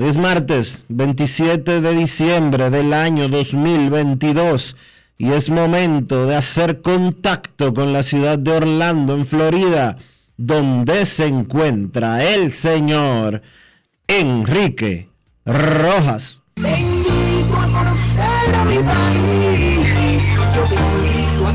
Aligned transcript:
Hoy 0.00 0.06
es 0.06 0.16
martes 0.16 0.84
27 0.90 1.80
de 1.80 1.92
diciembre 1.92 2.70
del 2.70 2.92
año 2.92 3.26
2022 3.26 4.76
y 5.18 5.32
es 5.32 5.50
momento 5.50 6.24
de 6.26 6.36
hacer 6.36 6.82
contacto 6.82 7.74
con 7.74 7.92
la 7.92 8.04
ciudad 8.04 8.38
de 8.38 8.52
Orlando, 8.52 9.16
en 9.16 9.26
Florida, 9.26 9.98
donde 10.36 11.04
se 11.04 11.26
encuentra 11.26 12.22
el 12.32 12.52
señor 12.52 13.42
Enrique 14.06 15.08
Rojas. 15.44 16.42
Yo 16.54 16.62
te 16.62 16.78
invito 16.78 17.56
a 17.56 17.66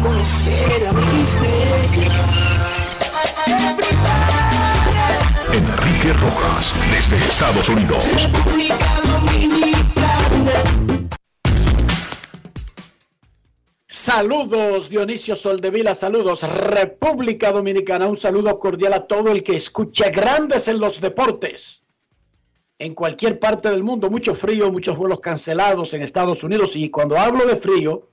conocer 0.02 0.88
a 0.90 0.92
mi 0.92 1.04
Desde 6.04 7.16
Estados 7.16 7.70
Unidos. 7.70 8.04
Saludos 13.88 14.90
Dionisio 14.90 15.38
Soldevila, 15.38 15.96
saludos 15.96 16.44
República 16.44 17.54
Dominicana, 17.54 18.08
un 18.08 18.18
saludo 18.18 18.60
cordial 18.60 18.92
a 18.92 19.08
todo 19.08 19.32
el 19.32 19.44
que 19.44 19.56
escucha 19.56 20.10
grandes 20.10 20.68
en 20.68 20.80
los 20.80 21.00
deportes. 21.00 21.86
En 22.80 22.96
cualquier 22.96 23.40
parte 23.40 23.70
del 23.70 23.86
mundo, 23.86 24.10
mucho 24.10 24.36
frío, 24.36 24.74
muchos 24.74 24.98
vuelos 24.98 25.22
cancelados 25.22 25.94
en 25.94 26.02
Estados 26.02 26.44
Unidos 26.44 26.76
y 26.76 26.90
cuando 26.90 27.18
hablo 27.18 27.46
de 27.46 27.56
frío, 27.56 28.10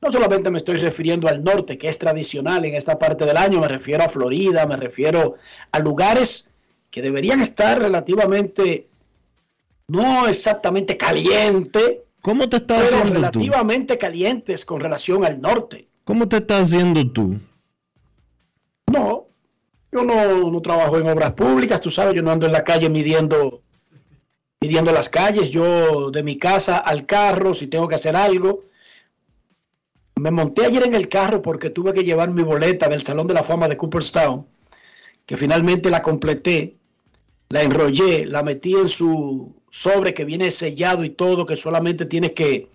no 0.00 0.12
solamente 0.12 0.52
me 0.52 0.58
estoy 0.58 0.76
refiriendo 0.76 1.26
al 1.26 1.42
norte, 1.42 1.78
que 1.78 1.88
es 1.88 1.98
tradicional 1.98 2.64
en 2.64 2.76
esta 2.76 2.96
parte 2.96 3.24
del 3.24 3.36
año, 3.36 3.58
me 3.58 3.66
refiero 3.66 4.04
a 4.04 4.08
Florida, 4.08 4.66
me 4.66 4.76
refiero 4.76 5.34
a 5.72 5.80
lugares 5.80 6.53
que 6.94 7.02
deberían 7.02 7.40
estar 7.40 7.80
relativamente, 7.80 8.86
no 9.88 10.28
exactamente 10.28 10.96
caliente, 10.96 12.04
¿Cómo 12.22 12.48
te 12.48 12.58
estás 12.58 12.84
pero 12.84 12.98
haciendo 12.98 13.14
tú? 13.14 13.14
relativamente 13.14 13.98
calientes 13.98 14.64
con 14.64 14.78
relación 14.78 15.24
al 15.24 15.40
norte. 15.40 15.88
¿Cómo 16.04 16.28
te 16.28 16.36
estás 16.36 16.62
haciendo 16.62 17.04
tú? 17.10 17.40
No, 18.92 19.26
yo 19.90 20.04
no, 20.04 20.52
no 20.52 20.62
trabajo 20.62 20.96
en 20.96 21.08
obras 21.08 21.32
públicas, 21.32 21.80
tú 21.80 21.90
sabes, 21.90 22.14
yo 22.14 22.22
no 22.22 22.30
ando 22.30 22.46
en 22.46 22.52
la 22.52 22.62
calle 22.62 22.88
midiendo, 22.88 23.62
midiendo 24.60 24.92
las 24.92 25.08
calles, 25.08 25.50
yo 25.50 26.12
de 26.12 26.22
mi 26.22 26.38
casa 26.38 26.78
al 26.78 27.06
carro, 27.06 27.54
si 27.54 27.66
tengo 27.66 27.88
que 27.88 27.96
hacer 27.96 28.14
algo. 28.14 28.62
Me 30.14 30.30
monté 30.30 30.64
ayer 30.66 30.84
en 30.84 30.94
el 30.94 31.08
carro 31.08 31.42
porque 31.42 31.70
tuve 31.70 31.92
que 31.92 32.04
llevar 32.04 32.30
mi 32.30 32.44
boleta 32.44 32.88
del 32.88 33.02
Salón 33.02 33.26
de 33.26 33.34
la 33.34 33.42
Fama 33.42 33.66
de 33.66 33.76
Cooperstown, 33.76 34.46
que 35.26 35.36
finalmente 35.36 35.90
la 35.90 36.02
completé, 36.02 36.76
la 37.54 37.62
enrollé, 37.62 38.26
la 38.26 38.42
metí 38.42 38.74
en 38.74 38.88
su 38.88 39.54
sobre 39.70 40.12
que 40.12 40.24
viene 40.24 40.50
sellado 40.50 41.04
y 41.04 41.10
todo, 41.10 41.46
que 41.46 41.54
solamente 41.54 42.04
tienes 42.04 42.32
que 42.32 42.66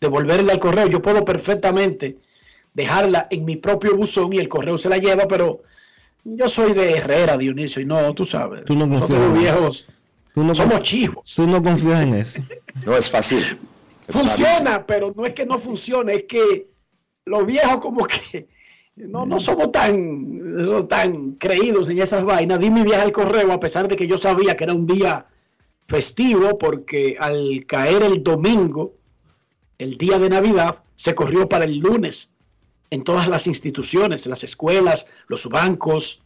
devolverla 0.00 0.54
al 0.54 0.58
correo. 0.58 0.86
Yo 0.86 1.02
puedo 1.02 1.26
perfectamente 1.26 2.16
dejarla 2.72 3.26
en 3.30 3.44
mi 3.44 3.56
propio 3.56 3.94
buzón 3.94 4.32
y 4.32 4.38
el 4.38 4.48
correo 4.48 4.78
se 4.78 4.88
la 4.88 4.96
lleva, 4.96 5.28
pero 5.28 5.60
yo 6.24 6.48
soy 6.48 6.72
de 6.72 6.96
Herrera, 6.96 7.36
Dionisio, 7.36 7.82
y 7.82 7.84
no, 7.84 8.14
tú 8.14 8.24
sabes. 8.24 8.64
Tú 8.64 8.74
no 8.74 8.86
nosotros 8.86 9.18
confías 9.18 9.20
los 9.20 9.36
en 9.36 9.42
viejos 9.42 9.86
Tú 10.32 10.42
no, 10.42 10.54
somos 10.54 10.80
chivos. 10.80 11.34
tú 11.34 11.46
no 11.46 11.62
confías 11.62 12.02
en 12.02 12.14
eso. 12.14 12.40
No 12.86 12.96
es 12.96 13.10
fácil. 13.10 13.58
Es 14.08 14.16
Funciona, 14.16 14.86
pero 14.86 15.12
no 15.14 15.26
es 15.26 15.34
que 15.34 15.44
no 15.44 15.58
funcione, 15.58 16.14
es 16.14 16.24
que 16.24 16.66
los 17.26 17.44
viejos 17.44 17.76
como 17.82 18.06
que 18.06 18.48
no, 18.96 19.26
no 19.26 19.38
somos 19.40 19.72
tan, 19.72 20.88
tan 20.88 21.32
creídos 21.32 21.88
en 21.90 22.00
esas 22.00 22.24
vainas. 22.24 22.58
Di 22.58 22.70
mi 22.70 22.82
viaje 22.82 23.02
al 23.02 23.12
correo 23.12 23.52
a 23.52 23.60
pesar 23.60 23.88
de 23.88 23.96
que 23.96 24.08
yo 24.08 24.16
sabía 24.16 24.56
que 24.56 24.64
era 24.64 24.72
un 24.72 24.86
día 24.86 25.26
festivo 25.86 26.58
porque 26.58 27.16
al 27.20 27.64
caer 27.66 28.02
el 28.02 28.22
domingo, 28.22 28.94
el 29.78 29.96
día 29.98 30.18
de 30.18 30.30
Navidad, 30.30 30.82
se 30.94 31.14
corrió 31.14 31.48
para 31.48 31.66
el 31.66 31.78
lunes 31.78 32.30
en 32.90 33.04
todas 33.04 33.28
las 33.28 33.46
instituciones, 33.46 34.26
las 34.26 34.44
escuelas, 34.44 35.06
los 35.28 35.48
bancos, 35.48 36.22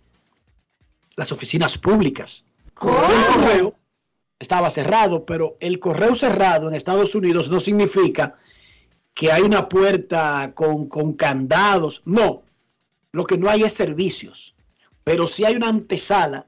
las 1.16 1.32
oficinas 1.32 1.76
públicas. 1.76 2.44
El 2.66 3.34
correo 3.34 3.74
estaba 4.38 4.70
cerrado, 4.70 5.26
pero 5.26 5.56
el 5.60 5.80
correo 5.80 6.14
cerrado 6.14 6.68
en 6.68 6.74
Estados 6.74 7.14
Unidos 7.14 7.50
no 7.50 7.58
significa 7.58 8.34
que 9.12 9.32
hay 9.32 9.42
una 9.42 9.68
puerta 9.68 10.52
con, 10.54 10.86
con 10.86 11.14
candados. 11.14 12.02
No, 12.04 12.42
lo 13.12 13.24
que 13.24 13.38
no 13.38 13.48
hay 13.48 13.62
es 13.62 13.72
servicios, 13.72 14.54
pero 15.04 15.26
sí 15.26 15.44
hay 15.44 15.56
una 15.56 15.68
antesala 15.68 16.46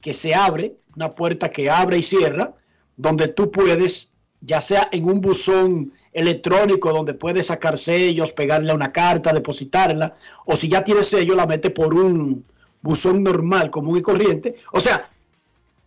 que 0.00 0.14
se 0.14 0.34
abre, 0.34 0.76
una 0.96 1.14
puerta 1.14 1.50
que 1.50 1.70
abre 1.70 1.98
y 1.98 2.02
cierra, 2.02 2.54
donde 2.96 3.28
tú 3.28 3.50
puedes, 3.50 4.10
ya 4.40 4.60
sea 4.60 4.88
en 4.92 5.04
un 5.04 5.20
buzón 5.20 5.92
electrónico 6.12 6.92
donde 6.92 7.14
puedes 7.14 7.46
sacar 7.46 7.78
sellos, 7.78 8.32
pegarle 8.32 8.72
a 8.72 8.74
una 8.74 8.92
carta, 8.92 9.32
depositarla, 9.32 10.14
o 10.44 10.56
si 10.56 10.68
ya 10.68 10.84
tienes 10.84 11.08
sello, 11.08 11.34
la 11.34 11.46
mete 11.46 11.70
por 11.70 11.94
un 11.94 12.44
buzón 12.82 13.22
normal, 13.22 13.70
común 13.70 13.98
y 13.98 14.02
corriente. 14.02 14.56
O 14.72 14.80
sea, 14.80 15.10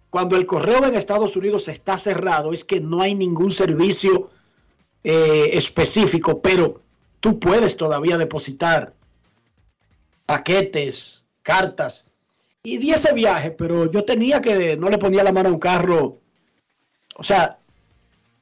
cuando 0.09 0.37
el 0.37 0.45
correo 0.45 0.85
en 0.85 0.95
Estados 0.95 1.35
Unidos 1.35 1.67
está 1.67 1.97
cerrado, 1.97 2.53
es 2.53 2.63
que 2.63 2.79
no 2.79 3.01
hay 3.01 3.13
ningún 3.13 3.51
servicio 3.51 4.29
eh, 5.03 5.49
específico, 5.53 6.41
pero 6.41 6.81
tú 7.19 7.37
puedes 7.37 7.75
todavía 7.75 8.17
depositar 8.17 8.93
paquetes, 10.25 11.23
cartas. 11.41 12.07
Y 12.63 12.77
di 12.77 12.91
ese 12.91 13.13
viaje, 13.13 13.51
pero 13.51 13.89
yo 13.91 14.03
tenía 14.03 14.41
que, 14.41 14.75
no 14.75 14.89
le 14.89 14.97
ponía 14.97 15.23
la 15.23 15.31
mano 15.31 15.49
a 15.49 15.51
un 15.53 15.59
carro. 15.59 16.19
O 17.15 17.23
sea, 17.23 17.59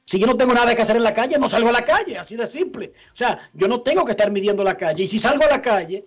Si 0.06 0.18
yo 0.18 0.26
no 0.26 0.36
tengo 0.36 0.52
nada 0.52 0.74
que 0.74 0.82
hacer 0.82 0.96
en 0.96 1.02
la 1.02 1.14
calle, 1.14 1.38
no 1.38 1.48
salgo 1.48 1.70
a 1.70 1.72
la 1.72 1.84
calle, 1.84 2.18
así 2.18 2.36
de 2.36 2.46
simple. 2.46 2.92
O 3.12 3.16
sea, 3.16 3.38
yo 3.54 3.68
no 3.68 3.80
tengo 3.80 4.04
que 4.04 4.10
estar 4.10 4.30
midiendo 4.30 4.62
la 4.62 4.76
calle. 4.76 5.04
Y 5.04 5.06
si 5.06 5.18
salgo 5.18 5.44
a 5.44 5.48
la 5.48 5.62
calle, 5.62 6.04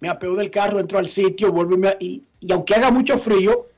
me 0.00 0.08
apego 0.08 0.36
del 0.36 0.50
carro, 0.50 0.80
entro 0.80 0.98
al 0.98 1.08
sitio, 1.08 1.52
vuelvo 1.52 1.76
y, 2.00 2.22
y 2.40 2.52
aunque 2.52 2.74
haga 2.74 2.90
mucho 2.90 3.18
frío, 3.18 3.68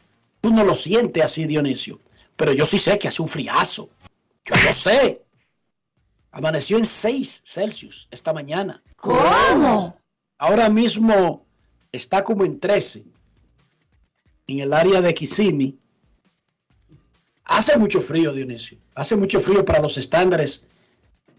tú 0.40 0.50
no 0.50 0.64
lo 0.64 0.74
sientes 0.74 1.24
así, 1.24 1.46
Dionisio. 1.46 1.98
Pero 2.36 2.52
yo 2.52 2.64
sí 2.64 2.78
sé 2.78 2.98
que 2.98 3.08
hace 3.08 3.22
un 3.22 3.28
friazo. 3.28 3.90
Yo 4.44 4.54
lo 4.64 4.72
sé. 4.72 5.22
Amaneció 6.30 6.78
en 6.78 6.84
6 6.84 7.42
Celsius 7.44 8.08
esta 8.10 8.32
mañana. 8.32 8.82
¿Cómo? 8.96 9.96
Ahora 10.38 10.68
mismo 10.68 11.46
está 11.92 12.22
como 12.22 12.44
en 12.44 12.60
13 12.60 13.04
en 14.48 14.60
el 14.60 14.72
área 14.72 15.00
de 15.00 15.14
Kissimmee. 15.14 15.78
Hace 17.44 17.76
mucho 17.78 18.00
frío, 18.00 18.32
Dionisio. 18.32 18.78
Hace 18.94 19.16
mucho 19.16 19.40
frío 19.40 19.64
para 19.64 19.80
los 19.80 19.96
estándares. 19.98 20.66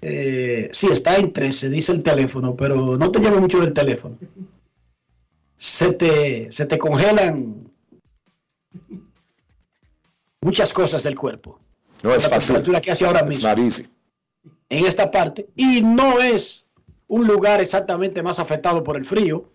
Eh, 0.02 0.70
sí, 0.72 0.88
está 0.92 1.18
en 1.18 1.34
13, 1.34 1.70
dice 1.70 1.92
el 1.92 2.04
teléfono, 2.04 2.56
pero 2.56 2.98
no 2.98 3.12
te 3.12 3.20
llame 3.20 3.40
mucho 3.40 3.60
del 3.60 3.74
teléfono. 3.74 4.18
Se 5.56 5.92
te, 5.94 6.52
se 6.52 6.66
te 6.66 6.78
congelan 6.78 7.72
muchas 10.42 10.72
cosas 10.72 11.04
del 11.04 11.16
cuerpo. 11.16 11.60
No 12.04 12.14
es 12.14 12.24
la 12.24 12.30
fácil. 12.30 12.48
temperatura 12.48 12.82
que 12.82 12.92
hace 12.92 13.06
ahora 13.06 13.24
mismo 13.24 13.50
en 14.70 14.86
esta 14.86 15.10
parte 15.10 15.50
y 15.56 15.82
no 15.82 16.22
es 16.22 16.67
un 17.08 17.28
lugar 17.28 17.62
exactamente 17.62 18.24
más 18.24 18.40
afectado 18.40 18.84
por 18.84 18.98
el 18.98 19.06
frío. 19.06 19.50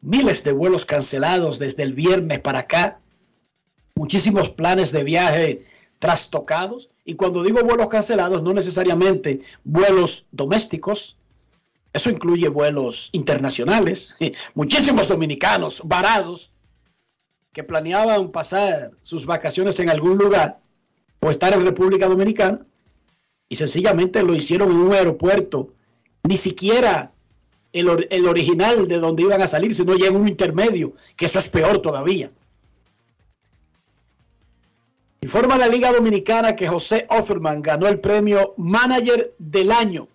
Miles 0.00 0.44
de 0.44 0.52
vuelos 0.52 0.84
cancelados 0.84 1.58
desde 1.58 1.82
el 1.82 1.94
viernes 1.94 2.40
para 2.40 2.60
acá, 2.60 3.00
muchísimos 3.94 4.50
planes 4.50 4.92
de 4.92 5.04
viaje 5.04 5.64
trastocados 5.98 6.90
y 7.04 7.14
cuando 7.14 7.42
digo 7.42 7.62
vuelos 7.64 7.88
cancelados 7.88 8.42
no 8.42 8.52
necesariamente 8.52 9.40
vuelos 9.64 10.26
domésticos, 10.30 11.16
eso 11.92 12.10
incluye 12.10 12.48
vuelos 12.48 13.08
internacionales, 13.12 14.14
muchísimos 14.54 15.08
dominicanos 15.08 15.82
varados 15.84 16.52
que 17.52 17.64
planeaban 17.64 18.30
pasar 18.30 18.90
sus 19.00 19.24
vacaciones 19.24 19.80
en 19.80 19.88
algún 19.88 20.18
lugar 20.18 20.60
o 21.20 21.30
estar 21.30 21.54
en 21.54 21.64
República 21.64 22.06
Dominicana 22.06 22.66
y 23.48 23.56
sencillamente 23.56 24.22
lo 24.22 24.34
hicieron 24.34 24.70
en 24.70 24.76
un 24.76 24.92
aeropuerto, 24.92 25.72
ni 26.26 26.36
siquiera 26.36 27.12
el, 27.72 28.06
el 28.10 28.26
original 28.26 28.88
de 28.88 28.98
donde 28.98 29.22
iban 29.22 29.42
a 29.42 29.46
salir, 29.46 29.74
sino 29.74 29.94
en 29.94 30.16
un 30.16 30.28
intermedio, 30.28 30.92
que 31.16 31.26
eso 31.26 31.38
es 31.38 31.48
peor 31.48 31.78
todavía. 31.78 32.30
Informa 35.20 35.56
la 35.56 35.66
Liga 35.66 35.92
Dominicana 35.92 36.54
que 36.54 36.68
José 36.68 37.06
Offerman 37.10 37.60
ganó 37.60 37.88
el 37.88 38.00
premio 38.00 38.54
Manager 38.56 39.34
del 39.38 39.72
Año 39.72 40.08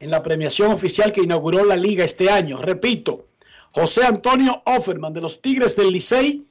en 0.00 0.10
la 0.10 0.22
premiación 0.22 0.72
oficial 0.72 1.12
que 1.12 1.22
inauguró 1.22 1.64
la 1.64 1.76
liga 1.76 2.04
este 2.04 2.30
año. 2.30 2.60
Repito, 2.62 3.26
José 3.72 4.04
Antonio 4.04 4.62
Offerman 4.64 5.12
de 5.12 5.20
los 5.20 5.40
Tigres 5.42 5.76
del 5.76 5.92
Licey 5.92 6.46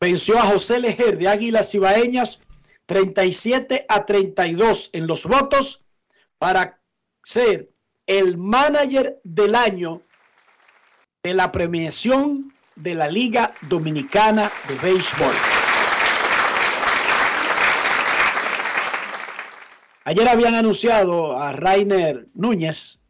venció 0.00 0.38
a 0.38 0.42
José 0.42 0.80
Lejer 0.80 1.18
de 1.18 1.28
Águilas 1.28 1.74
Ibaeñas 1.74 2.42
37 2.86 3.86
a 3.88 4.06
32 4.06 4.90
en 4.92 5.06
los 5.06 5.26
votos 5.26 5.82
para 6.38 6.80
ser 7.22 7.70
el 8.06 8.38
manager 8.38 9.20
del 9.24 9.54
año 9.54 10.02
de 11.22 11.34
la 11.34 11.50
premiación 11.50 12.52
de 12.76 12.94
la 12.94 13.08
Liga 13.08 13.52
Dominicana 13.62 14.50
de 14.68 14.76
Béisbol. 14.76 15.32
Ayer 20.04 20.28
habían 20.28 20.54
anunciado 20.54 21.36
a 21.36 21.52
Rainer 21.52 22.28
Núñez 22.34 23.00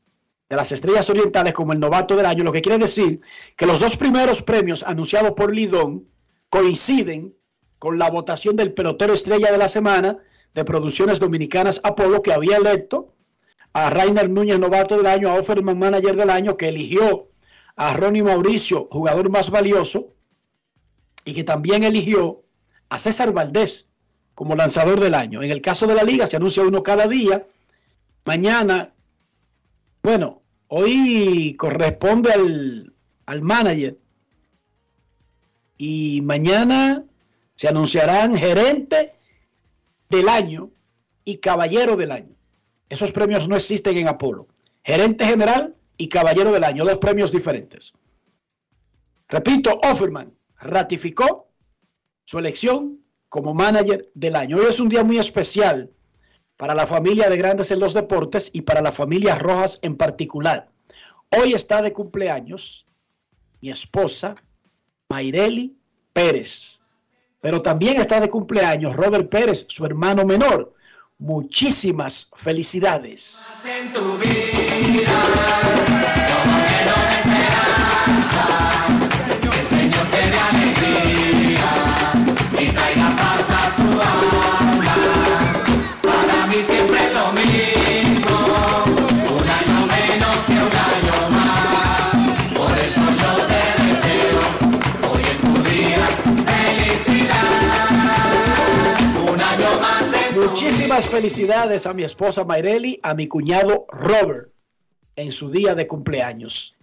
de 0.49 0.57
las 0.57 0.73
Estrellas 0.73 1.11
Orientales 1.11 1.53
como 1.53 1.75
el 1.75 1.81
novato 1.81 2.17
del 2.17 2.25
año, 2.25 2.43
lo 2.43 2.53
que 2.53 2.63
quiere 2.63 2.79
decir 2.79 3.21
que 3.55 3.67
los 3.67 3.81
dos 3.81 3.99
primeros 3.99 4.41
premios 4.41 4.83
anunciados 4.83 5.33
por 5.33 5.55
Lidón 5.55 6.09
coinciden 6.49 7.37
con 7.79 7.99
la 7.99 8.09
votación 8.09 8.57
del 8.57 8.73
pelotero 8.73 9.13
estrella 9.13 9.53
de 9.53 9.59
la 9.59 9.69
semana 9.69 10.17
de 10.55 10.65
Producciones 10.65 11.21
Dominicanas 11.21 11.83
Apolo, 11.85 12.23
que 12.23 12.33
había 12.33 12.57
electo 12.57 13.16
a 13.77 13.91
Rainer 13.91 14.31
Núñez, 14.31 14.59
novato 14.59 14.97
del 14.97 15.05
año, 15.05 15.29
a 15.29 15.35
Offerman, 15.35 15.79
manager 15.79 16.17
del 16.17 16.31
año, 16.31 16.57
que 16.57 16.69
eligió 16.69 17.29
a 17.77 17.93
Ronnie 17.93 18.23
Mauricio, 18.23 18.89
jugador 18.91 19.29
más 19.29 19.51
valioso, 19.51 20.15
y 21.27 21.35
que 21.35 21.45
también 21.45 21.85
eligió 21.85 22.43
a 22.89 22.99
César 22.99 23.35
Valdés 23.35 23.91
como 24.35 24.57
lanzador 24.57 24.99
del 24.99 25.13
año. 25.13 25.43
En 25.43 25.51
el 25.51 25.61
caso 25.61 25.87
de 25.87 25.95
la 25.95 26.05
liga 26.05 26.27
se 26.27 26.37
anuncia 26.37 26.63
uno 26.63 26.83
cada 26.83 27.07
día. 27.07 27.47
Mañana, 28.25 28.95
bueno, 30.03 30.41
hoy 30.69 31.55
corresponde 31.59 32.33
al, 32.33 32.95
al 33.27 33.43
manager. 33.43 33.99
Y 35.77 36.23
mañana 36.23 37.05
se 37.55 37.69
anunciarán 37.69 38.39
gerente 38.39 39.13
del 40.09 40.31
año 40.31 40.71
y 41.27 41.37
caballero 41.37 41.99
del 41.99 42.13
año. 42.13 42.36
Esos 42.89 43.13
premios 43.13 43.49
no 43.49 43.57
existen 43.57 43.97
en 43.99 44.09
Apolo. 44.09 44.47
Gerente 44.85 45.25
general 45.25 45.75
y 45.97 46.09
caballero 46.09 46.53
del 46.53 46.65
año, 46.65 46.85
dos 46.85 46.99
premios 46.99 47.33
diferentes. 47.33 47.95
Repito, 49.29 49.81
Offerman 49.83 50.33
ratificó 50.61 51.49
su 52.25 52.39
elección 52.39 53.01
como 53.29 53.55
manager 53.55 54.11
del 54.15 54.37
año. 54.37 54.59
Hoy 54.59 54.67
es 54.69 54.79
un 54.79 54.89
día 54.89 55.03
muy 55.03 55.19
especial 55.19 55.91
para 56.57 56.75
la 56.75 56.87
familia 56.87 57.29
de 57.29 57.37
Grandes 57.37 57.71
en 57.71 57.81
los 57.81 57.93
Deportes 57.93 58.51
y 58.53 58.63
para 58.63 58.81
la 58.81 58.93
familia 58.93 59.37
Rojas 59.37 59.79
en 59.83 59.97
particular. 59.97 60.71
Hoy 61.31 61.53
está 61.55 61.83
de 61.83 61.93
cumpleaños 61.93 62.87
mi 63.61 63.71
esposa 63.71 64.37
Mayreli 65.09 65.77
Pérez, 66.13 66.81
pero 67.41 67.63
también 67.63 68.01
está 68.01 68.21
de 68.21 68.29
cumpleaños 68.29 68.95
Robert 68.97 69.29
Pérez, 69.29 69.67
su 69.69 69.85
hermano 69.85 70.25
menor. 70.25 70.73
Muchísimas 71.19 72.29
felicidades. 72.35 73.65
Felicidades 101.05 101.87
a 101.87 101.93
mi 101.93 102.05
esposa 102.05 102.45
Mayreli, 102.45 102.99
a 103.03 103.13
mi 103.13 103.29
cuñado 103.29 103.85
Robert 103.91 104.49
en 105.15 105.31
su 105.31 105.51
día 105.51 105.75
de 105.75 105.87
cumpleaños. 105.87 106.75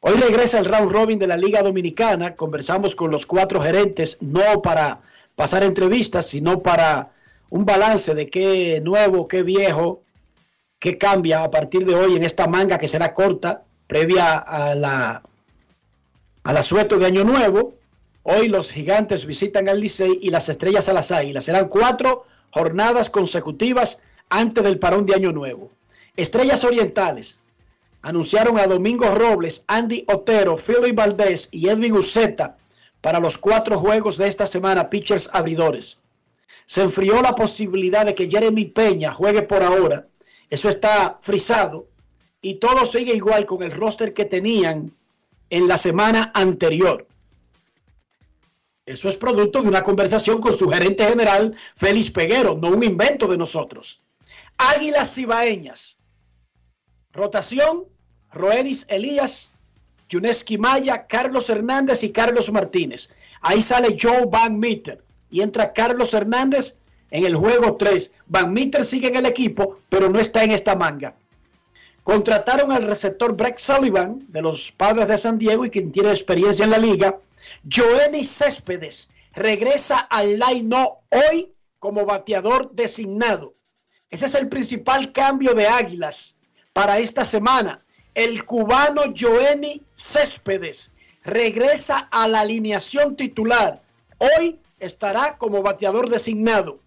Hoy 0.00 0.14
regresa 0.14 0.58
el 0.58 0.66
round 0.66 0.92
robin 0.92 1.18
de 1.18 1.26
la 1.26 1.38
Liga 1.38 1.62
Dominicana. 1.62 2.36
Conversamos 2.36 2.94
con 2.94 3.10
los 3.10 3.24
cuatro 3.24 3.62
gerentes, 3.62 4.18
no 4.20 4.60
para 4.60 5.00
pasar 5.34 5.62
entrevistas, 5.62 6.26
sino 6.26 6.62
para 6.62 7.12
un 7.48 7.64
balance 7.64 8.14
de 8.14 8.28
qué 8.28 8.82
nuevo, 8.82 9.28
qué 9.28 9.42
viejo, 9.42 10.02
qué 10.78 10.98
cambia 10.98 11.42
a 11.42 11.50
partir 11.50 11.86
de 11.86 11.94
hoy 11.94 12.16
en 12.16 12.22
esta 12.22 12.46
manga 12.46 12.76
que 12.76 12.88
será 12.88 13.14
corta, 13.14 13.62
previa 13.86 14.36
a 14.36 14.74
la 14.74 15.22
al 16.42 16.56
asueto 16.58 16.98
de 16.98 17.06
Año 17.06 17.24
Nuevo. 17.24 17.72
Hoy 18.24 18.48
los 18.48 18.70
gigantes 18.70 19.24
visitan 19.24 19.68
al 19.70 19.80
Licey 19.80 20.18
y 20.20 20.28
las 20.28 20.50
estrellas 20.50 20.90
a 20.90 20.92
las 20.92 21.10
águilas. 21.12 21.46
Serán 21.46 21.68
cuatro 21.68 22.26
jornadas 22.54 23.10
consecutivas 23.10 24.00
antes 24.28 24.62
del 24.62 24.78
parón 24.78 25.06
de 25.06 25.14
Año 25.16 25.32
Nuevo. 25.32 25.72
Estrellas 26.16 26.62
Orientales 26.62 27.40
anunciaron 28.00 28.60
a 28.60 28.68
Domingo 28.68 29.12
Robles, 29.12 29.64
Andy 29.66 30.04
Otero, 30.06 30.56
Philly 30.56 30.92
Valdés 30.92 31.48
y 31.50 31.68
Edwin 31.68 31.94
Uceta 31.94 32.56
para 33.00 33.18
los 33.18 33.38
cuatro 33.38 33.76
juegos 33.76 34.18
de 34.18 34.28
esta 34.28 34.46
semana, 34.46 34.88
pitchers 34.88 35.30
abridores. 35.32 35.98
Se 36.64 36.82
enfrió 36.82 37.20
la 37.22 37.34
posibilidad 37.34 38.06
de 38.06 38.14
que 38.14 38.30
Jeremy 38.30 38.66
Peña 38.66 39.12
juegue 39.12 39.42
por 39.42 39.64
ahora. 39.64 40.06
Eso 40.48 40.68
está 40.68 41.18
frisado. 41.20 41.88
Y 42.40 42.54
todo 42.54 42.84
sigue 42.84 43.16
igual 43.16 43.46
con 43.46 43.64
el 43.64 43.72
roster 43.72 44.14
que 44.14 44.26
tenían 44.26 44.94
en 45.50 45.66
la 45.66 45.76
semana 45.76 46.30
anterior. 46.34 47.08
Eso 48.86 49.08
es 49.08 49.16
producto 49.16 49.62
de 49.62 49.68
una 49.68 49.82
conversación 49.82 50.40
con 50.40 50.52
su 50.52 50.68
gerente 50.68 51.04
general, 51.04 51.56
Félix 51.74 52.10
Peguero, 52.10 52.54
no 52.54 52.68
un 52.68 52.82
invento 52.82 53.26
de 53.26 53.38
nosotros. 53.38 54.02
Águilas 54.58 55.14
Cibaeñas. 55.14 55.96
Rotación, 57.12 57.84
Roenis 58.32 58.84
Elías, 58.88 59.54
Yuneski 60.08 60.58
Maya, 60.58 61.06
Carlos 61.06 61.48
Hernández 61.48 62.02
y 62.02 62.12
Carlos 62.12 62.52
Martínez. 62.52 63.10
Ahí 63.40 63.62
sale 63.62 63.96
Joe 64.00 64.26
Van 64.26 64.58
Meter 64.58 65.02
y 65.30 65.40
entra 65.40 65.72
Carlos 65.72 66.12
Hernández 66.12 66.78
en 67.10 67.24
el 67.24 67.36
juego 67.36 67.76
3. 67.76 68.12
Van 68.26 68.52
Meter 68.52 68.84
sigue 68.84 69.08
en 69.08 69.16
el 69.16 69.26
equipo, 69.26 69.78
pero 69.88 70.10
no 70.10 70.18
está 70.18 70.44
en 70.44 70.50
esta 70.50 70.74
manga. 70.74 71.16
Contrataron 72.02 72.70
al 72.70 72.82
receptor 72.82 73.34
Brett 73.34 73.58
Sullivan 73.58 74.26
de 74.28 74.42
los 74.42 74.72
Padres 74.72 75.08
de 75.08 75.16
San 75.16 75.38
Diego 75.38 75.64
y 75.64 75.70
quien 75.70 75.90
tiene 75.90 76.10
experiencia 76.10 76.64
en 76.64 76.70
la 76.70 76.78
liga. 76.78 77.18
Joenny 77.62 78.24
Céspedes 78.24 79.08
regresa 79.32 79.98
al 79.98 80.38
line 80.38 80.74
hoy 81.10 81.52
como 81.78 82.06
bateador 82.06 82.72
designado. 82.72 83.54
Ese 84.10 84.26
es 84.26 84.34
el 84.34 84.48
principal 84.48 85.12
cambio 85.12 85.54
de 85.54 85.66
Águilas 85.66 86.36
para 86.72 86.98
esta 86.98 87.24
semana. 87.24 87.84
El 88.14 88.44
cubano 88.44 89.02
Joenny 89.16 89.82
Céspedes 89.92 90.92
regresa 91.24 92.08
a 92.10 92.28
la 92.28 92.40
alineación 92.40 93.16
titular. 93.16 93.82
Hoy 94.18 94.60
estará 94.78 95.36
como 95.36 95.62
bateador 95.62 96.08
designado. 96.08 96.78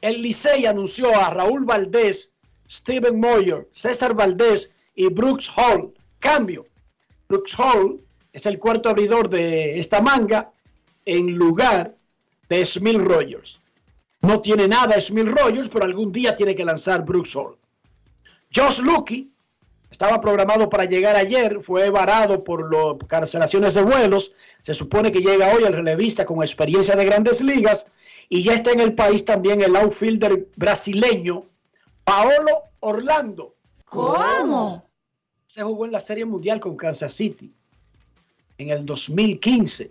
El 0.00 0.22
Licey 0.22 0.66
anunció 0.66 1.14
a 1.14 1.30
Raúl 1.30 1.64
Valdés, 1.64 2.32
Steven 2.68 3.20
Moyer, 3.20 3.68
César 3.70 4.14
Valdés 4.14 4.72
y 4.94 5.08
Brooks 5.08 5.50
Hall. 5.56 5.92
Cambio. 6.18 6.66
Brooks 7.28 7.58
Hall 7.58 8.00
es 8.32 8.46
el 8.46 8.58
cuarto 8.58 8.88
abridor 8.88 9.28
de 9.28 9.78
esta 9.78 10.00
manga 10.00 10.50
en 11.04 11.36
lugar 11.36 11.94
de 12.48 12.64
Smil 12.64 13.04
Rogers. 13.04 13.60
No 14.22 14.40
tiene 14.40 14.68
nada 14.68 15.00
Smil 15.00 15.26
Rogers, 15.26 15.68
pero 15.68 15.84
algún 15.84 16.12
día 16.12 16.36
tiene 16.36 16.54
que 16.54 16.64
lanzar 16.64 17.04
Brooks 17.04 17.36
Hall. 17.36 17.56
Josh 18.54 18.80
Lucky 18.80 19.30
estaba 19.90 20.20
programado 20.20 20.70
para 20.70 20.84
llegar 20.84 21.16
ayer, 21.16 21.60
fue 21.60 21.90
varado 21.90 22.42
por 22.42 22.72
las 22.72 22.96
cancelaciones 23.08 23.74
de 23.74 23.82
vuelos. 23.82 24.32
Se 24.62 24.74
supone 24.74 25.12
que 25.12 25.20
llega 25.20 25.52
hoy 25.54 25.64
el 25.64 25.72
relevista 25.72 26.24
con 26.24 26.42
experiencia 26.42 26.96
de 26.96 27.04
grandes 27.04 27.42
ligas 27.42 27.86
y 28.28 28.42
ya 28.42 28.54
está 28.54 28.70
en 28.72 28.80
el 28.80 28.94
país 28.94 29.24
también 29.24 29.60
el 29.60 29.76
outfielder 29.76 30.48
brasileño 30.56 31.44
Paolo 32.04 32.62
Orlando. 32.80 33.54
¿Cómo? 33.84 34.88
Se 35.44 35.62
jugó 35.62 35.84
en 35.84 35.92
la 35.92 36.00
Serie 36.00 36.24
Mundial 36.24 36.60
con 36.60 36.76
Kansas 36.76 37.12
City 37.12 37.52
en 38.58 38.70
el 38.70 38.86
2015. 38.86 39.90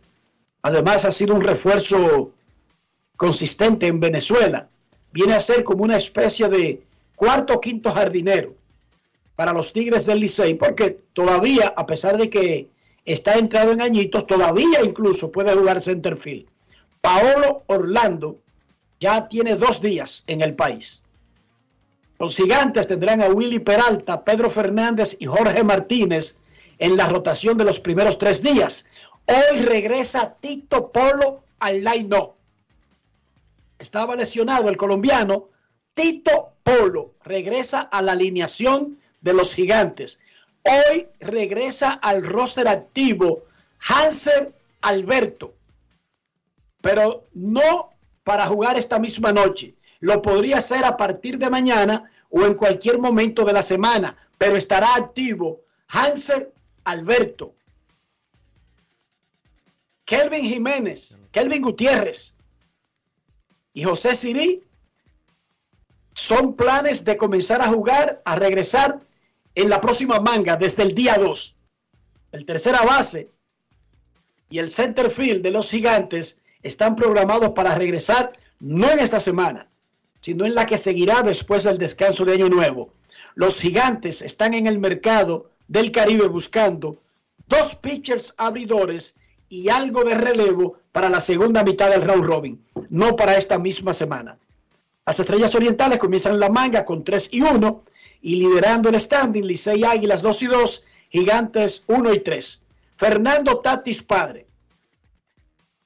Además 0.64 1.06
ha 1.06 1.12
sido 1.12 1.36
un 1.36 1.42
refuerzo 1.42 2.32
consistente 3.16 3.88
en 3.88 4.00
Venezuela. 4.00 4.70
Viene 5.12 5.34
a 5.34 5.40
ser 5.40 5.64
como 5.64 5.84
una 5.84 5.98
especie 5.98 6.48
de 6.50 6.84
cuarto 7.16 7.56
o 7.56 7.62
quinto 7.62 7.92
jardinero 7.92 8.56
para 9.36 9.54
los 9.54 9.74
Tigres 9.74 10.06
del 10.06 10.20
Licey, 10.20 10.56
porque 10.56 10.92
todavía, 11.14 11.74
a 11.76 11.86
pesar 11.86 12.18
de 12.18 12.30
que 12.30 12.70
está 13.06 13.36
entrado 13.36 13.72
en 13.72 13.82
añitos, 13.82 14.28
todavía 14.28 14.84
incluso 14.84 15.32
puede 15.32 15.54
jugar 15.54 15.82
centerfield. 15.82 16.48
Paolo 17.02 17.64
Orlando 17.68 18.38
ya 19.00 19.28
tiene 19.28 19.56
dos 19.56 19.82
días 19.82 20.24
en 20.28 20.42
el 20.42 20.56
país. 20.56 21.04
Los 22.20 22.36
gigantes 22.36 22.86
tendrán 22.86 23.22
a 23.22 23.30
Willy 23.30 23.58
Peralta, 23.60 24.24
Pedro 24.24 24.48
Fernández 24.48 25.18
y 25.20 25.26
Jorge 25.26 25.64
Martínez 25.64 26.38
en 26.82 26.98
la 26.98 27.08
rotación 27.08 27.58
de 27.58 27.64
los 27.64 27.80
primeros 27.80 28.18
tres 28.18 28.42
días. 28.42 28.88
Hoy 29.28 29.62
regresa 29.62 30.36
Tito 30.40 30.92
Polo 30.92 31.44
al 31.60 31.84
line-up. 31.84 32.34
Estaba 33.78 34.16
lesionado 34.16 34.68
el 34.68 34.78
colombiano. 34.78 35.50
Tito 35.94 36.54
Polo 36.64 37.14
regresa 37.24 37.82
a 37.82 38.02
la 38.02 38.14
alineación 38.14 38.98
de 39.22 39.34
los 39.34 39.54
gigantes. 39.54 40.20
Hoy 40.64 41.08
regresa 41.20 41.92
al 41.92 42.26
roster 42.26 42.68
activo 42.68 43.44
Hansen 43.88 44.54
Alberto, 44.82 45.54
pero 46.82 47.28
no 47.36 47.92
para 48.24 48.48
jugar 48.48 48.78
esta 48.78 48.98
misma 48.98 49.32
noche. 49.32 49.76
Lo 50.00 50.20
podría 50.24 50.58
hacer 50.58 50.84
a 50.84 50.98
partir 50.98 51.38
de 51.38 51.52
mañana 51.52 52.12
o 52.32 52.44
en 52.44 52.56
cualquier 52.56 52.98
momento 52.98 53.46
de 53.46 53.54
la 53.54 53.62
semana, 53.62 54.18
pero 54.40 54.56
estará 54.56 54.96
activo 54.96 55.62
Hansen 55.88 56.48
Alberto. 56.84 57.54
Kelvin 60.06 60.44
Jiménez, 60.44 61.20
Kelvin 61.32 61.62
Gutiérrez 61.62 62.36
y 63.74 63.84
José 63.84 64.16
Sirí 64.16 64.64
son 66.14 66.56
planes 66.56 67.06
de 67.06 67.16
comenzar 67.16 67.62
a 67.62 67.68
jugar, 67.68 68.22
a 68.26 68.36
regresar 68.36 69.00
en 69.56 69.70
la 69.70 69.80
próxima 69.80 70.20
manga 70.20 70.58
desde 70.58 70.84
el 70.84 70.94
día 70.94 71.16
2. 71.18 71.56
El 72.34 72.46
tercera 72.46 72.82
base 72.84 73.30
y 74.50 74.60
el 74.60 74.70
center 74.70 75.10
field 75.10 75.44
de 75.44 75.52
los 75.52 75.70
gigantes 75.70 76.42
están 76.64 76.96
programados 76.96 77.52
para 77.52 77.76
regresar 77.76 78.34
no 78.60 78.90
en 78.92 79.00
esta 79.00 79.20
semana, 79.20 79.68
sino 80.20 80.46
en 80.46 80.56
la 80.56 80.66
que 80.66 80.78
seguirá 80.78 81.24
después 81.24 81.64
del 81.64 81.78
descanso 81.78 82.26
de 82.26 82.34
Año 82.34 82.50
Nuevo. 82.50 82.94
Los 83.36 83.60
gigantes 83.60 84.22
están 84.22 84.54
en 84.54 84.68
el 84.68 84.78
mercado 84.78 85.51
del 85.72 85.90
Caribe 85.90 86.28
buscando 86.28 86.98
dos 87.48 87.76
pitchers 87.76 88.34
abridores 88.36 89.16
y 89.48 89.70
algo 89.70 90.04
de 90.04 90.16
relevo 90.16 90.80
para 90.92 91.10
la 91.10 91.22
segunda 91.22 91.64
mitad 91.64 91.90
del 91.90 92.02
round 92.02 92.26
robin, 92.26 92.66
no 92.90 93.16
para 93.16 93.38
esta 93.38 93.58
misma 93.58 93.94
semana. 93.94 94.38
Las 95.06 95.22
estrellas 95.22 95.56
orientales 95.56 95.98
comienzan 95.98 96.42
la 96.42 96.50
manga 96.50 96.84
con 96.84 97.06
3 97.06 97.30
y 97.32 97.42
1 97.42 97.84
y 98.22 98.36
liderando 98.36 98.90
el 98.90 99.00
standing, 99.00 99.46
Licey 99.46 99.86
Águilas 99.86 100.22
2 100.22 100.42
y 100.42 100.48
2, 100.48 100.84
Gigantes 101.10 101.86
1 101.88 102.14
y 102.16 102.20
3. 102.20 102.62
Fernando 102.98 103.60
Tatis 103.60 104.04
Padre, 104.04 104.48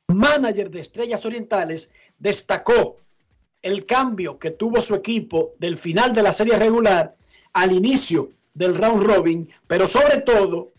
manager 0.08 0.72
de 0.72 0.80
Estrellas 0.80 1.24
Orientales, 1.28 1.92
destacó 2.18 2.98
el 3.62 3.86
cambio 3.86 4.40
que 4.40 4.50
tuvo 4.50 4.82
su 4.82 4.96
equipo 4.96 5.54
del 5.60 5.78
final 5.78 6.12
de 6.12 6.24
la 6.24 6.32
serie 6.32 6.58
regular 6.58 7.16
al 7.54 7.72
inicio 7.72 8.32
del 8.56 8.76
round 8.76 9.04
robin, 9.04 9.50
pero 9.68 9.86
sobre 9.86 10.18
todo 10.22 10.74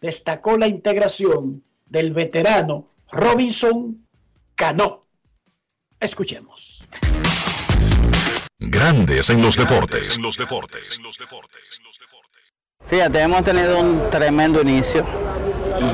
destacó 0.00 0.58
la 0.58 0.66
integración 0.66 1.64
del 1.86 2.12
veterano 2.12 2.88
Robinson 3.10 4.06
Cano. 4.54 5.06
Escuchemos. 5.98 6.86
Grandes 8.58 9.30
en 9.30 9.40
los 9.40 9.56
deportes. 9.56 10.18
Fíjate, 12.86 13.20
hemos 13.20 13.44
tenido 13.44 13.78
un 13.78 14.10
tremendo 14.10 14.60
inicio, 14.60 15.04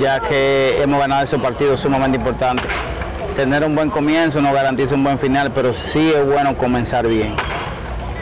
ya 0.01 0.21
que 0.21 0.81
hemos 0.83 0.99
ganado 0.99 1.25
ese 1.25 1.39
partido 1.39 1.77
sumamente 1.77 2.17
importante. 2.17 2.65
Tener 3.37 3.65
un 3.65 3.75
buen 3.75 3.91
comienzo 3.91 4.41
no 4.41 4.53
garantiza 4.53 4.95
un 4.95 5.05
buen 5.05 5.19
final, 5.19 5.53
pero 5.53 5.73
sí 5.75 6.11
es 6.11 6.25
bueno 6.25 6.57
comenzar 6.57 7.07
bien. 7.07 7.37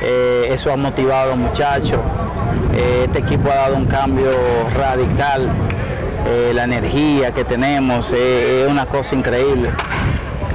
Eh, 0.02 0.48
eso 0.50 0.72
ha 0.72 0.76
motivado 0.76 1.22
a 1.22 1.26
los 1.36 1.38
muchachos. 1.38 2.00
Eh, 2.76 3.04
este 3.06 3.20
equipo 3.20 3.50
ha 3.50 3.56
dado 3.56 3.76
un 3.76 3.86
cambio 3.86 4.30
radical. 4.76 5.50
Eh, 6.28 6.52
la 6.54 6.64
energía 6.64 7.32
que 7.32 7.44
tenemos 7.44 8.12
es 8.12 8.68
una 8.68 8.86
cosa 8.86 9.14
increíble 9.14 9.70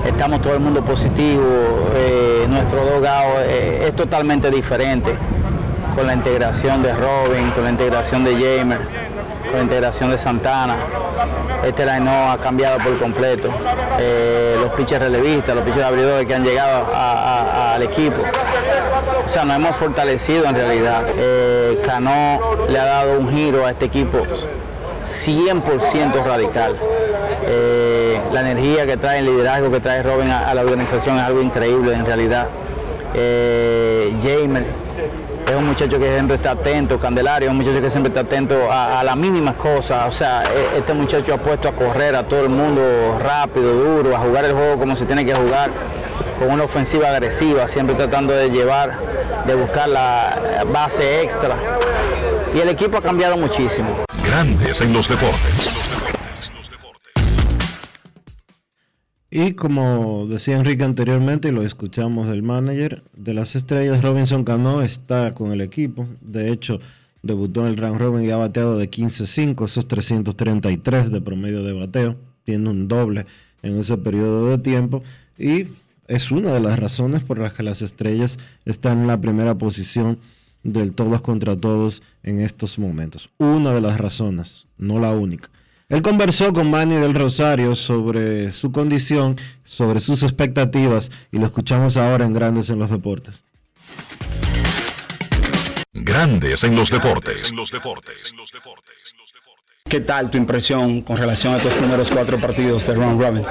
estamos 0.05 0.41
todo 0.41 0.53
el 0.53 0.59
mundo 0.59 0.83
positivo, 0.83 1.89
eh, 1.95 2.45
nuestro 2.49 2.83
dogado 2.85 3.39
eh, 3.41 3.85
es 3.87 3.95
totalmente 3.95 4.49
diferente 4.49 5.15
con 5.95 6.07
la 6.07 6.13
integración 6.13 6.81
de 6.81 6.93
Robin, 6.93 7.51
con 7.51 7.65
la 7.65 7.71
integración 7.71 8.23
de 8.23 8.31
Jamer, 8.33 8.79
la 9.53 9.61
integración 9.61 10.11
de 10.11 10.17
Santana. 10.17 10.77
Este 11.65 11.85
line 11.85 12.09
ha 12.09 12.37
cambiado 12.37 12.79
por 12.79 12.97
completo. 12.99 13.49
Eh, 13.99 14.57
los 14.59 14.71
pitchers 14.73 15.03
relevistas, 15.03 15.55
los 15.55 15.63
pitchers 15.63 15.85
abridores 15.85 16.25
que 16.25 16.35
han 16.35 16.43
llegado 16.43 16.87
al 16.93 17.81
equipo. 17.83 18.21
O 19.25 19.29
sea, 19.29 19.45
nos 19.45 19.55
hemos 19.57 19.75
fortalecido 19.75 20.45
en 20.45 20.55
realidad. 20.55 21.05
Cano 21.85 22.39
le 22.69 22.79
ha 22.79 22.85
dado 22.85 23.19
un 23.19 23.31
giro 23.31 23.65
a 23.65 23.71
este 23.71 23.85
equipo 23.85 24.25
100% 25.11 26.23
radical. 26.25 26.75
Eh, 27.47 28.19
la 28.31 28.41
energía 28.41 28.85
que 28.85 28.97
trae, 28.97 29.19
el 29.19 29.25
liderazgo 29.25 29.71
que 29.71 29.79
trae 29.79 30.03
Robin 30.03 30.29
a, 30.29 30.53
la 30.53 30.61
organización 30.61 31.17
es 31.17 31.23
algo 31.23 31.41
increíble 31.41 31.93
en 31.93 32.05
realidad. 32.05 32.47
Eh, 33.13 34.13
es 35.47 35.55
un 35.55 35.65
muchacho 35.65 35.99
que 35.99 36.13
siempre 36.13 36.35
está 36.35 36.51
atento, 36.51 36.99
Candelario 36.99 37.49
es 37.49 37.51
un 37.51 37.57
muchacho 37.57 37.81
que 37.81 37.89
siempre 37.89 38.09
está 38.09 38.21
atento 38.21 38.71
a, 38.71 39.03
las 39.03 39.15
mínimas 39.17 39.55
cosas. 39.55 40.07
O 40.07 40.11
sea, 40.11 40.43
e, 40.43 40.79
este 40.79 40.93
muchacho 40.93 41.33
ha 41.33 41.37
puesto 41.37 41.67
a 41.67 41.71
correr 41.73 42.15
a 42.15 42.23
todo 42.23 42.43
el 42.43 42.49
mundo 42.49 43.19
rápido, 43.19 43.73
duro, 43.73 44.15
a 44.15 44.19
jugar 44.19 44.45
el 44.45 44.53
juego 44.53 44.77
como 44.79 44.95
se 44.95 45.05
tiene 45.05 45.25
que 45.25 45.33
jugar, 45.33 45.71
con 46.39 46.51
una 46.51 46.63
ofensiva 46.63 47.09
agresiva, 47.09 47.67
siempre 47.67 47.95
tratando 47.95 48.33
de 48.33 48.49
llevar, 48.49 48.97
de 49.45 49.55
buscar 49.55 49.89
la 49.89 50.63
base 50.71 51.21
extra. 51.21 51.55
Y 52.53 52.59
el 52.59 52.69
equipo 52.69 52.97
ha 52.97 53.01
cambiado 53.01 53.37
muchísimo. 53.37 54.05
Grandes 54.25 54.81
en 54.81 54.93
los 54.93 55.07
deportes. 55.07 56.20
Y 59.33 59.53
como 59.53 60.27
decía 60.27 60.57
Enrique 60.57 60.83
anteriormente, 60.83 61.47
y 61.47 61.51
lo 61.51 61.63
escuchamos 61.63 62.27
del 62.27 62.43
manager 62.43 63.01
de 63.15 63.33
las 63.33 63.55
estrellas, 63.55 64.03
Robinson 64.03 64.43
Cano 64.43 64.81
está 64.81 65.33
con 65.33 65.53
el 65.53 65.61
equipo. 65.61 66.05
De 66.19 66.51
hecho, 66.51 66.81
debutó 67.23 67.61
en 67.61 67.67
el 67.67 67.77
round 67.77 68.01
robin 68.01 68.25
y 68.25 68.31
ha 68.31 68.35
bateado 68.35 68.77
de 68.77 68.91
15-5, 68.91 69.63
esos 69.63 69.87
333 69.87 71.11
de 71.11 71.21
promedio 71.21 71.63
de 71.63 71.71
bateo. 71.71 72.17
Tiene 72.43 72.69
un 72.69 72.89
doble 72.89 73.25
en 73.63 73.79
ese 73.79 73.97
periodo 73.97 74.49
de 74.49 74.57
tiempo. 74.57 75.01
Y 75.39 75.67
es 76.09 76.29
una 76.29 76.53
de 76.53 76.59
las 76.59 76.77
razones 76.77 77.23
por 77.23 77.39
las 77.39 77.53
que 77.53 77.63
las 77.63 77.81
estrellas 77.81 78.37
están 78.65 78.99
en 78.99 79.07
la 79.07 79.21
primera 79.21 79.57
posición 79.57 80.19
del 80.63 80.91
todos 80.91 81.21
contra 81.21 81.55
todos 81.55 82.03
en 82.23 82.41
estos 82.41 82.77
momentos. 82.77 83.29
Una 83.37 83.73
de 83.73 83.79
las 83.79 83.97
razones, 83.97 84.67
no 84.77 84.99
la 84.99 85.11
única. 85.11 85.49
Él 85.91 86.01
conversó 86.01 86.53
con 86.53 86.71
Manny 86.71 86.95
del 86.95 87.13
Rosario 87.13 87.75
sobre 87.75 88.53
su 88.53 88.71
condición, 88.71 89.37
sobre 89.65 89.99
sus 89.99 90.23
expectativas 90.23 91.11
y 91.33 91.37
lo 91.37 91.47
escuchamos 91.47 91.97
ahora 91.97 92.23
en 92.23 92.33
Grandes 92.33 92.69
en 92.69 92.79
los 92.79 92.89
Deportes. 92.89 93.43
Grandes 95.91 96.63
en 96.63 96.77
los 96.77 96.89
deportes. 96.89 97.53
¿Qué 99.89 99.99
tal 99.99 100.31
tu 100.31 100.37
impresión 100.37 101.01
con 101.01 101.17
relación 101.17 101.55
a 101.55 101.57
tus 101.57 101.73
primeros 101.73 102.09
cuatro 102.09 102.39
partidos 102.39 102.87
de 102.87 102.93
Round 102.93 103.21
Robin? 103.21 103.43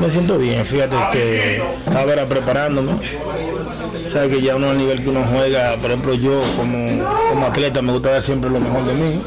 Me, 0.00 0.08
siento 0.08 0.38
bien, 0.38 0.64
fíjate 0.64 0.96
que 1.12 1.62
estaba 1.86 2.26
preparándome. 2.26 2.92
Sabes 4.08 4.30
que 4.30 4.40
ya 4.40 4.56
uno 4.56 4.70
al 4.70 4.78
nivel 4.78 5.02
que 5.02 5.10
uno 5.10 5.22
juega, 5.30 5.76
por 5.76 5.90
ejemplo 5.90 6.14
yo 6.14 6.40
como, 6.56 7.04
como 7.28 7.46
atleta 7.46 7.82
me 7.82 7.92
gusta 7.92 8.12
dar 8.12 8.22
siempre 8.22 8.48
lo 8.48 8.58
mejor 8.58 8.86
de 8.86 8.94
mí. 8.94 9.20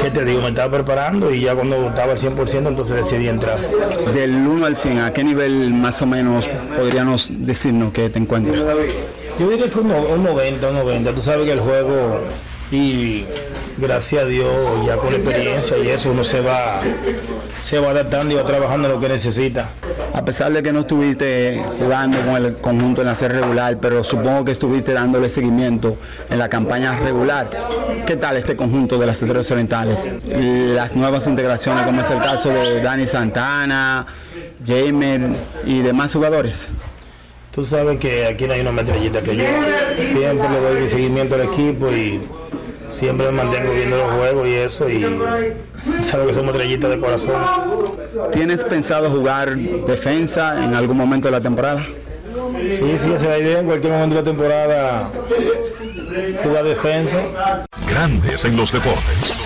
¿Qué 0.00 0.10
te 0.10 0.24
digo? 0.24 0.40
Me 0.40 0.48
estaba 0.48 0.70
preparando 0.70 1.32
y 1.32 1.40
ya 1.40 1.54
cuando 1.54 1.88
estaba 1.88 2.12
al 2.12 2.18
100% 2.18 2.68
entonces 2.68 2.96
decidí 2.96 3.28
entrar. 3.28 3.58
Del 4.14 4.34
1 4.34 4.66
al 4.66 4.76
100, 4.76 5.00
¿a 5.00 5.12
qué 5.12 5.24
nivel 5.24 5.72
más 5.72 6.00
o 6.02 6.06
menos 6.06 6.48
podríamos 6.76 7.28
decirnos 7.30 7.92
que 7.92 8.08
te 8.08 8.20
encuentras? 8.20 8.62
Yo 9.38 9.50
diría 9.50 9.68
que 9.68 9.78
un, 9.80 9.90
un 9.90 10.22
90, 10.22 10.68
un 10.68 10.74
90. 10.74 11.12
Tú 11.12 11.22
sabes 11.22 11.44
que 11.44 11.52
el 11.52 11.60
juego 11.60 12.20
y 12.70 13.24
gracias 13.78 14.22
a 14.22 14.26
Dios 14.26 14.48
ya 14.86 14.96
con 14.96 15.10
la 15.10 15.18
experiencia 15.18 15.76
y 15.76 15.88
eso 15.88 16.12
uno 16.12 16.22
se 16.22 16.40
va 16.40 16.80
se 17.62 17.80
va 17.80 17.90
adaptando 17.90 18.34
y 18.34 18.36
va 18.36 18.44
trabajando 18.44 18.88
lo 18.88 19.00
que 19.00 19.08
necesita. 19.08 19.70
A 20.24 20.26
pesar 20.26 20.50
de 20.54 20.62
que 20.62 20.72
no 20.72 20.80
estuviste 20.80 21.62
jugando 21.78 22.18
con 22.24 22.36
el 22.42 22.56
conjunto 22.56 23.02
en 23.02 23.08
la 23.08 23.14
serie 23.14 23.40
regular, 23.40 23.76
pero 23.78 24.02
supongo 24.02 24.42
que 24.42 24.52
estuviste 24.52 24.94
dándole 24.94 25.28
seguimiento 25.28 25.98
en 26.30 26.38
la 26.38 26.48
campaña 26.48 26.98
regular. 26.98 27.50
¿Qué 28.06 28.16
tal 28.16 28.38
este 28.38 28.56
conjunto 28.56 28.96
de 28.96 29.04
las 29.04 29.20
Estrellas 29.20 29.50
Orientales? 29.50 30.08
Las 30.26 30.96
nuevas 30.96 31.26
integraciones, 31.26 31.84
como 31.84 32.00
es 32.00 32.10
el 32.10 32.20
caso 32.20 32.48
de 32.48 32.80
Dani 32.80 33.06
Santana, 33.06 34.06
Jamer 34.64 35.28
y 35.66 35.80
demás 35.80 36.14
jugadores. 36.14 36.68
Tú 37.54 37.66
sabes 37.66 37.98
que 37.98 38.24
aquí 38.24 38.46
no 38.46 38.54
hay 38.54 38.62
una 38.62 38.72
metrallita 38.72 39.20
que 39.20 39.36
yo 39.36 39.44
siempre 39.94 40.48
le 40.48 40.58
doy 40.58 40.88
seguimiento 40.88 41.34
al 41.34 41.42
equipo 41.42 41.92
y 41.92 42.22
siempre 42.94 43.26
me 43.26 43.32
mantengo 43.32 43.72
viendo 43.72 43.96
los 43.96 44.12
juegos 44.12 44.48
y 44.48 44.54
eso 44.54 44.88
y 44.88 45.02
sabes 46.02 46.28
que 46.28 46.32
son 46.32 46.46
metrallitas 46.46 46.90
de 46.90 47.00
corazón. 47.00 47.42
¿Tienes 48.32 48.64
pensado 48.64 49.10
jugar 49.10 49.56
defensa 49.56 50.64
en 50.64 50.74
algún 50.74 50.96
momento 50.96 51.28
de 51.28 51.32
la 51.32 51.40
temporada? 51.40 51.84
Sí, 52.70 52.96
sí, 52.96 53.12
esa 53.12 53.14
es 53.14 53.22
la 53.24 53.38
idea 53.38 53.60
en 53.60 53.66
cualquier 53.66 53.92
momento 53.92 54.14
de 54.14 54.20
la 54.20 54.24
temporada 54.24 55.10
jugar 56.42 56.64
defensa. 56.64 57.64
Grandes 57.88 58.44
en 58.44 58.56
los 58.56 58.72
deportes. 58.72 59.42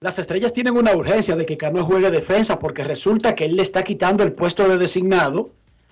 Las 0.00 0.18
estrellas 0.18 0.52
tienen 0.52 0.76
una 0.76 0.94
urgencia 0.94 1.34
de 1.34 1.44
que 1.44 1.56
Cano 1.56 1.84
juegue 1.84 2.10
defensa 2.10 2.58
porque 2.58 2.84
resulta 2.84 3.34
que 3.34 3.46
él 3.46 3.56
le 3.56 3.62
está 3.62 3.82
quitando 3.82 4.22
el 4.22 4.32
puesto 4.32 4.68
de 4.68 4.78
designado 4.78 5.50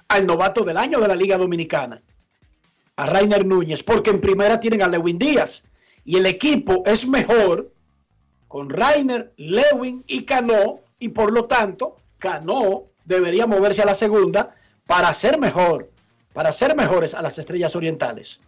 al 0.08 0.26
novato 0.26 0.62
del 0.62 0.76
año 0.76 1.00
de 1.00 1.08
la 1.08 1.16
Liga 1.16 1.36
Dominicana, 1.36 2.02
a 2.96 3.06
Rainer 3.06 3.44
Núñez, 3.44 3.82
porque 3.82 4.10
en 4.10 4.20
primera 4.20 4.58
tienen 4.58 4.82
a 4.82 4.88
Lewin 4.88 5.18
Díaz 5.18 5.66
y 6.04 6.16
el 6.16 6.26
equipo 6.26 6.82
es 6.86 7.06
mejor 7.06 7.70
con 8.48 8.70
Rainer, 8.70 9.32
Lewin 9.36 10.04
y 10.06 10.24
Cano 10.24 10.80
y 10.98 11.08
por 11.08 11.32
lo 11.32 11.44
tanto 11.44 11.96
Cano 12.18 12.84
debería 13.04 13.46
moverse 13.46 13.82
a 13.82 13.86
la 13.86 13.94
segunda 13.94 14.54
para 14.86 15.12
ser 15.12 15.38
mejor, 15.38 15.90
para 16.32 16.52
ser 16.52 16.74
mejores 16.76 17.14
a 17.14 17.22
las 17.22 17.38
estrellas 17.38 17.76
orientales. 17.76 18.40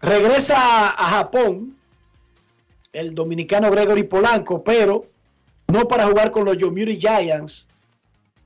Regresa 0.00 0.90
a 0.90 1.10
Japón 1.10 1.76
el 2.92 3.14
dominicano 3.14 3.70
Gregory 3.70 4.04
Polanco, 4.04 4.62
pero 4.62 5.06
no 5.68 5.88
para 5.88 6.06
jugar 6.06 6.30
con 6.30 6.44
los 6.44 6.56
Yomiuri 6.56 6.98
Giants, 6.98 7.66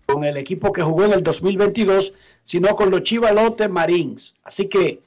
con 0.07 0.25
el 0.25 0.37
equipo 0.37 0.73
que 0.73 0.83
jugó 0.83 1.05
en 1.05 1.13
el 1.13 1.23
2022, 1.23 2.15
sino 2.49 2.75
con 2.75 2.91
los 2.91 3.03
Chivalote 3.03 3.69
Marines. 3.69 4.35
Así 4.43 4.69
que 4.69 5.01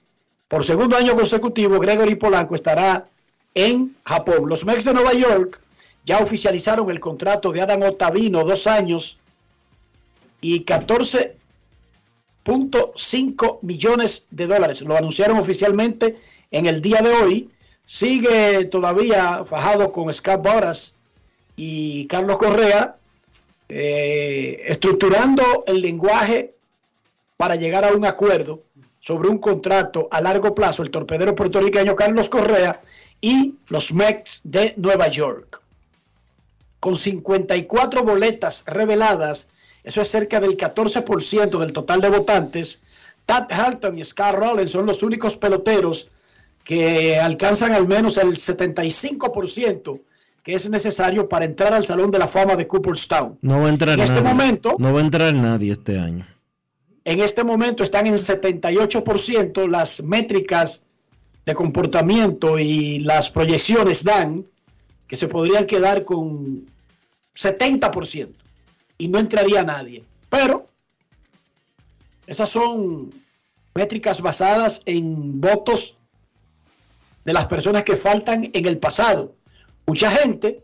por 0.48 0.64
segundo 0.64 0.96
año 0.96 1.16
consecutivo, 1.16 1.80
Gregory 1.80 2.14
Polanco 2.14 2.54
estará 2.54 3.10
en 3.56 3.98
Japón. 4.06 4.48
Los 4.48 4.64
Mex 4.64 4.86
de 4.86 4.94
Nueva 4.94 5.14
York 5.14 5.60
ya 6.06 6.20
oficializaron 6.20 6.92
el 6.92 7.00
contrato 7.00 7.52
de 7.52 7.62
Adam 7.62 7.82
Ottavino, 7.82 8.44
dos 8.44 8.68
años 8.68 9.18
y 10.40 10.64
14.5 10.66 13.58
millones 13.64 14.28
de 14.30 14.46
dólares. 14.46 14.84
Lo 14.84 14.96
anunciaron 14.96 15.40
oficialmente 15.40 16.20
en 16.52 16.68
el 16.68 16.80
día 16.80 17.02
de 17.02 17.12
hoy. 17.12 17.50
Sigue 17.84 18.66
todavía 18.66 19.46
fajado 19.46 19.92
con 19.92 20.14
Scott 20.14 20.44
Boras 20.44 20.94
y 21.56 22.06
Carlos 22.06 22.38
Correa, 22.38 22.98
eh, 23.68 24.62
estructurando 24.68 25.64
el 25.66 25.82
lenguaje 25.82 26.54
para 27.42 27.56
llegar 27.56 27.84
a 27.84 27.92
un 27.94 28.06
acuerdo 28.06 28.62
sobre 29.00 29.28
un 29.28 29.40
contrato 29.40 30.08
a 30.12 30.22
largo 30.22 30.54
plazo, 30.54 30.84
el 30.84 30.92
torpedero 30.92 31.34
puertorriqueño 31.34 31.96
Carlos 31.96 32.30
Correa 32.30 32.82
y 33.20 33.56
los 33.68 33.94
Mets 33.96 34.42
de 34.44 34.76
Nueva 34.78 35.08
York. 35.08 35.60
Con 36.80 36.96
54 36.96 38.04
boletas 38.04 38.64
reveladas, 38.68 39.48
eso 39.84 40.02
es 40.04 40.08
cerca 40.08 40.40
del 40.40 40.56
14% 40.56 41.58
del 41.58 41.74
total 41.74 42.00
de 42.00 42.10
votantes, 42.12 42.84
Tad 43.26 43.52
Halton 43.52 43.98
y 43.98 44.04
Scott 44.04 44.36
Rollins 44.36 44.70
son 44.70 44.86
los 44.86 45.02
únicos 45.02 45.36
peloteros 45.36 46.12
que 46.64 47.18
alcanzan 47.20 47.72
al 47.74 47.88
menos 47.88 48.18
el 48.18 48.38
75% 48.38 50.00
que 50.44 50.54
es 50.54 50.70
necesario 50.70 51.28
para 51.28 51.46
entrar 51.46 51.74
al 51.74 51.86
Salón 51.88 52.12
de 52.12 52.20
la 52.20 52.28
Fama 52.28 52.56
de 52.56 52.68
Cooperstown. 52.68 53.40
No 53.42 53.62
va 53.62 53.66
a 53.66 53.70
entrar 53.70 53.96
En 53.96 54.02
este 54.02 54.22
nadie. 54.22 54.30
momento- 54.36 54.76
No 54.78 54.94
va 54.94 55.00
a 55.00 55.04
entrar 55.04 55.34
nadie 55.34 55.72
este 55.72 55.98
año. 55.98 56.28
En 57.04 57.20
este 57.20 57.44
momento 57.44 57.84
están 57.84 58.06
en 58.06 58.14
78%, 58.14 59.68
las 59.68 60.04
métricas 60.04 60.84
de 61.46 61.56
comportamiento 61.56 62.60
y 62.60 63.00
las 63.00 63.32
proyecciones 63.32 64.04
dan 64.04 64.46
que 65.08 65.18
se 65.18 65.28
podrían 65.28 65.66
quedar 65.66 66.04
con 66.04 66.68
70% 67.36 68.30
y 69.00 69.08
no 69.08 69.18
entraría 69.18 69.64
nadie. 69.64 70.04
Pero 70.30 70.68
esas 72.28 72.50
son 72.50 73.12
métricas 73.74 74.22
basadas 74.22 74.84
en 74.86 75.42
votos 75.42 75.98
de 77.26 77.34
las 77.34 77.48
personas 77.48 77.84
que 77.84 77.96
faltan 77.96 78.50
en 78.54 78.66
el 78.68 78.78
pasado. 78.78 79.34
Mucha 79.88 80.12
gente 80.12 80.64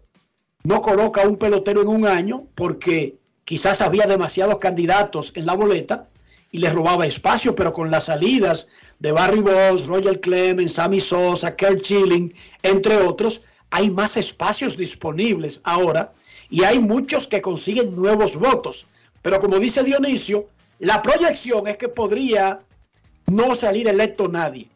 no 0.63 0.81
coloca 0.81 1.27
un 1.27 1.37
pelotero 1.37 1.81
en 1.81 1.87
un 1.87 2.05
año 2.05 2.45
porque 2.53 3.17
quizás 3.43 3.81
había 3.81 4.05
demasiados 4.05 4.59
candidatos 4.59 5.31
en 5.35 5.47
la 5.47 5.55
boleta 5.55 6.07
y 6.51 6.59
les 6.59 6.73
robaba 6.73 7.05
espacio, 7.05 7.55
pero 7.55 7.73
con 7.73 7.91
las 7.91 8.05
salidas 8.05 8.67
de 8.99 9.11
Barry 9.11 9.41
Bonds, 9.41 9.87
Roger 9.87 10.19
Clemens, 10.19 10.73
Sammy 10.73 10.99
Sosa, 10.99 11.55
Kurt 11.55 11.83
Schilling, 11.83 12.33
entre 12.63 12.97
otros, 12.97 13.43
hay 13.69 13.89
más 13.89 14.17
espacios 14.17 14.77
disponibles 14.77 15.61
ahora 15.63 16.13
y 16.49 16.63
hay 16.63 16.79
muchos 16.79 17.27
que 17.27 17.41
consiguen 17.41 17.95
nuevos 17.95 18.37
votos. 18.37 18.87
Pero 19.21 19.39
como 19.39 19.59
dice 19.59 19.83
Dionisio, 19.83 20.47
la 20.79 21.01
proyección 21.01 21.67
es 21.67 21.77
que 21.77 21.89
podría 21.89 22.61
no 23.27 23.55
salir 23.55 23.87
electo 23.87 24.27
nadie 24.27 24.69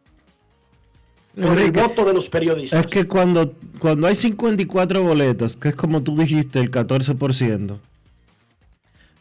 por 1.40 1.58
el 1.58 1.72
voto 1.72 2.06
de 2.06 2.14
los 2.14 2.30
periodistas. 2.30 2.86
Es 2.86 2.92
que 2.92 3.08
cuando, 3.08 3.54
cuando 3.80 4.08
hay 4.08 4.16
54 4.16 5.02
boletas, 5.02 5.56
que 5.56 5.70
es 5.70 5.76
como 5.76 6.04
tú 6.04 6.18
dijiste, 6.18 6.60
el 6.60 6.70
14%, 6.70 7.78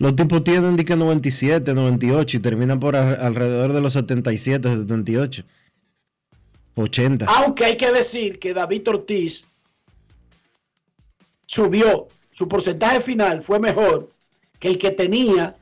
los 0.01 0.17
tipos 0.17 0.43
tienen 0.43 0.77
di 0.77 0.85
que 0.85 0.97
97, 0.97 1.73
98 1.75 2.37
y 2.39 2.41
terminan 2.41 2.81
por 2.81 2.97
a- 2.97 3.15
alrededor 3.27 3.73
de 3.73 3.81
los 3.83 3.93
77, 3.93 4.69
78, 4.69 5.45
80. 6.75 7.27
Aunque 7.27 7.67
hay 7.67 7.77
que 7.77 7.93
decir 7.93 8.39
que 8.39 8.53
David 8.55 8.89
Ortiz 8.89 9.47
subió, 11.47 12.09
su 12.33 12.49
porcentaje 12.49 13.01
final 13.01 13.41
fue 13.41 13.59
mejor 13.59 14.11
que 14.59 14.69
el 14.69 14.79
que 14.79 14.91
tenía 14.91 15.57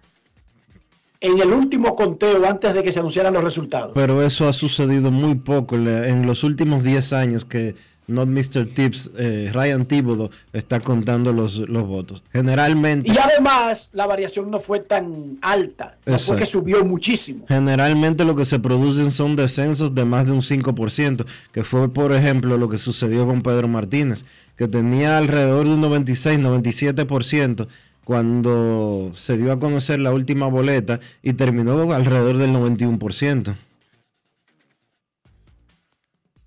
en 1.20 1.40
el 1.40 1.48
último 1.53 1.94
conteo 1.96 2.46
antes 2.48 2.74
de 2.74 2.83
que 2.83 2.92
se 2.92 3.01
anunciaran 3.01 3.33
los 3.33 3.42
resultados. 3.42 3.90
Pero 3.94 4.22
eso 4.22 4.46
ha 4.48 4.53
sucedido 4.53 5.11
muy 5.11 5.35
poco 5.35 5.74
en 5.77 6.27
los 6.27 6.44
últimos 6.44 6.85
10 6.85 7.12
años 7.12 7.44
que 7.44 7.74
Not 8.08 8.28
Mr. 8.28 8.66
Tips, 8.66 9.10
eh, 9.16 9.50
Ryan 9.52 9.84
Thibodeau 9.84 10.30
está 10.52 10.80
contando 10.80 11.32
los, 11.32 11.56
los 11.56 11.86
votos. 11.86 12.22
Generalmente, 12.32 13.12
Y 13.12 13.16
además 13.18 13.90
la 13.92 14.06
variación 14.06 14.50
no 14.50 14.58
fue 14.58 14.80
tan 14.80 15.38
alta, 15.42 15.98
no 16.06 16.18
fue 16.18 16.36
que 16.36 16.46
subió 16.46 16.84
muchísimo. 16.84 17.44
generalmente 17.46 18.24
lo 18.24 18.34
que 18.34 18.44
se 18.46 18.58
producen 18.58 19.12
son 19.12 19.36
descensos 19.36 19.94
de 19.94 20.04
más 20.04 20.26
de 20.26 20.32
un 20.32 20.40
5%, 20.42 21.26
que 21.52 21.64
fue 21.64 21.92
por 21.92 22.12
ejemplo 22.12 22.56
lo 22.56 22.68
que 22.68 22.78
sucedió 22.78 23.26
con 23.26 23.42
Pedro 23.42 23.68
Martínez, 23.68 24.24
que 24.56 24.68
tenía 24.68 25.18
alrededor 25.18 25.66
de 25.66 25.74
un 25.74 25.82
96, 25.82 26.40
97% 26.40 27.68
cuando 28.04 29.10
se 29.14 29.36
dio 29.36 29.52
a 29.52 29.60
conocer 29.60 29.98
la 29.98 30.12
última 30.12 30.46
boleta 30.46 30.98
y 31.22 31.34
terminó 31.34 31.92
alrededor 31.92 32.38
del 32.38 32.52
91%. 32.52 33.54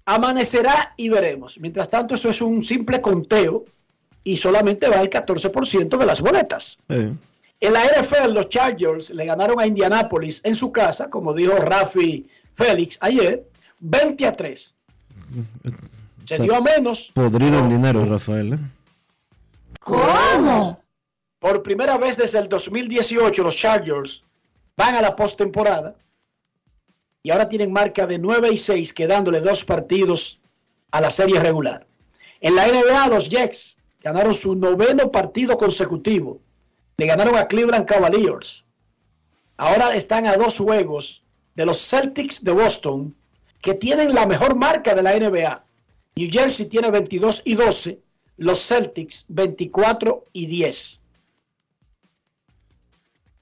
Amanecerá 0.05 0.93
y 0.97 1.09
veremos. 1.09 1.59
Mientras 1.59 1.89
tanto, 1.89 2.15
eso 2.15 2.29
es 2.29 2.41
un 2.41 2.61
simple 2.63 3.01
conteo 3.01 3.65
y 4.23 4.37
solamente 4.37 4.87
va 4.89 5.01
el 5.01 5.09
14% 5.09 5.97
de 5.97 6.05
las 6.05 6.21
boletas. 6.21 6.79
Eh, 6.89 7.13
En 7.59 7.73
la 7.73 7.83
NFL, 7.85 8.33
los 8.33 8.49
Chargers 8.49 9.11
le 9.11 9.25
ganaron 9.25 9.59
a 9.59 9.67
Indianapolis 9.67 10.41
en 10.43 10.55
su 10.55 10.71
casa, 10.71 11.09
como 11.09 11.33
dijo 11.33 11.55
Rafi 11.57 12.27
Félix 12.53 12.97
ayer, 13.01 13.43
20 13.79 14.27
a 14.27 14.31
3. 14.33 14.75
Se 16.25 16.39
dio 16.39 16.55
a 16.55 16.61
menos. 16.61 17.11
podrido 17.13 17.59
en 17.59 17.69
dinero, 17.69 18.05
Rafael. 18.05 18.53
¿eh? 18.53 18.57
Por 21.39 21.63
primera 21.63 21.97
vez 21.97 22.17
desde 22.17 22.39
el 22.39 22.47
2018, 22.47 23.43
los 23.43 23.55
Chargers 23.57 24.23
van 24.77 24.95
a 24.95 25.01
la 25.01 25.15
postemporada 25.15 25.95
y 27.23 27.31
ahora 27.31 27.47
tienen 27.47 27.71
marca 27.71 28.07
de 28.07 28.17
9 28.17 28.49
y 28.51 28.57
6, 28.57 28.93
quedándole 28.93 29.41
dos 29.41 29.63
partidos 29.63 30.39
a 30.91 31.01
la 31.01 31.11
serie 31.11 31.39
regular. 31.39 31.87
En 32.39 32.55
la 32.55 32.67
NBA, 32.67 33.07
los 33.07 33.29
Jets 33.29 33.77
ganaron 34.01 34.33
su 34.33 34.55
noveno 34.55 35.11
partido 35.11 35.57
consecutivo. 35.57 36.39
Le 36.97 37.05
ganaron 37.05 37.37
a 37.37 37.47
Cleveland 37.47 37.85
Cavaliers. 37.85 38.65
Ahora 39.57 39.95
están 39.95 40.25
a 40.25 40.35
dos 40.35 40.57
juegos 40.57 41.23
de 41.55 41.65
los 41.65 41.77
Celtics 41.77 42.43
de 42.43 42.51
Boston, 42.51 43.15
que 43.61 43.75
tienen 43.75 44.15
la 44.15 44.25
mejor 44.25 44.55
marca 44.55 44.95
de 44.95 45.03
la 45.03 45.17
NBA. 45.17 45.63
New 46.15 46.29
Jersey 46.31 46.65
tiene 46.67 46.89
22 46.89 47.43
y 47.45 47.55
12, 47.55 47.99
los 48.37 48.59
Celtics 48.59 49.25
24 49.27 50.25
y 50.33 50.47
10 50.47 51.01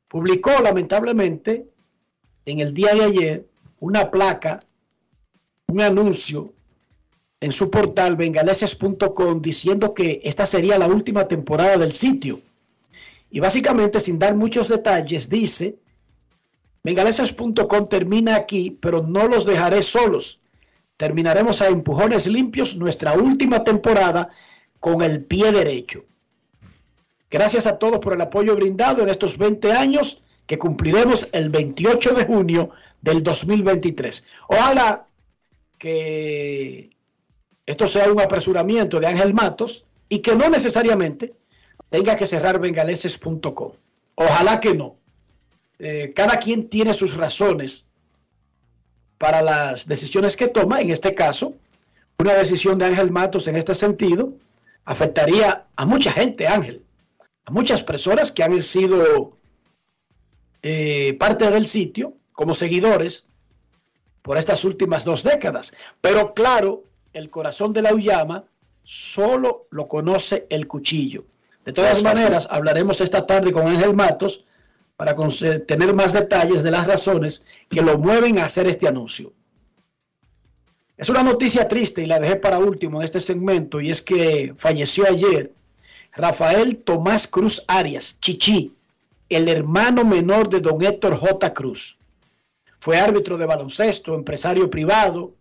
publicó 0.10 0.52
lamentablemente 0.62 1.70
en 2.46 2.60
el 2.60 2.74
día 2.74 2.94
de 2.94 3.04
ayer 3.04 3.49
una 3.80 4.12
placa, 4.12 4.60
un 5.68 5.82
anuncio 5.82 6.54
en 7.40 7.52
su 7.52 7.70
portal 7.70 8.16
bengaleses.com 8.16 9.42
diciendo 9.42 9.94
que 9.94 10.20
esta 10.24 10.46
sería 10.46 10.78
la 10.78 10.88
última 10.88 11.28
temporada 11.28 11.78
del 11.78 11.92
sitio. 11.92 12.42
Y 13.32 13.40
básicamente, 13.40 14.00
sin 14.00 14.20
dar 14.20 14.36
muchos 14.36 14.68
detalles, 14.68 15.30
dice, 15.30 15.78
bengaleses.com 16.84 17.88
termina 17.88 18.36
aquí, 18.36 18.78
pero 18.82 19.04
no 19.04 19.28
los 19.28 19.46
dejaré 19.46 19.82
solos. 19.82 20.42
Terminaremos 20.98 21.62
a 21.62 21.68
empujones 21.68 22.28
limpios 22.28 22.76
nuestra 22.76 23.14
última 23.14 23.64
temporada 23.64 24.30
con 24.80 25.02
el 25.02 25.24
pie 25.24 25.52
derecho. 25.52 26.04
Gracias 27.30 27.68
a 27.68 27.78
todos 27.78 28.00
por 28.00 28.14
el 28.14 28.22
apoyo 28.22 28.56
brindado 28.56 29.04
en 29.04 29.10
estos 29.10 29.38
20 29.38 29.72
años 29.72 30.24
que 30.50 30.58
cumpliremos 30.58 31.28
el 31.32 31.52
28 31.52 32.16
de 32.16 32.26
junio 32.26 32.72
del 33.02 33.22
2023. 33.22 34.26
Ojalá 34.48 35.06
que 35.78 36.90
esto 37.68 37.86
sea 37.86 38.12
un 38.12 38.20
apresuramiento 38.20 39.00
de 39.00 39.06
Ángel 39.06 39.36
Matos 39.36 39.86
y 40.10 40.20
que 40.24 40.36
no 40.36 40.50
necesariamente 40.50 41.36
tenga 41.92 42.16
que 42.16 42.26
cerrar 42.26 42.60
bengaleses.com. 42.60 43.74
Ojalá 44.16 44.60
que 44.60 44.74
no. 44.74 44.96
Eh, 45.78 46.14
cada 46.16 46.38
quien 46.40 46.68
tiene 46.68 46.94
sus 46.94 47.16
razones 47.16 47.86
para 49.20 49.44
las 49.44 49.88
decisiones 49.88 50.36
que 50.36 50.48
toma. 50.48 50.82
En 50.82 50.90
este 50.90 51.14
caso, 51.14 51.54
una 52.18 52.34
decisión 52.34 52.80
de 52.80 52.86
Ángel 52.86 53.12
Matos 53.12 53.48
en 53.48 53.56
este 53.56 53.76
sentido 53.76 54.34
afectaría 54.84 55.68
a 55.76 55.86
mucha 55.86 56.12
gente, 56.12 56.48
Ángel 56.48 56.84
a 57.50 57.52
muchas 57.52 57.84
personas 57.84 58.32
que 58.32 58.44
han 58.44 58.62
sido 58.62 59.32
eh, 60.62 61.16
parte 61.20 61.50
del 61.50 61.68
sitio 61.68 62.14
como 62.34 62.54
seguidores 62.54 63.26
por 64.22 64.38
estas 64.38 64.64
últimas 64.66 65.06
dos 65.06 65.24
décadas. 65.24 65.74
Pero 66.02 66.34
claro, 66.34 66.84
el 67.14 67.30
corazón 67.30 67.74
de 67.74 67.82
la 67.82 67.94
Uyama 67.94 68.46
solo 68.84 69.68
lo 69.72 69.88
conoce 69.88 70.46
el 70.50 70.68
cuchillo. 70.68 71.26
De 71.66 71.74
todas 71.74 72.02
maneras, 72.04 72.48
hablaremos 72.50 73.02
esta 73.02 73.26
tarde 73.26 73.52
con 73.52 73.68
Ángel 73.68 73.94
Matos 73.94 74.46
para 74.96 75.16
conse- 75.16 75.66
tener 75.66 75.94
más 75.94 76.14
detalles 76.14 76.64
de 76.64 76.72
las 76.72 76.88
razones 76.88 77.44
que 77.70 77.82
lo 77.82 77.98
mueven 77.98 78.40
a 78.40 78.46
hacer 78.46 78.68
este 78.68 78.88
anuncio. 78.88 79.34
Es 80.98 81.10
una 81.10 81.24
noticia 81.24 81.68
triste 81.68 82.04
y 82.04 82.08
la 82.08 82.20
dejé 82.20 82.36
para 82.36 82.60
último 82.60 83.00
en 83.00 83.06
este 83.06 83.20
segmento 83.22 83.80
y 83.80 83.90
es 83.90 84.02
que 84.02 84.52
falleció 84.56 85.06
ayer 85.08 85.54
Rafael 86.12 86.78
Tomás 86.78 87.28
Cruz 87.28 87.64
Arias, 87.68 88.18
Chichi, 88.20 88.74
el 89.30 89.48
hermano 89.48 90.04
menor 90.04 90.50
de 90.50 90.60
don 90.60 90.82
Héctor 90.82 91.16
J. 91.16 91.54
Cruz. 91.54 91.98
Fue 92.80 92.98
árbitro 92.98 93.38
de 93.38 93.46
baloncesto, 93.46 94.16
empresario 94.16 94.70
privado, 94.70 95.36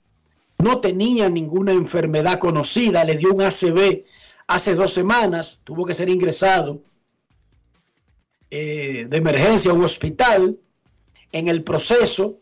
no 0.58 0.80
tenía 0.80 1.28
ninguna 1.28 1.72
enfermedad 1.72 2.38
conocida, 2.38 3.04
le 3.04 3.16
dio 3.16 3.32
un 3.32 3.42
ACV 3.42 4.04
hace 4.48 4.74
dos 4.74 4.92
semanas, 4.92 5.60
tuvo 5.62 5.86
que 5.86 5.94
ser 5.94 6.08
ingresado 6.08 6.82
eh, 8.50 9.06
de 9.08 9.16
emergencia 9.16 9.70
a 9.70 9.74
un 9.74 9.84
hospital. 9.84 10.58
En 11.30 11.46
el 11.48 11.62
proceso 11.62 12.40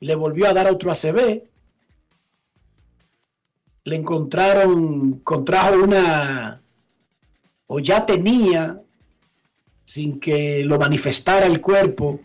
le 0.00 0.14
volvió 0.14 0.46
a 0.48 0.54
dar 0.54 0.68
otro 0.68 0.90
ACV, 0.90 1.42
le 3.84 3.96
encontraron, 3.96 5.20
contrajo 5.20 5.76
una, 5.76 6.60
o 7.66 7.78
ya 7.78 8.04
tenía, 8.04 8.82
sin 9.88 10.20
que 10.20 10.62
lo 10.66 10.78
manifestara 10.78 11.46
el 11.46 11.62
cuerpo, 11.62 12.20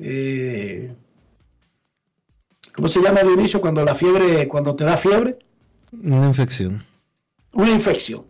eh, 0.00 0.92
¿cómo 2.74 2.88
se 2.88 3.00
llama 3.00 3.22
Dionisio 3.22 3.60
cuando 3.60 3.84
la 3.84 3.94
fiebre, 3.94 4.48
cuando 4.48 4.74
te 4.74 4.82
da 4.82 4.96
fiebre? 4.96 5.38
Una 5.92 6.26
infección. 6.26 6.84
Una 7.54 7.70
infección. 7.70 8.24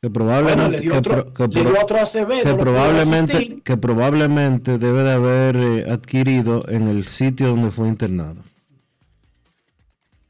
Que 0.00 0.10
probablemente, 0.10 0.56
Bueno, 0.56 0.70
le 0.76 0.80
dio 0.80 0.90
que 0.90 0.98
otro, 0.98 1.32
que 1.34 1.42
le 1.44 1.48
pro- 1.62 1.70
dio 1.70 1.80
otro 1.82 1.96
ACV, 2.00 2.42
que 2.42 2.48
no 2.48 2.58
probablemente, 2.58 3.60
que 3.62 3.76
probablemente 3.76 4.78
debe 4.78 5.04
de 5.04 5.12
haber 5.12 5.56
eh, 5.56 5.90
adquirido 5.92 6.68
en 6.68 6.88
el 6.88 7.06
sitio 7.06 7.46
donde 7.46 7.70
fue 7.70 7.86
internado. 7.86 8.42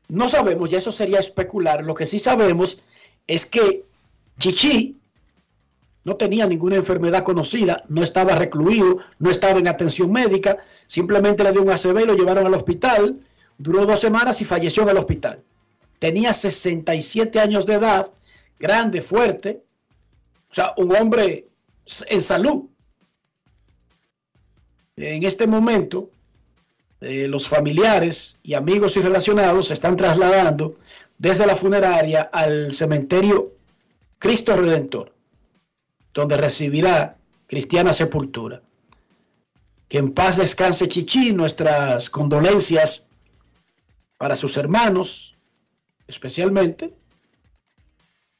No 0.08 0.28
sabemos, 0.28 0.68
ya 0.68 0.76
eso 0.76 0.92
sería 0.92 1.18
especular. 1.18 1.82
Lo 1.82 1.94
que 1.94 2.04
sí 2.04 2.18
sabemos 2.18 2.78
es 3.26 3.46
que 3.46 3.86
Chichi 4.38 4.98
no 6.04 6.16
tenía 6.16 6.46
ninguna 6.46 6.76
enfermedad 6.76 7.22
conocida, 7.22 7.82
no 7.88 8.02
estaba 8.02 8.34
recluido, 8.34 8.98
no 9.18 9.30
estaba 9.30 9.58
en 9.58 9.68
atención 9.68 10.10
médica, 10.10 10.58
simplemente 10.86 11.44
le 11.44 11.52
dio 11.52 11.62
un 11.62 11.70
ACV 11.70 12.06
lo 12.06 12.14
llevaron 12.14 12.46
al 12.46 12.54
hospital, 12.54 13.20
duró 13.58 13.86
dos 13.86 14.00
semanas 14.00 14.40
y 14.40 14.44
falleció 14.44 14.82
en 14.82 14.88
el 14.90 14.98
hospital. 14.98 15.42
Tenía 15.98 16.32
67 16.32 17.38
años 17.38 17.66
de 17.66 17.74
edad, 17.74 18.12
grande, 18.58 19.00
fuerte, 19.02 19.62
o 20.50 20.54
sea, 20.54 20.74
un 20.76 20.94
hombre 20.94 21.46
en 22.08 22.20
salud. 22.20 22.64
En 24.96 25.22
este 25.22 25.46
momento, 25.46 26.10
eh, 27.00 27.26
los 27.28 27.48
familiares 27.48 28.38
y 28.42 28.54
amigos 28.54 28.96
y 28.96 29.00
relacionados 29.00 29.68
se 29.68 29.74
están 29.74 29.96
trasladando 29.96 30.74
desde 31.18 31.46
la 31.46 31.56
funeraria 31.56 32.22
al 32.32 32.72
cementerio 32.72 33.52
Cristo 34.18 34.56
Redentor, 34.56 35.11
donde 36.14 36.36
recibirá 36.36 37.16
cristiana 37.46 37.92
sepultura. 37.92 38.62
Que 39.88 39.98
en 39.98 40.12
paz 40.12 40.38
descanse 40.38 40.88
Chichi, 40.88 41.32
nuestras 41.32 42.08
condolencias 42.08 43.08
para 44.18 44.36
sus 44.36 44.56
hermanos, 44.56 45.36
especialmente 46.06 46.94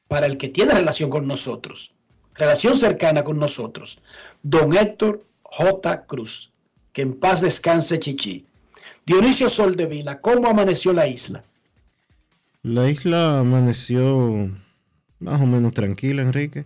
para 0.07 0.25
el 0.25 0.37
que 0.37 0.49
tiene 0.49 0.73
relación 0.73 1.09
con 1.09 1.27
nosotros, 1.27 1.93
relación 2.35 2.75
cercana 2.75 3.23
con 3.23 3.37
nosotros, 3.37 3.99
don 4.41 4.75
Héctor 4.75 5.23
J. 5.43 6.05
Cruz. 6.05 6.51
Que 6.91 7.01
en 7.01 7.19
paz 7.19 7.41
descanse 7.41 7.99
Chichi. 7.99 8.45
Dionisio 9.05 9.49
Soldevila, 9.49 10.21
¿cómo 10.21 10.47
amaneció 10.47 10.93
la 10.93 11.07
isla? 11.07 11.43
La 12.61 12.89
isla 12.89 13.39
amaneció 13.39 14.49
más 15.19 15.41
o 15.41 15.45
menos 15.45 15.73
tranquila, 15.73 16.21
Enrique. 16.21 16.65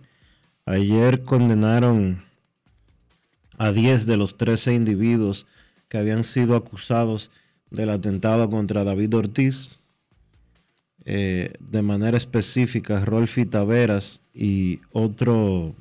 Ayer 0.78 1.22
condenaron 1.24 2.22
a 3.56 3.72
10 3.72 4.04
de 4.04 4.18
los 4.18 4.36
13 4.36 4.74
individuos 4.74 5.46
que 5.88 5.96
habían 5.96 6.24
sido 6.24 6.56
acusados 6.56 7.30
del 7.70 7.88
atentado 7.88 8.50
contra 8.50 8.84
David 8.84 9.14
Ortiz. 9.16 9.70
Eh, 11.06 11.54
de 11.58 11.80
manera 11.80 12.18
específica, 12.18 13.02
Rolfi 13.02 13.46
Taveras 13.46 14.20
y 14.34 14.80
otro 14.92 15.74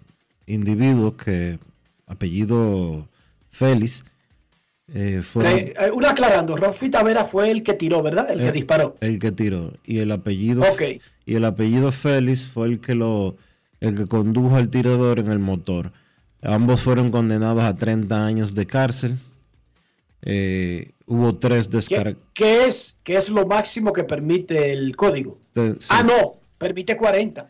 individuo 0.46 1.18
que, 1.18 1.60
apellido 2.06 3.10
Félix, 3.50 4.06
eh, 4.94 5.22
Eh, 5.44 5.74
eh, 5.82 5.92
una 5.94 6.12
aclarando, 6.12 6.56
Rolfi 6.56 6.90
Tavera 6.90 7.26
fue 7.26 7.52
el 7.52 7.62
que 7.62 7.74
tiró, 7.74 8.02
¿verdad? 8.02 8.32
El 8.32 8.40
que 8.40 8.48
Eh, 8.48 8.52
disparó. 8.54 8.96
El 9.02 9.20
que 9.20 9.34
tiró. 9.34 9.74
Y 9.86 9.98
el 10.00 10.14
apellido 10.14 10.62
Ok. 10.62 10.82
y 11.26 11.36
el 11.36 11.44
apellido 11.44 11.92
Félix 11.92 12.46
fue 12.48 12.68
el 12.68 12.80
que 12.80 12.96
lo 12.96 13.36
el 13.80 13.96
que 13.98 14.08
condujo 14.08 14.56
al 14.56 14.70
tirador 14.70 15.20
en 15.20 15.28
el 15.32 15.40
motor. 15.40 15.92
Ambos 16.42 16.82
fueron 16.82 17.12
condenados 17.12 17.64
a 17.64 17.74
30 17.74 18.26
años 18.26 18.54
de 18.54 18.66
cárcel. 18.68 19.20
Eh, 20.22 20.92
hubo 21.06 21.34
tres 21.38 21.68
¿Qué, 21.68 21.78
descargas. 21.78 22.16
qué 22.34 22.66
es, 22.66 22.98
qué 23.04 23.16
es 23.16 23.30
lo 23.30 23.46
máximo 23.46 23.94
que 23.94 24.04
permite 24.04 24.72
el 24.74 24.96
código? 24.96 25.40
Ah, 25.90 26.04
no, 26.04 26.36
permite 26.58 26.98
40. 26.98 27.50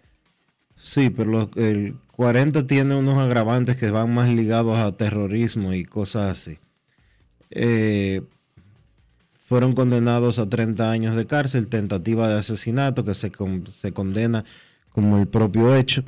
Sí, 0.75 1.09
pero 1.09 1.31
los- 1.31 1.49
el 1.55 1.95
40 2.15 2.67
tiene 2.67 2.95
unos 2.95 3.17
agravantes 3.17 3.77
que 3.77 3.89
van 3.89 4.13
más 4.13 4.29
ligados 4.29 4.77
a 4.77 4.95
terrorismo 4.95 5.73
y 5.73 5.85
cosas 5.85 6.31
así. 6.37 6.59
Eh, 7.49 8.21
fueron 9.47 9.73
condenados 9.73 10.39
a 10.39 10.49
30 10.49 10.91
años 10.91 11.15
de 11.15 11.25
cárcel, 11.25 11.67
tentativa 11.67 12.27
de 12.27 12.39
asesinato 12.39 13.05
que 13.05 13.15
se, 13.15 13.31
con- 13.31 13.65
se 13.71 13.93
condena 13.93 14.43
como 14.97 15.19
el 15.19 15.27
propio 15.27 15.75
hecho. 15.75 16.03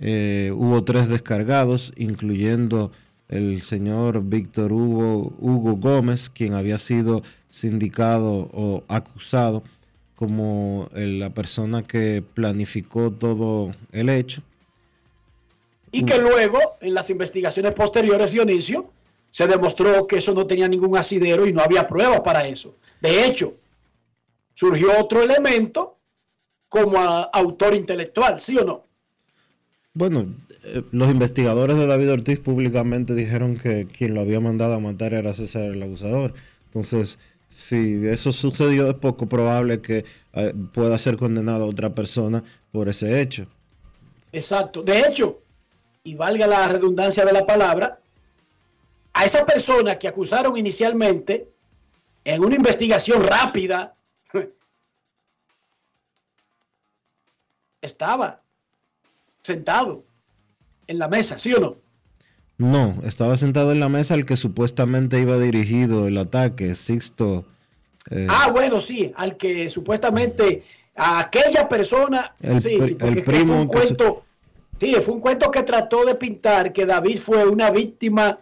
Eh, 0.00 0.50
hubo 0.54 0.82
tres 0.84 1.06
descargados, 1.06 1.92
incluyendo 1.98 2.90
el 3.28 3.60
señor 3.60 4.22
Víctor 4.24 4.72
Hugo, 4.72 5.34
Hugo 5.38 5.76
Gómez, 5.76 6.30
quien 6.30 6.54
había 6.54 6.78
sido 6.78 7.22
sindicado 7.50 8.48
o 8.54 8.84
acusado 8.88 9.62
como 10.14 10.88
la 10.94 11.28
persona 11.28 11.82
que 11.82 12.24
planificó 12.32 13.10
todo 13.10 13.72
el 13.92 14.08
hecho. 14.08 14.40
Y 15.92 16.02
que 16.06 16.16
luego, 16.16 16.58
en 16.80 16.94
las 16.94 17.10
investigaciones 17.10 17.74
posteriores, 17.74 18.30
Dionisio, 18.30 18.88
se 19.28 19.46
demostró 19.46 20.06
que 20.06 20.16
eso 20.16 20.32
no 20.32 20.46
tenía 20.46 20.68
ningún 20.68 20.96
asidero 20.96 21.46
y 21.46 21.52
no 21.52 21.60
había 21.60 21.86
pruebas 21.86 22.20
para 22.20 22.48
eso. 22.48 22.76
De 22.98 23.26
hecho, 23.26 23.52
surgió 24.54 24.98
otro 24.98 25.22
elemento 25.22 25.95
como 26.84 26.98
a- 26.98 27.22
autor 27.32 27.74
intelectual, 27.74 28.40
¿sí 28.40 28.56
o 28.58 28.64
no? 28.64 28.84
Bueno, 29.94 30.34
eh, 30.64 30.82
los 30.92 31.10
investigadores 31.10 31.76
de 31.76 31.86
David 31.86 32.12
Ortiz 32.12 32.38
públicamente 32.40 33.14
dijeron 33.14 33.56
que 33.56 33.86
quien 33.86 34.14
lo 34.14 34.20
había 34.20 34.40
mandado 34.40 34.74
a 34.74 34.80
matar 34.80 35.14
era 35.14 35.32
César 35.32 35.62
el 35.62 35.82
abusador. 35.82 36.34
Entonces, 36.66 37.18
si 37.48 38.06
eso 38.06 38.32
sucedió, 38.32 38.88
es 38.88 38.94
poco 38.94 39.26
probable 39.26 39.80
que 39.80 40.04
eh, 40.34 40.52
pueda 40.74 40.98
ser 40.98 41.16
condenada 41.16 41.64
otra 41.64 41.94
persona 41.94 42.44
por 42.72 42.88
ese 42.88 43.20
hecho. 43.22 43.46
Exacto. 44.32 44.82
De 44.82 45.00
hecho, 45.00 45.40
y 46.04 46.14
valga 46.14 46.46
la 46.46 46.68
redundancia 46.68 47.24
de 47.24 47.32
la 47.32 47.46
palabra, 47.46 47.98
a 49.14 49.24
esa 49.24 49.46
persona 49.46 49.98
que 49.98 50.08
acusaron 50.08 50.56
inicialmente 50.58 51.48
en 52.22 52.44
una 52.44 52.54
investigación 52.56 53.22
rápida, 53.22 53.94
estaba 57.86 58.42
sentado 59.42 60.04
en 60.86 60.98
la 60.98 61.08
mesa, 61.08 61.38
¿sí 61.38 61.52
o 61.54 61.60
no? 61.60 61.76
No, 62.58 63.00
estaba 63.04 63.36
sentado 63.36 63.72
en 63.72 63.80
la 63.80 63.88
mesa 63.88 64.14
el 64.14 64.24
que 64.24 64.36
supuestamente 64.36 65.20
iba 65.20 65.38
dirigido 65.38 66.06
el 66.08 66.16
ataque, 66.18 66.74
Sixto. 66.74 67.44
eh, 68.10 68.26
Ah, 68.30 68.50
bueno, 68.50 68.80
sí, 68.80 69.12
al 69.16 69.36
que 69.36 69.68
supuestamente 69.70 70.64
a 70.94 71.20
aquella 71.20 71.68
persona, 71.68 72.34
El 72.40 72.60
sí, 72.60 72.80
sí, 72.82 72.94
porque 72.94 73.20
el 73.20 73.24
que 73.24 73.30
fue 73.30 73.34
primo 73.34 73.60
un 73.60 73.68
que 73.68 73.78
su- 73.78 73.84
cuento, 73.96 74.24
sí, 74.80 74.94
fue 75.02 75.14
un 75.14 75.20
cuento 75.20 75.50
que 75.50 75.62
trató 75.62 76.04
de 76.06 76.14
pintar 76.14 76.72
que 76.72 76.86
David 76.86 77.18
fue 77.18 77.46
una 77.46 77.70
víctima 77.70 78.38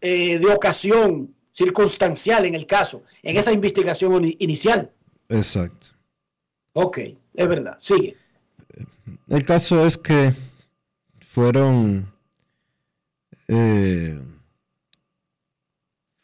eh, 0.00 0.38
de 0.38 0.46
ocasión 0.52 1.34
circunstancial 1.52 2.44
en 2.44 2.54
el 2.54 2.66
caso, 2.66 3.02
en 3.22 3.36
esa 3.36 3.52
investigación 3.52 4.24
inicial. 4.38 4.90
Exacto. 5.28 5.88
Ok, 6.72 6.98
es 7.34 7.48
verdad, 7.48 7.74
sigue. 7.78 8.16
El 9.28 9.44
caso 9.44 9.86
es 9.86 9.98
que 9.98 10.34
fueron 11.20 12.06
eh, 13.46 14.20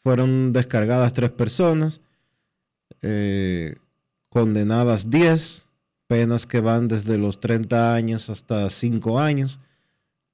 fueron 0.05 0.53
descargadas 0.53 1.13
tres 1.13 1.31
personas, 1.31 1.99
eh, 3.01 3.75
condenadas 4.29 5.09
10, 5.09 5.63
penas 6.05 6.45
que 6.45 6.59
van 6.59 6.87
desde 6.87 7.17
los 7.17 7.39
30 7.39 7.95
años 7.95 8.29
hasta 8.29 8.69
5 8.69 9.19
años. 9.19 9.59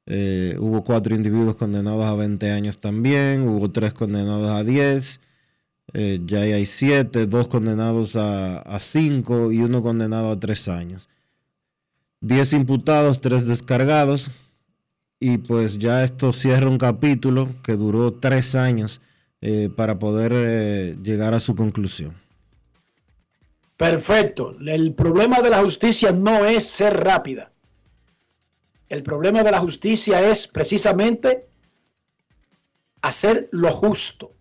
Eh, 0.07 0.57
hubo 0.59 0.83
cuatro 0.83 1.15
individuos 1.15 1.55
condenados 1.55 2.05
a 2.05 2.15
20 2.15 2.51
años 2.51 2.79
también, 2.79 3.47
hubo 3.47 3.71
tres 3.71 3.93
condenados 3.93 4.49
a 4.49 4.63
10, 4.63 5.21
eh, 5.93 6.19
ya 6.25 6.39
hay 6.39 6.65
siete, 6.65 7.27
dos 7.27 7.47
condenados 7.47 8.17
a 8.17 8.77
5 8.79 9.53
y 9.53 9.61
uno 9.61 9.81
condenado 9.81 10.31
a 10.31 10.39
3 10.39 10.67
años. 10.67 11.07
10 12.21 12.53
imputados, 12.53 13.21
3 13.21 13.47
descargados. 13.47 14.31
Y 15.19 15.37
pues 15.37 15.77
ya 15.77 16.03
esto 16.03 16.33
cierra 16.33 16.67
un 16.67 16.77
capítulo 16.77 17.49
que 17.63 17.73
duró 17.73 18.13
3 18.13 18.55
años 18.55 19.01
eh, 19.41 19.69
para 19.75 19.99
poder 19.99 20.31
eh, 20.33 20.97
llegar 21.03 21.33
a 21.33 21.39
su 21.39 21.55
conclusión. 21.55 22.15
Perfecto. 23.75 24.55
El 24.65 24.93
problema 24.93 25.41
de 25.41 25.49
la 25.49 25.61
justicia 25.61 26.11
no 26.11 26.45
es 26.45 26.67
ser 26.67 27.03
rápida. 27.03 27.51
El 28.89 29.01
problema 29.01 29.41
de 29.41 29.51
la 29.51 29.59
justicia 29.59 30.21
es 30.29 30.47
precisamente 30.47 31.47
hacer 33.01 33.49
lo 33.51 33.71
justo. 33.71 34.33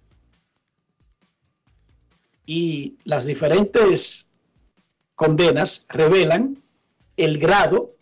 Y 2.45 2.99
las 3.05 3.25
diferentes 3.25 4.29
condenas 5.15 5.87
revelan 5.89 6.60
el 7.25 7.39
grado 7.39 7.95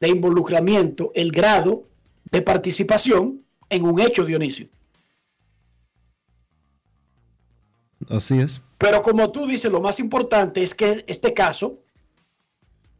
de 0.00 0.08
involucramiento, 0.08 1.10
el 1.14 1.30
grado 1.30 1.84
de 2.30 2.42
participación 2.42 3.44
en 3.68 3.84
un 3.84 4.00
hecho, 4.00 4.24
Dionisio. 4.24 4.68
Así 8.08 8.38
es. 8.38 8.62
Pero 8.78 9.02
como 9.02 9.30
tú 9.32 9.46
dices, 9.46 9.70
lo 9.70 9.80
más 9.80 9.98
importante 9.98 10.62
es 10.62 10.74
que 10.74 11.04
este 11.06 11.34
caso, 11.34 11.78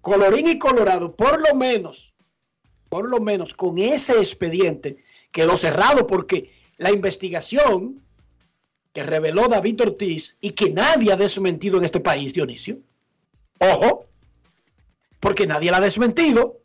Colorín 0.00 0.48
y 0.48 0.58
Colorado, 0.58 1.14
por 1.14 1.40
lo 1.40 1.54
menos, 1.54 2.14
por 2.88 3.08
lo 3.08 3.20
menos 3.20 3.54
con 3.54 3.78
ese 3.78 4.14
expediente 4.14 5.02
quedó 5.30 5.56
cerrado 5.56 6.06
porque 6.06 6.52
la 6.78 6.90
investigación 6.90 8.02
que 8.92 9.02
reveló 9.02 9.48
David 9.48 9.82
Ortiz 9.82 10.36
y 10.40 10.50
que 10.50 10.70
nadie 10.70 11.12
ha 11.12 11.16
desmentido 11.16 11.78
en 11.78 11.84
este 11.84 12.00
país, 12.00 12.32
Dionisio, 12.32 12.78
ojo, 13.60 14.07
porque 15.20 15.46
nadie 15.46 15.70
la 15.70 15.78
ha 15.78 15.80
desmentido, 15.80 16.58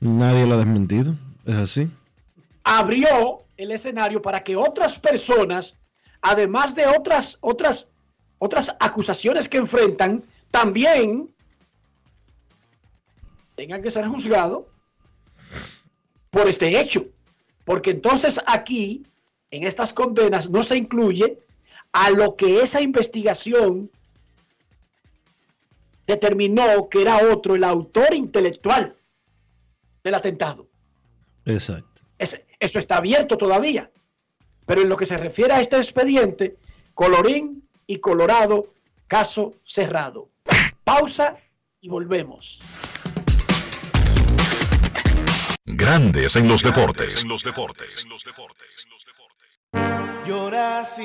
Nadie 0.00 0.46
lo 0.46 0.54
ha 0.54 0.58
desmentido. 0.58 1.14
Es 1.46 1.54
así. 1.54 1.90
abrió 2.64 3.42
el 3.56 3.70
escenario 3.70 4.20
para 4.20 4.44
que 4.44 4.54
otras 4.56 4.98
personas, 4.98 5.78
además 6.20 6.74
de 6.74 6.86
otras, 6.86 7.38
otras, 7.40 7.88
otras 8.38 8.76
acusaciones 8.80 9.48
que 9.48 9.56
enfrentan, 9.56 10.22
también 10.50 11.34
tengan 13.54 13.80
que 13.82 13.90
ser 13.90 14.06
juzgados 14.06 14.64
por 16.30 16.46
este 16.46 16.78
hecho. 16.80 17.06
Porque 17.64 17.90
entonces 17.90 18.40
aquí, 18.46 19.06
en 19.50 19.66
estas 19.66 19.92
condenas, 19.92 20.50
no 20.50 20.62
se 20.62 20.76
incluye 20.76 21.38
a 21.92 22.10
lo 22.10 22.36
que 22.36 22.60
esa 22.60 22.80
investigación 22.82 23.90
determinó 26.06 26.88
que 26.88 27.02
era 27.02 27.18
otro, 27.32 27.54
el 27.54 27.64
autor 27.64 28.14
intelectual 28.14 28.96
del 30.04 30.14
atentado. 30.14 30.68
Exacto. 31.44 32.02
Es- 32.18 32.40
eso 32.60 32.78
está 32.78 32.96
abierto 32.98 33.36
todavía. 33.36 33.90
Pero 34.66 34.82
en 34.82 34.88
lo 34.88 34.96
que 34.96 35.06
se 35.06 35.16
refiere 35.18 35.52
a 35.52 35.60
este 35.60 35.76
expediente, 35.76 36.56
Colorín 36.94 37.68
y 37.86 37.98
Colorado, 37.98 38.72
caso 39.06 39.54
cerrado. 39.64 40.30
Pausa 40.84 41.36
y 41.80 41.88
volvemos. 41.88 42.62
Grandes 45.64 46.36
en 46.36 46.48
los 46.48 46.62
deportes. 46.62 47.22
En 47.24 47.28
los 47.28 47.42
deportes. 47.42 48.06
Yo 50.24 50.50
nací 50.50 51.04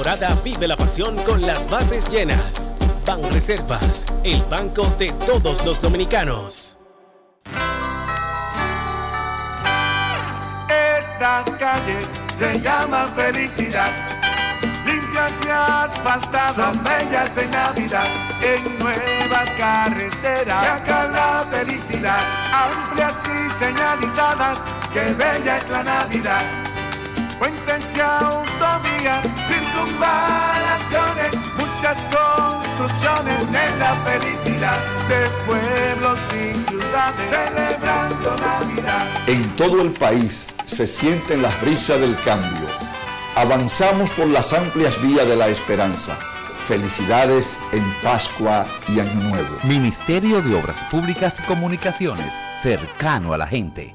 temporada 0.00 0.34
vive 0.42 0.66
la 0.66 0.76
pasión 0.78 1.14
con 1.24 1.42
las 1.42 1.68
bases 1.68 2.10
llenas. 2.10 2.72
Ban 3.06 3.22
Reservas, 3.32 4.06
el 4.24 4.42
banco 4.44 4.86
de 4.98 5.10
todos 5.26 5.62
los 5.66 5.82
dominicanos. 5.82 6.78
Estas 10.98 11.54
calles 11.56 12.18
se 12.34 12.58
llaman 12.60 13.06
felicidad. 13.08 13.92
Limpias 14.86 15.32
y 15.46 15.50
asfaltadas, 15.50 16.82
bellas 16.82 17.36
en 17.36 17.50
Navidad. 17.50 18.08
En 18.40 18.78
nuevas 18.78 19.50
carreteras, 19.58 20.66
acá 20.66 21.08
la 21.08 21.46
felicidad. 21.50 22.20
Amplias 22.54 23.18
y 23.26 23.62
señalizadas, 23.62 24.60
que 24.94 25.00
bella 25.12 25.58
es 25.58 25.68
la 25.68 25.82
Navidad. 25.82 26.69
Puentes 27.40 27.96
y 27.96 28.00
autovías, 28.00 29.26
circunvalaciones, 29.48 31.34
muchas 31.56 31.98
construcciones 32.14 33.48
en 33.48 33.78
la 33.78 33.94
felicidad 33.94 34.78
de 35.08 35.26
pueblos 35.46 36.18
y 36.34 36.54
ciudades 36.54 37.30
celebrando 37.30 38.36
Navidad. 38.36 39.06
En 39.26 39.56
todo 39.56 39.80
el 39.80 39.90
país 39.92 40.48
se 40.66 40.86
sienten 40.86 41.40
las 41.40 41.58
brisas 41.62 41.98
del 41.98 42.14
cambio. 42.24 42.68
Avanzamos 43.36 44.10
por 44.10 44.26
las 44.26 44.52
amplias 44.52 45.00
vías 45.00 45.26
de 45.26 45.36
la 45.36 45.48
esperanza. 45.48 46.18
Felicidades 46.68 47.58
en 47.72 47.90
Pascua 48.02 48.66
y 48.88 49.00
Año 49.00 49.14
Nuevo. 49.14 49.56
Ministerio 49.64 50.42
de 50.42 50.54
Obras 50.54 50.78
Públicas 50.90 51.40
y 51.40 51.42
Comunicaciones, 51.44 52.34
cercano 52.60 53.32
a 53.32 53.38
la 53.38 53.46
gente. 53.46 53.94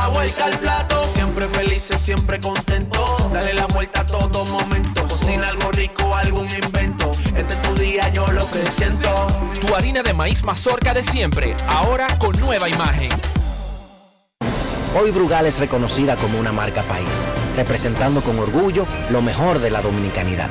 La 0.00 0.06
vuelta 0.10 0.44
al 0.44 0.56
plato, 0.58 1.08
siempre 1.12 1.48
felices, 1.48 2.00
siempre 2.00 2.38
contento. 2.38 3.16
Dale 3.32 3.52
la 3.52 3.66
vuelta 3.66 4.02
a 4.02 4.06
todo 4.06 4.44
momento. 4.44 5.06
Cocina 5.08 5.48
algo 5.48 5.72
rico, 5.72 6.14
algún 6.14 6.46
invento. 6.46 7.10
Este 7.34 7.54
es 7.54 7.62
tu 7.62 7.74
día, 7.74 8.08
yo 8.10 8.30
lo 8.30 8.48
que 8.48 8.64
siento. 8.70 9.26
Tu 9.60 9.74
harina 9.74 10.02
de 10.02 10.14
maíz 10.14 10.44
mazorca 10.44 10.94
de 10.94 11.02
siempre, 11.02 11.56
ahora 11.66 12.06
con 12.18 12.38
nueva 12.38 12.68
imagen. 12.68 13.10
Hoy 14.98 15.10
Brugal 15.10 15.46
es 15.46 15.58
reconocida 15.58 16.14
como 16.14 16.38
una 16.38 16.52
marca 16.52 16.84
país, 16.84 17.26
representando 17.56 18.22
con 18.22 18.38
orgullo 18.38 18.86
lo 19.10 19.20
mejor 19.20 19.58
de 19.58 19.70
la 19.70 19.82
dominicanidad. 19.82 20.48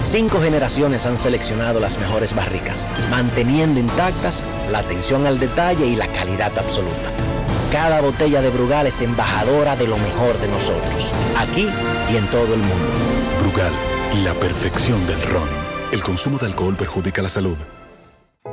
Cinco 0.00 0.40
generaciones 0.40 1.06
han 1.06 1.18
seleccionado 1.18 1.80
las 1.80 1.98
mejores 1.98 2.34
barricas, 2.34 2.88
manteniendo 3.10 3.80
intactas 3.80 4.44
la 4.70 4.78
atención 4.78 5.26
al 5.26 5.40
detalle 5.40 5.86
y 5.86 5.96
la 5.96 6.06
calidad 6.12 6.56
absoluta. 6.56 7.10
Cada 7.72 8.00
botella 8.00 8.42
de 8.42 8.50
Brugal 8.50 8.88
es 8.88 9.00
embajadora 9.00 9.76
de 9.76 9.86
lo 9.86 9.96
mejor 9.96 10.36
de 10.40 10.48
nosotros, 10.48 11.12
aquí 11.38 11.68
y 12.12 12.16
en 12.16 12.28
todo 12.28 12.54
el 12.54 12.60
mundo. 12.60 12.90
Brugal, 13.40 13.72
la 14.24 14.34
perfección 14.34 15.06
del 15.06 15.22
ron. 15.22 15.48
El 15.92 16.02
consumo 16.02 16.36
de 16.38 16.46
alcohol 16.46 16.74
perjudica 16.76 17.22
la 17.22 17.28
salud. 17.28 17.56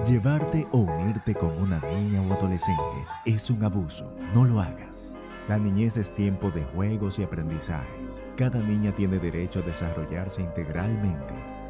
Llevarte 0.08 0.68
o 0.72 0.80
unirte 0.82 1.34
con 1.34 1.60
una 1.60 1.80
niña 1.80 2.22
o 2.22 2.32
adolescente 2.32 3.06
es 3.26 3.50
un 3.50 3.64
abuso. 3.64 4.16
No 4.36 4.46
lo 4.46 4.62
hagas. 4.62 5.16
La 5.48 5.58
niñez 5.58 5.98
es 5.98 6.14
tiempo 6.14 6.52
de 6.52 6.64
juegos 6.66 7.18
y 7.18 7.24
aprendizajes. 7.24 8.22
Cada 8.36 8.60
niña 8.60 8.94
tiene 8.94 9.18
derecho 9.18 9.60
a 9.60 9.64
desarrollarse 9.64 10.44
integralmente. 10.44 11.34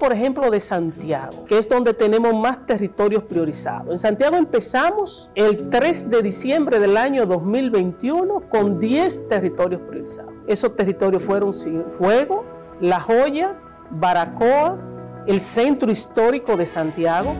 Por 0.00 0.14
ejemplo, 0.14 0.50
de 0.50 0.62
Santiago, 0.62 1.44
que 1.44 1.58
es 1.58 1.68
donde 1.68 1.92
tenemos 1.92 2.32
más 2.32 2.64
territorios 2.64 3.22
priorizados. 3.22 3.90
En 3.92 3.98
Santiago 3.98 4.34
empezamos 4.36 5.30
el 5.34 5.68
3 5.68 6.08
de 6.08 6.22
diciembre 6.22 6.80
del 6.80 6.96
año 6.96 7.26
2021 7.26 8.48
con 8.48 8.80
10 8.80 9.28
territorios 9.28 9.82
priorizados. 9.82 10.32
Esos 10.46 10.74
territorios 10.74 11.22
fueron 11.22 11.52
Fuego, 11.90 12.46
La 12.80 12.98
Joya, 12.98 13.58
Baracoa, 13.90 14.78
el 15.26 15.38
Centro 15.38 15.90
Histórico 15.90 16.56
de 16.56 16.64
Santiago, 16.64 17.34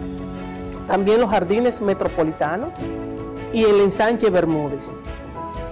también 0.87 1.19
los 1.19 1.31
Jardines 1.31 1.81
Metropolitanos 1.81 2.73
y 3.55 3.65
el 3.65 3.81
Ensanche 3.81 4.29
Bermúdez. 4.29 5.03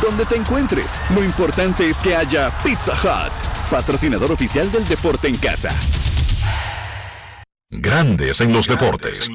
Donde 0.00 0.24
te 0.24 0.36
encuentres, 0.36 0.98
lo 1.14 1.22
importante 1.22 1.90
es 1.90 1.98
que 1.98 2.16
haya 2.16 2.50
Pizza 2.64 2.92
Hut, 2.92 3.70
patrocinador 3.70 4.32
oficial 4.32 4.72
del 4.72 4.86
deporte 4.88 5.28
en 5.28 5.36
casa. 5.36 5.70
Grandes 7.68 8.40
en 8.40 8.52
los 8.52 8.66
deportes. 8.66 9.30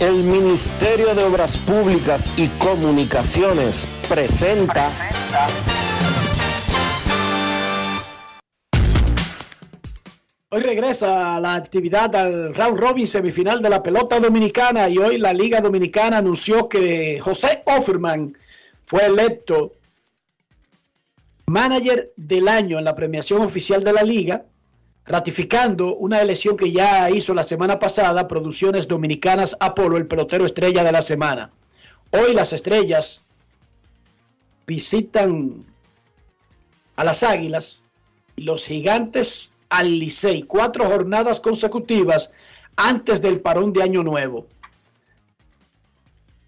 El 0.00 0.16
Ministerio 0.24 1.14
de 1.14 1.22
Obras 1.22 1.56
Públicas 1.56 2.32
y 2.36 2.48
Comunicaciones 2.48 3.86
presenta 4.08 4.90
Hoy 10.54 10.60
regresa 10.60 11.40
la 11.40 11.54
actividad 11.54 12.14
al 12.14 12.54
round 12.54 12.78
robin 12.78 13.06
semifinal 13.06 13.62
de 13.62 13.70
la 13.70 13.82
pelota 13.82 14.20
dominicana 14.20 14.86
y 14.86 14.98
hoy 14.98 15.16
la 15.16 15.32
Liga 15.32 15.62
Dominicana 15.62 16.18
anunció 16.18 16.68
que 16.68 17.18
José 17.20 17.62
Offerman 17.64 18.36
fue 18.84 19.06
electo 19.06 19.72
manager 21.46 22.12
del 22.16 22.48
año 22.48 22.78
en 22.78 22.84
la 22.84 22.94
premiación 22.94 23.40
oficial 23.40 23.82
de 23.82 23.94
la 23.94 24.02
liga, 24.02 24.44
ratificando 25.06 25.96
una 25.96 26.20
elección 26.20 26.58
que 26.58 26.70
ya 26.70 27.08
hizo 27.08 27.32
la 27.32 27.44
semana 27.44 27.78
pasada 27.78 28.28
Producciones 28.28 28.86
Dominicanas 28.86 29.56
Apolo, 29.58 29.96
el 29.96 30.06
pelotero 30.06 30.44
estrella 30.44 30.84
de 30.84 30.92
la 30.92 31.00
semana. 31.00 31.50
Hoy 32.10 32.34
las 32.34 32.52
estrellas 32.52 33.24
visitan 34.66 35.64
a 36.96 37.04
las 37.04 37.22
águilas 37.22 37.84
y 38.36 38.42
los 38.42 38.66
gigantes 38.66 39.51
al 39.72 39.98
Licey. 39.98 40.44
Cuatro 40.44 40.86
jornadas 40.86 41.40
consecutivas 41.40 42.30
antes 42.76 43.20
del 43.20 43.40
parón 43.40 43.72
de 43.72 43.82
Año 43.82 44.02
Nuevo. 44.02 44.46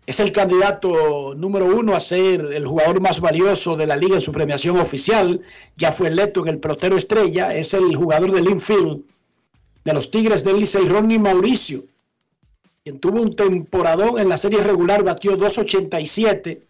Es 0.07 0.21
el 0.21 0.33
candidato 0.33 1.35
número 1.35 1.65
uno 1.65 1.97
a 1.97 2.01
ser 2.01 2.41
el 2.53 2.67
jugador 2.67 3.01
más 3.01 3.21
valioso 3.21 3.75
de 3.75 3.87
la 3.87 3.97
liga 3.97 4.17
en 4.17 4.21
su 4.21 4.33
premiación 4.33 4.79
oficial. 4.79 5.41
Ya 5.77 5.93
fue 5.93 6.09
electo 6.09 6.43
en 6.43 6.49
el 6.49 6.61
pelotero 6.61 6.97
estrella. 6.97 7.55
Es 7.55 7.75
el 7.75 7.97
jugador 7.97 8.31
del 8.31 8.49
infield 8.49 9.03
de 9.85 9.93
los 9.93 10.11
Tigres 10.11 10.45
del 10.45 10.61
Licey, 10.61 10.89
Ronnie 10.89 11.19
Mauricio, 11.19 11.85
quien 12.83 12.99
tuvo 13.01 13.21
un 13.21 13.37
temporadón 13.37 14.19
en 14.19 14.29
la 14.29 14.39
serie 14.39 14.63
regular, 14.63 15.03
batió 15.03 15.37
2.87 15.37 16.63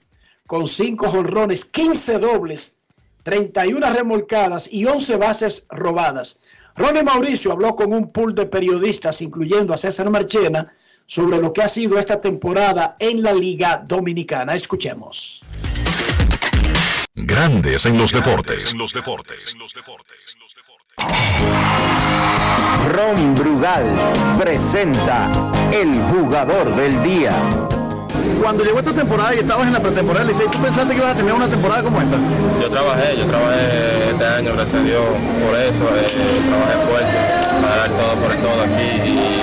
con 0.46 0.66
5 0.66 1.08
jonrones, 1.08 1.64
15 1.64 2.18
dobles, 2.18 2.74
31 3.24 3.90
remolcadas 3.90 4.68
y 4.72 4.84
11 4.84 5.16
bases 5.16 5.66
robadas. 5.70 6.38
Ronnie 6.76 7.02
Mauricio 7.02 7.52
habló 7.52 7.74
con 7.74 7.92
un 7.92 8.12
pool 8.12 8.34
de 8.34 8.46
periodistas, 8.46 9.20
incluyendo 9.22 9.74
a 9.74 9.76
César 9.76 10.10
Marchena, 10.10 10.72
sobre 11.06 11.38
lo 11.38 11.52
que 11.52 11.62
ha 11.62 11.68
sido 11.68 11.98
esta 11.98 12.20
temporada 12.20 12.96
en 12.98 13.22
la 13.22 13.32
Liga 13.32 13.82
Dominicana. 13.86 14.54
Escuchemos. 14.54 15.42
Grandes 17.14 17.86
en 17.86 17.96
los 17.96 18.12
deportes. 18.12 18.72
En 18.72 18.78
los 18.78 18.92
deportes. 18.92 19.56
Ron 22.88 23.34
Brugal 23.34 24.36
presenta 24.38 25.30
el 25.72 25.94
jugador 26.12 26.74
del 26.76 27.02
día. 27.02 27.32
Cuando 28.40 28.64
llegó 28.64 28.78
esta 28.78 28.92
temporada 28.92 29.34
y 29.34 29.38
estabas 29.38 29.66
en 29.66 29.72
la 29.72 29.80
pretemporada, 29.80 30.24
Licey, 30.24 30.46
¿tú 30.48 30.58
pensaste 30.58 30.94
que 30.94 31.00
ibas 31.00 31.14
a 31.14 31.16
tener 31.16 31.32
una 31.32 31.48
temporada 31.48 31.82
como 31.82 32.00
esta? 32.00 32.16
Yo 32.60 32.68
trabajé, 32.68 33.16
yo 33.16 33.24
trabajé 33.26 34.10
este 34.10 34.24
año, 34.24 34.52
gracias 34.54 34.80
a 34.80 34.84
Dios, 34.84 35.04
por 35.44 35.54
eso, 35.58 35.84
eh, 35.96 36.42
trabajé 36.48 36.76
fuerte, 36.86 37.18
para 37.62 37.76
dar 37.76 37.88
todo 37.88 38.14
por 38.20 38.34
todo 38.36 38.62
aquí 38.62 39.10
y, 39.10 39.33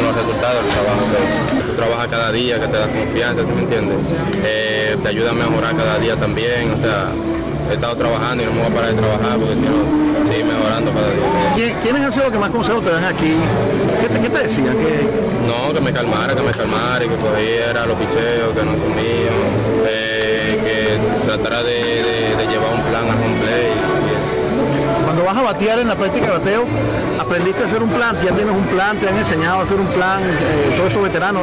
son 0.00 0.06
los 0.06 0.16
resultados 0.16 0.64
del 0.64 0.72
trabajo 0.72 1.02
que 1.12 1.62
tú 1.62 1.72
trabajas 1.76 2.08
cada 2.08 2.32
día, 2.32 2.60
que 2.60 2.66
te 2.68 2.76
da 2.78 2.86
confianza, 2.88 3.42
¿sí 3.44 3.52
me 3.54 3.62
entiendes? 3.62 3.96
Eh, 4.44 4.96
te 5.02 5.08
ayuda 5.08 5.30
a 5.30 5.34
mejorar 5.34 5.76
cada 5.76 5.98
día 5.98 6.16
también, 6.16 6.72
o 6.72 6.78
sea, 6.78 7.12
he 7.70 7.74
estado 7.74 7.96
trabajando 7.96 8.42
y 8.42 8.46
no 8.46 8.52
me 8.52 8.62
voy 8.62 8.70
a 8.72 8.74
parar 8.74 8.90
de 8.94 9.00
trabajar 9.00 9.38
porque 9.38 9.54
si 9.54 9.60
no, 9.62 10.28
seguir 10.30 10.44
mejorando 10.46 10.90
cada 10.92 11.08
día. 11.10 11.26
¿Quién- 11.54 11.76
¿Quiénes 11.82 12.02
han 12.02 12.12
sido 12.12 12.24
los 12.24 12.32
que 12.32 12.38
más 12.38 12.50
consejos 12.50 12.84
te 12.84 12.90
dan 12.90 13.04
aquí? 13.04 13.34
¿Qué 14.00 14.08
te, 14.08 14.20
qué 14.20 14.28
te 14.30 14.38
decían? 14.48 14.74
¿Qué- 14.78 15.06
No, 15.46 15.72
que 15.74 15.80
me 15.80 15.92
calmara, 15.92 16.34
que 16.34 16.42
me 16.42 16.52
calmara 16.52 17.04
y 17.04 17.08
que 17.08 17.16
cogiera 17.16 17.86
los 17.86 17.96
picheos 17.98 18.50
que 18.56 18.62
no 18.64 18.72
son 18.72 18.90
míos, 18.96 19.38
eh, 19.86 20.58
que 20.64 21.26
tratara 21.26 21.62
de, 21.62 21.72
de- 21.74 22.19
Cuando 25.20 25.34
vas 25.34 25.50
a 25.50 25.52
batear 25.52 25.78
en 25.80 25.88
la 25.88 25.96
práctica 25.96 26.28
de 26.28 26.32
bateo, 26.32 26.64
aprendiste 27.20 27.62
a 27.62 27.66
hacer 27.66 27.82
un 27.82 27.90
plan, 27.90 28.16
ya 28.24 28.32
tienes 28.34 28.56
un 28.56 28.64
plan, 28.68 28.98
te 28.98 29.06
han 29.06 29.18
enseñado 29.18 29.60
a 29.60 29.64
hacer 29.64 29.78
un 29.78 29.88
plan, 29.88 30.22
eh, 30.22 30.72
todos 30.78 30.90
esos 30.90 31.02
veteranos. 31.02 31.42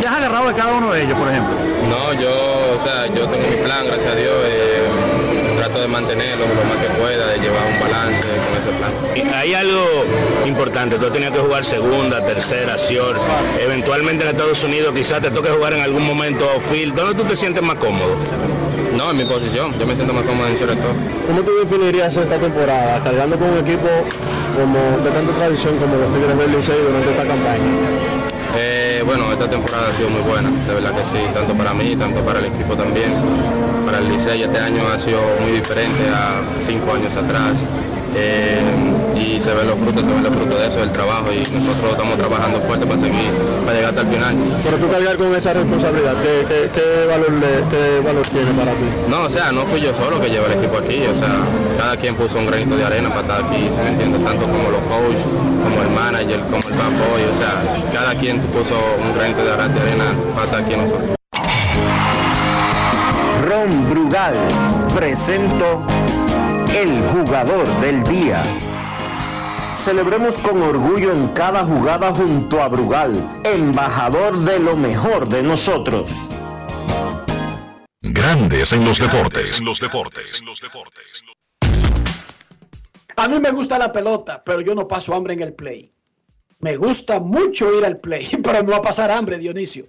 ¿Qué, 0.00 0.06
has 0.06 0.16
agarrado 0.16 0.48
de 0.48 0.54
cada 0.54 0.72
uno 0.72 0.90
de 0.94 1.02
ellos, 1.02 1.18
por 1.18 1.28
ejemplo? 1.28 1.54
No, 1.90 2.14
yo, 2.14 2.30
o 2.30 2.82
sea, 2.82 3.06
yo 3.08 3.28
tengo 3.28 3.48
mi 3.48 3.56
plan, 3.56 3.84
gracias 3.84 4.10
a 4.10 4.14
Dios, 4.16 4.32
eh, 4.46 4.88
trato 5.76 5.80
de 5.80 5.88
mantenerlo 5.88 6.46
lo 6.46 6.64
más 6.68 6.78
que 6.78 6.88
pueda, 7.00 7.26
de 7.28 7.38
llevar 7.38 7.66
un 7.72 7.80
balance 7.80 8.22
con 8.22 8.60
ese 8.60 8.72
plan. 8.78 8.92
Y 9.14 9.34
Hay 9.34 9.54
algo 9.54 10.04
importante, 10.46 10.98
tú 10.98 11.10
tenías 11.10 11.32
que 11.32 11.38
jugar 11.38 11.64
segunda, 11.64 12.24
tercera, 12.24 12.76
short, 12.76 13.20
eventualmente 13.60 14.24
en 14.24 14.30
Estados 14.30 14.62
Unidos 14.64 14.92
quizás 14.94 15.20
te 15.20 15.30
toque 15.30 15.48
jugar 15.50 15.74
en 15.74 15.80
algún 15.80 16.04
momento 16.04 16.46
field, 16.60 16.94
¿dónde 16.94 17.14
tú 17.14 17.24
te 17.28 17.36
sientes 17.36 17.62
más 17.62 17.76
cómodo? 17.76 18.16
No, 18.96 19.10
en 19.10 19.16
mi 19.16 19.24
posición, 19.24 19.78
yo 19.78 19.86
me 19.86 19.94
siento 19.94 20.14
más 20.14 20.24
cómodo 20.24 20.48
en 20.48 20.56
short 20.56 20.78
¿Cómo 21.26 21.42
tú 21.42 21.52
definirías 21.62 22.16
esta 22.16 22.38
temporada, 22.38 23.00
cargando 23.02 23.36
con 23.38 23.50
un 23.50 23.58
equipo 23.58 23.88
como 24.56 25.04
de 25.04 25.10
tanta 25.10 25.32
tradición 25.32 25.76
como 25.78 25.96
los 25.96 26.14
Tigres 26.14 26.38
del 26.38 26.52
Licey 26.52 26.78
durante 26.80 27.10
esta 27.10 27.24
campaña? 27.24 28.35
Eh, 28.58 29.02
bueno, 29.04 29.30
esta 29.32 29.48
temporada 29.48 29.90
ha 29.90 29.92
sido 29.92 30.08
muy 30.08 30.22
buena, 30.22 30.50
de 30.66 30.74
verdad 30.74 30.92
que 30.92 31.04
sí, 31.04 31.22
tanto 31.34 31.54
para 31.54 31.74
mí, 31.74 31.94
tanto 31.96 32.20
para 32.20 32.38
el 32.38 32.46
equipo 32.46 32.74
también. 32.74 33.12
Para 33.84 33.98
el 33.98 34.08
Licey 34.08 34.42
este 34.42 34.58
año 34.58 34.82
ha 34.88 34.98
sido 34.98 35.20
muy 35.40 35.52
diferente 35.52 36.08
a 36.08 36.40
cinco 36.64 36.92
años 36.92 37.14
atrás. 37.14 37.60
Eh, 38.16 38.58
y 39.16 39.40
se 39.40 39.52
ven 39.54 39.66
los 39.66 39.78
frutos, 39.78 40.02
se 40.04 40.08
ven 40.12 40.22
los 40.22 40.34
frutos 40.34 40.58
de 40.60 40.66
eso, 40.68 40.78
del 40.80 40.92
trabajo 40.92 41.32
y 41.32 41.40
nosotros 41.50 41.90
estamos 41.92 42.18
trabajando 42.18 42.60
fuerte 42.60 42.86
para 42.86 43.00
seguir, 43.00 43.30
para 43.64 43.76
llegar 43.76 43.90
hasta 43.90 44.00
el 44.02 44.08
final. 44.08 44.34
Pero 44.62 44.76
tú 44.76 44.88
cargar 44.90 45.16
con 45.16 45.34
esa 45.34 45.52
responsabilidad, 45.54 46.14
¿qué, 46.22 46.44
qué- 46.46 46.70
qué 46.74 47.06
valor, 47.08 47.32
le- 47.32 47.64
qué 47.70 48.00
valor 48.06 48.26
tiene 48.28 48.50
para 48.52 48.72
ti? 48.72 48.86
No, 49.08 49.22
o 49.24 49.30
sea, 49.30 49.52
no 49.52 49.62
fui 49.64 49.80
yo 49.80 49.94
solo 49.94 50.20
que 50.20 50.28
llevé 50.28 50.46
el 50.46 50.58
equipo 50.60 50.76
aquí, 50.78 51.00
o 51.06 51.16
sea, 51.18 51.32
cada 51.78 51.96
quien 51.96 52.14
puso 52.14 52.38
un 52.38 52.46
granito 52.46 52.76
de 52.76 52.84
arena 52.84 53.08
para 53.08 53.20
estar 53.22 53.38
aquí, 53.44 53.68
¿se 53.74 53.82
me 53.82 53.88
entiende? 53.90 54.18
Tanto 54.20 54.42
como 54.44 54.70
los 54.70 54.82
coaches, 54.84 55.24
como 55.64 55.82
el 55.82 55.90
manager, 55.90 56.40
como 56.50 56.62
el 56.68 56.74
bad 56.76 56.92
boy, 57.08 57.22
o 57.24 57.34
sea, 57.34 57.62
cada 57.92 58.14
quien 58.14 58.38
puso 58.52 58.74
un 59.02 59.14
granito 59.16 59.42
de 59.44 59.52
arena 59.52 60.04
para 60.34 60.44
estar 60.44 60.60
aquí 60.62 60.74
nosotros. 60.76 61.16
Ron 63.48 63.90
Brugal 63.90 64.34
presento 64.94 65.82
el 66.74 67.00
jugador 67.12 67.64
del 67.80 68.02
día. 68.04 68.42
Celebremos 69.76 70.38
con 70.38 70.62
orgullo 70.62 71.12
en 71.12 71.28
cada 71.28 71.64
jugada 71.64 72.12
junto 72.12 72.62
a 72.62 72.68
Brugal, 72.68 73.42
embajador 73.44 74.38
de 74.40 74.58
lo 74.58 74.74
mejor 74.74 75.28
de 75.28 75.42
nosotros. 75.42 76.10
Grandes 78.00 78.72
en 78.72 78.84
los 78.84 78.98
deportes. 78.98 79.60
los 79.60 79.78
deportes. 79.78 80.42
A 83.16 83.28
mí 83.28 83.38
me 83.38 83.50
gusta 83.50 83.78
la 83.78 83.92
pelota, 83.92 84.42
pero 84.44 84.62
yo 84.62 84.74
no 84.74 84.88
paso 84.88 85.14
hambre 85.14 85.34
en 85.34 85.42
el 85.42 85.52
play. 85.52 85.92
Me 86.58 86.76
gusta 86.76 87.20
mucho 87.20 87.78
ir 87.78 87.84
al 87.84 87.98
play, 87.98 88.26
pero 88.42 88.62
no 88.62 88.70
va 88.70 88.78
a 88.78 88.82
pasar 88.82 89.10
hambre, 89.10 89.38
Dionisio. 89.38 89.86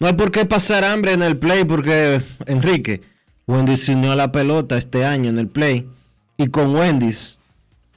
No 0.00 0.08
hay 0.08 0.12
por 0.14 0.32
qué 0.32 0.44
pasar 0.44 0.84
hambre 0.84 1.12
en 1.12 1.22
el 1.22 1.38
play 1.38 1.64
porque, 1.64 2.20
Enrique, 2.46 3.02
Wendy's 3.46 3.84
se 3.84 3.94
unió 3.94 4.12
a 4.12 4.16
la 4.16 4.32
pelota 4.32 4.76
este 4.76 5.04
año 5.04 5.30
en 5.30 5.38
el 5.38 5.48
play. 5.48 5.88
Y 6.36 6.48
con 6.48 6.74
Wendy's 6.74 7.38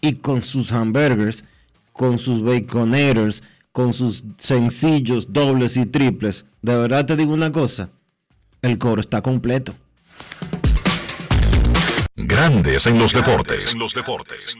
y 0.01 0.15
con 0.15 0.43
sus 0.43 0.71
hamburgers, 0.71 1.43
con 1.93 2.19
sus 2.19 2.43
baconators, 2.43 3.43
con 3.71 3.93
sus 3.93 4.23
sencillos, 4.37 5.31
dobles 5.31 5.77
y 5.77 5.85
triples. 5.85 6.45
De 6.61 6.75
verdad 6.75 7.05
te 7.05 7.15
digo 7.15 7.33
una 7.33 7.51
cosa, 7.51 7.89
el 8.61 8.77
coro 8.77 9.01
está 9.01 9.21
completo. 9.21 9.75
Grandes 12.15 12.85
en 12.85 12.99
los 12.99 13.13
deportes. 13.13 13.75
los 13.75 13.93
deportes. 13.93 14.57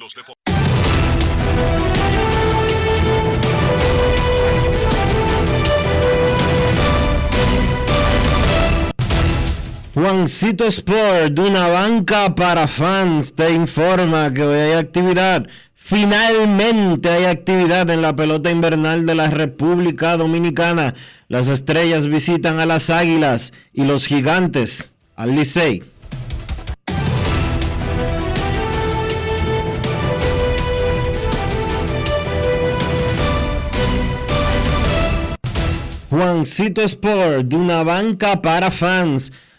Juancito 9.99 10.65
Sport, 10.65 11.33
de 11.33 11.41
una 11.41 11.67
banca 11.67 12.33
para 12.33 12.69
fans, 12.69 13.35
te 13.35 13.51
informa 13.51 14.33
que 14.33 14.43
hoy 14.43 14.57
hay 14.57 14.71
actividad. 14.71 15.45
Finalmente 15.75 17.09
hay 17.09 17.25
actividad 17.25 17.89
en 17.89 18.01
la 18.01 18.15
pelota 18.15 18.49
invernal 18.49 19.05
de 19.05 19.13
la 19.13 19.29
República 19.29 20.15
Dominicana. 20.15 20.95
Las 21.27 21.49
estrellas 21.49 22.07
visitan 22.07 22.61
a 22.61 22.65
las 22.65 22.89
águilas 22.89 23.51
y 23.73 23.83
los 23.83 24.07
gigantes 24.07 24.91
al 25.17 25.35
Licey. 25.35 25.83
Juancito 36.09 36.83
Sport, 36.83 37.47
de 37.47 37.55
una 37.57 37.83
banca 37.83 38.41
para 38.41 38.71
fans, 38.71 39.33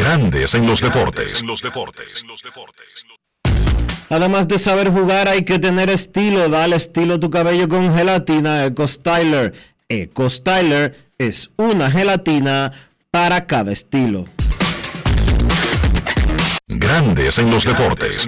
Grandes 0.00 0.54
en 0.54 0.66
los 0.66 0.80
deportes. 0.80 1.44
Además 4.08 4.48
de 4.48 4.58
saber 4.58 4.90
jugar, 4.90 5.28
hay 5.28 5.44
que 5.44 5.58
tener 5.58 5.90
estilo. 5.90 6.48
Dale 6.48 6.76
estilo 6.76 7.14
a 7.14 7.20
tu 7.20 7.28
cabello 7.28 7.68
con 7.68 7.94
gelatina 7.94 8.64
Eco 8.64 8.88
Styler. 8.88 9.52
Eco 9.90 10.30
Styler 10.30 11.12
es 11.18 11.50
una 11.58 11.90
gelatina 11.90 12.72
para 13.10 13.46
cada 13.46 13.72
estilo. 13.72 14.24
Grandes 16.66 17.36
en 17.36 17.50
los 17.50 17.66
deportes. 17.66 18.26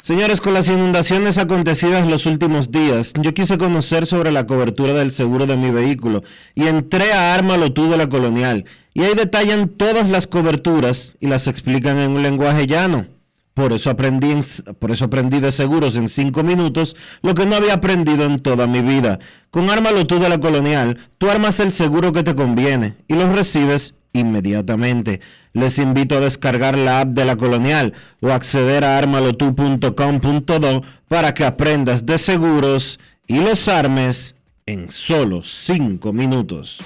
Señores, 0.00 0.40
con 0.40 0.54
las 0.54 0.68
inundaciones 0.68 1.36
acontecidas 1.36 2.06
los 2.06 2.24
últimos 2.24 2.70
días, 2.72 3.12
yo 3.20 3.34
quise 3.34 3.58
conocer 3.58 4.06
sobre 4.06 4.32
la 4.32 4.46
cobertura 4.46 4.94
del 4.94 5.10
seguro 5.10 5.44
de 5.44 5.58
mi 5.58 5.70
vehículo 5.70 6.22
y 6.54 6.66
entré 6.66 7.12
a 7.12 7.34
Ármalo 7.34 7.74
tú 7.74 7.90
de 7.90 7.98
la 7.98 8.08
Colonial. 8.08 8.64
Y 8.98 9.02
ahí 9.04 9.14
detallan 9.14 9.68
todas 9.68 10.08
las 10.08 10.26
coberturas 10.26 11.16
y 11.20 11.28
las 11.28 11.46
explican 11.46 11.98
en 11.98 12.10
un 12.10 12.22
lenguaje 12.22 12.66
llano. 12.66 13.06
Por 13.54 13.72
eso 13.72 13.90
aprendí, 13.90 14.32
en- 14.32 14.42
por 14.80 14.90
eso 14.90 15.04
aprendí 15.04 15.38
de 15.38 15.52
seguros 15.52 15.96
en 15.96 16.08
cinco 16.08 16.42
minutos 16.42 16.96
lo 17.22 17.34
que 17.34 17.46
no 17.46 17.54
había 17.54 17.74
aprendido 17.74 18.24
en 18.24 18.40
toda 18.40 18.66
mi 18.66 18.80
vida. 18.80 19.20
Con 19.52 19.70
Ármalo 19.70 20.04
tú 20.06 20.18
de 20.18 20.28
la 20.28 20.38
Colonial, 20.38 20.98
tú 21.18 21.30
armas 21.30 21.60
el 21.60 21.70
seguro 21.70 22.12
que 22.12 22.24
te 22.24 22.34
conviene 22.34 22.96
y 23.06 23.14
los 23.14 23.28
recibes 23.34 23.94
inmediatamente. 24.12 25.20
Les 25.52 25.78
invito 25.78 26.16
a 26.16 26.20
descargar 26.20 26.76
la 26.76 27.00
app 27.02 27.08
de 27.10 27.24
la 27.24 27.36
Colonial 27.36 27.94
o 28.20 28.30
acceder 28.32 28.84
a 28.84 28.98
armalotu.com.do 28.98 30.82
para 31.08 31.34
que 31.34 31.44
aprendas 31.44 32.04
de 32.04 32.18
seguros 32.18 32.98
y 33.28 33.38
los 33.40 33.68
armes 33.68 34.34
en 34.66 34.90
solo 34.90 35.42
cinco 35.44 36.12
minutos. 36.12 36.78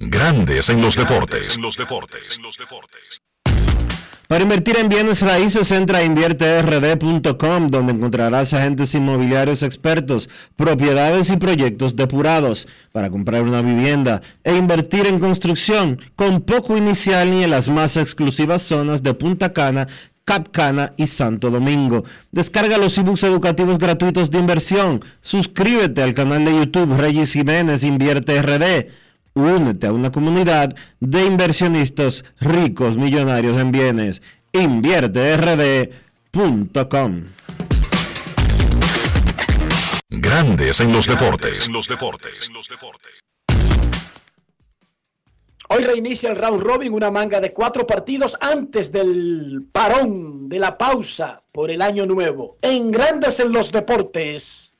Grandes 0.00 0.68
en 0.68 0.80
los 0.80 0.94
deportes. 0.94 1.58
Para 4.28 4.44
invertir 4.44 4.76
en 4.78 4.88
bienes 4.88 5.22
raíces, 5.22 5.72
entra 5.72 5.98
a 5.98 6.04
invierterd.com, 6.04 7.68
donde 7.68 7.92
encontrarás 7.94 8.54
agentes 8.54 8.94
inmobiliarios 8.94 9.64
expertos, 9.64 10.28
propiedades 10.54 11.30
y 11.30 11.36
proyectos 11.36 11.96
depurados 11.96 12.68
para 12.92 13.10
comprar 13.10 13.42
una 13.42 13.60
vivienda 13.60 14.22
e 14.44 14.54
invertir 14.54 15.08
en 15.08 15.18
construcción 15.18 16.00
con 16.14 16.42
poco 16.42 16.76
inicial 16.76 17.32
ni 17.32 17.42
en 17.42 17.50
las 17.50 17.68
más 17.68 17.96
exclusivas 17.96 18.62
zonas 18.62 19.02
de 19.02 19.14
Punta 19.14 19.52
Cana, 19.52 19.88
Cap 20.24 20.50
Cana 20.52 20.92
y 20.96 21.08
Santo 21.08 21.50
Domingo. 21.50 22.04
Descarga 22.30 22.78
los 22.78 22.96
ebooks 22.98 23.24
educativos 23.24 23.78
gratuitos 23.78 24.30
de 24.30 24.38
inversión. 24.38 25.04
Suscríbete 25.22 26.04
al 26.04 26.14
canal 26.14 26.44
de 26.44 26.54
YouTube 26.54 26.96
Regis 26.96 27.32
Jiménez 27.32 27.82
Invierte 27.82 28.40
RD. 28.40 29.07
Únete 29.38 29.86
a 29.86 29.92
una 29.92 30.10
comunidad 30.10 30.74
de 31.00 31.24
inversionistas 31.24 32.24
ricos 32.40 32.96
millonarios 32.96 33.56
en 33.56 33.72
bienes. 33.72 34.20
InvierteRD.com. 34.52 37.22
Grandes 40.10 40.80
en 40.80 40.92
los 40.92 41.06
deportes. 41.06 41.70
Hoy 45.70 45.84
reinicia 45.84 46.30
el 46.30 46.36
round 46.36 46.62
robin, 46.62 46.94
una 46.94 47.10
manga 47.10 47.40
de 47.40 47.52
cuatro 47.52 47.86
partidos 47.86 48.38
antes 48.40 48.90
del 48.90 49.66
parón, 49.70 50.48
de 50.48 50.58
la 50.58 50.78
pausa 50.78 51.42
por 51.52 51.70
el 51.70 51.82
año 51.82 52.06
nuevo. 52.06 52.56
En 52.62 52.90
Grandes 52.90 53.38
en 53.38 53.52
los 53.52 53.70
Deportes, 53.70 54.72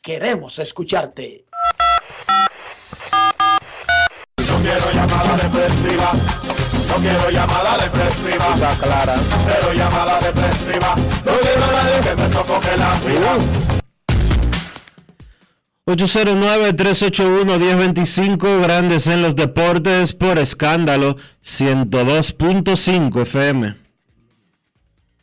queremos 0.00 0.58
escucharte. 0.58 1.44
Quiero 4.68 4.92
llamada 4.92 5.36
depresiva. 5.36 6.12
No 6.88 6.94
quiero 6.96 7.30
llamada 7.30 7.78
depresiva. 7.78 8.54
Está 8.54 8.76
clara. 8.82 9.14
Cero 9.46 9.72
llamada 9.74 10.20
depresiva. 10.20 10.94
No 10.96 11.32
quiero 11.40 11.64
a 11.64 11.72
nadie 11.72 12.00
que 12.02 12.14
me 12.22 12.28
sofoque 12.30 12.76
la 12.76 12.92
vida. 13.00 13.38
809-381-1025, 15.86 18.62
Grandes 18.62 19.06
en 19.06 19.22
los 19.22 19.34
Deportes, 19.34 20.12
por 20.12 20.38
escándalo, 20.38 21.16
102.5 21.42 23.22
FM. 23.22 23.74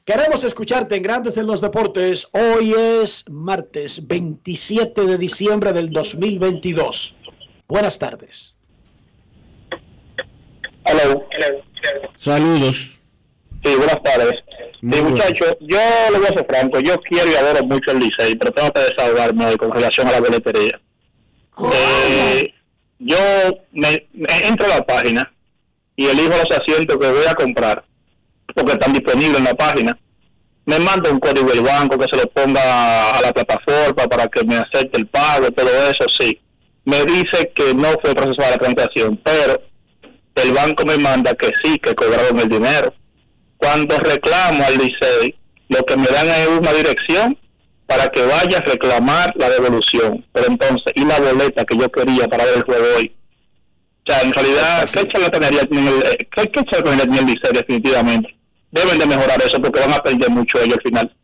Queremos 0.06 0.44
escucharte 0.44 0.96
en 0.96 1.04
Grandes 1.04 1.38
en 1.38 1.46
los 1.46 1.62
Deportes. 1.62 2.28
Hoy 2.32 2.74
es 2.74 3.26
martes 3.30 4.08
27 4.08 5.06
de 5.06 5.20
diciembre 5.20 5.72
del 5.72 5.92
2022. 5.92 7.16
Buenas 7.68 8.00
tardes. 8.00 8.58
Saludos. 12.16 13.00
Sí, 13.64 13.76
buenas 13.76 14.02
tardes. 14.04 14.34
Sí, 14.80 15.02
muchachos, 15.02 15.58
yo 15.62 15.80
le 16.12 16.20
voy 16.20 16.28
a 16.28 16.34
ser 16.34 16.46
franco, 16.48 16.80
yo 16.80 16.96
quiero 17.02 17.32
y 17.32 17.36
adoro 17.36 17.66
mucho 17.66 17.92
el 17.92 18.00
Licey, 18.00 18.36
pero 18.36 18.52
tengo 18.52 18.72
que 18.72 18.82
desahogarme 18.82 19.48
hoy 19.48 19.56
con 19.58 19.72
relación 19.72 20.08
a 20.08 20.12
la 20.12 20.20
boletería. 20.20 20.80
Eh, 21.74 22.54
yo 23.00 23.18
me, 23.72 24.08
me 24.14 24.48
entro 24.48 24.68
a 24.68 24.78
la 24.78 24.86
página 24.86 25.34
y 25.96 26.06
elijo 26.08 26.30
los 26.30 26.52
asientos 26.52 26.98
que 27.00 27.10
voy 27.10 27.26
a 27.28 27.34
comprar, 27.34 27.84
porque 28.54 28.74
están 28.74 28.94
disponibles 28.94 29.40
en 29.40 29.46
la 29.46 29.56
página. 29.56 29.98
Me 30.66 30.80
manda 30.80 31.10
un 31.12 31.20
código 31.20 31.50
del 31.50 31.62
banco 31.62 31.98
que 31.98 32.08
se 32.12 32.18
lo 32.18 32.30
ponga 32.30 33.12
a 33.12 33.22
la 33.22 33.32
plataforma 33.32 34.08
para 34.08 34.28
que 34.28 34.44
me 34.44 34.58
acepte 34.58 35.00
el 35.00 35.08
pago, 35.08 35.50
todo 35.52 35.70
eso, 35.90 36.06
sí. 36.10 36.40
Me 36.84 37.04
dice 37.06 37.52
que 37.56 37.74
no 37.74 37.90
fue 38.02 38.14
procesada 38.14 38.52
la 38.52 38.58
transacción, 38.58 39.20
pero 39.24 39.62
el 40.36 40.52
banco 40.52 40.86
me 40.86 40.98
manda 40.98 41.34
que 41.34 41.50
sí, 41.64 41.78
que 41.78 41.96
cobraron 41.96 42.40
el 42.40 42.50
dinero. 42.50 42.94
Cuando 43.58 43.98
reclamo 43.98 44.64
al 44.66 44.78
Licey, 44.78 45.36
lo 45.70 45.84
que 45.84 45.98
me 45.98 46.08
dan 46.08 46.28
es 46.28 46.48
una 46.48 46.74
dirección 46.74 47.38
para 47.88 48.08
que 48.10 48.24
vaya 48.26 48.58
a 48.58 48.62
reclamar 48.62 49.34
la 49.38 49.50
devolución. 49.50 50.26
Pero 50.34 50.48
entonces, 50.48 50.92
¿y 50.96 51.06
la 51.06 51.20
boleta 51.20 51.66
que 51.66 51.78
yo 51.78 51.90
quería 51.90 52.28
para 52.28 52.46
ver 52.46 52.58
el 52.58 52.64
juego 52.64 52.86
hoy? 52.98 53.16
O 54.08 54.12
sea, 54.12 54.22
en 54.22 54.34
realidad, 54.34 54.84
¿qué 54.94 55.08
charlatanería 55.08 55.66
tiene 55.66 55.90
el, 55.90 56.04
eh, 56.04 56.28
qué, 56.36 56.52
qué 56.52 56.64
tiene 56.64 57.04
el 57.04 57.26
Licey 57.26 57.54
definitivamente? 57.54 58.36
Deben 58.72 59.00
de 59.00 59.08
mejorar 59.08 59.42
eso 59.42 59.60
porque 59.62 59.80
van 59.80 59.94
a 59.94 60.00
perder 60.00 60.30
mucho 60.30 60.60
ellos 60.60 60.76
al 60.76 60.84
final. 60.84 61.16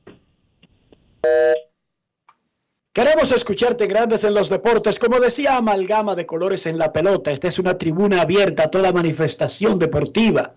Queremos 2.94 3.32
escucharte 3.32 3.88
Grandes 3.88 4.26
en 4.26 4.34
los 4.34 4.50
Deportes. 4.50 5.00
Como 5.00 5.22
decía 5.22 5.56
Amalgama 5.56 6.14
de 6.14 6.26
Colores 6.26 6.66
en 6.66 6.78
la 6.78 6.92
Pelota, 6.92 7.32
esta 7.32 7.48
es 7.48 7.58
una 7.58 7.78
tribuna 7.78 8.22
abierta 8.22 8.64
a 8.64 8.68
toda 8.68 8.92
manifestación 8.92 9.80
deportiva. 9.80 10.54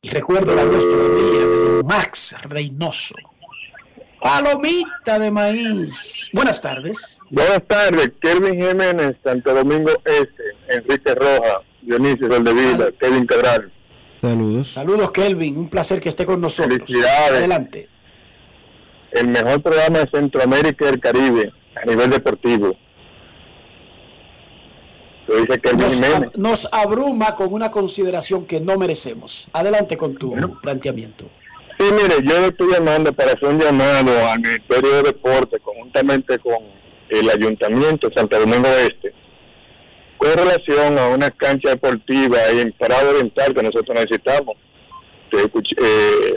Y 0.00 0.08
recuerdo 0.08 0.54
la 0.54 0.64
voz 0.64 0.82
todavía 0.82 1.40
de 1.40 1.76
don 1.76 1.86
Max 1.86 2.34
Reynoso. 2.44 3.14
Palomita 4.22 5.18
de 5.18 5.30
maíz. 5.30 6.30
Buenas 6.32 6.62
tardes. 6.62 7.18
Buenas 7.30 7.62
tardes, 7.68 8.12
Kelvin 8.22 8.54
Jiménez, 8.54 9.16
Santo 9.22 9.52
Domingo 9.52 9.92
Este, 10.06 10.42
Enrique 10.70 11.14
Roja, 11.14 11.60
Dionisio 11.82 12.32
Soldevila, 12.32 12.92
Kevin 12.98 13.26
Cabral. 13.26 13.70
Saludos. 14.22 14.72
Saludos, 14.72 15.12
Kelvin. 15.12 15.58
Un 15.58 15.68
placer 15.68 16.00
que 16.00 16.08
esté 16.08 16.24
con 16.24 16.40
nosotros. 16.40 16.78
Felicidades. 16.78 17.30
Adelante. 17.30 17.90
El 19.16 19.28
mejor 19.28 19.62
programa 19.62 20.00
de 20.00 20.10
Centroamérica 20.10 20.84
y 20.84 20.90
del 20.90 21.00
Caribe 21.00 21.52
a 21.80 21.84
nivel 21.86 22.10
deportivo. 22.10 22.76
Dice 25.28 25.72
Nos, 25.74 26.02
ab- 26.02 26.32
nos 26.36 26.68
abruma 26.72 27.34
con 27.34 27.52
una 27.52 27.70
consideración 27.70 28.46
que 28.46 28.60
no 28.60 28.76
merecemos. 28.76 29.48
Adelante 29.52 29.96
con 29.96 30.14
tu 30.16 30.34
planteamiento. 30.62 31.24
Sí, 31.78 31.86
mire, 31.92 32.16
yo 32.22 32.40
le 32.40 32.46
estoy 32.48 32.72
llamando 32.72 33.12
para 33.12 33.32
hacer 33.32 33.48
un 33.48 33.58
llamado 33.60 34.12
al 34.30 34.38
Ministerio 34.40 34.90
de 34.96 35.02
Deporte 35.02 35.58
conjuntamente 35.60 36.38
con 36.38 36.56
el 37.08 37.28
Ayuntamiento 37.30 38.08
de 38.08 38.14
Santo 38.14 38.38
Domingo 38.38 38.68
Este 38.68 39.12
con 40.16 40.32
relación 40.32 40.98
a 40.98 41.08
una 41.08 41.30
cancha 41.30 41.68
deportiva 41.70 42.38
ahí 42.48 42.60
en 42.60 42.72
Parado 42.72 43.10
Oriental 43.10 43.52
que 43.54 43.62
nosotros 43.62 43.94
necesitamos. 43.94 44.56
Que, 45.30 45.38
eh, 45.42 46.34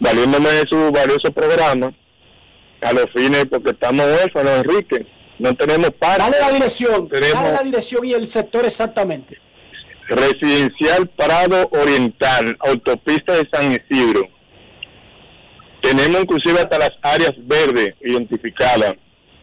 valiéndome 0.00 0.50
de 0.50 0.64
su 0.68 0.90
valioso 0.92 1.32
programa, 1.32 1.94
a 2.80 2.92
los 2.92 3.06
fines, 3.14 3.46
porque 3.50 3.70
estamos 3.70 4.04
huérfanos, 4.06 4.52
Enrique, 4.64 5.06
no 5.38 5.54
tenemos 5.54 5.90
parque. 5.98 6.22
Dale 6.22 6.38
la 6.40 6.50
dirección. 6.52 7.08
Tenemos 7.08 7.42
Dale 7.44 7.56
la 7.56 7.62
dirección 7.62 8.04
y 8.04 8.12
el 8.12 8.26
sector 8.26 8.64
exactamente. 8.64 9.38
Residencial 10.08 11.08
Parado 11.08 11.68
Oriental, 11.72 12.56
autopista 12.60 13.32
de 13.32 13.48
San 13.52 13.72
Isidro. 13.72 14.28
Tenemos 15.82 16.20
inclusive 16.22 16.60
hasta 16.60 16.78
las 16.78 16.90
áreas 17.02 17.32
verdes 17.38 17.94
identificadas. 18.00 18.94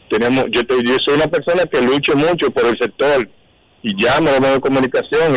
Tenemos, 0.10 0.46
yo, 0.52 0.66
te- 0.66 0.84
yo 0.84 0.96
soy 1.00 1.16
una 1.16 1.28
persona 1.28 1.64
que 1.66 1.82
lucho 1.82 2.16
mucho 2.16 2.50
por 2.52 2.66
el 2.66 2.78
sector 2.78 3.30
y 3.82 3.94
llamo 3.96 4.30
a 4.30 4.32
los 4.34 4.42
medios 4.42 4.56
de 4.56 4.62
comunicación 4.62 5.36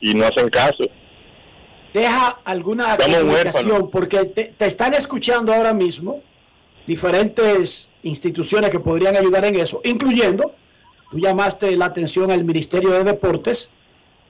y, 0.00 0.10
y 0.10 0.14
no 0.14 0.24
hacen 0.26 0.48
caso. 0.48 0.84
Deja 1.92 2.40
alguna 2.44 2.92
Estamos 2.92 3.18
comunicación 3.18 3.66
huérfanos. 3.70 3.88
porque 3.90 4.24
te, 4.26 4.44
te 4.56 4.66
están 4.66 4.94
escuchando 4.94 5.52
ahora 5.52 5.72
mismo 5.72 6.22
diferentes 6.86 7.90
instituciones 8.02 8.70
que 8.70 8.80
podrían 8.80 9.16
ayudar 9.16 9.44
en 9.44 9.56
eso, 9.56 9.80
incluyendo, 9.84 10.54
tú 11.10 11.18
llamaste 11.18 11.76
la 11.76 11.86
atención 11.86 12.30
al 12.30 12.44
Ministerio 12.44 12.90
de 12.90 13.04
Deportes 13.04 13.70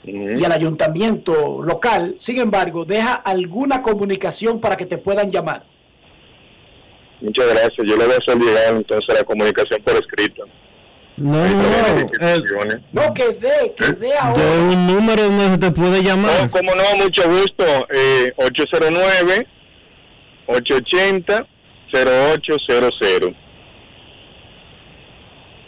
y 0.04 0.44
al 0.44 0.52
ayuntamiento 0.52 1.62
local. 1.62 2.14
Sin 2.18 2.38
embargo, 2.38 2.84
deja 2.84 3.14
alguna 3.14 3.82
comunicación 3.82 4.60
para 4.60 4.76
que 4.76 4.86
te 4.86 4.98
puedan 4.98 5.30
llamar. 5.30 5.64
Muchas 7.20 7.46
gracias. 7.48 7.74
Yo 7.78 7.96
le 7.96 8.04
voy 8.04 8.14
a 8.14 8.18
hacer 8.18 8.36
llegar 8.38 8.74
entonces 8.74 9.14
la 9.14 9.24
comunicación 9.24 9.82
por 9.82 9.96
escrito. 9.96 10.44
No, 11.16 11.32
no, 11.48 11.62
eh, 12.20 12.42
No, 12.92 13.14
que 13.14 13.24
dé, 13.40 13.74
que 13.74 13.84
dé 13.86 14.08
de 14.08 14.18
ahora. 14.18 14.42
un 14.70 14.86
número 14.86 15.22
donde 15.22 15.48
se 15.48 15.58
te 15.58 15.70
puede 15.70 16.02
llamar. 16.02 16.42
No, 16.42 16.50
como 16.50 16.74
no, 16.74 16.82
mucho 17.02 17.22
gusto. 17.28 17.64
Eh, 17.90 18.32
809 18.36 19.46
809-880-0800. 22.04 23.34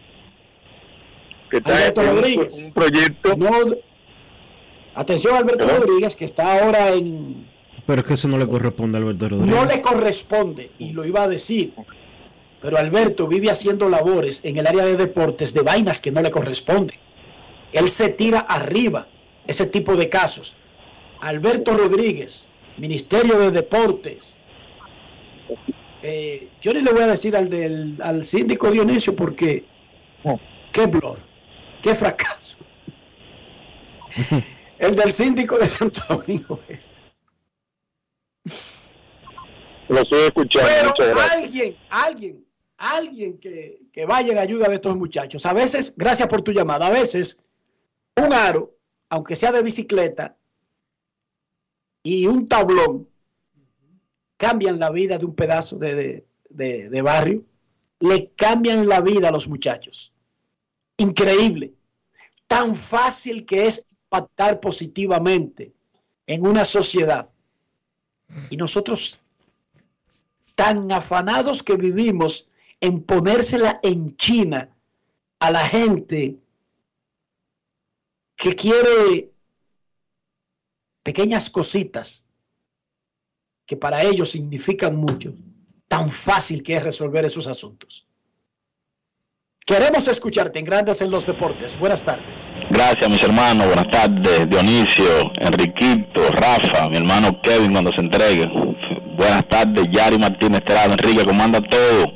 Que 1.50 1.58
está 1.58 1.86
en 1.86 2.08
un- 2.08 2.72
proyecto. 2.74 3.36
No, 3.36 3.50
atención, 4.94 5.36
Alberto 5.36 5.66
Rodríguez, 5.66 6.16
que 6.16 6.24
está 6.24 6.62
ahora 6.62 6.92
en. 6.92 7.46
Pero 7.86 8.00
es 8.00 8.06
que 8.06 8.14
eso 8.14 8.28
no 8.28 8.38
le 8.38 8.48
corresponde 8.48 8.98
a 8.98 9.00
Alberto 9.00 9.28
Rodríguez. 9.28 9.54
No 9.54 9.64
le 9.64 9.80
corresponde, 9.80 10.70
y 10.78 10.92
lo 10.92 11.04
iba 11.04 11.22
a 11.22 11.28
decir. 11.28 11.74
Pero 12.60 12.78
Alberto 12.78 13.28
vive 13.28 13.50
haciendo 13.50 13.88
labores 13.90 14.40
en 14.44 14.56
el 14.56 14.66
área 14.66 14.84
de 14.84 14.96
deportes 14.96 15.52
de 15.52 15.60
vainas 15.60 16.00
que 16.00 16.10
no 16.10 16.22
le 16.22 16.30
corresponden. 16.30 16.98
Él 17.72 17.88
se 17.88 18.08
tira 18.08 18.40
arriba 18.40 19.06
ese 19.46 19.66
tipo 19.66 19.96
de 19.96 20.08
casos. 20.08 20.56
Alberto 21.20 21.76
Rodríguez, 21.76 22.48
Ministerio 22.78 23.38
de 23.38 23.50
Deportes. 23.50 24.38
Eh, 26.02 26.48
yo 26.60 26.72
ni 26.72 26.82
le 26.82 26.92
voy 26.92 27.02
a 27.02 27.08
decir 27.08 27.36
al, 27.36 27.48
del, 27.48 27.96
al 28.02 28.24
síndico 28.24 28.70
Dionisio 28.70 29.14
porque 29.16 29.64
qué 30.72 30.86
bluff, 30.86 31.26
qué 31.82 31.94
fracaso. 31.94 32.58
El 34.78 34.94
del 34.94 35.12
síndico 35.12 35.58
de 35.58 35.66
Santo 35.66 36.00
Domingo 36.08 36.60
Este. 36.68 37.02
Lo 39.88 40.00
estoy 40.00 40.22
escuchando. 40.22 40.94
Pero 40.96 41.20
alguien, 41.20 41.76
alguien, 41.90 42.46
alguien 42.78 43.38
que, 43.38 43.82
que 43.92 44.06
vaya 44.06 44.32
en 44.32 44.38
ayuda 44.38 44.68
de 44.68 44.76
estos 44.76 44.96
muchachos. 44.96 45.44
A 45.46 45.52
veces, 45.52 45.94
gracias 45.96 46.28
por 46.28 46.42
tu 46.42 46.52
llamada, 46.52 46.86
a 46.86 46.90
veces 46.90 47.40
un 48.16 48.32
aro, 48.32 48.76
aunque 49.10 49.36
sea 49.36 49.52
de 49.52 49.62
bicicleta, 49.62 50.36
y 52.02 52.26
un 52.26 52.46
tablón, 52.48 53.08
cambian 54.36 54.78
la 54.78 54.90
vida 54.90 55.16
de 55.18 55.24
un 55.24 55.34
pedazo 55.34 55.76
de, 55.78 55.94
de- 55.94 56.26
de- 56.50 56.88
de 56.90 57.02
barrio. 57.02 57.44
Le 58.00 58.32
cambian 58.32 58.86
la 58.88 59.00
vida 59.00 59.28
a 59.28 59.32
los 59.32 59.48
muchachos. 59.48 60.12
Increíble. 60.98 61.72
Tan 62.46 62.74
fácil 62.74 63.46
que 63.46 63.66
es 63.66 63.86
impactar 64.14 64.60
positivamente 64.60 65.72
en 66.26 66.46
una 66.46 66.64
sociedad. 66.64 67.28
Y 68.50 68.56
nosotros 68.56 69.18
tan 70.54 70.90
afanados 70.92 71.62
que 71.62 71.76
vivimos 71.76 72.48
en 72.80 73.02
ponérsela 73.02 73.80
en 73.82 74.16
China 74.16 74.70
a 75.40 75.50
la 75.50 75.66
gente 75.66 76.36
que 78.36 78.54
quiere 78.54 79.32
pequeñas 81.02 81.50
cositas 81.50 82.24
que 83.66 83.76
para 83.76 84.02
ellos 84.02 84.30
significan 84.30 84.94
mucho, 84.94 85.34
tan 85.88 86.08
fácil 86.08 86.62
que 86.62 86.76
es 86.76 86.82
resolver 86.82 87.24
esos 87.24 87.46
asuntos. 87.46 88.06
Queremos 89.66 90.06
escucharte 90.08 90.58
en 90.58 90.66
Grandes 90.66 91.00
en 91.00 91.10
los 91.10 91.24
Deportes. 91.24 91.78
Buenas 91.78 92.04
tardes. 92.04 92.52
Gracias, 92.68 93.08
mis 93.08 93.22
hermanos. 93.22 93.66
Buenas 93.66 93.90
tardes, 93.90 94.46
Dionisio, 94.50 95.32
Enriquito, 95.40 96.20
Rafa, 96.32 96.90
mi 96.90 96.98
hermano 96.98 97.40
Kevin 97.40 97.72
cuando 97.72 97.90
se 97.96 98.02
entregue. 98.02 98.46
Buenas 99.16 99.48
tardes, 99.48 99.86
Yari 99.90 100.18
Martínez 100.18 100.58
Estrada, 100.58 100.92
Enrique, 100.92 101.24
¿cómo 101.24 101.42
anda 101.42 101.62
todo? 101.62 102.12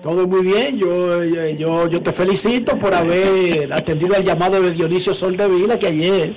Todo 0.00 0.26
muy 0.26 0.46
bien, 0.46 0.78
yo, 0.78 1.22
yo, 1.22 1.86
yo 1.86 2.02
te 2.02 2.12
felicito 2.12 2.78
por 2.78 2.94
haber 2.94 3.70
atendido 3.74 4.16
al 4.16 4.24
llamado 4.24 4.62
de 4.62 4.70
Dionisio 4.70 5.12
Soldevila 5.12 5.78
que 5.78 5.88
ayer 5.88 6.34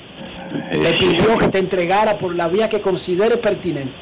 te 0.73 0.93
pidió 0.95 1.37
que 1.37 1.47
te 1.47 1.59
entregara 1.59 2.17
por 2.17 2.35
la 2.35 2.49
vía 2.49 2.67
que 2.67 2.81
considere 2.81 3.37
pertinente. 3.37 3.95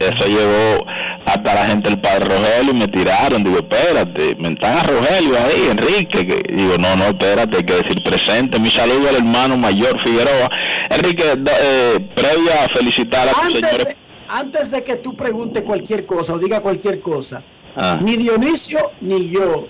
Eso 0.00 0.24
llegó 0.26 0.86
hasta 1.26 1.54
la 1.54 1.66
gente 1.66 1.88
del 1.90 2.00
padre 2.00 2.24
Rogelio 2.26 2.72
y 2.72 2.74
me 2.76 2.88
tiraron. 2.88 3.42
Digo, 3.44 3.56
espérate, 3.56 4.34
me 4.36 4.48
están 4.50 4.78
a 4.78 4.82
Rogelio 4.82 5.36
ahí, 5.38 5.68
Enrique. 5.70 6.26
que- 6.26 6.54
digo, 6.54 6.76
no, 6.78 6.96
no, 6.96 7.04
espérate, 7.06 7.58
hay 7.58 7.64
que 7.64 7.74
decir 7.74 8.02
presente. 8.04 8.58
Mi 8.60 8.70
saludo 8.70 9.08
al 9.08 9.16
hermano 9.16 9.56
mayor 9.56 10.00
Figueroa. 10.02 10.50
Enrique, 10.90 11.24
eh, 11.62 12.08
previa 12.14 12.64
a 12.64 12.68
felicitar 12.76 13.28
a 13.28 13.32
tu 13.32 13.40
Antes 13.40 13.70
señor. 13.70 13.86
de, 13.88 13.96
antes 14.28 14.70
de 14.70 14.82
que 14.84 14.96
tú 14.96 15.16
preguntes 15.16 15.62
cualquier 15.62 16.04
cosa 16.06 16.34
o 16.34 16.38
diga 16.38 16.60
cualquier 16.60 17.00
cosa, 17.00 17.42
Ah. 17.76 17.98
ni 18.02 18.16
Dionisio 18.16 18.92
ni 19.00 19.28
yo 19.30 19.66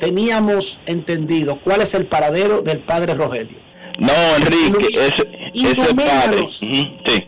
teníamos 0.00 0.80
entendido 0.86 1.58
cuál 1.60 1.80
es 1.82 1.94
el 1.94 2.06
paradero 2.06 2.62
del 2.62 2.80
padre 2.80 3.14
Rogelio. 3.14 3.58
No, 3.98 4.12
Enrique, 4.38 4.88
ese, 4.88 5.06
ese 5.54 5.74
padre. 5.76 5.82
ilumínanos. 5.84 6.62
Ujú, 6.62 6.72
Sí, 7.06 7.24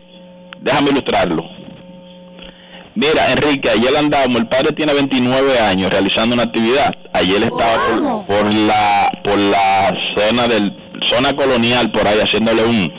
déjame 0.61 0.89
ilustrarlo. 0.91 1.43
Mira, 2.97 3.31
Enrique, 3.31 3.69
ayer 3.69 3.95
andábamos, 3.95 4.39
el 4.39 4.47
padre 4.47 4.71
tiene 4.75 4.91
29 4.91 5.59
años 5.59 5.87
realizando 5.91 6.33
una 6.33 6.45
actividad. 6.45 6.89
Ayer 7.13 7.43
estaba 7.43 8.25
por, 8.25 8.25
por 8.25 8.53
la 8.55 9.11
por 9.23 9.37
la 9.37 9.93
zona 10.17 10.47
del 10.47 10.75
zona 11.03 11.31
colonial 11.33 11.91
por 11.91 12.07
ahí 12.07 12.17
haciéndole 12.19 12.63
un 12.63 12.91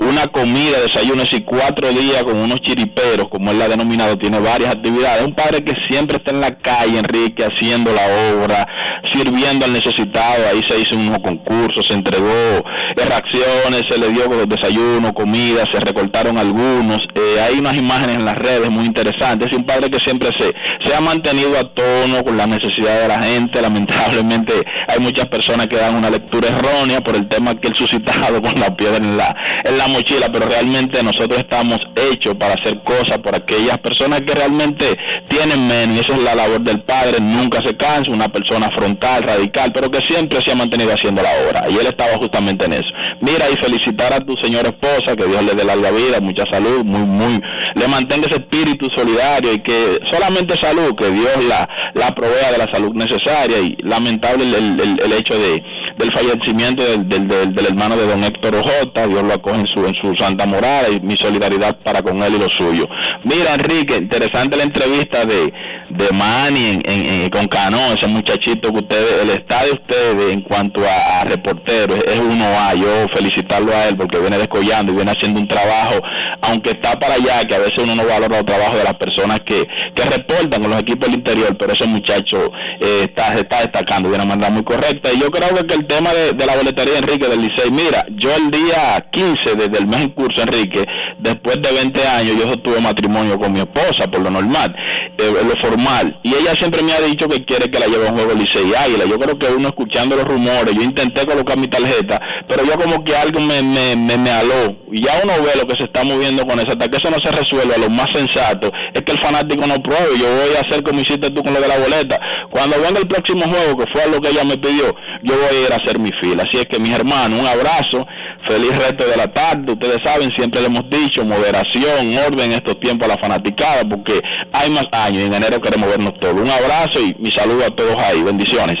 una 0.00 0.26
comida, 0.26 0.80
desayuno 0.80 1.22
y 1.30 1.40
cuatro 1.42 1.88
días 1.90 2.22
con 2.24 2.36
unos 2.36 2.60
chiriperos, 2.60 3.28
como 3.30 3.50
él 3.50 3.58
la 3.58 3.66
ha 3.66 3.68
denominado, 3.68 4.16
tiene 4.18 4.38
varias 4.38 4.74
actividades. 4.74 5.22
Un 5.24 5.34
padre 5.34 5.64
que 5.64 5.74
siempre 5.88 6.16
está 6.18 6.32
en 6.32 6.40
la 6.40 6.56
calle, 6.58 6.98
Enrique, 6.98 7.44
haciendo 7.44 7.92
la 7.92 8.02
obra, 8.34 8.66
sirviendo 9.12 9.64
al 9.64 9.72
necesitado. 9.72 10.48
Ahí 10.50 10.62
se 10.62 10.78
hizo 10.78 10.96
unos 10.96 11.18
concursos, 11.20 11.86
se 11.86 11.94
entregó 11.94 12.62
reacciones, 12.96 13.84
se 13.88 13.98
le 13.98 14.10
dio 14.10 14.28
desayuno, 14.46 15.12
comida, 15.14 15.64
se 15.72 15.80
recortaron 15.80 16.38
algunos. 16.38 17.06
Eh, 17.14 17.40
hay 17.40 17.58
unas 17.58 17.76
imágenes 17.76 18.16
en 18.16 18.24
las 18.24 18.36
redes 18.36 18.70
muy 18.70 18.84
interesantes. 18.84 19.50
Es 19.50 19.56
un 19.56 19.64
padre 19.64 19.90
que 19.90 20.00
siempre 20.00 20.30
se, 20.36 20.52
se 20.86 20.94
ha 20.94 21.00
mantenido 21.00 21.58
a 21.58 21.62
tono 21.62 22.24
con 22.24 22.36
la 22.36 22.46
necesidad 22.46 23.02
de 23.02 23.08
la 23.08 23.22
gente. 23.22 23.60
Lamentablemente 23.60 24.52
hay 24.88 25.00
muchas 25.00 25.26
personas 25.26 25.66
que 25.66 25.76
dan 25.76 25.94
una 25.94 26.10
lectura 26.10 26.48
errónea 26.48 27.00
por 27.00 27.16
el 27.16 27.28
tema 27.28 27.54
que 27.54 27.68
él 27.68 27.74
suscitado 27.74 28.42
con 28.42 28.54
la 28.60 28.74
piedra 28.76 28.96
en 28.96 29.16
la, 29.16 29.36
en 29.64 29.78
la 29.78 29.83
mochila, 29.88 30.30
pero 30.32 30.46
realmente 30.46 31.02
nosotros 31.02 31.38
estamos 31.38 31.78
hechos 32.12 32.34
para 32.34 32.54
hacer 32.54 32.82
cosas 32.82 33.18
por 33.18 33.34
aquellas 33.34 33.78
personas 33.78 34.20
que 34.22 34.34
realmente 34.34 34.86
tienen 35.28 35.66
menos, 35.66 35.96
y 35.96 36.00
esa 36.00 36.14
es 36.16 36.22
la 36.22 36.34
labor 36.34 36.60
del 36.62 36.80
padre, 36.82 37.18
nunca 37.20 37.62
se 37.62 37.76
cansa, 37.76 38.10
una 38.10 38.28
persona 38.28 38.68
frontal, 38.74 39.22
radical, 39.22 39.72
pero 39.74 39.90
que 39.90 40.00
siempre 40.00 40.40
se 40.40 40.52
ha 40.52 40.54
mantenido 40.54 40.92
haciendo 40.92 41.22
la 41.22 41.30
obra, 41.48 41.66
y 41.68 41.74
él 41.78 41.86
estaba 41.86 42.16
justamente 42.16 42.64
en 42.66 42.74
eso. 42.74 42.92
Mira, 43.20 43.48
y 43.50 43.56
felicitar 43.56 44.12
a 44.12 44.20
tu 44.20 44.34
señora 44.42 44.68
esposa, 44.70 45.16
que 45.16 45.26
Dios 45.26 45.42
le 45.44 45.54
dé 45.54 45.64
larga 45.64 45.90
vida, 45.90 46.20
mucha 46.20 46.44
salud, 46.50 46.84
muy, 46.84 47.02
muy, 47.02 47.40
le 47.74 47.88
mantenga 47.88 48.26
ese 48.26 48.36
espíritu 48.36 48.88
solidario 48.94 49.52
y 49.52 49.58
que 49.58 49.98
solamente 50.10 50.56
salud, 50.56 50.94
que 50.94 51.10
Dios 51.10 51.44
la, 51.48 51.68
la 51.94 52.14
provea 52.14 52.52
de 52.52 52.58
la 52.58 52.66
salud 52.72 52.92
necesaria, 52.94 53.58
y 53.60 53.76
lamentable 53.82 54.44
el, 54.44 54.80
el- 54.80 55.12
hecho 55.14 55.38
de, 55.38 55.62
del 55.96 56.10
fallecimiento 56.10 56.82
del, 56.82 57.08
del- 57.08 57.28
del- 57.28 57.54
del 57.54 57.66
hermano 57.66 57.96
de 57.96 58.06
don 58.06 58.24
Héctor 58.24 58.56
Ojota, 58.56 59.06
Dios 59.06 59.22
lo 59.22 59.34
acoge 59.34 59.60
en 59.60 59.66
su, 59.68 59.73
en 59.80 59.94
su 59.94 60.14
santa 60.16 60.46
morada 60.46 60.88
y 60.90 61.00
mi 61.00 61.16
solidaridad 61.16 61.78
para 61.82 62.02
con 62.02 62.22
él 62.22 62.34
y 62.34 62.38
lo 62.38 62.48
suyo. 62.48 62.88
Mira 63.24 63.54
Enrique, 63.54 63.96
interesante 63.96 64.56
la 64.56 64.64
entrevista 64.64 65.24
de, 65.24 65.52
de 65.94 66.10
Manny 66.12 66.78
en- 66.84 67.30
con 67.30 67.46
Cano, 67.46 67.78
ese 67.96 68.06
muchachito 68.08 68.72
que 68.72 68.78
ustedes, 68.80 69.22
el 69.22 69.30
estado 69.30 69.66
de 69.66 69.72
ustedes 69.72 70.32
en 70.32 70.42
cuanto 70.42 70.80
a, 70.80 71.24
reporteros 71.24 71.98
es 72.04 72.20
uno 72.20 72.44
A, 72.44 72.74
yo 72.74 73.06
felicitarlo 73.14 73.72
a 73.74 73.88
él 73.88 73.96
porque 73.96 74.18
viene 74.18 74.36
descollando 74.38 74.92
y 74.92 74.96
viene 74.96 75.12
haciendo 75.12 75.40
un 75.40 75.48
trabajo, 75.48 76.00
aunque 76.42 76.70
está 76.70 76.98
para 76.98 77.14
allá, 77.14 77.44
que 77.46 77.54
a 77.54 77.58
veces 77.58 77.78
uno 77.78 77.94
no 77.94 78.04
valora 78.04 78.38
el 78.38 78.44
trabajo 78.44 78.76
de 78.76 78.84
las 78.84 78.94
personas 78.94 79.40
que, 79.40 79.66
que 79.94 80.02
reportan 80.04 80.60
con 80.60 80.70
los 80.70 80.80
equipos 80.80 81.08
del 81.08 81.18
interior, 81.18 81.56
pero 81.56 81.72
ese 81.72 81.86
muchacho 81.86 82.38
eh, 82.80 83.06
está, 83.08 83.32
se 83.34 83.40
está 83.40 83.60
destacando 83.60 84.08
de 84.08 84.16
una 84.16 84.24
manera 84.24 84.50
muy 84.50 84.64
correcta. 84.64 85.12
Y 85.12 85.20
yo 85.20 85.30
creo 85.30 85.54
que, 85.66 85.74
el 85.74 85.86
tema 85.86 86.10
de, 86.12 86.44
la 86.44 86.56
boletería, 86.56 86.98
Enrique, 86.98 87.28
del 87.28 87.40
Licey, 87.40 87.70
mira, 87.70 88.04
yo 88.16 88.30
el 88.34 88.50
día 88.50 89.06
15 89.10 89.54
desde 89.56 89.78
el 89.78 89.86
mes 89.86 90.02
en 90.02 90.08
curso, 90.10 90.42
Enrique, 90.42 90.84
después 91.18 91.56
de 91.62 91.72
20 91.72 92.06
años, 92.08 92.36
yo 92.36 92.56
tuve 92.56 92.80
matrimonio 92.80 93.38
con 93.38 93.52
mi 93.52 93.60
esposa, 93.60 94.06
por 94.10 94.20
lo 94.20 94.30
normal, 94.30 94.74
eh, 95.18 95.32
lo 95.44 95.54
formal, 95.84 96.18
y 96.22 96.34
ella 96.34 96.54
siempre 96.54 96.82
me 96.82 96.92
ha 96.92 97.00
dicho 97.00 97.28
que 97.28 97.44
quiere 97.44 97.70
que 97.70 97.78
la 97.78 97.86
lleve 97.86 98.08
a 98.08 98.10
un 98.10 98.16
juego 98.16 98.34
Licey 98.34 98.70
y 98.70 98.74
Águila. 98.74 99.04
Yo 99.04 99.18
creo 99.18 99.38
que 99.38 99.46
uno 99.46 99.68
escuchando 99.68 100.16
los 100.16 100.24
rumores, 100.24 100.74
yo 100.74 100.82
intenté 100.82 101.24
colocar 101.26 101.58
mi 101.58 101.66
tarjeta, 101.68 102.20
pero 102.48 102.64
yo 102.64 102.72
como 102.78 103.04
que 103.04 103.16
algo 103.16 103.40
me, 103.40 103.62
me, 103.62 103.96
me, 103.96 104.16
me 104.16 104.30
aló, 104.30 104.76
y 104.90 105.02
ya 105.02 105.20
uno 105.22 105.32
ve 105.42 105.58
lo 105.58 105.66
que 105.66 105.76
se 105.76 105.84
está 105.84 106.04
moviendo 106.04 106.46
con 106.46 106.58
eso, 106.58 106.70
hasta 106.70 106.88
que 106.88 106.96
eso 106.96 107.10
no 107.10 107.18
se 107.18 107.30
resuelva, 107.30 107.76
lo 107.76 107.90
más 107.90 108.10
sensato 108.10 108.70
es 108.92 109.02
que 109.02 109.12
el 109.12 109.18
fanático 109.18 109.66
no 109.66 109.82
pruebe, 109.82 110.18
yo 110.18 110.26
voy 110.26 110.56
a 110.56 110.66
hacer 110.66 110.82
como 110.82 111.00
hiciste 111.00 111.30
tú 111.30 111.42
con 111.42 111.52
lo 111.54 111.60
de 111.60 111.68
la 111.68 111.78
boleta. 111.78 112.18
Cuando 112.50 112.80
venga 112.80 113.00
el 113.00 113.08
próximo 113.08 113.42
juego, 113.42 113.76
que 113.78 113.90
fue 113.92 114.08
lo 114.10 114.20
que 114.20 114.30
ella 114.30 114.44
me 114.44 114.56
pidió, 114.56 114.94
yo 115.22 115.34
voy 115.34 115.56
a 115.56 115.66
ir 115.66 115.72
a 115.72 115.76
hacer 115.76 115.98
mi 115.98 116.10
fila. 116.22 116.44
Así 116.44 116.58
es 116.58 116.66
que 116.66 116.78
mis 116.78 116.92
hermanos, 116.92 117.38
un 117.38 117.46
abrazo, 117.46 118.06
Feliz 118.46 118.76
resto 118.76 119.06
de 119.06 119.16
la 119.16 119.32
tarde. 119.32 119.72
Ustedes 119.72 119.98
saben, 120.04 120.30
siempre 120.36 120.60
le 120.60 120.66
hemos 120.66 120.88
dicho, 120.90 121.24
moderación, 121.24 122.16
orden 122.18 122.52
en 122.52 122.52
estos 122.52 122.78
tiempos 122.80 123.08
a 123.08 123.14
la 123.14 123.22
fanaticada, 123.22 123.82
porque 123.88 124.20
hay 124.52 124.70
más 124.70 124.86
años 124.92 125.22
y 125.22 125.26
en 125.26 125.34
enero 125.34 125.60
queremos 125.60 125.88
vernos 125.88 126.12
todos. 126.20 126.34
Un 126.34 126.50
abrazo 126.50 127.00
y 127.00 127.14
mi 127.20 127.30
saludo 127.30 127.64
a 127.64 127.70
todos 127.70 127.96
ahí. 127.96 128.22
Bendiciones. 128.22 128.76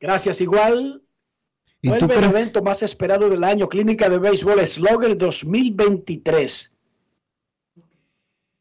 Gracias, 0.00 0.40
igual. 0.40 1.02
Vuelve 1.82 2.16
el 2.16 2.24
evento 2.24 2.62
más 2.62 2.82
esperado 2.82 3.28
del 3.28 3.44
año, 3.44 3.68
Clínica 3.68 4.08
de 4.08 4.18
Béisbol 4.18 4.66
Slogger 4.66 5.16
2023. 5.16 6.72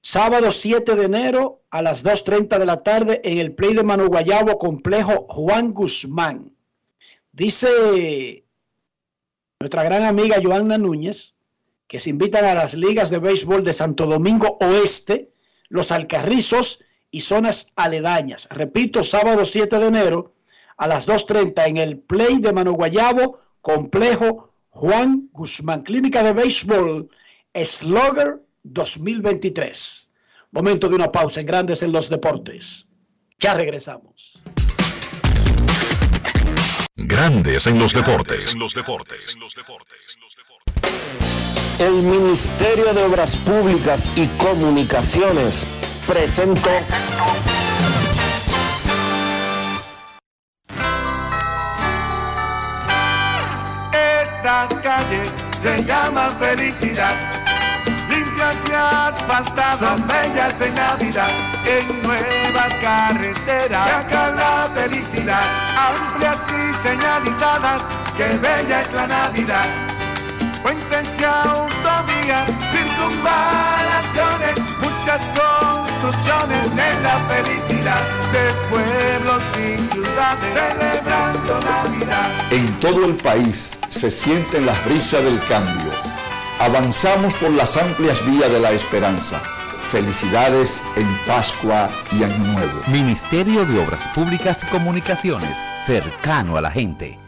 Sábado 0.02 0.52
7 0.52 0.96
de 0.96 1.06
enero 1.06 1.64
a 1.72 1.82
las 1.82 2.06
2.30 2.06 2.60
de 2.60 2.66
la 2.66 2.84
tarde 2.84 3.22
en 3.24 3.40
el 3.40 3.56
Play 3.56 3.74
de 3.74 3.84
Manu 3.84 4.06
Guayabo, 4.06 4.60
complejo 4.60 5.26
Juan 5.30 5.74
Guzmán. 5.74 6.56
Dice 7.32 8.45
nuestra 9.66 9.84
gran 9.84 10.04
amiga 10.04 10.38
Joana 10.44 10.78
Núñez 10.78 11.34
que 11.88 12.00
se 12.00 12.12
invitan 12.12 12.46
a 12.46 12.54
las 12.54 12.76
ligas 12.76 13.10
de 13.10 13.18
béisbol 13.18 13.64
de 13.64 13.74
Santo 13.74 14.06
Domingo 14.06 14.60
Oeste, 14.62 15.32
Los 15.70 15.92
Alcarrizos 15.92 16.84
y 17.10 17.22
zonas 17.22 17.72
aledañas. 17.76 18.48
Repito, 18.52 19.02
sábado 19.02 19.44
7 19.44 19.80
de 19.80 19.88
enero 19.88 20.34
a 20.78 20.86
las 20.88 21.08
2.30 21.08 21.68
en 21.68 21.78
el 21.78 21.98
Play 21.98 22.38
de 22.42 22.54
Manu 22.54 22.74
Guayabo, 22.74 23.40
complejo 23.62 24.54
Juan 24.70 25.30
Guzmán. 25.32 25.82
Clínica 25.82 26.22
de 26.22 26.34
béisbol 26.34 27.10
Slogger 27.56 28.44
2023. 28.62 30.12
Momento 30.52 30.90
de 30.90 30.94
una 30.94 31.12
pausa 31.12 31.40
en 31.40 31.48
Grandes 31.48 31.82
en 31.82 31.92
los 31.92 32.08
Deportes. 32.08 32.88
Ya 33.40 33.56
regresamos. 33.56 34.44
Grandes 36.98 37.68
en 37.68 37.78
los 37.78 37.94
deportes. 37.94 38.56
El 41.78 41.92
Ministerio 41.92 42.94
de 42.94 43.04
Obras 43.04 43.36
Públicas 43.36 44.10
y 44.16 44.28
Comunicaciones 44.38 45.68
presentó. 46.08 46.70
Estas 53.92 54.80
calles 54.80 55.46
se 55.52 55.84
llaman 55.84 56.32
felicidad 56.40 57.65
limpias 58.16 58.56
y 58.70 58.74
asfaltadas, 58.74 60.08
bellas 60.08 60.62
en 60.62 60.74
Navidad, 60.74 61.32
en 61.66 62.02
nuevas 62.02 62.74
carreteras, 62.82 63.90
acá 63.92 64.32
la 64.32 64.70
felicidad, 64.74 65.44
amplias 65.78 66.48
y 66.50 66.74
señalizadas, 66.88 67.84
que 68.18 68.26
bella 68.38 68.82
es 68.82 68.94
la 68.94 69.08
Navidad. 69.08 69.66
Puentes 70.64 71.20
y 71.20 71.24
autovías, 71.24 72.50
circunvalaciones, 72.72 74.60
muchas 74.82 75.22
construcciones 75.38 76.72
en 76.72 77.04
la 77.04 77.18
felicidad 77.30 78.02
de 78.32 78.54
pueblos 78.70 79.44
y 79.58 79.78
ciudades, 79.78 80.54
celebrando 80.54 81.60
Navidad. 81.62 82.30
En 82.52 82.80
todo 82.80 83.06
el 83.06 83.16
país 83.16 83.72
se 83.90 84.10
sienten 84.10 84.66
las 84.66 84.84
brisas 84.86 85.24
del 85.24 85.40
cambio 85.48 86.15
Avanzamos 86.60 87.34
por 87.34 87.52
las 87.52 87.76
amplias 87.76 88.26
vías 88.26 88.50
de 88.50 88.60
la 88.62 88.72
esperanza. 88.72 89.42
Felicidades 89.92 90.82
en 90.96 91.18
Pascua 91.28 91.90
y 92.14 92.24
Año 92.24 92.38
Nuevo. 92.38 92.80
Ministerio 92.88 93.66
de 93.66 93.78
Obras 93.78 94.08
Públicas 94.16 94.64
y 94.64 94.68
Comunicaciones, 94.68 95.58
cercano 95.86 96.56
a 96.56 96.62
la 96.62 96.72
gente. 96.72 97.20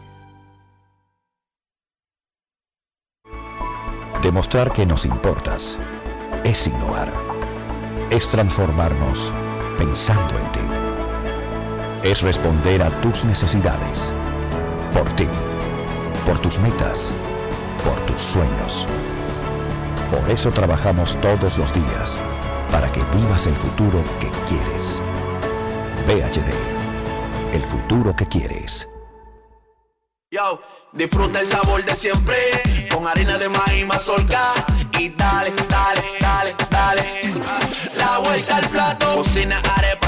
Demostrar 4.22 4.72
que 4.72 4.86
nos 4.86 5.04
importas 5.04 5.78
es 6.42 6.66
innovar. 6.66 7.12
Es 8.08 8.28
transformarnos 8.28 9.30
pensando 9.76 10.38
en 10.38 10.50
ti. 10.52 10.60
Es 12.02 12.22
responder 12.22 12.82
a 12.82 12.88
tus 13.02 13.26
necesidades. 13.26 14.10
Por 14.94 15.08
ti. 15.16 15.28
Por 16.24 16.38
tus 16.38 16.58
metas. 16.58 17.12
Por 17.84 17.98
tus 18.06 18.22
sueños. 18.22 18.86
Por 20.10 20.30
eso 20.30 20.50
trabajamos 20.50 21.20
todos 21.20 21.58
los 21.58 21.72
días, 21.74 22.18
para 22.70 22.90
que 22.90 23.02
vivas 23.14 23.46
el 23.46 23.54
futuro 23.54 24.02
que 24.18 24.30
quieres. 24.48 25.02
VHD, 26.06 27.54
el 27.54 27.62
futuro 27.62 28.16
que 28.16 28.26
quieres. 28.26 28.88
Yo, 30.30 30.62
disfruta 30.94 31.40
el 31.40 31.48
sabor 31.48 31.84
de 31.84 31.94
siempre, 31.94 32.36
con 32.90 33.06
harina 33.06 33.36
de 33.36 33.50
maíz 33.50 33.86
mazorca 33.86 34.40
y 34.98 35.10
dale, 35.10 35.52
dale, 35.68 36.02
dale, 36.20 36.54
dale. 36.70 37.02
La 37.96 38.18
vuelta 38.20 38.56
al 38.56 38.68
plato, 38.70 39.14
cocina 39.16 39.60
arepa, 39.76 40.07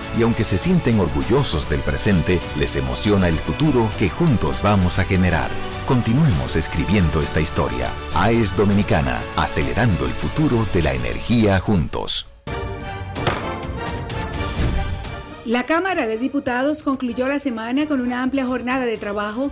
Y 0.17 0.23
aunque 0.23 0.43
se 0.43 0.57
sienten 0.57 0.99
orgullosos 0.99 1.69
del 1.69 1.79
presente, 1.79 2.39
les 2.57 2.75
emociona 2.75 3.27
el 3.29 3.35
futuro 3.35 3.89
que 3.97 4.09
juntos 4.09 4.61
vamos 4.61 4.99
a 4.99 5.05
generar. 5.05 5.49
Continuemos 5.87 6.55
escribiendo 6.55 7.21
esta 7.21 7.39
historia. 7.39 7.89
AES 8.15 8.55
Dominicana, 8.55 9.21
acelerando 9.35 10.05
el 10.05 10.11
futuro 10.11 10.65
de 10.73 10.81
la 10.81 10.93
energía 10.93 11.59
juntos. 11.59 12.27
La 15.45 15.63
Cámara 15.65 16.05
de 16.05 16.17
Diputados 16.17 16.83
concluyó 16.83 17.27
la 17.27 17.39
semana 17.39 17.87
con 17.87 17.99
una 17.99 18.21
amplia 18.21 18.45
jornada 18.45 18.85
de 18.85 18.97
trabajo 18.97 19.51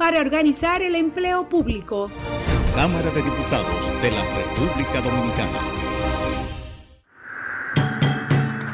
para 0.00 0.18
organizar 0.18 0.80
el 0.80 0.94
empleo 0.94 1.46
público. 1.46 2.10
Cámara 2.74 3.10
de 3.10 3.20
Diputados 3.20 3.92
de 4.00 4.10
la 4.10 4.24
República 4.34 4.98
Dominicana. 5.02 5.58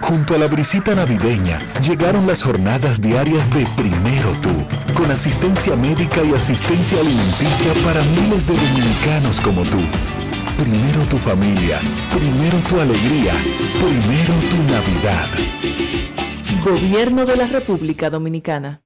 Junto 0.03 0.37
a 0.37 0.39
la 0.39 0.47
brisita 0.47 0.95
navideña 0.95 1.59
llegaron 1.83 2.29
las 2.29 2.45
jornadas 2.45 3.01
diarias 3.01 3.53
de 3.53 3.67
Primero 3.77 4.31
Tú, 4.41 4.55
con 4.95 5.11
asistencia 5.11 5.75
médica 5.75 6.23
y 6.23 6.33
asistencia 6.33 7.01
alimenticia 7.01 7.73
para 7.85 8.01
miles 8.05 8.47
de 8.47 8.55
dominicanos 8.55 9.41
como 9.41 9.63
tú. 9.63 9.81
Primero 10.57 11.03
tu 11.11 11.17
familia, 11.17 11.81
primero 12.15 12.57
tu 12.69 12.81
alegría, 12.81 13.33
primero 13.83 14.33
tu 14.49 14.59
Navidad. 14.73 15.27
Gobierno 16.65 17.27
de 17.27 17.37
la 17.37 17.49
República 17.49 18.11
Dominicana. 18.11 18.86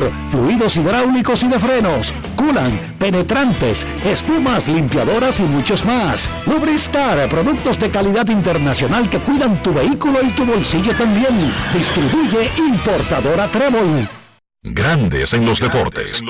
fluidos 0.31 0.77
hidráulicos 0.77 1.43
y 1.43 1.47
de 1.47 1.59
frenos, 1.59 2.13
culan, 2.35 2.95
penetrantes, 2.97 3.85
espumas, 4.05 4.67
limpiadoras 4.67 5.39
y 5.39 5.43
muchos 5.43 5.85
más. 5.85 6.29
Lubristar, 6.47 7.29
productos 7.29 7.77
de 7.79 7.89
calidad 7.89 8.27
internacional 8.29 9.09
que 9.09 9.19
cuidan 9.19 9.61
tu 9.61 9.73
vehículo 9.73 10.19
y 10.21 10.29
tu 10.29 10.45
bolsillo 10.45 10.95
también. 10.95 11.51
Distribuye 11.73 12.51
importadora 12.57 13.47
Trébol. 13.47 14.07
Grandes 14.63 15.33
en 15.33 15.45
los 15.45 15.59
deportes. 15.59 16.21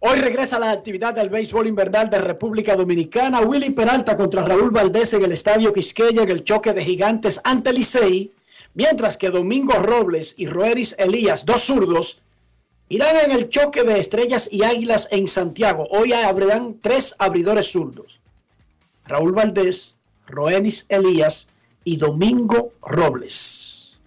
Hoy 0.00 0.20
regresa 0.20 0.58
la 0.58 0.70
actividad 0.70 1.14
del 1.14 1.30
béisbol 1.30 1.66
invernal 1.66 2.10
de 2.10 2.18
República 2.18 2.76
Dominicana. 2.76 3.40
Willy 3.40 3.70
Peralta 3.70 4.16
contra 4.16 4.44
Raúl 4.44 4.70
Valdés 4.70 5.14
en 5.14 5.24
el 5.24 5.32
Estadio 5.32 5.72
Quisqueya 5.72 6.22
en 6.22 6.30
el 6.30 6.44
choque 6.44 6.72
de 6.72 6.84
gigantes 6.84 7.40
ante 7.42 7.72
Licey 7.72 8.32
Mientras 8.76 9.16
que 9.16 9.30
Domingo 9.30 9.72
Robles 9.72 10.34
y 10.36 10.46
Roeris 10.46 10.94
Elías, 10.98 11.46
dos 11.46 11.62
zurdos, 11.62 12.20
irán 12.90 13.16
en 13.24 13.32
el 13.32 13.48
choque 13.48 13.82
de 13.82 13.98
estrellas 13.98 14.50
y 14.52 14.64
águilas 14.64 15.08
en 15.10 15.26
Santiago. 15.26 15.88
Hoy 15.90 16.12
abrirán 16.12 16.76
tres 16.82 17.14
abridores 17.18 17.72
zurdos. 17.72 18.20
Raúl 19.06 19.32
Valdés, 19.32 19.96
Roeris 20.26 20.84
Elías 20.90 21.48
y 21.84 21.96
Domingo 21.96 22.74
Robles. 22.82 23.98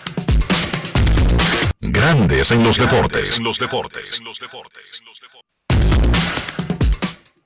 Grandes 1.78 2.50
en 2.50 2.64
los 2.64 2.76
deportes. 2.76 3.38
En 3.38 3.44
los 3.44 3.60
deportes. 3.60 4.20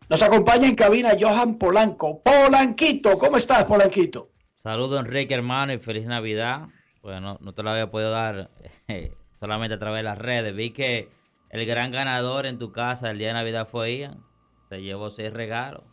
Nos 0.09 0.23
acompaña 0.23 0.67
en 0.67 0.77
cabina 0.77 1.11
Johan 1.21 1.59
Polanco. 1.59 2.23
Polanquito, 2.23 3.19
¿cómo 3.19 3.37
estás, 3.37 3.65
Polanquito? 3.65 4.31
Saludos, 4.55 5.01
Enrique, 5.01 5.35
hermano, 5.35 5.75
y 5.75 5.79
feliz 5.79 6.07
Navidad. 6.07 6.69
Bueno, 7.03 7.37
no 7.43 7.53
te 7.53 7.63
lo 7.63 7.69
había 7.69 7.91
podido 7.91 8.11
dar 8.11 8.49
eh, 8.89 9.13
solamente 9.39 9.75
a 9.75 9.79
través 9.79 9.99
de 9.99 10.05
las 10.05 10.17
redes. 10.17 10.57
Vi 10.57 10.71
que 10.71 11.11
el 11.55 11.67
gran 11.67 11.93
ganador 11.93 12.47
en 12.47 12.59
tu 12.59 12.73
casa 12.73 13.13
el 13.13 13.19
día 13.19 13.29
de 13.29 13.35
Navidad 13.35 13.69
fue 13.69 13.97
Ian. 13.97 14.25
Se 14.69 14.83
llevó 14.83 15.13
seis 15.13 15.33
regalos. 15.33 15.85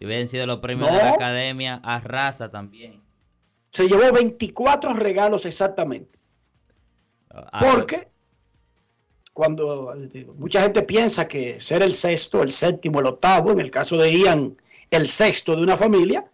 Y 0.00 0.06
hubiesen 0.06 0.28
sido 0.28 0.46
los 0.46 0.60
premios 0.60 0.90
de 0.90 0.96
la 0.96 1.10
academia, 1.10 1.82
arrasa 1.84 2.50
también. 2.50 3.02
Se 3.68 3.88
llevó 3.88 4.10
24 4.10 4.94
regalos 4.94 5.44
exactamente. 5.44 6.18
Ah, 7.28 7.60
Porque 7.60 8.08
cuando 9.34 9.92
mucha 10.36 10.62
gente 10.62 10.82
piensa 10.82 11.28
que 11.28 11.60
ser 11.60 11.82
el 11.82 11.92
sexto, 11.92 12.42
el 12.42 12.50
séptimo, 12.50 13.00
el 13.00 13.06
octavo, 13.06 13.52
en 13.52 13.60
el 13.60 13.70
caso 13.70 13.98
de 13.98 14.18
Ian, 14.18 14.56
el 14.90 15.08
sexto 15.10 15.54
de 15.54 15.62
una 15.62 15.76
familia, 15.76 16.24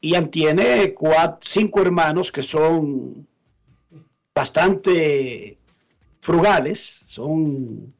Ian 0.00 0.30
tiene 0.30 0.94
cuatro, 0.94 1.40
cinco 1.42 1.82
hermanos 1.82 2.30
que 2.30 2.44
son 2.44 3.26
bastante 4.32 5.58
frugales, 6.26 7.02
son 7.06 7.94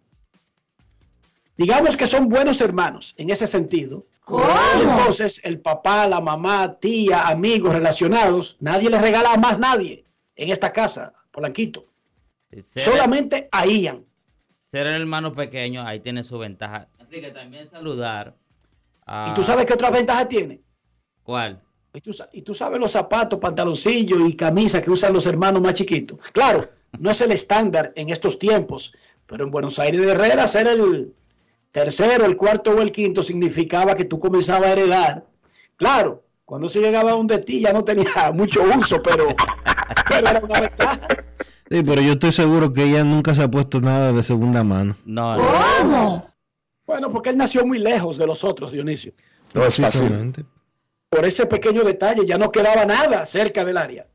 digamos 1.57 1.97
que 1.97 2.09
son 2.09 2.29
buenos 2.29 2.61
hermanos 2.61 3.15
en 3.17 3.31
ese 3.31 3.47
sentido. 3.47 4.05
entonces 4.83 5.41
el 5.45 5.61
papá, 5.61 6.09
la 6.09 6.21
mamá, 6.21 6.77
tía, 6.81 7.29
amigos 7.29 7.73
relacionados, 7.73 8.57
nadie 8.59 8.91
le 8.91 9.01
regala 9.01 9.33
a 9.33 9.37
más 9.37 9.61
nadie 9.61 10.05
en 10.35 10.51
esta 10.51 10.73
casa, 10.73 11.15
Polanquito. 11.31 11.87
Solamente 12.75 13.49
a 13.53 13.65
Ian. 13.65 14.05
Ser 14.61 14.89
el 14.89 15.03
hermano 15.03 15.33
pequeño, 15.33 15.87
ahí 15.87 16.01
tiene 16.01 16.25
su 16.25 16.37
ventaja. 16.37 16.89
Enrique, 16.99 17.31
también 17.31 17.71
saludar. 17.71 18.35
¿Y 19.29 19.35
tú 19.35 19.45
sabes 19.45 19.67
qué 19.67 19.75
otra 19.75 19.91
ventaja 19.91 20.27
tiene? 20.27 20.61
¿Cuál? 21.23 21.63
Y 21.97 22.01
tú, 22.03 22.11
y 22.33 22.43
tú 22.43 22.53
sabes 22.53 22.79
los 22.79 22.93
zapatos, 22.93 23.39
pantaloncillos 23.39 24.21
y 24.29 24.37
camisas 24.37 24.83
que 24.83 24.91
usan 24.91 25.15
los 25.15 25.25
hermanos 25.25 25.63
más 25.63 25.73
chiquitos. 25.73 26.19
Claro, 26.33 26.69
no 26.99 27.11
es 27.11 27.23
el 27.23 27.33
estándar 27.33 27.95
en 27.97 28.11
estos 28.11 28.39
tiempos, 28.39 28.95
pero 29.25 29.45
en 29.45 29.51
Buenos 29.51 29.79
Aires 29.79 30.03
de 30.03 30.13
Herrera 30.13 30.47
ser 30.47 30.67
el, 30.67 31.15
tercero, 31.73 32.27
el 32.27 32.37
cuarto 32.37 32.73
o 32.73 32.83
el 32.83 32.93
quinto 32.93 33.23
significaba 33.23 33.95
que 33.95 34.05
tú 34.05 34.19
comenzabas 34.19 34.69
a 34.69 34.73
heredar. 34.73 35.27
Claro, 35.77 36.23
cuando 36.45 36.69
se 36.69 36.81
llegaba 36.81 37.13
a 37.13 37.15
un 37.15 37.27
de 37.27 37.39
ti 37.39 37.61
ya 37.61 37.73
no 37.73 37.83
tenía 37.83 38.11
mucho 38.35 38.61
uso, 38.77 39.03
pero, 39.03 39.29
era 40.11 40.39
una 40.43 40.61
ventaja. 40.61 41.09
Sí, 41.71 41.83
pero 41.83 42.03
yo 42.03 42.13
estoy 42.13 42.33
seguro 42.33 42.75
que 42.75 42.85
ella 42.85 43.05
nunca 43.05 43.35
se 43.35 43.43
ha 43.43 43.51
puesto 43.51 43.81
nada 43.81 44.13
de 44.13 44.23
segunda 44.23 44.63
mano. 44.63 44.97
No, 45.07 45.35
¿Cómo? 45.81 46.31
Bueno, 46.87 47.11
porque 47.11 47.31
él 47.31 47.39
nació 47.39 47.65
muy 47.65 47.79
lejos 47.79 48.19
de 48.19 48.27
los 48.27 48.45
otros, 48.45 48.71
Dionisio. 48.71 49.13
No 49.55 49.65
es 49.65 49.77
fácil. 49.77 50.35
Por 51.17 51.25
ese 51.25 51.47
pequeño 51.47 51.83
detalle 51.83 52.27
ya 52.27 52.37
no 52.37 52.53
quedaba 52.53 52.85
nada 52.85 53.25
cerca 53.25 53.65
del 53.65 53.79
área. 53.79 54.07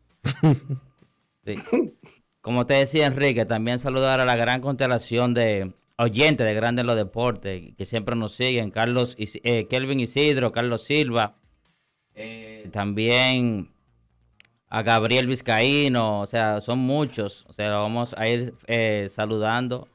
Como 2.41 2.67
te 2.67 2.75
decía 2.75 3.07
Enrique, 3.07 3.43
también 3.45 3.79
saludar 3.79 4.19
a 4.19 4.25
la 4.25 4.35
gran 4.35 4.61
constelación 4.61 5.33
de 5.33 5.73
oyentes 5.97 6.45
de 6.45 6.53
Grandes 6.53 6.85
los 6.85 6.95
Deportes, 6.95 7.73
que 7.75 7.85
siempre 7.85 8.15
nos 8.15 8.33
siguen, 8.33 8.69
Carlos, 8.69 9.15
eh, 9.17 9.65
Kelvin 9.67 9.99
Isidro, 9.99 10.51
Carlos 10.51 10.83
Silva, 10.83 11.37
eh, 12.13 12.69
también 12.71 13.71
a 14.67 14.83
Gabriel 14.83 15.25
Vizcaíno, 15.25 16.21
o 16.21 16.25
sea, 16.27 16.61
son 16.61 16.77
muchos, 16.77 17.47
o 17.49 17.53
sea, 17.53 17.71
vamos 17.77 18.13
a 18.15 18.27
ir 18.27 18.53
eh, 18.67 19.07
saludando. 19.09 19.87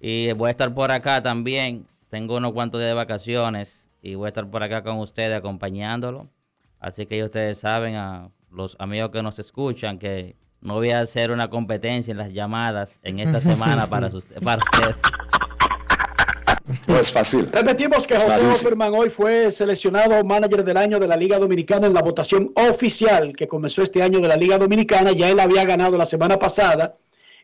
Y 0.00 0.32
voy 0.32 0.48
a 0.48 0.50
estar 0.50 0.74
por 0.74 0.90
acá 0.90 1.22
también, 1.22 1.86
tengo 2.10 2.36
unos 2.36 2.52
cuantos 2.52 2.80
días 2.80 2.90
de 2.90 2.94
vacaciones 2.94 3.90
y 4.02 4.16
voy 4.16 4.26
a 4.26 4.28
estar 4.28 4.50
por 4.50 4.64
acá 4.64 4.82
con 4.82 4.98
ustedes 4.98 5.36
acompañándolo, 5.36 6.28
así 6.80 7.06
que 7.06 7.22
ustedes 7.24 7.58
saben 7.58 7.96
a 7.96 8.30
los 8.50 8.76
amigos 8.78 9.10
que 9.10 9.22
nos 9.22 9.38
escuchan 9.38 9.98
que 9.98 10.36
no 10.60 10.74
voy 10.74 10.90
a 10.90 11.00
hacer 11.00 11.30
una 11.30 11.48
competencia 11.48 12.10
en 12.10 12.18
las 12.18 12.32
llamadas 12.32 13.00
en 13.02 13.20
esta 13.20 13.40
semana 13.40 13.88
para, 13.88 14.10
para 14.42 14.62
ustedes. 14.62 14.96
No 16.86 16.98
es 16.98 17.10
fácil. 17.10 17.48
Repetimos 17.50 18.06
que 18.06 18.14
Es 18.14 18.22
José. 18.22 18.66
Opperman 18.66 18.92
hoy 18.94 19.08
fue 19.08 19.50
seleccionado 19.50 20.22
manager 20.24 20.64
del 20.64 20.76
año 20.76 20.98
de 20.98 21.08
la 21.08 21.16
Liga 21.16 21.38
Dominicana 21.38 21.86
en 21.86 21.94
la 21.94 22.02
votación 22.02 22.52
oficial 22.54 23.34
que 23.34 23.46
comenzó 23.46 23.82
este 23.82 24.02
año 24.02 24.20
de 24.20 24.28
la 24.28 24.36
Liga 24.36 24.58
Dominicana. 24.58 25.12
Ya 25.12 25.30
él 25.30 25.40
había 25.40 25.64
ganado 25.64 25.96
la 25.96 26.04
semana 26.04 26.38
pasada 26.38 26.96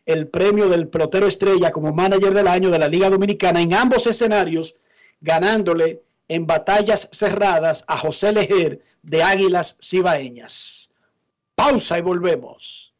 el 0.05 0.27
premio 0.27 0.69
del 0.69 0.87
pelotero 0.87 1.25
estrella 1.25 1.71
como 1.71 1.91
manager 1.91 2.33
del 2.33 2.47
año 2.47 2.69
de 2.69 2.77
la 2.77 2.87
Liga 2.87 3.09
Dominicana 3.09 3.61
en 3.61 3.73
ambos 3.73 4.05
escenarios, 4.05 4.75
ganándole 5.21 6.03
en 6.27 6.45
batallas 6.45 7.09
cerradas 7.11 7.83
a 7.87 7.97
José 7.97 8.31
Lejer 8.31 8.81
de 9.05 9.23
Águilas 9.23 9.77
Cibaeñas. 9.81 10.89
Pausa 11.55 11.97
y 11.97 12.01
volvemos. 12.01 12.93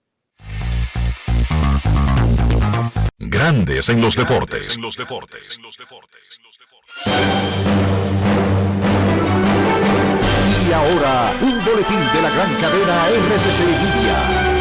Grandes 3.17 3.89
en 3.89 4.01
los 4.01 4.15
deportes. 4.15 4.77
Y 10.67 10.73
ahora, 10.73 11.33
un 11.41 11.65
boletín 11.65 11.99
de 12.13 12.21
la 12.21 12.29
gran 12.29 12.53
cadena 12.61 13.07
RCC 13.09 13.59
Media. 13.65 14.54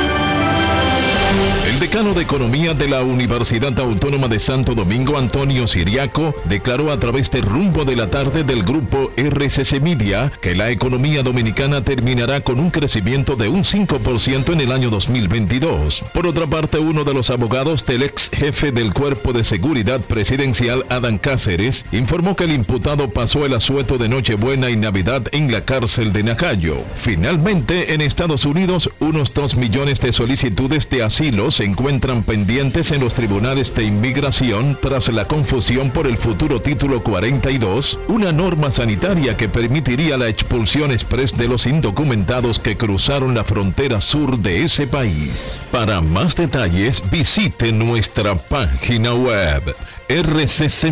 El 1.75 1.81
decano 1.81 2.15
de 2.15 2.23
Economía 2.23 2.73
de 2.73 2.89
la 2.89 3.03
Universidad 3.03 3.77
Autónoma 3.81 4.29
de 4.29 4.39
Santo 4.39 4.77
Domingo, 4.77 5.19
Antonio 5.19 5.67
Siriaco, 5.67 6.33
declaró 6.45 6.93
a 6.93 7.01
través 7.01 7.33
de 7.33 7.41
Rumbo 7.41 7.85
de 7.85 7.97
la 7.97 8.07
Tarde 8.07 8.45
del 8.45 8.63
grupo 8.63 9.11
RCC 9.17 9.81
Media 9.81 10.31
que 10.41 10.55
la 10.55 10.71
economía 10.71 11.25
dominicana 11.25 11.83
terminará 11.83 12.43
con 12.43 12.61
un 12.61 12.71
crecimiento 12.71 13.35
de 13.35 13.49
un 13.49 13.65
5% 13.65 14.53
en 14.53 14.61
el 14.61 14.71
año 14.71 14.89
2022. 14.89 16.05
Por 16.15 16.29
otra 16.29 16.47
parte, 16.47 16.79
uno 16.79 17.03
de 17.03 17.13
los 17.13 17.31
abogados 17.31 17.85
del 17.85 18.05
ex 18.05 18.31
jefe 18.31 18.71
del 18.71 18.95
Cuerpo 18.95 19.33
de 19.33 19.43
Seguridad 19.43 20.01
Presidencial, 20.01 20.87
Adán 20.91 21.19
Cáceres, 21.19 21.87
informó 21.91 22.37
que 22.37 22.45
el 22.45 22.53
imputado 22.53 23.11
pasó 23.11 23.45
el 23.47 23.53
asueto 23.53 23.99
de 23.99 24.09
Nochebuena 24.09 24.71
y 24.71 24.77
Navidad 24.77 25.25
en 25.33 25.51
la 25.51 25.65
cárcel 25.65 26.13
de 26.13 26.23
Nacayo. 26.23 26.77
Finalmente, 26.97 27.95
en 27.95 28.01
Estados 28.01 28.45
Unidos, 28.45 28.91
unos 29.01 29.35
2 29.35 29.57
millones 29.57 30.01
de 30.01 30.13
solicitudes 30.13 30.89
de 30.89 31.03
asilo 31.03 31.51
se 31.51 31.64
encuentran 31.65 32.23
pendientes 32.23 32.91
en 32.93 33.01
los 33.01 33.15
tribunales 33.15 33.75
de 33.75 33.85
inmigración 33.85 34.79
tras 34.81 35.09
la 35.09 35.27
confusión 35.27 35.91
por 35.91 36.07
el 36.07 36.17
futuro 36.17 36.61
título 36.61 37.03
42, 37.03 37.99
una 38.09 38.33
norma 38.33 38.71
sanitaria 38.71 39.37
que 39.37 39.49
permitiría 39.49 40.17
la 40.17 40.29
expulsión 40.29 40.91
express 40.93 41.37
de 41.37 41.49
los 41.49 41.67
indocumentados 41.67 42.59
que 42.59 42.77
cruzaron 42.77 43.35
la 43.35 43.45
frontera 43.45 44.01
sur 44.01 44.39
de 44.39 44.65
ese 44.65 44.87
país. 44.87 45.63
Para 45.71 46.01
más 46.01 46.37
detalles, 46.37 47.03
visite 47.11 47.73
nuestra 47.73 48.35
página 48.35 49.15
web 49.15 49.75
rccmedia.com.do. 50.09 50.85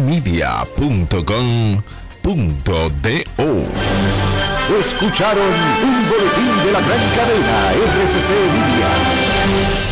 Escucharon 4.81 5.53
un 5.85 6.09
boletín 6.09 6.64
de 6.64 6.73
la 6.73 6.81
gran 6.81 7.01
cadena 7.14 7.73
RCC 8.05 8.31
Media. 8.31 9.91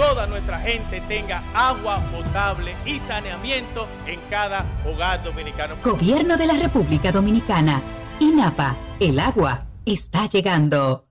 toda 0.00 0.26
nuestra 0.26 0.58
gente 0.58 1.02
tenga 1.02 1.42
agua 1.52 2.00
potable 2.10 2.74
y 2.86 2.98
saneamiento 2.98 3.86
en 4.06 4.18
cada 4.30 4.64
hogar 4.86 5.22
dominicano. 5.22 5.76
Gobierno 5.84 6.38
de 6.38 6.46
la 6.46 6.54
República 6.54 7.12
Dominicana. 7.12 7.82
INAPA. 8.18 8.76
El 8.98 9.20
agua 9.20 9.66
está 9.84 10.26
llegando. 10.26 11.06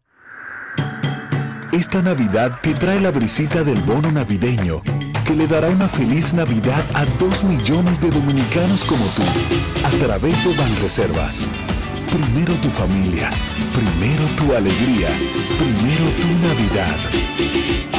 Esta 1.71 2.01
Navidad 2.01 2.59
te 2.63 2.73
trae 2.73 2.99
la 2.99 3.11
brisita 3.11 3.63
del 3.63 3.79
bono 3.81 4.11
navideño, 4.11 4.81
que 5.23 5.35
le 5.35 5.45
dará 5.45 5.69
una 5.69 5.87
feliz 5.87 6.33
Navidad 6.33 6.83
a 6.95 7.05
dos 7.19 7.43
millones 7.43 8.01
de 8.01 8.09
dominicanos 8.09 8.83
como 8.83 9.05
tú, 9.09 9.21
a 9.85 9.89
través 10.03 10.43
de 10.43 10.57
Banreservas. 10.57 11.45
Primero 12.09 12.55
tu 12.55 12.69
familia, 12.69 13.29
primero 13.71 14.25
tu 14.35 14.55
alegría, 14.55 15.09
primero 15.59 16.05
tu 16.19 16.27
Navidad. 16.47 17.98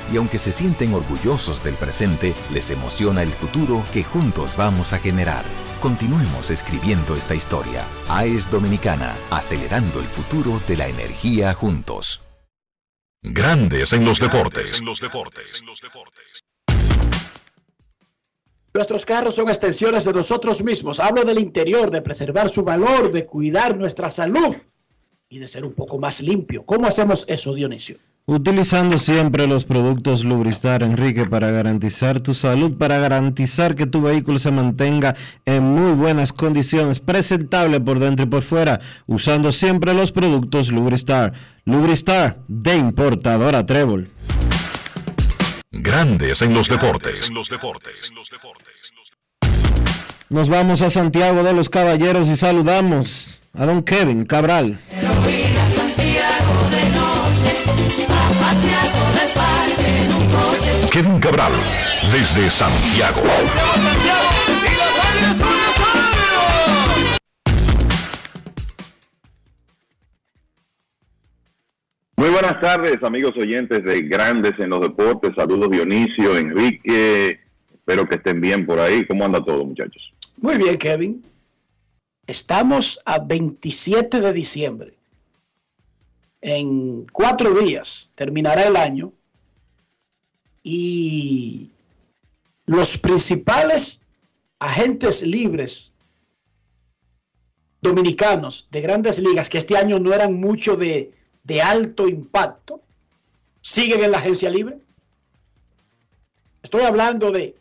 Y 0.11 0.17
aunque 0.17 0.37
se 0.37 0.51
sienten 0.51 0.93
orgullosos 0.93 1.63
del 1.63 1.75
presente, 1.75 2.33
les 2.51 2.69
emociona 2.69 3.23
el 3.23 3.29
futuro 3.29 3.83
que 3.93 4.03
juntos 4.03 4.57
vamos 4.57 4.91
a 4.91 4.99
generar. 4.99 5.45
Continuemos 5.81 6.51
escribiendo 6.51 7.15
esta 7.15 7.33
historia. 7.33 7.85
AES 8.09 8.51
Dominicana, 8.51 9.15
acelerando 9.29 9.99
el 9.99 10.05
futuro 10.05 10.61
de 10.67 10.77
la 10.77 10.87
energía 10.87 11.53
juntos. 11.53 12.21
Grandes 13.23 13.93
en 13.93 14.03
los 14.03 14.19
deportes. 14.19 14.81
Nuestros 18.73 19.05
carros 19.05 19.35
son 19.35 19.49
extensiones 19.49 20.05
de 20.05 20.13
nosotros 20.13 20.63
mismos. 20.63 20.99
Hablo 20.99 21.23
del 21.23 21.39
interior, 21.39 21.89
de 21.89 22.01
preservar 22.01 22.49
su 22.49 22.63
valor, 22.63 23.11
de 23.11 23.25
cuidar 23.25 23.77
nuestra 23.77 24.09
salud 24.09 24.55
y 25.31 25.39
de 25.39 25.47
ser 25.47 25.63
un 25.63 25.71
poco 25.71 25.97
más 25.97 26.21
limpio. 26.21 26.63
¿Cómo 26.65 26.85
hacemos 26.85 27.23
eso, 27.29 27.55
Dionisio? 27.55 27.95
Utilizando 28.25 28.99
siempre 28.99 29.47
los 29.47 29.63
productos 29.63 30.25
Lubristar, 30.25 30.83
Enrique, 30.83 31.25
para 31.25 31.49
garantizar 31.51 32.19
tu 32.19 32.33
salud, 32.33 32.77
para 32.77 32.97
garantizar 32.99 33.75
que 33.75 33.87
tu 33.87 34.01
vehículo 34.01 34.39
se 34.39 34.51
mantenga 34.51 35.15
en 35.45 35.63
muy 35.63 35.93
buenas 35.93 36.33
condiciones, 36.33 36.99
presentable 36.99 37.79
por 37.79 37.99
dentro 37.99 38.25
y 38.25 38.29
por 38.29 38.43
fuera, 38.43 38.81
usando 39.07 39.53
siempre 39.53 39.93
los 39.93 40.11
productos 40.11 40.69
Lubristar. 40.69 41.31
Lubristar, 41.63 42.41
de 42.49 42.75
importadora 42.75 43.65
Trébol. 43.65 44.11
Grandes 45.71 46.41
en 46.41 46.53
los 46.53 46.67
deportes. 46.67 47.31
Nos 50.29 50.49
vamos 50.49 50.81
a 50.81 50.89
Santiago 50.89 51.41
de 51.43 51.53
los 51.53 51.69
Caballeros 51.69 52.27
y 52.27 52.35
saludamos 52.35 53.40
a 53.53 53.65
don 53.65 53.83
Kevin 53.83 54.25
Cabral. 54.25 54.79
Kevin 60.91 61.19
Cabral, 61.19 61.53
desde 62.11 62.49
Santiago. 62.49 63.21
Muy 72.17 72.29
buenas 72.29 72.59
tardes, 72.61 72.97
amigos 73.03 73.33
oyentes 73.37 73.83
de 73.83 74.01
Grandes 74.03 74.53
en 74.59 74.69
los 74.69 74.81
Deportes. 74.81 75.31
Saludos 75.35 75.71
Dionisio, 75.71 76.37
Enrique. 76.37 77.39
Espero 77.73 78.07
que 78.07 78.15
estén 78.15 78.39
bien 78.39 78.65
por 78.65 78.79
ahí. 78.79 79.05
¿Cómo 79.07 79.25
anda 79.25 79.43
todo, 79.43 79.65
muchachos? 79.65 80.13
Muy 80.37 80.57
bien, 80.57 80.77
Kevin. 80.77 81.30
Estamos 82.31 82.97
a 83.03 83.19
27 83.19 84.21
de 84.21 84.31
diciembre. 84.31 84.93
En 86.39 87.05
cuatro 87.07 87.53
días 87.59 88.09
terminará 88.15 88.63
el 88.63 88.77
año 88.77 89.11
y 90.63 91.71
los 92.67 92.97
principales 92.97 94.01
agentes 94.59 95.23
libres 95.23 95.91
dominicanos 97.81 98.65
de 98.71 98.79
grandes 98.79 99.19
ligas, 99.19 99.49
que 99.49 99.57
este 99.57 99.75
año 99.75 99.99
no 99.99 100.13
eran 100.13 100.33
mucho 100.33 100.77
de, 100.77 101.11
de 101.43 101.61
alto 101.61 102.07
impacto, 102.07 102.81
siguen 103.59 104.05
en 104.05 104.11
la 104.11 104.19
agencia 104.19 104.49
libre. 104.49 104.79
Estoy 106.63 106.83
hablando 106.83 107.29
de, 107.33 107.57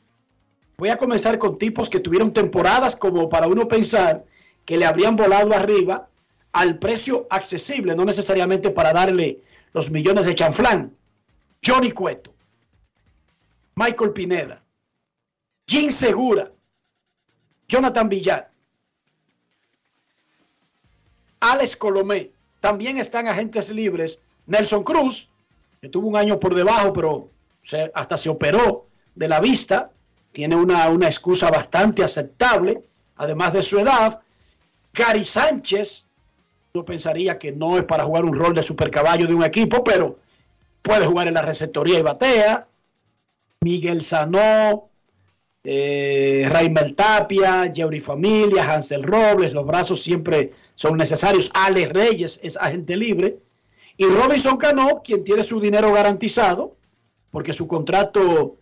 voy 0.78 0.90
a 0.90 0.96
comenzar 0.96 1.40
con 1.40 1.58
tipos 1.58 1.90
que 1.90 1.98
tuvieron 1.98 2.32
temporadas 2.32 2.94
como 2.94 3.28
para 3.28 3.48
uno 3.48 3.66
pensar 3.66 4.29
que 4.70 4.76
le 4.76 4.86
habrían 4.86 5.16
volado 5.16 5.52
arriba 5.52 6.08
al 6.52 6.78
precio 6.78 7.26
accesible, 7.28 7.96
no 7.96 8.04
necesariamente 8.04 8.70
para 8.70 8.92
darle 8.92 9.40
los 9.72 9.90
millones 9.90 10.26
de 10.26 10.36
chanflán. 10.36 10.96
Johnny 11.60 11.90
Cueto, 11.90 12.32
Michael 13.74 14.12
Pineda, 14.12 14.62
Jim 15.66 15.90
Segura, 15.90 16.52
Jonathan 17.66 18.08
Villar, 18.08 18.48
Alex 21.40 21.74
Colomé, 21.74 22.30
también 22.60 22.98
están 22.98 23.26
agentes 23.26 23.70
libres. 23.70 24.22
Nelson 24.46 24.84
Cruz, 24.84 25.30
que 25.80 25.88
tuvo 25.88 26.06
un 26.06 26.16
año 26.16 26.38
por 26.38 26.54
debajo, 26.54 26.92
pero 26.92 27.28
hasta 27.92 28.16
se 28.16 28.28
operó 28.28 28.86
de 29.16 29.26
la 29.26 29.40
vista, 29.40 29.90
tiene 30.30 30.54
una, 30.54 30.88
una 30.90 31.06
excusa 31.06 31.50
bastante 31.50 32.04
aceptable, 32.04 32.84
además 33.16 33.52
de 33.52 33.64
su 33.64 33.76
edad. 33.76 34.22
Gary 34.92 35.24
Sánchez, 35.24 36.06
yo 36.74 36.84
pensaría 36.84 37.38
que 37.38 37.52
no 37.52 37.78
es 37.78 37.84
para 37.84 38.04
jugar 38.04 38.24
un 38.24 38.34
rol 38.34 38.54
de 38.54 38.62
supercaballo 38.62 39.26
de 39.26 39.34
un 39.34 39.44
equipo, 39.44 39.82
pero 39.84 40.18
puede 40.82 41.06
jugar 41.06 41.28
en 41.28 41.34
la 41.34 41.42
receptoría 41.42 41.98
y 41.98 42.02
batea. 42.02 42.66
Miguel 43.60 44.02
Sanó, 44.02 44.88
eh, 45.62 46.46
Raimel 46.48 46.94
Tapia, 46.94 47.66
Yeuri 47.66 48.00
Familia, 48.00 48.72
Hansel 48.72 49.02
Robles, 49.02 49.52
los 49.52 49.66
brazos 49.66 50.02
siempre 50.02 50.52
son 50.74 50.96
necesarios. 50.96 51.50
Ale 51.54 51.88
Reyes 51.88 52.40
es 52.42 52.56
agente 52.56 52.96
libre. 52.96 53.38
Y 53.96 54.06
Robinson 54.06 54.56
Cano, 54.56 55.02
quien 55.04 55.24
tiene 55.24 55.44
su 55.44 55.60
dinero 55.60 55.92
garantizado, 55.92 56.74
porque 57.30 57.52
su 57.52 57.66
contrato 57.66 58.56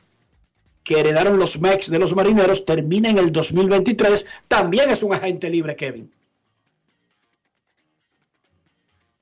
que 0.83 0.99
heredaron 0.99 1.39
los 1.39 1.61
Mex 1.61 1.91
de 1.91 1.99
los 1.99 2.17
marineros 2.17 2.65
termina 2.65 3.11
en 3.11 3.19
el 3.19 3.31
2023, 3.31 4.27
también 4.49 4.91
es 4.91 5.03
un 5.03 5.15
agente 5.15 5.49
libre, 5.51 5.77
Kevin. 5.77 6.11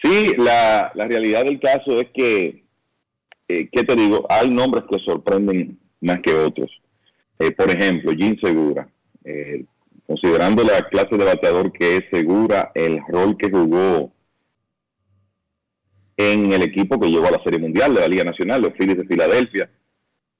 Sí, 0.03 0.33
la, 0.37 0.93
la 0.95 1.07
realidad 1.07 1.45
del 1.45 1.59
caso 1.61 2.01
es 2.01 2.09
que, 2.15 2.65
eh, 3.49 3.69
¿qué 3.71 3.85
te 3.85 3.97
digo? 3.97 4.27
Hay 4.29 4.51
nombres 4.51 4.85
que 4.91 4.99
sorprenden 5.01 5.79
más 6.01 6.19
que 6.23 6.35
otros. 6.35 6.71
Eh, 7.39 7.51
por 7.53 7.71
ejemplo, 7.71 8.13
Jim 8.13 8.37
Segura, 8.41 8.89
eh, 9.25 9.65
considerando 10.07 10.63
la 10.63 10.89
clase 10.89 11.17
de 11.17 11.25
bateador 11.25 11.73
que 11.73 11.97
es 11.97 12.05
Segura, 12.11 12.71
el 12.75 13.01
rol 13.09 13.37
que 13.37 13.51
jugó 13.51 14.13
en 16.17 16.53
el 16.53 16.63
equipo 16.63 16.99
que 16.99 17.11
llegó 17.11 17.27
a 17.27 17.33
la 17.33 17.43
Serie 17.43 17.59
Mundial 17.59 17.95
de 17.95 18.01
la 18.01 18.09
Liga 18.09 18.25
Nacional, 18.25 18.63
los 18.63 18.73
Phillies 18.73 18.97
de 18.97 19.05
Filadelfia, 19.05 19.71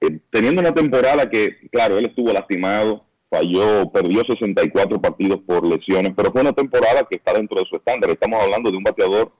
eh, 0.01 0.19
teniendo 0.31 0.61
una 0.61 0.73
temporada 0.73 1.29
que, 1.29 1.57
claro, 1.71 1.97
él 1.97 2.05
estuvo 2.05 2.31
lastimado, 2.33 3.05
falló, 3.29 3.91
perdió 3.91 4.23
64 4.27 5.01
partidos 5.01 5.39
por 5.45 5.67
lesiones, 5.67 6.13
pero 6.15 6.31
fue 6.31 6.41
una 6.41 6.53
temporada 6.53 7.05
que 7.09 7.17
está 7.17 7.33
dentro 7.33 7.59
de 7.59 7.67
su 7.67 7.75
estándar. 7.75 8.09
Estamos 8.09 8.41
hablando 8.41 8.71
de 8.71 8.77
un 8.77 8.83
bateador 8.83 9.31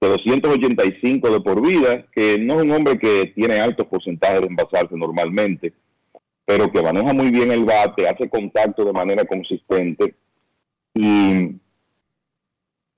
de 0.00 0.08
285 0.08 1.30
de 1.30 1.40
por 1.40 1.66
vida, 1.66 2.06
que 2.12 2.38
no 2.38 2.54
es 2.54 2.64
un 2.64 2.72
hombre 2.72 2.98
que 2.98 3.32
tiene 3.34 3.60
altos 3.60 3.86
porcentajes 3.86 4.42
de 4.42 4.46
envasarse 4.46 4.94
normalmente, 4.96 5.72
pero 6.44 6.70
que 6.70 6.82
maneja 6.82 7.12
muy 7.12 7.30
bien 7.30 7.50
el 7.50 7.64
bate, 7.64 8.08
hace 8.08 8.28
contacto 8.28 8.84
de 8.84 8.92
manera 8.92 9.24
consistente 9.24 10.14
y 10.94 11.60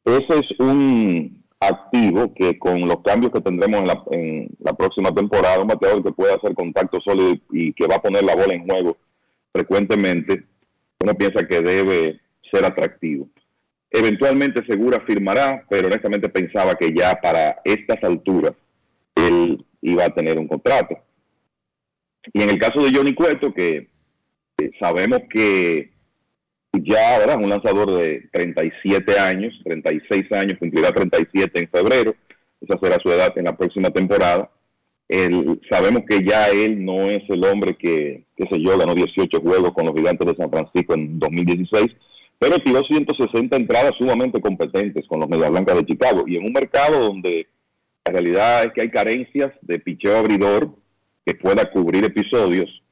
ese 0.05 0.39
es 0.39 0.61
un 0.61 1.45
activo 1.61 2.33
que 2.35 2.59
con 2.59 2.87
los 2.87 3.03
cambios 3.03 3.33
que 3.33 3.41
tendremos 3.41 3.81
en 3.81 3.87
la, 3.89 4.03
en 4.13 4.49
la 4.61 4.73
próxima 4.73 5.13
temporada, 5.13 5.61
un 5.61 5.69
bateador 5.69 6.03
que 6.03 6.13
puede 6.13 6.35
hacer 6.35 6.55
contacto 6.55 7.01
sólido 7.01 7.35
y 7.51 7.73
que 7.73 7.87
va 7.87 7.97
a 7.97 8.03
poner 8.03 8.23
la 8.23 8.37
bola 8.37 8.55
en 8.55 8.67
juego 8.67 8.97
frecuentemente, 9.53 10.45
uno 11.03 11.15
piensa 11.15 11.47
que 11.47 11.61
debe 11.61 12.21
ser 12.51 12.65
atractivo. 12.65 13.29
Eventualmente 13.91 14.65
Segura 14.67 15.01
firmará, 15.07 15.65
pero 15.69 15.89
honestamente 15.89 16.29
pensaba 16.29 16.75
que 16.75 16.93
ya 16.93 17.19
para 17.21 17.61
estas 17.65 18.03
alturas 18.05 18.53
él 19.15 19.65
iba 19.81 20.05
a 20.05 20.15
tener 20.15 20.39
un 20.39 20.47
contrato. 20.47 20.99
Y 22.33 22.43
en 22.43 22.51
el 22.51 22.59
caso 22.59 22.83
de 22.83 22.93
Johnny 22.95 23.15
Cueto, 23.15 23.53
que 23.55 23.89
eh, 24.59 24.71
sabemos 24.79 25.21
que 25.31 25.93
ya 26.73 27.25
es 27.25 27.37
un 27.37 27.49
lanzador 27.49 27.91
de 27.93 28.29
37 28.33 29.19
años, 29.19 29.55
36 29.65 30.33
años, 30.33 30.59
cumplirá 30.59 30.93
37 30.93 31.59
en 31.59 31.69
febrero, 31.69 32.15
esa 32.61 32.79
será 32.79 32.99
su 33.03 33.11
edad 33.11 33.33
en 33.37 33.45
la 33.45 33.57
próxima 33.57 33.91
temporada. 33.91 34.51
sabemos 35.71 36.03
que 36.09 36.23
ya 36.23 36.49
él 36.49 36.85
no 36.85 37.09
es 37.09 37.23
el 37.29 37.45
hombre 37.45 37.77
que, 37.77 38.25
qué 38.37 38.45
sé 38.51 38.61
yo, 38.61 38.77
ganó 38.77 38.95
18 38.95 39.41
juegos 39.41 39.73
con 39.73 39.87
los 39.87 39.95
gigantes 39.95 40.27
de 40.27 40.37
San 40.37 40.51
Francisco 40.51 40.95
en 40.95 41.19
2016, 41.19 41.87
pero 42.39 42.59
tiró 42.59 42.83
160 42.83 43.57
entradas 43.57 43.93
sumamente 43.99 44.41
competentes 44.41 45.07
con 45.09 45.21
los 45.21 45.29
Medias 45.29 45.51
Blancas 45.51 45.77
de 45.77 45.87
Chicago. 45.87 46.25
Y 46.27 46.37
en 46.37 46.45
un 46.45 46.53
mercado 46.53 47.01
donde 47.01 47.49
la 48.05 48.13
realidad 48.13 48.65
es 48.65 48.73
que 48.73 48.83
hay 48.83 48.91
carencias 48.91 49.53
de 49.63 49.79
picheo 49.79 50.17
abridor, 50.17 50.71
que 51.27 51.35
pueda 51.35 51.71
cubrir 51.71 52.05
episodios, 52.05 52.83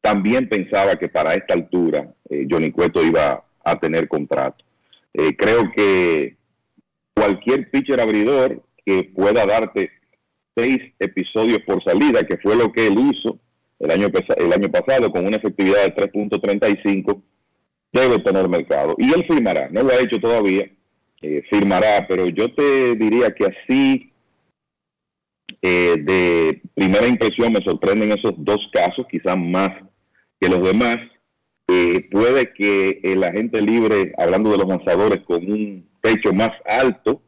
también 0.00 0.48
pensaba 0.48 0.96
que 0.96 1.08
para 1.08 1.34
esta 1.34 1.54
altura 1.54 2.14
eh, 2.28 2.46
Johnny 2.48 2.70
Cueto 2.70 3.04
iba 3.04 3.44
a 3.64 3.78
tener 3.78 4.06
contrato. 4.06 4.64
Eh, 5.12 5.36
creo 5.36 5.70
que 5.74 6.36
cualquier 7.14 7.70
pitcher 7.70 8.00
abridor 8.00 8.62
que 8.84 9.04
pueda 9.04 9.44
darte 9.44 9.90
seis 10.54 10.78
episodios 10.98 11.58
por 11.66 11.82
salida, 11.82 12.22
que 12.22 12.38
fue 12.38 12.56
lo 12.56 12.70
que 12.72 12.86
él 12.86 12.96
hizo 12.98 13.38
el 13.78 13.90
año, 13.90 14.08
el 14.36 14.52
año 14.52 14.70
pasado 14.70 15.10
con 15.10 15.26
una 15.26 15.36
efectividad 15.36 15.84
de 15.84 15.94
3.35, 15.94 17.22
debe 17.92 18.18
tener 18.18 18.48
mercado. 18.48 18.94
Y 18.98 19.12
él 19.12 19.24
firmará, 19.28 19.68
no 19.70 19.82
lo 19.82 19.90
ha 19.90 20.00
hecho 20.00 20.18
todavía, 20.18 20.70
eh, 21.22 21.42
firmará, 21.50 22.06
pero 22.08 22.26
yo 22.28 22.52
te 22.54 22.94
diría 22.96 23.34
que 23.34 23.46
así 23.46 24.12
eh, 25.62 25.96
de 25.98 26.62
primera 26.74 27.06
impresión 27.06 27.52
me 27.52 27.62
sorprenden 27.62 28.12
esos 28.12 28.32
dos 28.38 28.58
casos, 28.72 29.06
quizás 29.10 29.36
más 29.36 29.70
que 30.40 30.48
los 30.48 30.62
demás. 30.62 30.98
Eh, 31.68 32.08
puede 32.10 32.52
que 32.52 33.00
el 33.04 33.22
agente 33.22 33.62
libre, 33.62 34.12
hablando 34.18 34.50
de 34.50 34.58
los 34.58 34.66
lanzadores, 34.66 35.22
con 35.24 35.50
un 35.50 35.88
techo 36.00 36.32
más 36.32 36.50
alto, 36.64 37.22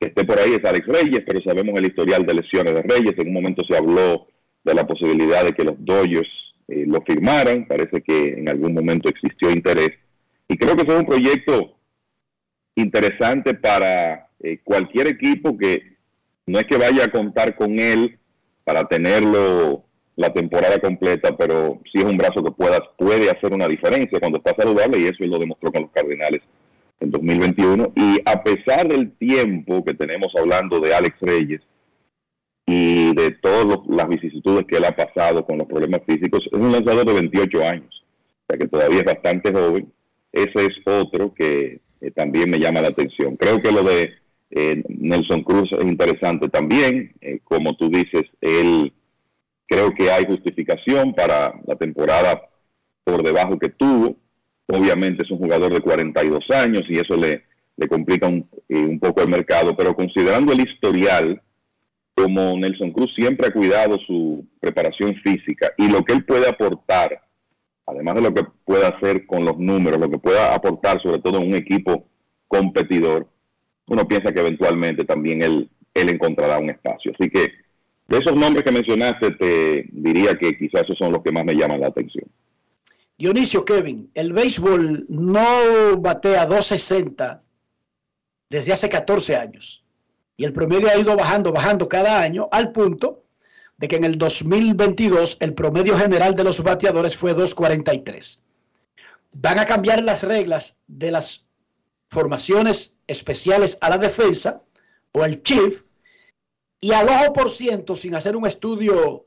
que 0.00 0.08
esté 0.08 0.24
por 0.24 0.38
ahí 0.38 0.54
es 0.54 0.64
Alex 0.64 0.86
Reyes, 0.86 1.22
pero 1.26 1.40
sabemos 1.42 1.78
el 1.78 1.86
historial 1.86 2.26
de 2.26 2.34
lesiones 2.34 2.74
de 2.74 2.82
Reyes. 2.82 3.14
En 3.18 3.28
un 3.28 3.34
momento 3.34 3.62
se 3.68 3.76
habló 3.76 4.26
de 4.64 4.74
la 4.74 4.86
posibilidad 4.86 5.44
de 5.44 5.52
que 5.52 5.64
los 5.64 5.76
Dodgers 5.78 6.28
eh, 6.68 6.84
lo 6.86 7.02
firmaran. 7.02 7.66
Parece 7.68 8.02
que 8.02 8.34
en 8.38 8.48
algún 8.48 8.74
momento 8.74 9.08
existió 9.08 9.50
interés. 9.50 9.90
Y 10.48 10.56
creo 10.56 10.76
que 10.76 10.82
es 10.82 10.98
un 10.98 11.06
proyecto 11.06 11.76
interesante 12.76 13.54
para 13.54 14.28
cualquier 14.64 15.08
equipo 15.08 15.56
que 15.56 15.96
no 16.46 16.58
es 16.58 16.66
que 16.66 16.76
vaya 16.76 17.04
a 17.04 17.10
contar 17.10 17.56
con 17.56 17.78
él 17.78 18.18
para 18.64 18.84
tenerlo 18.84 19.84
la 20.16 20.32
temporada 20.32 20.78
completa, 20.78 21.36
pero 21.36 21.80
sí 21.92 21.98
es 22.00 22.04
un 22.04 22.16
brazo 22.16 22.42
que 22.42 22.52
pueda, 22.52 22.78
puede 22.96 23.30
hacer 23.30 23.52
una 23.52 23.66
diferencia 23.66 24.20
cuando 24.20 24.38
está 24.38 24.54
saludable 24.56 24.98
y 24.98 25.04
eso 25.04 25.16
él 25.20 25.30
lo 25.30 25.38
demostró 25.38 25.72
con 25.72 25.82
los 25.82 25.90
Cardinales 25.90 26.40
en 27.00 27.10
2021. 27.10 27.92
Y 27.96 28.20
a 28.24 28.42
pesar 28.42 28.88
del 28.88 29.12
tiempo 29.16 29.84
que 29.84 29.94
tenemos 29.94 30.28
hablando 30.38 30.78
de 30.80 30.94
Alex 30.94 31.16
Reyes 31.20 31.60
y 32.66 33.14
de 33.14 33.32
todas 33.32 33.80
las 33.88 34.08
vicisitudes 34.08 34.66
que 34.66 34.76
él 34.76 34.84
ha 34.84 34.92
pasado 34.92 35.44
con 35.44 35.58
los 35.58 35.66
problemas 35.66 36.00
físicos, 36.06 36.40
es 36.50 36.58
un 36.58 36.72
lanzador 36.72 37.04
de 37.04 37.12
28 37.12 37.62
años, 37.66 38.04
o 38.04 38.44
sea 38.48 38.58
que 38.58 38.68
todavía 38.68 38.98
es 38.98 39.04
bastante 39.04 39.52
joven. 39.52 39.92
Ese 40.34 40.66
es 40.66 40.76
otro 40.84 41.32
que 41.32 41.80
eh, 42.00 42.10
también 42.10 42.50
me 42.50 42.58
llama 42.58 42.80
la 42.80 42.88
atención. 42.88 43.36
Creo 43.36 43.62
que 43.62 43.70
lo 43.70 43.84
de 43.84 44.14
eh, 44.50 44.82
Nelson 44.88 45.44
Cruz 45.44 45.70
es 45.70 45.84
interesante 45.84 46.48
también, 46.48 47.12
eh, 47.20 47.38
como 47.44 47.76
tú 47.76 47.88
dices, 47.88 48.24
él 48.40 48.92
creo 49.68 49.94
que 49.94 50.10
hay 50.10 50.24
justificación 50.26 51.14
para 51.14 51.54
la 51.64 51.76
temporada 51.76 52.50
por 53.04 53.22
debajo 53.22 53.60
que 53.60 53.68
tuvo. 53.68 54.16
Obviamente 54.66 55.22
es 55.22 55.30
un 55.30 55.38
jugador 55.38 55.72
de 55.72 55.80
42 55.80 56.50
años 56.50 56.82
y 56.88 56.98
eso 56.98 57.16
le, 57.16 57.44
le 57.76 57.86
complica 57.86 58.26
un, 58.26 58.48
un 58.70 58.98
poco 58.98 59.22
el 59.22 59.28
mercado, 59.28 59.76
pero 59.76 59.94
considerando 59.94 60.52
el 60.52 60.68
historial, 60.68 61.40
como 62.16 62.58
Nelson 62.58 62.90
Cruz 62.90 63.14
siempre 63.14 63.46
ha 63.46 63.52
cuidado 63.52 63.98
su 64.04 64.44
preparación 64.58 65.14
física 65.22 65.72
y 65.78 65.88
lo 65.88 66.04
que 66.04 66.14
él 66.14 66.24
puede 66.24 66.48
aportar, 66.48 67.22
además 67.86 68.14
de 68.16 68.20
lo 68.22 68.34
que 68.34 68.44
puede 68.64 68.86
hacer 68.86 69.26
con 69.26 69.44
los 69.44 69.58
números, 69.58 70.00
lo 70.00 70.10
que 70.10 70.18
pueda 70.18 70.54
aportar 70.54 71.02
sobre 71.02 71.18
todo 71.18 71.38
en 71.38 71.48
un 71.48 71.54
equipo 71.54 72.06
competidor, 72.48 73.28
uno 73.86 74.06
piensa 74.08 74.32
que 74.32 74.40
eventualmente 74.40 75.04
también 75.04 75.42
él, 75.42 75.70
él 75.92 76.08
encontrará 76.08 76.58
un 76.58 76.70
espacio. 76.70 77.12
Así 77.18 77.28
que 77.28 77.52
de 78.08 78.18
esos 78.18 78.34
nombres 78.34 78.64
que 78.64 78.72
mencionaste, 78.72 79.32
te 79.32 79.86
diría 79.92 80.34
que 80.34 80.56
quizás 80.56 80.84
esos 80.84 80.98
son 80.98 81.12
los 81.12 81.22
que 81.22 81.32
más 81.32 81.44
me 81.44 81.54
llaman 81.54 81.80
la 81.80 81.88
atención. 81.88 82.26
Dionisio 83.16 83.64
Kevin, 83.64 84.10
el 84.14 84.32
béisbol 84.32 85.06
no 85.08 85.98
batea 85.98 86.46
260 86.46 87.42
desde 88.50 88.72
hace 88.72 88.88
14 88.88 89.36
años. 89.36 89.84
Y 90.36 90.44
el 90.44 90.52
promedio 90.52 90.88
ha 90.88 90.98
ido 90.98 91.16
bajando, 91.16 91.52
bajando 91.52 91.88
cada 91.88 92.20
año, 92.20 92.48
al 92.50 92.72
punto 92.72 93.22
de 93.76 93.88
que 93.88 93.96
en 93.96 94.04
el 94.04 94.18
2022 94.18 95.38
el 95.40 95.54
promedio 95.54 95.96
general 95.96 96.34
de 96.34 96.44
los 96.44 96.62
bateadores 96.62 97.16
fue 97.16 97.34
243. 97.34 98.42
Van 99.32 99.58
a 99.58 99.64
cambiar 99.64 100.02
las 100.02 100.22
reglas 100.22 100.78
de 100.86 101.10
las 101.10 101.44
formaciones 102.10 102.94
especiales 103.06 103.78
a 103.80 103.90
la 103.90 103.98
defensa 103.98 104.62
o 105.12 105.24
el 105.24 105.42
chief 105.42 105.82
y 106.80 106.92
al 106.92 107.08
ojo 107.08 107.32
por 107.32 107.50
ciento 107.50 107.96
sin 107.96 108.14
hacer 108.14 108.36
un 108.36 108.46
estudio 108.46 109.26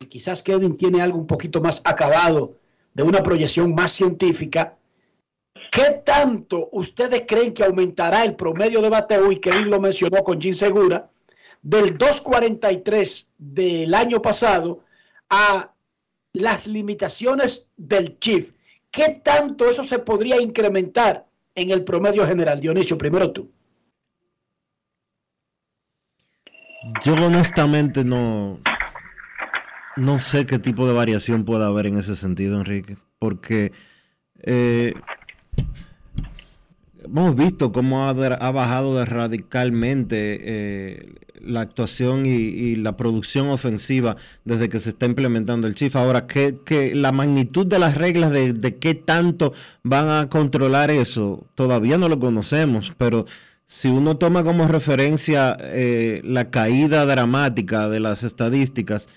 y 0.00 0.06
quizás 0.06 0.42
Kevin 0.42 0.76
tiene 0.76 1.00
algo 1.00 1.18
un 1.18 1.26
poquito 1.26 1.60
más 1.60 1.80
acabado 1.84 2.56
de 2.92 3.02
una 3.02 3.22
proyección 3.22 3.74
más 3.74 3.92
científica 3.92 4.76
¿qué 5.70 6.02
tanto 6.04 6.68
ustedes 6.72 7.24
creen 7.26 7.52
que 7.54 7.64
aumentará 7.64 8.24
el 8.24 8.36
promedio 8.36 8.82
de 8.82 8.90
bateo? 8.90 9.32
y 9.32 9.38
Kevin 9.38 9.70
lo 9.70 9.80
mencionó 9.80 10.22
con 10.22 10.40
Jim 10.40 10.54
Segura 10.54 11.10
del 11.62 11.98
2.43 11.98 13.28
del 13.38 13.94
año 13.94 14.22
pasado 14.22 14.84
a 15.30 15.74
las 16.32 16.66
limitaciones 16.66 17.68
del 17.76 18.18
chief 18.18 18.52
¿qué 18.90 19.20
tanto 19.22 19.68
eso 19.68 19.82
se 19.82 19.98
podría 19.98 20.40
incrementar 20.40 21.26
en 21.54 21.70
el 21.70 21.84
promedio 21.84 22.26
general. 22.26 22.60
Dionisio, 22.60 22.96
primero 22.96 23.32
tú. 23.32 23.50
Yo 27.04 27.14
honestamente 27.14 28.04
no, 28.04 28.60
no 29.96 30.20
sé 30.20 30.46
qué 30.46 30.58
tipo 30.58 30.86
de 30.86 30.94
variación 30.94 31.44
puede 31.44 31.64
haber 31.64 31.86
en 31.86 31.98
ese 31.98 32.16
sentido, 32.16 32.56
Enrique, 32.56 32.96
porque 33.18 33.72
eh, 34.42 34.94
hemos 37.04 37.34
visto 37.34 37.72
cómo 37.72 38.08
ha, 38.08 38.12
bajado 38.12 39.04
radicalmente 39.04 40.38
eh, 40.40 41.14
la 41.44 41.60
actuación 41.60 42.26
y, 42.26 42.76
la 42.76 42.96
producción 42.96 43.48
ofensiva 43.48 44.16
desde 44.44 44.68
que 44.68 44.80
se 44.80 44.90
está 44.90 45.06
implementando 45.06 45.66
el 45.66 45.74
Chief. 45.74 45.94
Ahora, 45.96 46.26
que, 46.26 46.92
la 46.94 47.12
magnitud 47.12 47.66
de 47.66 47.78
las 47.78 47.96
reglas 47.96 48.30
de, 48.30 48.76
qué 48.80 48.94
tanto 48.94 49.52
van 49.82 50.08
a 50.08 50.28
controlar 50.28 50.90
eso, 50.90 51.46
todavía 51.54 51.98
no 51.98 52.08
lo 52.08 52.18
conocemos, 52.18 52.92
pero 52.98 53.26
si 53.66 53.88
uno 53.88 54.16
toma 54.16 54.44
como 54.44 54.66
referencia 54.68 55.56
eh, 55.60 56.20
la 56.24 56.50
caída 56.50 57.04
dramática 57.06 57.88
de 57.88 58.00
las 58.00 58.22
estadísticas, 58.22 59.08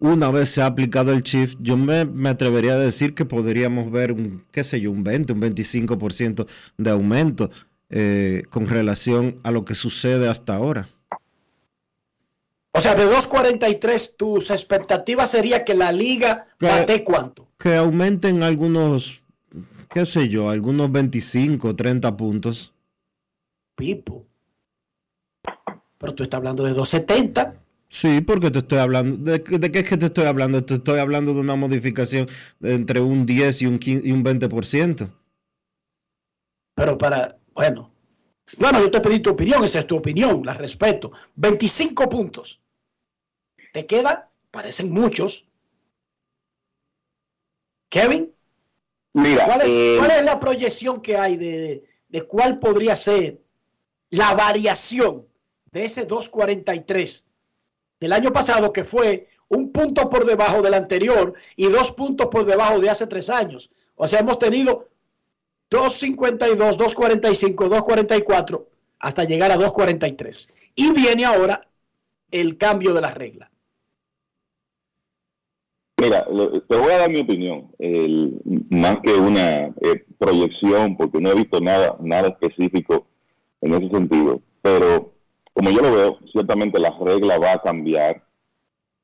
una 0.00 0.30
vez 0.30 0.48
se 0.50 0.62
ha 0.62 0.66
aplicado 0.66 1.12
el 1.12 1.22
Chief, 1.22 1.54
yo 1.60 1.76
me, 1.76 2.04
me, 2.04 2.28
atrevería 2.28 2.74
a 2.74 2.78
decir 2.78 3.14
que 3.14 3.24
podríamos 3.24 3.90
ver 3.90 4.12
un, 4.12 4.44
qué 4.52 4.62
sé 4.62 4.80
yo, 4.80 4.92
un 4.92 5.02
20, 5.02 5.32
un 5.32 5.40
25% 5.40 6.46
de 6.76 6.90
aumento 6.90 7.50
eh, 7.90 8.42
con 8.50 8.66
relación 8.66 9.38
a 9.44 9.50
lo 9.50 9.64
que 9.64 9.74
sucede 9.74 10.28
hasta 10.28 10.54
ahora. 10.54 10.90
O 12.72 12.80
sea, 12.80 12.94
de 12.94 13.04
2.43, 13.04 14.16
tus 14.16 14.50
expectativas 14.50 15.30
sería 15.30 15.64
que 15.64 15.74
la 15.74 15.90
liga 15.90 16.46
bate 16.60 17.02
cuánto? 17.02 17.48
Que 17.58 17.76
aumenten 17.76 18.42
algunos, 18.42 19.22
qué 19.90 20.06
sé 20.06 20.28
yo, 20.28 20.50
algunos 20.50 20.92
25, 20.92 21.74
30 21.74 22.16
puntos. 22.16 22.74
Pipo. 23.74 24.26
Pero 25.98 26.14
tú 26.14 26.22
estás 26.22 26.38
hablando 26.38 26.64
de 26.64 26.72
2.70. 26.72 27.54
Sí, 27.90 28.20
porque 28.20 28.50
te 28.50 28.58
estoy 28.58 28.78
hablando. 28.78 29.16
¿De, 29.16 29.42
qué 29.42 29.78
es 29.78 29.88
que 29.88 29.96
te 29.96 30.06
estoy 30.06 30.26
hablando? 30.26 30.64
Te 30.64 30.74
estoy 30.74 30.98
hablando 30.98 31.32
de 31.32 31.40
una 31.40 31.56
modificación 31.56 32.28
entre 32.60 33.00
un 33.00 33.24
10 33.24 33.62
y 33.62 33.66
un, 33.66 33.78
15, 33.78 34.06
y 34.06 34.12
un 34.12 34.22
20%. 34.22 35.10
Pero 36.74 36.98
para. 36.98 37.38
Bueno. 37.54 37.90
Bueno, 38.56 38.80
yo 38.80 38.90
te 38.90 39.00
pedí 39.00 39.20
tu 39.20 39.30
opinión, 39.30 39.62
esa 39.64 39.80
es 39.80 39.86
tu 39.86 39.96
opinión, 39.96 40.42
la 40.44 40.54
respeto. 40.54 41.12
25 41.36 42.08
puntos. 42.08 42.60
¿Te 43.72 43.86
queda? 43.86 44.30
Parecen 44.50 44.90
muchos. 44.90 45.46
Kevin, 47.90 48.32
Mira, 49.12 49.46
¿cuál 49.46 49.62
es, 49.62 49.68
eh, 49.68 49.96
¿cuál 49.98 50.10
es 50.10 50.24
la 50.24 50.38
proyección 50.38 51.00
que 51.00 51.16
hay 51.16 51.36
de, 51.36 51.84
de, 52.08 52.22
cuál 52.22 52.58
podría 52.58 52.94
ser 52.96 53.40
la 54.10 54.34
variación 54.34 55.26
de 55.72 55.84
ese 55.84 56.04
243 56.04 57.26
del 58.00 58.12
año 58.12 58.32
pasado, 58.32 58.72
que 58.72 58.84
fue 58.84 59.28
un 59.48 59.72
punto 59.72 60.08
por 60.08 60.24
debajo 60.26 60.60
del 60.62 60.74
anterior 60.74 61.34
y 61.56 61.66
dos 61.68 61.92
puntos 61.92 62.28
por 62.28 62.44
debajo 62.44 62.80
de 62.80 62.90
hace 62.90 63.06
tres 63.06 63.30
años? 63.30 63.70
O 63.96 64.06
sea, 64.06 64.20
hemos 64.20 64.38
tenido 64.38 64.88
252, 65.70 66.78
245, 66.78 67.68
244 67.68 68.68
hasta 69.00 69.24
llegar 69.24 69.50
a 69.50 69.56
243. 69.56 70.52
Y 70.74 70.92
viene 70.92 71.24
ahora 71.24 71.68
el 72.30 72.56
cambio 72.56 72.94
de 72.94 73.00
la 73.00 73.10
regla. 73.10 73.50
Mira, 76.00 76.24
te 76.68 76.76
voy 76.76 76.92
a 76.92 76.98
dar 76.98 77.10
mi 77.10 77.20
opinión, 77.20 77.72
más 78.70 78.98
que 79.02 79.12
una 79.14 79.66
eh, 79.80 80.04
proyección, 80.16 80.96
porque 80.96 81.20
no 81.20 81.30
he 81.30 81.34
visto 81.34 81.60
nada, 81.60 81.96
nada 82.00 82.28
específico 82.28 83.06
en 83.60 83.74
ese 83.74 83.90
sentido. 83.90 84.40
Pero 84.62 85.12
como 85.52 85.70
yo 85.70 85.80
lo 85.80 85.92
veo, 85.92 86.18
ciertamente 86.30 86.78
la 86.78 86.96
regla 87.00 87.38
va 87.38 87.54
a 87.54 87.62
cambiar 87.62 88.24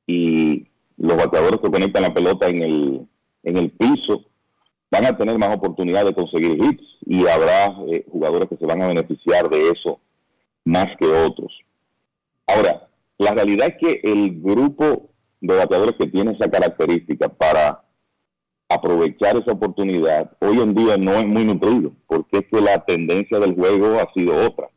y 0.07 0.67
los 0.97 1.17
bateadores 1.17 1.59
que 1.59 1.69
conectan 1.69 2.03
la 2.03 2.13
pelota 2.13 2.47
en 2.47 2.63
el, 2.63 3.07
en 3.43 3.57
el 3.57 3.71
piso 3.71 4.23
van 4.91 5.05
a 5.05 5.17
tener 5.17 5.37
más 5.37 5.55
oportunidad 5.55 6.05
de 6.05 6.13
conseguir 6.13 6.63
hits 6.63 6.83
y 7.05 7.27
habrá 7.27 7.75
eh, 7.87 8.05
jugadores 8.11 8.49
que 8.49 8.57
se 8.57 8.65
van 8.65 8.81
a 8.81 8.87
beneficiar 8.87 9.49
de 9.49 9.69
eso 9.69 9.99
más 10.63 10.87
que 10.97 11.05
otros. 11.05 11.53
Ahora, 12.47 12.87
la 13.17 13.31
realidad 13.31 13.67
es 13.67 13.77
que 13.77 14.01
el 14.03 14.41
grupo 14.41 15.09
de 15.41 15.55
bateadores 15.55 15.95
que 15.99 16.07
tiene 16.07 16.31
esa 16.31 16.49
característica 16.49 17.29
para 17.29 17.83
aprovechar 18.69 19.37
esa 19.37 19.51
oportunidad 19.51 20.31
hoy 20.39 20.59
en 20.59 20.73
día 20.73 20.97
no 20.97 21.13
es 21.13 21.27
muy 21.27 21.45
nutrido, 21.45 21.91
porque 22.07 22.39
es 22.39 22.45
que 22.51 22.61
la 22.61 22.83
tendencia 22.83 23.39
del 23.39 23.55
juego 23.55 23.99
ha 23.99 24.11
sido 24.13 24.35
otra. 24.45 24.69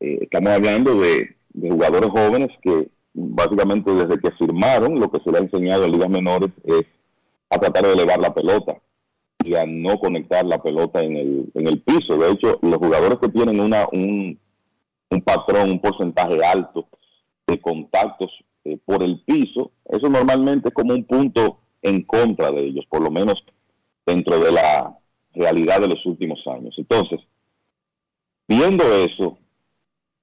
Eh, 0.00 0.20
estamos 0.22 0.50
hablando 0.50 0.94
de, 0.94 1.36
de, 1.50 1.70
jugadores 1.70 2.10
jóvenes 2.10 2.48
que 2.62 2.88
básicamente 3.12 3.90
desde 3.92 4.18
que 4.18 4.30
firmaron 4.32 4.98
lo 4.98 5.10
que 5.10 5.20
se 5.22 5.30
le 5.30 5.38
ha 5.38 5.42
enseñado 5.42 5.84
en 5.84 5.92
ligas 5.92 6.08
menores 6.08 6.50
es 6.64 6.84
a 7.50 7.58
tratar 7.58 7.84
de 7.84 7.92
elevar 7.92 8.18
la 8.18 8.32
pelota 8.32 8.80
no 9.66 9.98
conectar 9.98 10.44
la 10.44 10.62
pelota 10.62 11.02
en 11.02 11.16
el, 11.16 11.50
en 11.54 11.68
el 11.68 11.80
piso. 11.82 12.16
De 12.16 12.30
hecho, 12.30 12.58
los 12.62 12.76
jugadores 12.76 13.18
que 13.18 13.28
tienen 13.28 13.60
una, 13.60 13.86
un, 13.92 14.38
un 15.10 15.22
patrón, 15.22 15.70
un 15.70 15.80
porcentaje 15.80 16.44
alto 16.44 16.86
de 17.46 17.60
contactos 17.60 18.30
eh, 18.64 18.78
por 18.84 19.02
el 19.02 19.20
piso, 19.24 19.72
eso 19.86 20.08
normalmente 20.08 20.68
es 20.68 20.74
como 20.74 20.94
un 20.94 21.04
punto 21.04 21.58
en 21.82 22.02
contra 22.02 22.50
de 22.50 22.64
ellos, 22.64 22.84
por 22.88 23.02
lo 23.02 23.10
menos 23.10 23.42
dentro 24.06 24.38
de 24.38 24.52
la 24.52 24.96
realidad 25.34 25.80
de 25.80 25.88
los 25.88 26.06
últimos 26.06 26.40
años. 26.46 26.74
Entonces, 26.78 27.20
viendo 28.46 28.84
eso, 28.84 29.38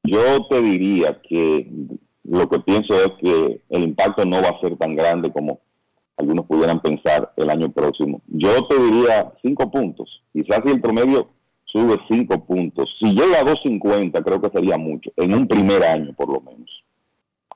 yo 0.03 0.45
te 0.49 0.61
diría 0.61 1.19
que 1.21 1.69
lo 2.23 2.47
que 2.49 2.59
pienso 2.59 2.93
es 2.95 3.11
que 3.21 3.61
el 3.69 3.83
impacto 3.83 4.23
no 4.25 4.41
va 4.41 4.49
a 4.49 4.61
ser 4.61 4.77
tan 4.77 4.95
grande 4.95 5.31
como 5.31 5.59
algunos 6.19 6.45
pudieran 6.45 6.81
pensar 6.81 7.31
el 7.37 7.49
año 7.49 7.71
próximo. 7.71 8.21
Yo 8.27 8.67
te 8.67 8.77
diría 8.77 9.33
cinco 9.41 9.71
puntos. 9.71 10.21
Quizás 10.33 10.59
si 10.65 10.71
el 10.71 10.81
promedio 10.81 11.29
sube 11.63 11.95
cinco 12.09 12.43
puntos, 12.45 12.93
si 12.99 13.13
llega 13.13 13.39
a 13.39 13.45
2.50 13.45 14.23
creo 14.23 14.41
que 14.41 14.49
sería 14.49 14.77
mucho, 14.77 15.11
en 15.15 15.33
un 15.33 15.47
primer 15.47 15.83
año 15.83 16.13
por 16.13 16.29
lo 16.29 16.41
menos. 16.41 16.69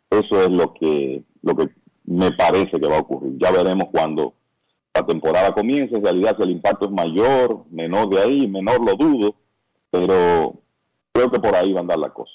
Eso 0.09 0.41
es 0.41 0.49
lo 0.49 0.73
que, 0.73 1.23
lo 1.41 1.55
que 1.55 1.69
me 2.05 2.31
parece 2.31 2.79
que 2.79 2.87
va 2.87 2.97
a 2.97 3.01
ocurrir. 3.01 3.37
Ya 3.37 3.51
veremos 3.51 3.89
cuando 3.91 4.33
la 4.93 5.05
temporada 5.05 5.53
comience, 5.53 5.95
en 5.95 6.03
realidad 6.03 6.35
si 6.37 6.43
el 6.43 6.51
impacto 6.51 6.85
es 6.85 6.91
mayor, 6.91 7.65
menor 7.69 8.09
de 8.09 8.21
ahí, 8.21 8.47
menor 8.47 8.79
lo 8.79 8.95
dudo, 8.95 9.35
pero 9.89 10.53
creo 11.11 11.31
que 11.31 11.39
por 11.39 11.55
ahí 11.55 11.73
va 11.73 11.79
a 11.79 11.81
andar 11.81 11.99
la 11.99 12.09
cosa. 12.09 12.31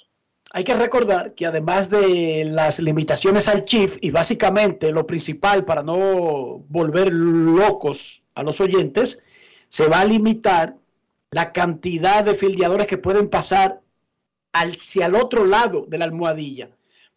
Hay 0.51 0.65
que 0.65 0.75
recordar 0.75 1.35
que 1.35 1.45
además 1.45 1.91
de 1.91 2.45
las 2.47 2.81
limitaciones 2.81 3.49
al 3.49 3.67
chief 3.67 3.99
y 4.01 4.11
básicamente 4.11 4.93
lo 4.93 5.07
principal 5.07 5.67
para 5.67 5.83
no 5.83 6.65
volver 6.69 7.13
locos 7.13 8.23
a 8.35 8.43
los 8.43 8.61
oyentes, 8.63 9.23
se 9.69 9.89
va 9.89 10.01
a 10.01 10.05
limitar 10.07 10.77
la 11.31 11.53
cantidad 11.53 12.25
de 12.25 12.35
fildeadores 12.35 12.87
que 12.87 12.97
pueden 12.97 13.29
pasar 13.29 13.83
hacia 14.55 15.07
el 15.07 15.17
otro 15.17 15.45
lado 15.45 15.85
de 15.87 15.99
la 15.99 16.07
almohadilla. 16.07 16.71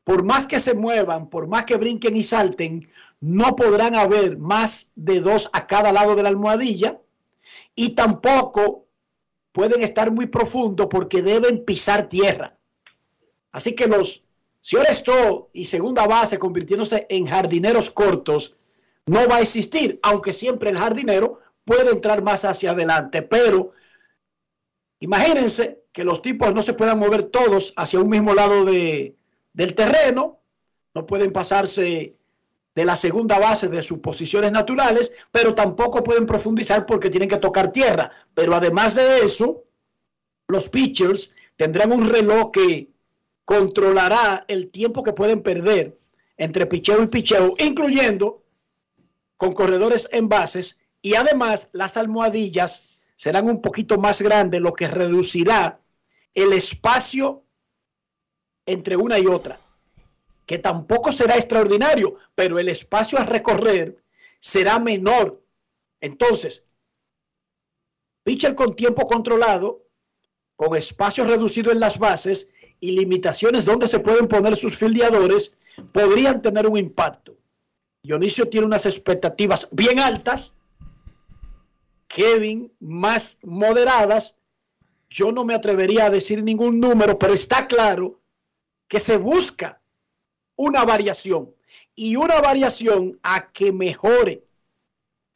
Por 0.04 0.24
más 0.24 0.46
que 0.46 0.60
se 0.60 0.74
muevan, 0.74 1.30
por 1.30 1.48
más 1.48 1.64
que 1.64 1.78
brinquen 1.78 2.18
y 2.18 2.24
salten, 2.24 2.82
no 3.22 3.56
podrán 3.56 3.96
haber 3.96 4.38
más 4.38 4.92
de 4.96 5.22
dos 5.22 5.50
a 5.54 5.68
cada 5.68 5.94
lado 5.94 6.16
de 6.16 6.24
la 6.24 6.30
almohadilla 6.30 7.00
y 7.76 7.92
tampoco 7.92 8.88
pueden 9.54 9.84
estar 9.84 10.12
muy 10.12 10.26
profundo 10.26 10.90
porque 10.90 11.22
deben 11.22 11.64
pisar 11.64 12.10
tierra. 12.10 12.58
Así 13.52 13.74
que 13.76 13.88
los 13.88 14.24
señores 14.62 15.04
y 15.54 15.66
segunda 15.66 16.08
base 16.08 16.38
convirtiéndose 16.38 17.06
en 17.10 17.26
jardineros 17.26 17.90
cortos 17.90 18.56
no 19.06 19.28
va 19.28 19.38
a 19.38 19.42
existir, 19.42 20.00
aunque 20.04 20.34
siempre 20.34 20.70
el 20.70 20.78
jardinero 20.78 21.40
puede 21.66 21.92
entrar 21.92 22.22
más 22.22 22.46
hacia 22.46 22.72
adelante. 22.72 23.22
Pero 23.22 23.72
imagínense 25.00 25.84
que 25.92 26.04
los 26.04 26.22
tipos 26.22 26.54
no 26.54 26.62
se 26.62 26.74
puedan 26.74 27.00
mover 27.00 27.24
todos 27.24 27.74
hacia 27.76 28.00
un 28.00 28.10
mismo 28.10 28.34
lado 28.34 28.64
de, 28.66 29.16
del 29.54 29.76
terreno, 29.76 30.40
no 30.94 31.06
pueden 31.06 31.32
pasarse 31.32 32.16
de 32.74 32.86
la 32.86 32.96
segunda 32.96 33.38
base 33.38 33.68
de 33.68 33.82
sus 33.82 34.00
posiciones 34.00 34.52
naturales, 34.52 35.12
pero 35.32 35.54
tampoco 35.54 36.04
pueden 36.04 36.26
profundizar 36.26 36.86
porque 36.86 37.10
tienen 37.10 37.28
que 37.28 37.38
tocar 37.38 37.72
tierra. 37.72 38.12
Pero 38.34 38.56
además 38.56 38.96
de 38.96 39.20
eso, 39.20 39.66
los 40.48 40.70
pitchers 40.70 41.34
tendrán 41.58 41.92
un 41.92 42.10
reloj 42.10 42.52
que 42.52 42.91
controlará 43.52 44.46
el 44.48 44.72
tiempo 44.72 45.04
que 45.04 45.12
pueden 45.12 45.42
perder 45.44 46.00
entre 46.38 46.68
picheo 46.68 47.04
y 47.04 47.08
picheo, 47.08 47.54
incluyendo 47.58 48.46
con 49.36 49.52
corredores 49.52 50.08
en 50.14 50.30
bases, 50.30 50.80
y 51.02 51.16
además 51.16 51.70
las 51.74 51.98
almohadillas 51.98 52.86
serán 53.14 53.50
un 53.50 53.62
poquito 53.62 53.98
más 53.98 54.22
grandes, 54.22 54.62
lo 54.62 54.72
que 54.72 54.88
reducirá 54.88 55.82
el 56.34 56.54
espacio 56.54 57.44
entre 58.66 58.96
una 58.96 59.20
y 59.20 59.28
otra, 59.28 59.60
que 60.46 60.58
tampoco 60.58 61.12
será 61.12 61.36
extraordinario, 61.36 62.16
pero 62.34 62.58
el 62.58 62.70
espacio 62.70 63.20
a 63.20 63.26
recorrer 63.26 64.02
será 64.40 64.80
menor. 64.80 65.44
Entonces, 66.00 66.64
pitcher 68.24 68.56
con 68.56 68.78
tiempo 68.78 69.06
controlado, 69.06 69.90
con 70.56 70.78
espacio 70.78 71.26
reducido 71.26 71.74
en 71.74 71.82
las 71.82 72.00
bases 72.00 72.48
y 72.82 72.92
limitaciones 72.92 73.64
donde 73.64 73.88
se 73.88 74.00
pueden 74.00 74.28
poner 74.28 74.58
sus 74.58 74.78
fildeadores, 74.78 75.56
podrían 75.94 76.42
tener 76.42 76.68
un 76.68 76.78
impacto. 76.78 77.38
Dionisio 78.04 78.50
tiene 78.50 78.66
unas 78.66 78.88
expectativas 78.88 79.70
bien 79.72 80.00
altas, 80.00 80.56
Kevin 82.08 82.74
más 82.80 83.38
moderadas. 83.44 84.36
Yo 85.10 85.32
no 85.32 85.46
me 85.46 85.54
atrevería 85.54 86.06
a 86.06 86.10
decir 86.10 86.44
ningún 86.44 86.80
número, 86.80 87.18
pero 87.20 87.34
está 87.34 87.68
claro 87.68 88.20
que 88.90 89.00
se 89.00 89.18
busca 89.18 89.80
una 90.56 90.84
variación 90.84 91.54
y 91.96 92.16
una 92.16 92.42
variación 92.42 93.20
a 93.22 93.52
que 93.52 93.72
mejore 93.72 94.44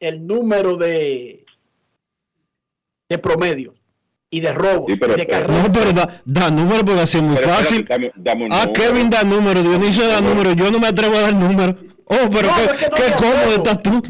el 0.00 0.26
número 0.26 0.76
de, 0.76 1.46
de 3.08 3.18
promedio 3.18 3.74
y 4.30 4.40
de 4.40 4.52
robos 4.52 4.92
y 4.92 4.96
de 4.98 5.26
carreras. 5.26 5.62
No, 5.62 5.72
pero 5.72 5.92
da, 6.24 6.50
número 6.50 6.84
porque 6.84 7.00
así 7.00 7.18
es 7.18 7.22
muy 7.22 7.36
fácil. 7.36 7.86
ah, 8.50 8.66
Kevin 8.72 9.10
da 9.10 9.22
número, 9.22 9.62
Dionisio 9.62 10.06
da 10.08 10.20
número, 10.20 10.52
yo 10.52 10.70
no 10.70 10.78
me 10.78 10.88
atrevo 10.88 11.16
a 11.16 11.20
dar 11.20 11.34
número. 11.34 11.76
Oh, 12.08 12.26
pero 12.32 12.48
qué, 12.94 13.12
cómodo 13.12 13.56
estás 13.56 13.82
tú. 13.82 14.00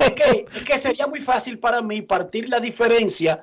es, 0.00 0.10
que, 0.12 0.46
es 0.54 0.62
que 0.62 0.78
sería 0.78 1.08
muy 1.08 1.20
fácil 1.20 1.58
para 1.58 1.82
mí 1.82 2.02
partir 2.02 2.48
la 2.48 2.60
diferencia 2.60 3.40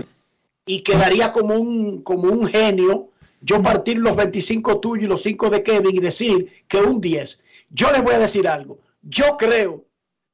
y 0.66 0.82
quedaría 0.82 1.32
como 1.34 1.56
un, 1.56 2.02
como 2.02 2.32
un 2.32 2.48
genio 2.48 3.10
yo 3.46 3.62
partir 3.62 4.00
los 4.00 4.16
25 4.16 4.80
tuyos 4.80 5.04
y 5.04 5.08
los 5.08 5.22
5 5.22 5.52
de 5.52 5.62
Kevin 5.62 5.96
y 5.96 6.00
decir 6.00 6.52
que 6.68 6.80
un 6.80 7.00
10. 7.00 7.44
Yo 7.70 7.92
les 7.92 8.02
voy 8.02 8.16
a 8.16 8.20
decir 8.20 8.48
algo. 8.48 8.80
Yo 9.04 9.38
creo 9.38 9.86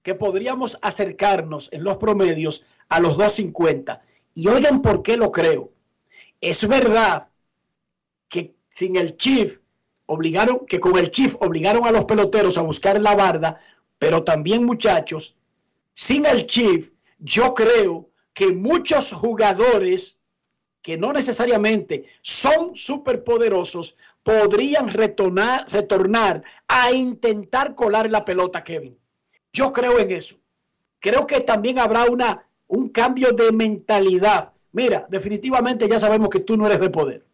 que 0.01 0.15
podríamos 0.15 0.77
acercarnos 0.81 1.67
en 1.73 1.83
los 1.83 1.97
promedios 1.97 2.63
a 2.87 3.01
los 3.01 3.17
250. 3.17 4.01
Y 4.33 4.47
oigan 4.47 4.81
por 4.81 5.03
qué 5.03 5.17
lo 5.17 5.31
creo. 5.31 5.71
Es 6.39 6.67
verdad 6.67 7.29
que 8.29 8.55
sin 8.69 8.95
el 8.95 9.17
Chief 9.17 9.59
obligaron, 10.05 10.65
que 10.65 10.79
con 10.79 10.97
el 10.97 11.11
Chief 11.11 11.35
obligaron 11.39 11.85
a 11.85 11.91
los 11.91 12.05
peloteros 12.05 12.57
a 12.57 12.61
buscar 12.61 12.99
la 12.99 13.15
barda, 13.15 13.59
pero 13.97 14.23
también 14.23 14.65
muchachos, 14.65 15.35
sin 15.93 16.25
el 16.25 16.47
Chief, 16.47 16.91
yo 17.19 17.53
creo 17.53 18.09
que 18.33 18.53
muchos 18.53 19.11
jugadores 19.11 20.19
que 20.81 20.97
no 20.97 21.13
necesariamente 21.13 22.05
son 22.21 22.75
superpoderosos, 22.75 23.95
podrían 24.23 24.89
retornar, 24.89 25.67
retornar 25.69 26.43
a 26.67 26.91
intentar 26.91 27.75
colar 27.75 28.09
la 28.09 28.25
pelota, 28.25 28.63
Kevin. 28.63 28.97
Yo 29.53 29.71
creo 29.71 29.99
en 29.99 30.11
eso. 30.11 30.37
Creo 30.99 31.27
que 31.27 31.41
también 31.41 31.79
habrá 31.79 32.05
una, 32.05 32.47
un 32.71 32.87
cambio 32.87 33.33
de 33.33 33.51
mentalidad. 33.51 34.53
Mira, 34.71 35.05
definitivamente 35.09 35.89
ya 35.89 35.99
sabemos 35.99 36.29
que 36.29 36.39
tú 36.39 36.55
no 36.55 36.67
eres 36.67 36.79
de 36.79 36.89
poder. 36.89 37.25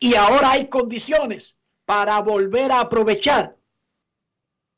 Y 0.00 0.16
ahora 0.16 0.52
hay 0.52 0.68
condiciones 0.68 1.56
para 1.84 2.20
volver 2.20 2.72
a 2.72 2.80
aprovechar 2.80 3.56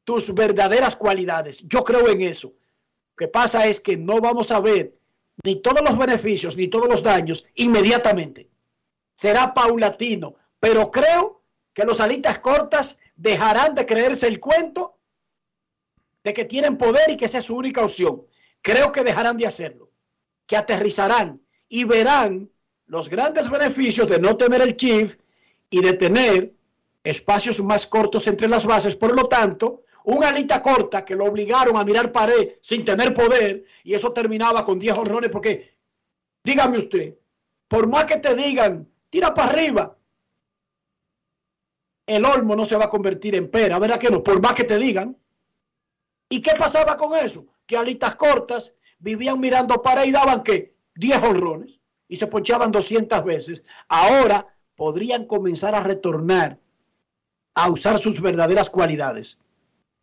tus 0.04 0.34
verdaderas 0.34 0.96
cualidades. 0.96 1.62
Yo 1.66 1.82
creo 1.82 2.08
en 2.08 2.20
eso. 2.20 2.48
Lo 2.48 3.16
que 3.16 3.28
pasa 3.28 3.66
es 3.66 3.80
que 3.80 3.96
no 3.96 4.20
vamos 4.20 4.50
a 4.50 4.60
ver 4.60 4.98
ni 5.44 5.56
todos 5.56 5.82
los 5.82 5.96
beneficios 5.96 6.54
ni 6.54 6.68
todos 6.68 6.88
los 6.88 7.02
daños 7.02 7.46
inmediatamente. 7.54 8.50
Será 9.14 9.54
paulatino, 9.54 10.34
pero 10.60 10.90
creo 10.90 11.42
que 11.72 11.84
los 11.84 12.00
alitas 12.00 12.38
cortas 12.40 13.00
dejarán 13.16 13.74
de 13.74 13.86
creerse 13.86 14.26
el 14.26 14.40
cuento 14.40 14.98
de 16.22 16.34
que 16.34 16.44
tienen 16.44 16.76
poder 16.76 17.10
y 17.10 17.16
que 17.16 17.24
esa 17.24 17.38
es 17.38 17.46
su 17.46 17.56
única 17.56 17.82
opción. 17.82 18.26
Creo 18.62 18.92
que 18.92 19.04
dejarán 19.04 19.36
de 19.36 19.46
hacerlo, 19.46 19.90
que 20.46 20.56
aterrizarán 20.56 21.42
y 21.68 21.84
verán 21.84 22.50
los 22.86 23.08
grandes 23.08 23.50
beneficios 23.50 24.06
de 24.06 24.20
no 24.20 24.36
tener 24.36 24.62
el 24.62 24.76
chief 24.76 25.16
y 25.68 25.80
de 25.82 25.94
tener 25.94 26.54
espacios 27.02 27.62
más 27.62 27.86
cortos 27.86 28.26
entre 28.28 28.48
las 28.48 28.64
bases. 28.64 28.94
Por 28.94 29.14
lo 29.14 29.24
tanto, 29.28 29.82
un 30.04 30.24
alita 30.24 30.62
corta 30.62 31.04
que 31.04 31.16
lo 31.16 31.24
obligaron 31.24 31.76
a 31.76 31.84
mirar 31.84 32.12
pared 32.12 32.56
sin 32.60 32.84
tener 32.84 33.12
poder 33.12 33.64
y 33.84 33.94
eso 33.94 34.12
terminaba 34.12 34.64
con 34.64 34.78
10 34.78 34.98
horrores 34.98 35.30
porque, 35.30 35.74
dígame 36.44 36.78
usted, 36.78 37.14
por 37.68 37.88
más 37.88 38.04
que 38.04 38.18
te 38.18 38.34
digan, 38.34 38.88
tira 39.10 39.34
para 39.34 39.50
arriba, 39.50 39.96
el 42.06 42.24
olmo 42.24 42.56
no 42.56 42.64
se 42.64 42.76
va 42.76 42.84
a 42.84 42.90
convertir 42.90 43.34
en 43.34 43.50
pera, 43.50 43.78
¿verdad 43.78 43.98
que 43.98 44.10
no? 44.10 44.22
Por 44.22 44.40
más 44.40 44.54
que 44.54 44.64
te 44.64 44.76
digan. 44.76 45.16
¿Y 46.28 46.42
qué 46.42 46.52
pasaba 46.58 46.96
con 46.96 47.14
eso? 47.14 47.46
Que 47.66 47.76
alitas 47.76 48.16
cortas 48.16 48.74
vivían 48.98 49.40
mirando 49.40 49.82
para 49.82 50.04
y 50.06 50.12
daban 50.12 50.42
que 50.42 50.74
10 50.96 51.22
honrones 51.22 51.80
y 52.08 52.16
se 52.16 52.26
ponchaban 52.26 52.70
200 52.70 53.24
veces. 53.24 53.64
Ahora 53.88 54.46
podrían 54.76 55.26
comenzar 55.26 55.74
a 55.74 55.82
retornar 55.82 56.58
a 57.54 57.70
usar 57.70 57.98
sus 57.98 58.20
verdaderas 58.20 58.70
cualidades. 58.70 59.38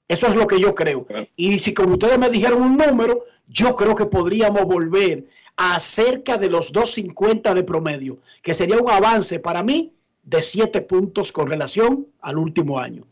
Eso 0.07 0.25
es 0.25 0.35
lo 0.35 0.47
que 0.47 0.59
yo 0.59 0.73
creo. 0.73 1.05
Y 1.35 1.59
si 1.59 1.73
como 1.73 1.93
ustedes 1.93 2.17
me 2.17 2.29
dijeron 2.29 2.61
un 2.63 2.77
número, 2.77 3.25
yo 3.47 3.75
creo 3.75 3.95
que 3.95 4.07
podríamos 4.07 4.65
volver 4.65 5.27
a 5.55 5.79
cerca 5.79 6.37
de 6.37 6.49
los 6.49 6.71
250 6.71 7.53
de 7.53 7.63
promedio, 7.63 8.17
que 8.41 8.55
sería 8.55 8.77
un 8.77 8.89
avance 8.89 9.39
para 9.39 9.61
mí 9.61 9.93
de 10.23 10.41
7 10.41 10.81
puntos 10.81 11.31
con 11.31 11.47
relación 11.47 12.07
al 12.21 12.39
último 12.39 12.79
año. 12.79 13.05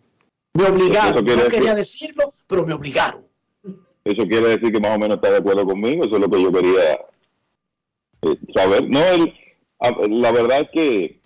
Me 0.53 0.65
obligaron, 0.65 1.23
no 1.23 1.47
quería 1.47 1.75
decirlo, 1.75 2.31
pero 2.47 2.65
me 2.65 2.73
obligaron. 2.73 3.26
Eso 4.07 4.27
quiere 4.27 4.47
decir 4.47 4.71
que 4.71 4.79
más 4.79 4.95
o 4.95 4.99
menos 4.99 5.17
está 5.17 5.31
de 5.31 5.37
acuerdo 5.37 5.65
conmigo, 5.65 6.05
eso 6.05 6.15
es 6.15 6.21
lo 6.21 6.29
que 6.29 6.41
yo 6.41 6.51
quería 6.51 6.93
eh, 8.21 8.37
saber. 8.55 8.89
No, 8.89 8.99
la 10.07 10.31
verdad 10.31 10.61
es 10.61 10.69
que 10.71 11.19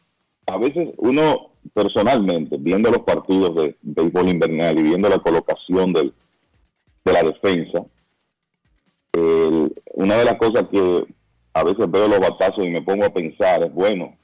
a 0.47 0.57
veces 0.57 0.89
uno 0.97 1.51
personalmente, 1.73 2.57
viendo 2.59 2.89
los 2.89 3.03
partidos 3.03 3.55
de 3.55 3.75
béisbol 3.81 4.29
invernal 4.29 4.79
y 4.79 4.83
viendo 4.83 5.09
la 5.09 5.19
colocación 5.19 5.93
del, 5.93 6.11
de 7.05 7.13
la 7.13 7.23
defensa, 7.23 7.85
una 9.93 10.17
de 10.17 10.25
las 10.25 10.35
cosas 10.35 10.67
que 10.71 11.05
a 11.53 11.63
veces 11.63 11.91
veo 11.91 12.07
los 12.07 12.19
batazos 12.19 12.65
y 12.65 12.69
me 12.69 12.81
pongo 12.81 13.05
a 13.05 13.13
pensar 13.13 13.61
es, 13.61 13.73
bueno, 13.73 14.15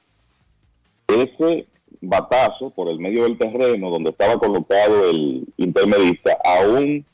ese 1.07 1.67
batazo 2.01 2.71
por 2.71 2.89
el 2.89 2.99
medio 2.99 3.23
del 3.23 3.38
terreno 3.38 3.91
donde 3.91 4.09
estaba 4.09 4.39
colocado 4.39 5.09
el 5.09 5.45
intermedista, 5.57 6.38
aún 6.43 7.05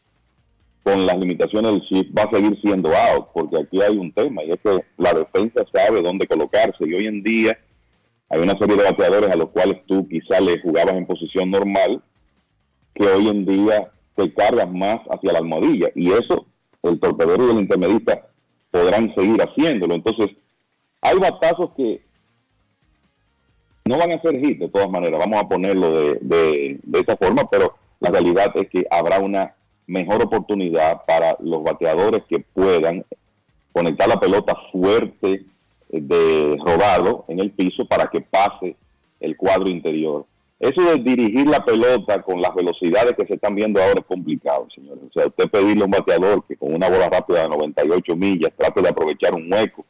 con 0.83 1.05
las 1.05 1.17
limitaciones 1.17 1.71
del 1.71 1.81
chip, 1.87 2.17
va 2.17 2.23
a 2.23 2.31
seguir 2.31 2.59
siendo 2.61 2.89
out, 2.89 3.27
porque 3.33 3.57
aquí 3.61 3.81
hay 3.81 3.97
un 3.97 4.11
tema 4.11 4.43
y 4.43 4.51
es 4.51 4.59
que 4.61 4.83
la 4.97 5.13
defensa 5.13 5.63
sabe 5.73 6.01
dónde 6.01 6.27
colocarse 6.27 6.85
y 6.85 6.93
hoy 6.93 7.07
en 7.07 7.23
día 7.23 7.57
hay 8.29 8.41
una 8.41 8.57
serie 8.57 8.75
de 8.75 8.83
bateadores 8.83 9.29
a 9.29 9.35
los 9.35 9.49
cuales 9.49 9.81
tú 9.85 10.07
quizá 10.09 10.41
le 10.41 10.59
jugabas 10.61 10.95
en 10.95 11.05
posición 11.05 11.51
normal, 11.51 12.01
que 12.95 13.05
hoy 13.05 13.27
en 13.27 13.45
día 13.45 13.91
te 14.15 14.33
cargas 14.33 14.69
más 14.71 14.99
hacia 15.09 15.33
la 15.33 15.39
almohadilla. 15.39 15.89
Y 15.95 16.11
eso, 16.11 16.47
el 16.81 16.99
torpedero 16.99 17.47
y 17.47 17.51
el 17.51 17.59
intermedista 17.59 18.27
podrán 18.71 19.13
seguir 19.13 19.39
haciéndolo. 19.39 19.93
Entonces, 19.93 20.29
hay 21.01 21.17
batazos 21.19 21.71
que 21.77 22.03
no 23.85 23.97
van 23.97 24.13
a 24.13 24.21
ser 24.21 24.39
hit 24.39 24.59
de 24.59 24.69
todas 24.69 24.89
maneras, 24.89 25.19
vamos 25.19 25.39
a 25.39 25.47
ponerlo 25.47 25.91
de, 25.91 26.17
de, 26.21 26.79
de 26.81 26.99
esa 26.99 27.15
forma, 27.17 27.47
pero 27.49 27.75
la 27.99 28.09
realidad 28.09 28.51
es 28.55 28.67
que 28.69 28.85
habrá 28.89 29.19
una 29.19 29.53
mejor 29.87 30.23
oportunidad 30.23 31.01
para 31.05 31.35
los 31.39 31.63
bateadores 31.63 32.23
que 32.29 32.39
puedan 32.39 33.05
conectar 33.71 34.07
la 34.07 34.19
pelota 34.19 34.55
fuerte 34.71 35.45
de 35.89 36.57
rodado 36.63 37.25
en 37.27 37.39
el 37.39 37.51
piso 37.51 37.85
para 37.85 38.07
que 38.07 38.21
pase 38.21 38.75
el 39.19 39.37
cuadro 39.37 39.69
interior. 39.69 40.25
Eso 40.59 40.81
de 40.81 40.95
dirigir 41.03 41.47
la 41.47 41.65
pelota 41.65 42.21
con 42.21 42.41
las 42.41 42.55
velocidades 42.55 43.13
que 43.17 43.27
se 43.27 43.33
están 43.33 43.53
viendo 43.55 43.81
ahora 43.81 43.99
es 43.99 44.05
complicado, 44.05 44.67
señores. 44.73 45.03
O 45.09 45.11
sea, 45.13 45.27
usted 45.27 45.49
pedirle 45.49 45.83
a 45.83 45.85
un 45.85 45.91
bateador 45.91 46.45
que 46.47 46.55
con 46.55 46.73
una 46.73 46.89
bola 46.89 47.09
rápida 47.09 47.43
de 47.43 47.49
98 47.49 48.15
millas 48.15 48.53
trate 48.55 48.81
de 48.81 48.89
aprovechar 48.89 49.33
un 49.33 49.51
hueco, 49.51 49.85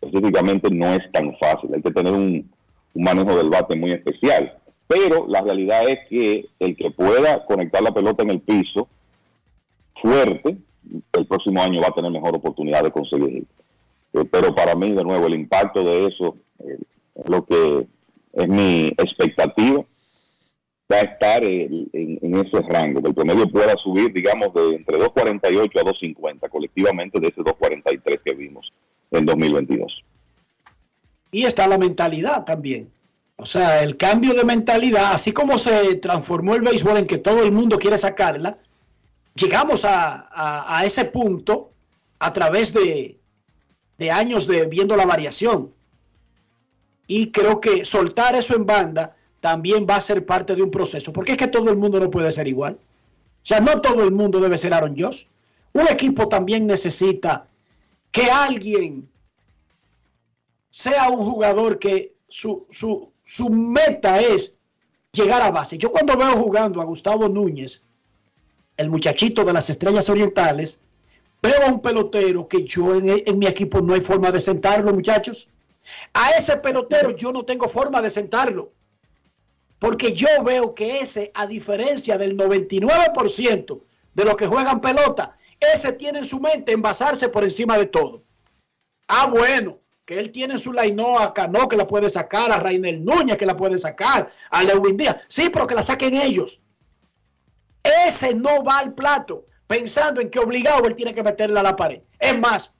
específicamente 0.00 0.68
no 0.70 0.92
es 0.92 1.10
tan 1.12 1.34
fácil. 1.38 1.70
Hay 1.74 1.82
que 1.82 1.92
tener 1.92 2.12
un, 2.12 2.50
un 2.94 3.02
manejo 3.02 3.36
del 3.36 3.48
bate 3.48 3.74
muy 3.74 3.92
especial. 3.92 4.54
Pero 4.86 5.26
la 5.28 5.40
realidad 5.40 5.88
es 5.88 5.98
que 6.08 6.46
el 6.58 6.76
que 6.76 6.90
pueda 6.90 7.44
conectar 7.46 7.82
la 7.82 7.92
pelota 7.92 8.22
en 8.22 8.30
el 8.30 8.40
piso 8.40 8.88
fuerte, 10.00 10.56
el 11.12 11.26
próximo 11.26 11.60
año 11.62 11.80
va 11.80 11.88
a 11.88 11.94
tener 11.94 12.10
mejor 12.10 12.34
oportunidad 12.34 12.82
de 12.82 12.90
conseguir 12.90 13.46
eh, 14.12 14.24
pero 14.30 14.54
para 14.54 14.74
mí, 14.74 14.92
de 14.92 15.04
nuevo, 15.04 15.26
el 15.26 15.34
impacto 15.34 15.84
de 15.84 16.06
eso 16.06 16.36
eh, 16.60 16.78
es 17.14 17.28
lo 17.28 17.44
que 17.44 17.86
es 18.32 18.48
mi 18.48 18.86
expectativa. 18.86 19.84
Va 20.90 20.96
a 20.96 21.02
estar 21.02 21.44
en, 21.44 21.90
ese 21.92 22.62
rango, 22.62 23.02
que 23.02 23.08
el 23.08 23.14
promedio 23.14 23.46
pueda 23.50 23.74
subir, 23.76 24.10
digamos, 24.10 24.54
de 24.54 24.76
entre 24.76 24.98
2.48 24.98 25.80
a 25.80 25.84
2.50, 25.84 26.48
colectivamente 26.48 27.20
de 27.20 27.28
ese 27.28 27.42
2.43 27.42 28.20
que 28.24 28.34
vimos 28.34 28.72
en 29.10 29.26
2022. 29.26 30.02
Y 31.30 31.44
está 31.44 31.66
la 31.66 31.76
mentalidad 31.76 32.46
también. 32.46 32.90
O 33.36 33.44
sea, 33.44 33.82
el 33.82 33.98
cambio 33.98 34.32
de 34.32 34.44
mentalidad, 34.44 35.12
así 35.12 35.32
como 35.32 35.58
se 35.58 35.96
transformó 35.96 36.54
el 36.54 36.62
béisbol 36.62 36.96
en 36.96 37.06
que 37.06 37.18
todo 37.18 37.42
el 37.42 37.52
mundo 37.52 37.78
quiere 37.78 37.98
sacarla, 37.98 38.56
llegamos 39.34 39.84
a 39.84 40.82
ese 40.84 41.04
punto 41.06 41.72
a 42.18 42.32
través 42.32 42.72
de, 42.72 43.20
años 44.10 44.46
de 44.46 44.66
viendo 44.66 44.96
la 44.96 45.06
variación. 45.06 45.72
Y 47.06 47.30
creo 47.30 47.60
que 47.60 47.84
soltar 47.84 48.34
eso 48.34 48.54
en 48.54 48.66
banda 48.66 49.16
también 49.40 49.86
va 49.88 49.96
a 49.96 50.00
ser 50.00 50.26
parte 50.26 50.54
de 50.54 50.62
un 50.62 50.70
proceso, 50.70 51.12
porque 51.12 51.32
es 51.32 51.38
que 51.38 51.46
todo 51.46 51.70
el 51.70 51.76
mundo 51.76 52.00
no 52.00 52.10
puede 52.10 52.30
ser 52.30 52.48
igual. 52.48 52.74
O 52.74 53.46
sea, 53.48 53.60
no 53.60 53.80
todo 53.80 54.02
el 54.02 54.10
mundo 54.10 54.40
debe 54.40 54.58
ser 54.58 54.74
Aaron 54.74 54.96
Josh. 54.98 55.24
Un 55.72 55.86
equipo 55.88 56.28
también 56.28 56.66
necesita 56.66 57.46
que 58.10 58.30
alguien 58.30 59.08
sea 60.70 61.08
un 61.08 61.24
jugador 61.24 61.78
que 61.78 62.14
su, 62.28 62.66
su, 62.68 63.10
su 63.22 63.48
meta 63.48 64.20
es 64.20 64.58
llegar 65.12 65.40
a 65.40 65.50
base. 65.50 65.78
Yo 65.78 65.90
cuando 65.90 66.16
veo 66.16 66.36
jugando 66.36 66.80
a 66.82 66.84
Gustavo 66.84 67.28
Núñez, 67.28 67.84
el 68.78 68.88
muchachito 68.88 69.44
de 69.44 69.52
las 69.52 69.68
Estrellas 69.68 70.08
Orientales, 70.08 70.80
veo 71.42 71.62
a 71.62 71.66
un 71.66 71.82
pelotero 71.82 72.48
que 72.48 72.64
yo 72.64 72.94
en, 72.94 73.38
mi 73.38 73.46
equipo 73.46 73.80
no 73.80 73.92
hay 73.92 74.00
forma 74.00 74.30
de 74.30 74.40
sentarlo, 74.40 74.94
muchachos. 74.94 75.48
A 76.14 76.30
ese 76.30 76.56
pelotero 76.56 77.10
yo 77.10 77.32
no 77.32 77.44
tengo 77.44 77.68
forma 77.68 78.00
de 78.00 78.08
sentarlo. 78.08 78.72
Porque 79.80 80.12
yo 80.12 80.28
veo 80.44 80.74
que 80.74 81.00
ese, 81.00 81.30
a 81.34 81.46
diferencia 81.46 82.16
del 82.18 82.36
99% 82.36 83.80
de 84.14 84.24
los 84.24 84.36
que 84.36 84.46
juegan 84.46 84.80
pelota, 84.80 85.36
ese 85.60 85.92
tiene 85.92 86.20
en 86.20 86.24
su 86.24 86.40
mente 86.40 86.72
envasarse 86.72 87.28
por 87.28 87.44
encima 87.44 87.76
de 87.76 87.86
todo. 87.86 88.22
Ah, 89.08 89.26
bueno, 89.26 89.78
que 90.04 90.18
él 90.18 90.30
tiene 90.30 90.56
su 90.56 90.72
Lainoa 90.72 91.24
a 91.24 91.34
Cano 91.34 91.68
que 91.68 91.76
la 91.76 91.86
puede 91.86 92.10
sacar, 92.10 92.52
a 92.52 92.58
Rainel 92.58 93.04
Núñez 93.04 93.36
que 93.36 93.46
la 93.46 93.56
puede 93.56 93.78
sacar, 93.78 94.30
a 94.50 94.62
Lewin 94.62 94.96
Díaz. 94.96 95.16
Sí, 95.26 95.50
pero 95.52 95.66
que 95.66 95.74
la 95.74 95.82
saquen 95.82 96.14
ellos. 96.14 96.60
Ese 97.82 98.34
no 98.34 98.62
va 98.62 98.78
al 98.78 98.94
plato 98.94 99.46
pensando 99.66 100.20
en 100.20 100.30
que 100.30 100.38
obligado 100.38 100.86
él 100.86 100.96
tiene 100.96 101.14
que 101.14 101.22
meterla 101.22 101.60
a 101.60 101.62
la 101.62 101.76
pared. 101.76 102.00
Es 102.18 102.36
más, 102.38 102.72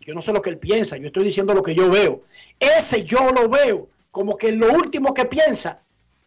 yo 0.00 0.14
no 0.14 0.22
sé 0.22 0.32
lo 0.32 0.40
que 0.40 0.50
él 0.50 0.58
piensa, 0.58 0.96
yo 0.96 1.08
estoy 1.08 1.24
diciendo 1.24 1.52
lo 1.52 1.62
que 1.62 1.74
yo 1.74 1.90
veo. 1.90 2.22
Ese 2.58 3.04
yo 3.04 3.30
lo 3.30 3.48
veo 3.48 3.88
como 4.10 4.36
que 4.36 4.52
lo 4.52 4.72
último 4.72 5.12
que 5.12 5.26
piensa 5.26 5.82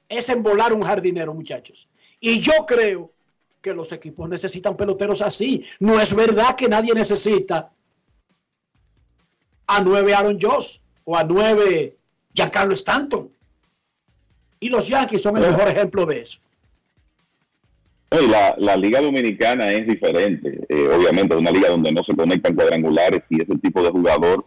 es 0.08 0.30
en 0.30 0.44
volar 0.44 0.74
un 0.74 0.84
jardinero, 0.84 1.34
muchachos. 1.34 1.88
Y 2.20 2.42
yo 2.42 2.66
creo 2.68 3.12
que 3.62 3.74
los 3.74 3.92
equipos 3.92 4.30
necesitan 4.30 4.76
peloteros 4.76 5.22
así. 5.22 5.66
No 5.80 6.00
es 6.00 6.14
verdad 6.14 6.56
que 6.56 6.68
nadie 6.68 6.94
necesita 6.94 7.72
a 9.68 9.82
nueve 9.82 10.14
Aaron 10.14 10.38
Josh 10.40 10.78
o 11.06 11.16
a 11.18 11.24
nueve 11.24 11.96
Giancarlo 12.34 12.74
Stanton. 12.74 13.32
Y 14.60 14.70
los 14.70 14.88
Yankees 14.88 15.22
son 15.22 15.38
el 15.38 15.48
mejor 15.48 15.70
ejemplo 15.70 16.06
de 16.06 16.22
eso 16.22 16.40
la, 18.20 18.56
la, 18.58 18.76
liga 18.76 19.00
dominicana 19.00 19.72
es 19.72 19.88
diferente, 19.88 20.60
eh, 20.68 20.88
obviamente, 20.90 21.34
es 21.34 21.40
una 21.40 21.52
liga 21.52 21.70
donde 21.70 21.94
no 21.94 22.04
se 22.04 22.14
conectan 22.14 22.56
cuadrangulares 22.56 23.22
y 23.30 23.42
ese 23.42 23.58
tipo 23.60 23.82
de 23.82 23.90
jugador 23.90 24.46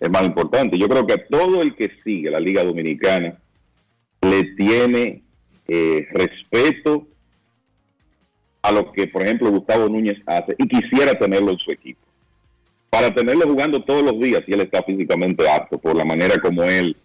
es 0.00 0.10
más 0.10 0.24
importante. 0.24 0.76
Yo 0.76 0.88
creo 0.88 1.06
que 1.06 1.18
todo 1.30 1.62
el 1.62 1.76
que 1.76 1.90
sigue 2.02 2.30
la 2.30 2.40
liga 2.40 2.64
dominicana 2.64 3.38
le 4.20 4.42
tiene 4.56 5.22
eh, 5.68 6.06
respeto 6.10 7.06
a 8.62 8.72
lo 8.72 8.90
que, 8.92 9.06
por 9.06 9.22
ejemplo, 9.22 9.50
Gustavo 9.50 9.88
Núñez 9.88 10.18
hace 10.26 10.56
y 10.58 10.66
quisiera 10.66 11.14
tenerlo 11.16 11.52
en 11.52 11.58
su 11.58 11.70
equipo. 11.70 12.00
Para 12.90 13.14
tenerlo 13.14 13.46
jugando 13.46 13.82
todos 13.84 14.02
los 14.02 14.18
días 14.18 14.42
y 14.46 14.54
él 14.54 14.62
está 14.62 14.82
físicamente 14.82 15.48
apto 15.48 15.78
por 15.78 15.94
la 15.94 16.04
manera 16.04 16.36
como 16.40 16.64
él 16.64 16.96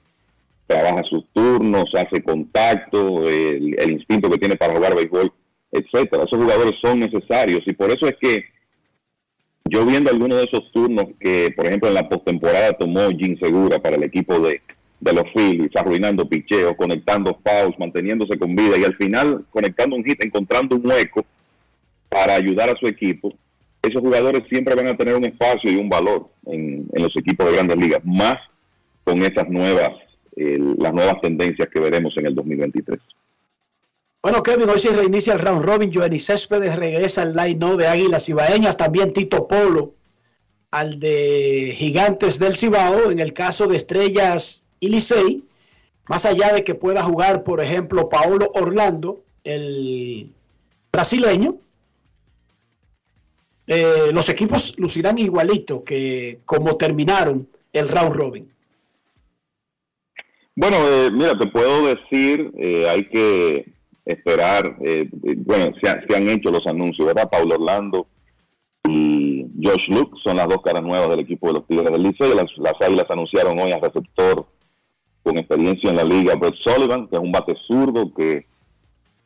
trabaja 0.66 1.04
sus 1.04 1.26
turnos, 1.34 1.94
hace 1.96 2.22
contacto, 2.22 3.28
el, 3.28 3.78
el 3.80 3.92
instinto 3.92 4.30
que 4.30 4.38
tiene 4.38 4.56
para 4.56 4.74
jugar 4.74 4.96
béisbol 4.96 5.32
etcétera. 5.72 6.24
Esos 6.24 6.40
jugadores 6.40 6.74
son 6.82 7.00
necesarios 7.00 7.62
y 7.66 7.74
por 7.74 7.90
eso 7.90 8.08
es 8.08 8.16
que 8.20 8.44
yo 9.66 9.86
viendo 9.86 10.10
algunos 10.10 10.38
de 10.40 10.46
esos 10.46 10.72
turnos 10.72 11.06
que, 11.20 11.52
por 11.56 11.68
ejemplo, 11.68 11.90
en 11.90 11.96
la 11.96 12.10
postemporada 12.10 12.74
tomó 12.74 13.10
Jim 13.10 13.38
Segura 13.40 13.80
para 13.80 13.98
el 13.98 14.04
equipo 14.04 14.40
de, 14.40 14.62
de 15.00 15.14
los 15.14 15.26
Phillies, 15.34 15.76
arruinando 15.76 16.28
picheos, 16.28 16.74
conectando 16.76 17.40
fouls, 17.44 17.78
manteniéndose 17.78 18.38
con 18.38 18.56
vida 18.56 18.78
y 18.78 18.84
al 18.84 18.96
final 18.96 19.46
conectando 19.52 19.96
un 19.96 20.04
hit, 20.04 20.24
encontrando 20.24 20.76
un 20.76 20.88
hueco 20.88 21.26
para 22.10 22.36
ayudar 22.36 22.70
a 22.70 22.76
su 22.76 22.88
equipo, 22.88 23.34
esos 23.82 24.02
jugadores 24.02 24.44
siempre 24.50 24.76
van 24.76 24.88
a 24.88 24.98
tener 24.98 25.16
un 25.16 25.26
espacio 25.26 25.72
y 25.72 25.76
un 25.76 25.88
valor 25.88 26.30
en, 26.48 26.88
en 26.92 27.04
los 27.04 27.16
equipos 27.16 27.46
de 27.46 27.54
grandes 27.54 27.78
ligas, 27.78 28.02
más 28.04 28.36
con 29.04 29.24
esas 29.24 29.48
nuevas, 29.50 29.92
las 30.36 30.94
nuevas 30.94 31.22
tendencias 31.22 31.68
que 31.70 31.80
veremos 31.80 32.16
en 32.18 32.28
el 32.28 32.36
2023. 32.36 33.00
Bueno, 34.22 34.44
Kevin, 34.44 34.70
hoy 34.70 34.80
se 34.80 34.90
reinicia 34.90 35.34
el 35.34 35.40
round 35.40 35.64
robin. 35.64 35.92
Johnny 35.94 36.20
Céspedes 36.20 36.76
regresa 36.76 37.22
al 37.22 37.34
line 37.34 37.78
de 37.78 37.88
Águilas 37.88 38.28
Ibaeñas. 38.28 38.76
También 38.76 39.14
Tito 39.14 39.48
Polo 39.48 39.94
al 40.72 41.00
de 41.00 41.74
Gigantes 41.78 42.38
del 42.38 42.56
Cibao. 42.56 43.12
En 43.12 43.20
el 43.20 43.32
caso 43.32 43.68
de 43.68 43.78
Estrellas 43.78 44.64
y 44.82 44.90
Licey, 44.90 45.46
más 46.10 46.26
allá 46.26 46.52
de 46.52 46.66
que 46.66 46.76
pueda 46.76 47.02
jugar, 47.02 47.44
por 47.44 47.62
ejemplo, 47.62 48.10
Paolo 48.10 48.52
Orlando, 48.56 49.24
el 49.46 50.34
brasileño, 50.92 51.56
eh, 53.68 54.10
los 54.12 54.28
equipos 54.28 54.78
lucirán 54.78 55.18
igualito 55.18 55.84
que 55.84 56.40
como 56.44 56.76
terminaron 56.76 57.48
el 57.72 57.88
round 57.88 58.14
robin. 58.14 58.52
Bueno, 60.56 60.78
eh, 60.90 61.10
mira, 61.10 61.38
te 61.38 61.48
puedo 61.48 61.86
decir, 61.86 62.52
eh, 62.58 62.90
hay 62.90 63.08
que 63.08 63.79
esperar, 64.12 64.78
bueno, 65.38 65.76
se, 65.82 66.16
han 66.16 66.28
hecho 66.28 66.52
los 66.52 66.66
anuncios, 66.68 67.08
¿verdad? 67.08 67.30
Paulo 67.30 67.56
Orlando 67.56 68.08
y 68.88 69.46
Josh 69.62 69.88
Luke 69.90 70.18
son 70.24 70.38
las 70.38 70.48
dos 70.48 70.62
caras 70.64 70.84
nuevas 70.84 71.10
del 71.10 71.20
equipo 71.20 71.48
de 71.48 71.54
los 71.54 71.68
Tigres 71.68 71.92
del 71.92 72.04
Liceo. 72.04 72.34
Las, 72.34 72.46
las 72.58 72.74
Águilas 72.82 73.06
anunciaron 73.10 73.60
hoy 73.60 73.72
al 73.72 73.82
receptor 73.82 74.48
con 75.24 75.38
experiencia 75.38 75.90
en 75.90 75.98
la 75.98 76.04
liga, 76.04 76.36
Brett 76.36 76.56
Sullivan, 76.64 77.08
que 77.08 77.16
es 77.16 77.22
un 77.22 77.32
bate 77.32 77.56
zurdo 77.68 78.14
que 78.14 78.48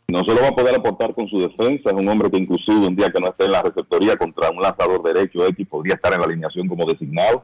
no 0.07 0.19
solo 0.19 0.41
va 0.41 0.49
a 0.49 0.55
poder 0.55 0.75
aportar 0.75 1.13
con 1.15 1.27
su 1.27 1.39
defensa, 1.39 1.89
es 1.89 1.93
un 1.93 2.07
hombre 2.07 2.29
que 2.29 2.37
inclusive 2.37 2.87
un 2.87 2.95
día 2.95 3.09
que 3.09 3.21
no 3.21 3.27
esté 3.27 3.45
en 3.45 3.53
la 3.53 3.61
receptoría 3.61 4.17
contra 4.17 4.49
un 4.49 4.61
lanzador 4.61 5.01
derecho 5.01 5.45
X 5.47 5.67
podría 5.67 5.95
estar 5.95 6.13
en 6.13 6.19
la 6.19 6.25
alineación 6.25 6.67
como 6.67 6.85
designado, 6.85 7.43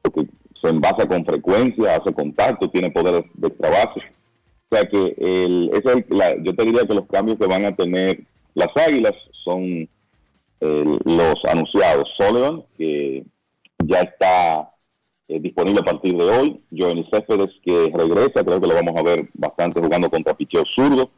porque 0.00 0.26
se 0.60 0.68
envasa 0.68 1.06
con 1.06 1.24
frecuencia, 1.24 1.96
hace 1.96 2.12
contacto, 2.14 2.70
tiene 2.70 2.90
poder 2.90 3.24
de 3.34 3.50
trabajo. 3.50 4.00
O 4.72 4.74
sea 4.74 4.88
que 4.88 5.14
el, 5.18 5.70
yo 6.44 6.56
te 6.56 6.64
diría 6.64 6.86
que 6.86 6.94
los 6.94 7.06
cambios 7.06 7.38
que 7.38 7.46
van 7.46 7.66
a 7.66 7.76
tener 7.76 8.20
las 8.54 8.74
Águilas 8.74 9.12
son 9.44 9.86
los 10.60 11.44
anunciados. 11.44 12.08
Sullivan, 12.16 12.64
que 12.78 13.22
ya 13.84 14.00
está 14.00 14.70
eh, 15.28 15.40
disponible 15.40 15.80
a 15.80 15.84
partir 15.84 16.16
de 16.16 16.24
hoy. 16.24 16.60
Johnny 16.74 17.06
Céspedes, 17.12 17.50
que 17.62 17.92
regresa, 17.92 18.44
creo 18.44 18.60
que 18.60 18.66
lo 18.66 18.74
vamos 18.74 18.94
a 18.96 19.02
ver 19.02 19.28
bastante 19.34 19.80
jugando 19.80 20.08
contra 20.08 20.34
picheo 20.34 20.64
zurdo. 20.74 21.10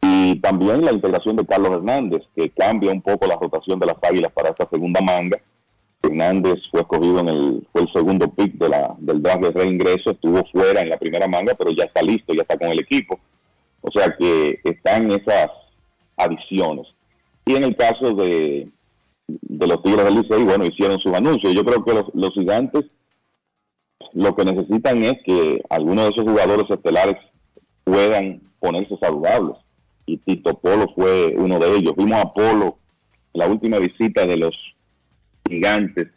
Y 0.00 0.40
también 0.40 0.84
la 0.84 0.92
integración 0.92 1.36
de 1.36 1.46
Carlos 1.46 1.76
Hernández, 1.76 2.22
que 2.34 2.50
cambia 2.50 2.90
un 2.90 3.02
poco 3.02 3.28
la 3.28 3.36
rotación 3.36 3.78
de 3.78 3.86
las 3.86 3.96
águilas 4.02 4.32
para 4.32 4.48
esta 4.48 4.68
segunda 4.68 5.00
manga. 5.00 5.40
Hernández 6.02 6.60
fue 6.70 6.80
escogido 6.80 7.20
en 7.20 7.28
el, 7.28 7.68
fue 7.72 7.82
el 7.82 7.92
segundo 7.92 8.30
pick 8.30 8.54
de 8.54 8.68
la, 8.68 8.94
del 8.98 9.22
draft 9.22 9.42
de 9.42 9.50
reingreso, 9.50 10.10
estuvo 10.10 10.44
fuera 10.52 10.80
en 10.80 10.88
la 10.88 10.98
primera 10.98 11.28
manga, 11.28 11.54
pero 11.54 11.70
ya 11.70 11.84
está 11.84 12.02
listo, 12.02 12.34
ya 12.34 12.42
está 12.42 12.58
con 12.58 12.68
el 12.68 12.80
equipo. 12.80 13.18
O 13.80 13.90
sea 13.90 14.14
que 14.18 14.60
están 14.64 15.10
esas 15.10 15.48
adiciones. 16.16 16.86
Y 17.44 17.54
en 17.54 17.64
el 17.64 17.76
caso 17.76 18.14
de, 18.14 18.68
de 19.26 19.66
los 19.66 19.82
Tigres 19.82 20.04
del 20.04 20.14
Licey, 20.14 20.44
bueno, 20.44 20.64
hicieron 20.64 20.98
sus 20.98 21.12
anuncios. 21.14 21.54
Yo 21.54 21.64
creo 21.64 21.84
que 21.84 21.94
los, 21.94 22.06
los 22.14 22.32
gigantes 22.34 22.84
lo 24.12 24.34
que 24.34 24.44
necesitan 24.44 25.02
es 25.02 25.14
que 25.24 25.62
algunos 25.70 26.04
de 26.04 26.10
esos 26.10 26.24
jugadores 26.24 26.68
estelares 26.68 27.16
puedan 27.84 28.42
ponerse 28.60 28.96
saludables. 29.00 29.56
Y 30.06 30.18
Tito 30.18 30.58
Polo 30.58 30.92
fue 30.94 31.34
uno 31.36 31.58
de 31.58 31.76
ellos. 31.76 31.94
Vimos 31.96 32.20
a 32.20 32.32
Polo 32.32 32.78
la 33.32 33.46
última 33.46 33.78
visita 33.78 34.26
de 34.26 34.36
los 34.36 34.54
gigantes 35.52 36.08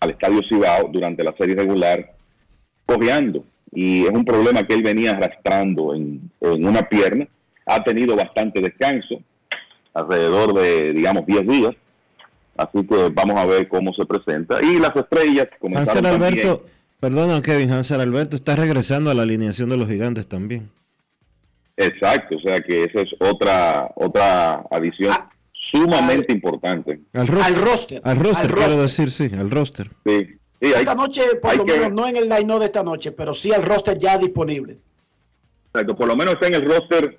al 0.00 0.10
Estadio 0.10 0.40
Cibao 0.48 0.88
durante 0.92 1.24
la 1.24 1.34
serie 1.36 1.54
regular, 1.54 2.14
cojeando. 2.86 3.44
Y 3.72 4.04
es 4.04 4.10
un 4.10 4.24
problema 4.24 4.66
que 4.66 4.74
él 4.74 4.82
venía 4.82 5.12
arrastrando 5.12 5.94
en, 5.94 6.30
en 6.40 6.66
una 6.66 6.82
pierna. 6.88 7.26
Ha 7.66 7.82
tenido 7.84 8.16
bastante 8.16 8.60
descanso, 8.60 9.20
alrededor 9.94 10.54
de, 10.54 10.92
digamos, 10.92 11.26
10 11.26 11.46
días. 11.46 11.76
Así 12.56 12.86
que 12.86 13.08
vamos 13.12 13.38
a 13.38 13.46
ver 13.46 13.68
cómo 13.68 13.92
se 13.94 14.04
presenta. 14.04 14.62
Y 14.62 14.78
las 14.78 14.94
estrellas 14.94 15.48
comenzaron 15.58 16.06
Alberto, 16.06 16.66
perdona 16.98 17.40
Kevin, 17.42 17.70
Hansel 17.70 18.00
Alberto 18.00 18.36
está 18.36 18.56
regresando 18.56 19.10
a 19.10 19.14
la 19.14 19.22
alineación 19.22 19.68
de 19.68 19.76
los 19.76 19.88
gigantes 19.88 20.26
también. 20.26 20.70
Exacto, 21.76 22.36
o 22.36 22.40
sea 22.40 22.60
que 22.60 22.84
esa 22.84 23.00
es 23.00 23.08
otra 23.18 23.90
otra 23.94 24.62
adición 24.70 25.14
ah, 25.18 25.26
sumamente 25.70 26.32
importante. 26.32 27.00
Al, 27.12 27.26
roster. 27.26 28.00
Al 28.04 28.16
roster, 28.16 28.50
quiero 28.50 28.82
decir, 28.82 29.10
sí, 29.10 29.30
al 29.36 29.50
roster. 29.50 29.90
Sí. 30.04 30.38
esta 30.60 30.94
noche, 30.94 31.22
por 31.40 31.56
lo 31.56 31.64
menos, 31.64 31.92
no 31.92 32.08
en 32.08 32.16
el 32.16 32.28
line 32.28 32.58
de 32.58 32.64
esta 32.64 32.82
noche, 32.82 33.12
pero 33.12 33.34
sí 33.34 33.52
al 33.52 33.62
roster 33.62 33.98
ya 33.98 34.18
disponible. 34.18 34.78
Exacto, 35.72 35.96
por 35.96 36.08
lo 36.08 36.16
menos 36.16 36.34
está 36.34 36.48
en 36.48 36.54
el 36.54 36.64
roster 36.68 37.18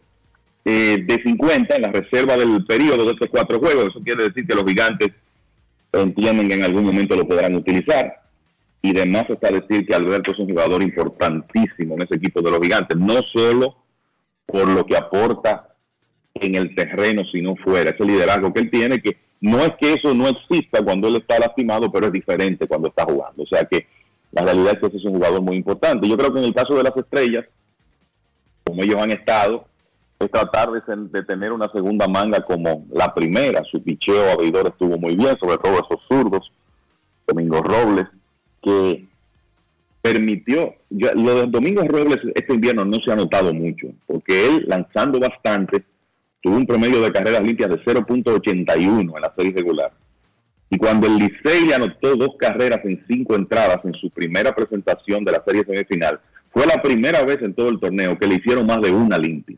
eh, 0.65 0.97
de 1.05 1.23
50 1.23 1.75
en 1.75 1.81
la 1.81 1.91
reserva 1.91 2.35
del 2.35 2.65
periodo 2.65 3.05
de 3.05 3.11
estos 3.11 3.29
cuatro 3.31 3.59
juegos. 3.59 3.89
Eso 3.89 4.01
quiere 4.03 4.23
decir 4.23 4.45
que 4.45 4.55
los 4.55 4.65
gigantes 4.65 5.09
entienden 5.91 6.47
que 6.47 6.53
en 6.53 6.63
algún 6.63 6.85
momento 6.85 7.15
lo 7.15 7.27
podrán 7.27 7.55
utilizar. 7.55 8.21
Y 8.81 8.91
además 8.91 9.25
está 9.29 9.51
decir 9.51 9.85
que 9.85 9.93
Alberto 9.93 10.31
es 10.31 10.39
un 10.39 10.49
jugador 10.49 10.81
importantísimo 10.81 11.95
en 11.95 12.03
ese 12.03 12.15
equipo 12.15 12.41
de 12.41 12.51
los 12.51 12.59
gigantes, 12.59 12.97
no 12.97 13.21
solo 13.33 13.75
por 14.45 14.67
lo 14.67 14.85
que 14.85 14.97
aporta 14.97 15.70
en 16.33 16.55
el 16.55 16.75
terreno, 16.75 17.23
sino 17.31 17.55
fuera. 17.55 17.91
Ese 17.91 18.05
liderazgo 18.05 18.53
que 18.53 18.61
él 18.61 18.71
tiene, 18.71 19.01
que 19.01 19.17
no 19.41 19.59
es 19.59 19.71
que 19.79 19.93
eso 19.93 20.13
no 20.13 20.27
exista 20.27 20.83
cuando 20.83 21.07
él 21.07 21.17
está 21.17 21.39
lastimado, 21.39 21.91
pero 21.91 22.07
es 22.07 22.13
diferente 22.13 22.67
cuando 22.67 22.89
está 22.89 23.05
jugando. 23.05 23.43
O 23.43 23.47
sea 23.47 23.65
que 23.65 23.87
la 24.31 24.43
realidad 24.43 24.73
es 24.73 24.79
que 24.79 24.87
ese 24.87 24.97
es 24.97 25.05
un 25.05 25.13
jugador 25.13 25.41
muy 25.41 25.57
importante. 25.57 26.07
Yo 26.07 26.17
creo 26.17 26.31
que 26.31 26.39
en 26.39 26.45
el 26.45 26.53
caso 26.53 26.75
de 26.75 26.83
las 26.83 26.95
estrellas, 26.95 27.45
como 28.63 28.83
ellos 28.83 29.01
han 29.01 29.11
estado, 29.11 29.65
es 30.19 30.31
tratar 30.31 30.69
de, 30.71 31.23
tener 31.23 31.51
una 31.51 31.69
segunda 31.71 32.07
manga 32.07 32.41
como 32.41 32.85
la 32.91 33.13
primera. 33.13 33.61
Su 33.69 33.81
picheo 33.81 34.31
abridor 34.31 34.67
estuvo 34.67 34.97
muy 34.97 35.15
bien, 35.15 35.37
sobre 35.39 35.57
todo 35.57 35.73
esos 35.73 36.01
zurdos, 36.07 36.51
Domingo 37.27 37.61
Robles, 37.61 38.07
que 38.61 39.05
permitió, 40.01 40.75
lo 40.89 41.35
de 41.35 41.47
Domingo 41.47 41.83
Robles 41.83 42.19
este 42.35 42.53
invierno 42.53 42.85
no 42.85 42.97
se 43.03 43.11
ha 43.11 43.15
notado 43.15 43.53
mucho, 43.53 43.87
porque 44.07 44.47
él 44.47 44.65
lanzando 44.67 45.19
bastante, 45.19 45.83
tuvo 46.41 46.57
un 46.57 46.65
promedio 46.65 47.01
de 47.01 47.11
carreras 47.11 47.43
limpias 47.43 47.69
de 47.69 47.83
0.81 47.83 49.15
en 49.15 49.21
la 49.21 49.33
serie 49.35 49.53
regular. 49.53 49.91
Y 50.69 50.77
cuando 50.77 51.07
el 51.07 51.17
Licey 51.17 51.71
anotó 51.73 52.15
dos 52.15 52.35
carreras 52.37 52.79
en 52.85 53.03
cinco 53.07 53.35
entradas 53.35 53.79
en 53.83 53.93
su 53.93 54.09
primera 54.09 54.55
presentación 54.55 55.23
de 55.23 55.33
la 55.33 55.43
serie 55.45 55.65
semifinal, 55.65 56.19
fue 56.51 56.65
la 56.65 56.81
primera 56.81 57.23
vez 57.23 57.41
en 57.41 57.53
todo 57.53 57.69
el 57.69 57.79
torneo 57.79 58.17
que 58.17 58.27
le 58.27 58.35
hicieron 58.35 58.65
más 58.65 58.81
de 58.81 58.91
una 58.91 59.17
limpia. 59.17 59.57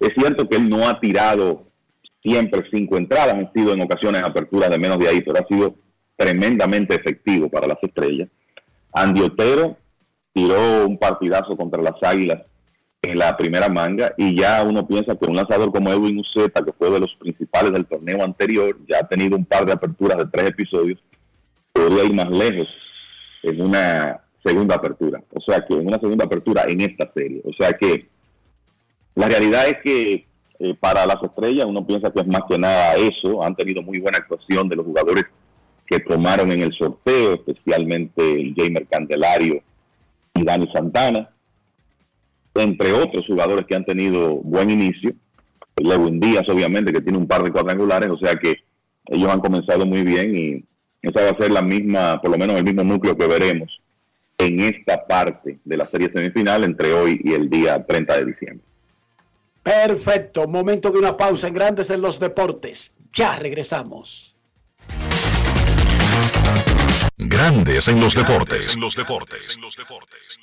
Es 0.00 0.10
cierto 0.16 0.48
que 0.48 0.56
él 0.56 0.68
no 0.68 0.88
ha 0.88 1.00
tirado 1.00 1.66
siempre 2.22 2.64
cinco 2.72 2.96
entradas, 2.96 3.34
han 3.34 3.52
sido 3.52 3.72
en 3.72 3.82
ocasiones 3.82 4.22
aperturas 4.22 4.70
de 4.70 4.78
menos 4.78 4.98
de 4.98 5.08
ahí, 5.08 5.20
pero 5.20 5.38
ha 5.38 5.46
sido 5.46 5.74
tremendamente 6.16 6.94
efectivo 6.94 7.48
para 7.48 7.66
las 7.66 7.78
estrellas. 7.82 8.28
Andy 8.92 9.20
Otero 9.22 9.76
tiró 10.32 10.86
un 10.86 10.98
partidazo 10.98 11.56
contra 11.56 11.82
las 11.82 11.94
Águilas 12.02 12.42
en 13.10 13.18
la 13.18 13.36
primera 13.36 13.68
manga 13.68 14.12
y 14.16 14.36
ya 14.38 14.62
uno 14.62 14.86
piensa 14.86 15.14
que 15.16 15.26
un 15.26 15.36
lanzador 15.36 15.72
como 15.72 15.90
Edwin 15.90 16.18
Uceta, 16.18 16.64
que 16.64 16.72
fue 16.72 16.90
de 16.90 17.00
los 17.00 17.14
principales 17.16 17.72
del 17.72 17.86
torneo 17.86 18.22
anterior, 18.22 18.78
ya 18.88 18.98
ha 19.00 19.08
tenido 19.08 19.36
un 19.36 19.44
par 19.44 19.66
de 19.66 19.72
aperturas 19.72 20.18
de 20.18 20.26
tres 20.26 20.50
episodios, 20.50 20.98
podría 21.72 22.04
ir 22.04 22.14
más 22.14 22.30
lejos 22.30 22.68
en 23.42 23.60
una 23.60 24.20
segunda 24.44 24.76
apertura. 24.76 25.22
O 25.32 25.40
sea 25.40 25.64
que 25.66 25.74
en 25.74 25.86
una 25.86 25.98
segunda 25.98 26.24
apertura 26.24 26.64
en 26.68 26.80
esta 26.80 27.10
serie. 27.12 27.42
O 27.44 27.52
sea 27.52 27.72
que 27.72 28.08
la 29.14 29.28
realidad 29.28 29.68
es 29.68 29.78
que 29.82 30.26
eh, 30.58 30.74
para 30.78 31.06
las 31.06 31.22
estrellas 31.22 31.66
uno 31.66 31.86
piensa 31.86 32.10
que 32.12 32.20
es 32.20 32.26
más 32.26 32.42
que 32.48 32.58
nada 32.58 32.94
eso. 32.96 33.42
Han 33.42 33.56
tenido 33.56 33.82
muy 33.82 33.98
buena 33.98 34.18
actuación 34.18 34.68
de 34.68 34.76
los 34.76 34.86
jugadores 34.86 35.24
que 35.86 36.00
tomaron 36.00 36.50
en 36.52 36.62
el 36.62 36.72
sorteo, 36.72 37.34
especialmente 37.34 38.40
el 38.40 38.54
Jamer 38.56 38.86
Candelario 38.86 39.62
y 40.34 40.44
Dani 40.44 40.68
Santana, 40.72 41.30
entre 42.54 42.92
otros 42.92 43.26
jugadores 43.26 43.66
que 43.66 43.74
han 43.74 43.84
tenido 43.84 44.36
buen 44.36 44.70
inicio. 44.70 45.12
Lewin 45.76 46.20
Díaz, 46.20 46.48
obviamente, 46.48 46.92
que 46.92 47.00
tiene 47.00 47.18
un 47.18 47.26
par 47.26 47.42
de 47.42 47.50
cuadrangulares, 47.50 48.10
o 48.10 48.18
sea 48.18 48.34
que 48.34 48.64
ellos 49.06 49.28
han 49.28 49.40
comenzado 49.40 49.84
muy 49.84 50.02
bien 50.02 50.36
y 50.36 50.64
esa 51.02 51.22
va 51.22 51.30
a 51.30 51.36
ser 51.36 51.50
la 51.50 51.62
misma, 51.62 52.20
por 52.20 52.30
lo 52.30 52.38
menos 52.38 52.56
el 52.56 52.64
mismo 52.64 52.84
núcleo 52.84 53.16
que 53.16 53.26
veremos 53.26 53.80
en 54.38 54.60
esta 54.60 55.06
parte 55.06 55.58
de 55.64 55.76
la 55.76 55.88
serie 55.90 56.10
semifinal 56.12 56.64
entre 56.64 56.92
hoy 56.92 57.20
y 57.22 57.32
el 57.32 57.50
día 57.50 57.84
30 57.84 58.16
de 58.16 58.24
diciembre. 58.26 58.66
Perfecto, 59.62 60.46
momento 60.46 60.90
de 60.90 60.98
una 60.98 61.16
pausa 61.16 61.48
en 61.48 61.54
Grandes 61.54 61.90
en 61.90 62.02
los 62.02 62.20
Deportes. 62.20 62.94
Ya 63.12 63.38
regresamos. 63.38 64.36
Grandes 67.16 67.88
en 67.88 68.00
los 68.00 68.14
deportes. 68.14 68.74
En 68.74 68.80
los 68.82 68.96
deportes. 68.96 69.56
En 69.56 69.62
los 69.62 69.76
deportes. 69.76 70.36
En 70.36 70.42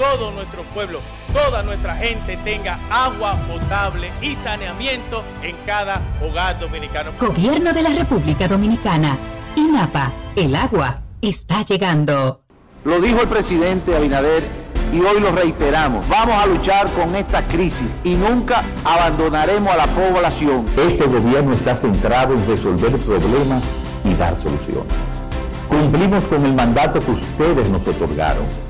todo 0.00 0.30
nuestro 0.30 0.62
pueblo, 0.72 1.00
toda 1.34 1.62
nuestra 1.62 1.94
gente 1.94 2.38
tenga 2.38 2.78
agua 2.90 3.36
potable 3.46 4.10
y 4.22 4.34
saneamiento 4.34 5.22
en 5.42 5.54
cada 5.66 6.00
hogar 6.22 6.58
dominicano. 6.58 7.12
Gobierno 7.20 7.74
de 7.74 7.82
la 7.82 7.90
República 7.90 8.48
Dominicana. 8.48 9.18
INAPA, 9.56 10.10
el 10.36 10.56
agua 10.56 11.02
está 11.20 11.62
llegando. 11.66 12.40
Lo 12.84 12.98
dijo 12.98 13.20
el 13.20 13.28
presidente 13.28 13.94
Abinader 13.94 14.42
y 14.90 15.00
hoy 15.00 15.20
lo 15.20 15.32
reiteramos. 15.32 16.08
Vamos 16.08 16.42
a 16.42 16.46
luchar 16.46 16.90
con 16.92 17.14
esta 17.14 17.42
crisis 17.42 17.94
y 18.02 18.14
nunca 18.14 18.64
abandonaremos 18.84 19.70
a 19.70 19.76
la 19.76 19.86
población. 19.86 20.64
Este 20.78 21.04
gobierno 21.04 21.52
está 21.52 21.76
centrado 21.76 22.32
en 22.32 22.46
resolver 22.46 22.92
problemas 22.92 23.62
y 24.06 24.14
dar 24.14 24.34
soluciones. 24.38 24.94
Cumplimos 25.68 26.24
con 26.24 26.46
el 26.46 26.54
mandato 26.54 27.00
que 27.00 27.10
ustedes 27.10 27.68
nos 27.68 27.86
otorgaron 27.86 28.69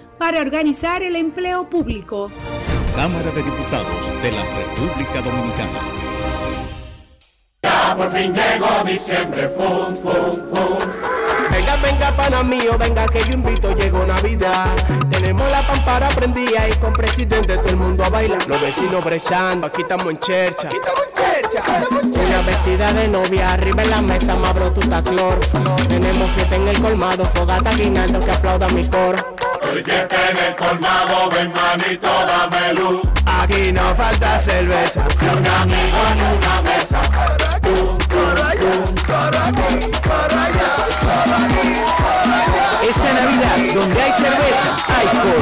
para 0.21 0.39
organizar 0.39 1.01
el 1.01 1.15
empleo 1.15 1.67
público. 1.67 2.31
Cámara 2.95 3.31
de 3.31 3.41
Diputados 3.41 4.21
de 4.21 4.31
la 4.31 4.43
República 4.43 5.19
Dominicana. 5.19 5.79
Ya 7.63 7.95
por 7.97 8.07
fin 8.11 8.31
llegó 8.31 8.83
diciembre, 8.85 9.49
fum, 9.49 9.95
fum, 9.95 10.37
fum. 10.51 10.77
Venga, 11.49 11.75
venga, 11.77 12.15
pana 12.15 12.43
mío, 12.43 12.77
venga 12.77 13.07
que 13.07 13.23
yo 13.23 13.33
invito, 13.33 13.75
llegó 13.75 14.05
Navidad. 14.05 14.67
Tenemos 15.09 15.49
la 15.49 15.65
pampara 15.65 16.07
prendida 16.09 16.69
y 16.69 16.73
con 16.73 16.93
presidente 16.93 17.57
todo 17.57 17.69
el 17.69 17.77
mundo 17.77 18.03
a 18.03 18.09
bailar. 18.09 18.47
Los 18.47 18.61
vecinos 18.61 19.03
brechando, 19.03 19.65
aquí 19.65 19.81
estamos 19.81 20.05
en 20.05 20.19
chercha. 20.19 20.67
Aquí 20.67 20.77
estamos 20.77 21.01
en 21.01 22.11
chercha. 22.11 22.27
Una 22.27 22.41
vecina 22.43 22.93
de 22.93 23.07
novia, 23.07 23.53
arriba 23.53 23.81
en 23.81 23.89
la 23.89 24.01
mesa, 24.01 24.35
mabro 24.35 24.71
tu 24.71 24.81
clor. 24.81 25.39
Tenemos 25.87 26.29
fiesta 26.29 26.57
en 26.57 26.67
el 26.67 26.79
colmado, 26.79 27.25
fogata 27.25 27.73
guinaldo 27.73 28.19
que 28.19 28.29
aplauda 28.29 28.69
mi 28.69 28.87
coro. 28.87 29.40
Hoy 29.71 29.81
fiesta 29.83 30.17
en 30.29 30.37
el 30.37 30.55
colmado, 30.57 31.29
ven 31.29 31.53
manito, 31.53 32.09
dame 32.09 32.73
luz. 32.73 33.01
Aquí 33.25 33.71
no 33.71 33.87
falta 33.95 34.37
cerveza. 34.37 35.07
Ni 35.21 35.27
un 35.29 35.47
amigo 35.47 35.97
ni 36.13 36.37
una 36.37 36.61
mesa. 36.61 36.99
Para 37.01 37.35
allá, 37.35 37.61
para 39.07 39.47
aquí, 39.47 39.87
para 40.05 40.43
allá, 40.43 40.75
para 41.01 41.45
aquí, 41.45 41.73
para 41.97 42.43
allá. 42.43 42.81
Esta 42.83 43.13
Navidad, 43.13 43.73
donde 43.73 44.01
hay 44.01 44.11
cerveza, 44.11 44.75
hay 44.89 45.07
coro. 45.07 45.39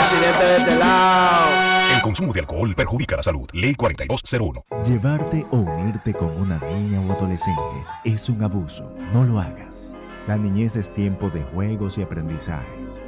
Presidente 0.00 0.44
de 0.44 0.56
este 0.56 0.76
lado. 0.76 1.46
El 1.94 2.02
consumo 2.02 2.32
de 2.32 2.40
alcohol 2.40 2.74
perjudica 2.74 3.16
la 3.16 3.22
salud. 3.22 3.48
Ley 3.52 3.76
4201. 3.76 4.64
Llevarte 4.84 5.46
o 5.52 5.58
unirte 5.58 6.12
con 6.12 6.40
una 6.40 6.58
niña 6.58 7.00
o 7.00 7.12
adolescente 7.12 7.84
es 8.04 8.28
un 8.28 8.42
abuso. 8.42 8.92
No 9.12 9.22
lo 9.22 9.38
hagas. 9.38 9.92
La 10.26 10.36
niñez 10.36 10.76
es 10.76 10.92
tiempo 10.92 11.30
de 11.30 11.42
juegos 11.42 11.98
y 11.98 12.02
aprendizajes. 12.02 13.01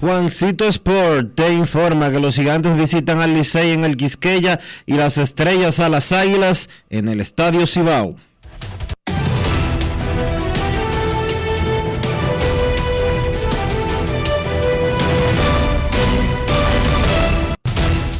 Juancito 0.00 0.68
Sport 0.68 1.34
te 1.34 1.52
informa 1.54 2.10
que 2.10 2.20
los 2.20 2.36
gigantes 2.36 2.76
visitan 2.76 3.22
al 3.22 3.32
Licey 3.32 3.72
en 3.72 3.84
el 3.84 3.96
Quisqueya 3.96 4.60
y 4.84 4.94
las 4.94 5.16
estrellas 5.16 5.80
a 5.80 5.88
las 5.88 6.12
águilas 6.12 6.68
en 6.90 7.08
el 7.08 7.20
Estadio 7.20 7.66
Cibao. 7.66 8.16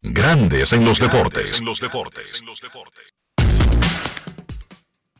Grandes 0.00 0.72
en 0.72 0.84
los 0.84 1.00
deportes. 1.00 1.60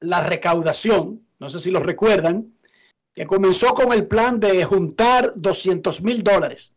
la 0.00 0.24
recaudación. 0.24 1.24
No 1.38 1.48
sé 1.48 1.60
si 1.60 1.70
lo 1.70 1.80
recuerdan. 1.80 2.56
Que 3.12 3.26
comenzó 3.26 3.74
con 3.74 3.92
el 3.92 4.06
plan 4.06 4.40
de 4.40 4.64
juntar 4.64 5.34
200 5.36 6.02
mil 6.02 6.22
dólares 6.22 6.74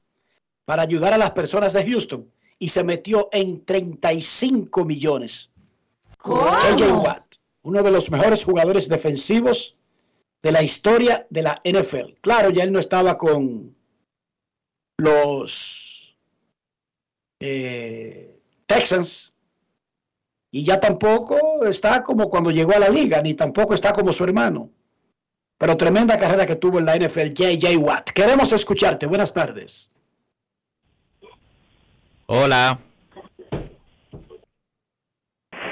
para 0.66 0.82
ayudar 0.82 1.14
a 1.14 1.18
las 1.18 1.32
personas 1.32 1.74
de 1.74 1.86
Houston 1.90 2.28
y 2.64 2.70
se 2.70 2.86
metió 2.86 3.28
en 3.34 3.66
35 3.66 4.86
millones. 4.86 5.52
AJ 6.24 6.94
Watt, 7.04 7.36
uno 7.64 7.84
de 7.84 7.92
los 7.92 8.10
mejores 8.10 8.46
jugadores 8.46 8.88
defensivos 8.88 9.76
de 10.42 10.54
la 10.54 10.64
historia 10.64 11.28
de 11.30 11.42
la 11.42 11.62
NFL. 11.66 12.22
Claro, 12.22 12.52
ya 12.52 12.64
él 12.64 12.72
no 12.72 12.80
estaba 12.80 13.18
con 13.18 13.76
los 14.98 16.18
eh, 17.42 18.40
Texans 18.66 19.34
y 20.50 20.64
ya 20.64 20.80
tampoco 20.80 21.66
está 21.66 22.02
como 22.02 22.30
cuando 22.30 22.50
llegó 22.50 22.72
a 22.78 22.80
la 22.80 22.88
liga, 22.88 23.22
ni 23.22 23.34
tampoco 23.34 23.74
está 23.74 23.92
como 23.92 24.14
su 24.14 24.24
hermano. 24.24 24.70
Pero 25.58 25.76
tremenda 25.76 26.18
carrera 26.18 26.46
que 26.46 26.56
tuvo 26.56 26.80
en 26.80 26.86
la 26.86 26.96
NFL, 26.96 27.34
JJ 27.34 27.76
Watt. 27.76 28.12
Queremos 28.12 28.54
escucharte. 28.54 29.06
Buenas 29.06 29.34
tardes. 29.34 29.92
Hola. 32.26 32.80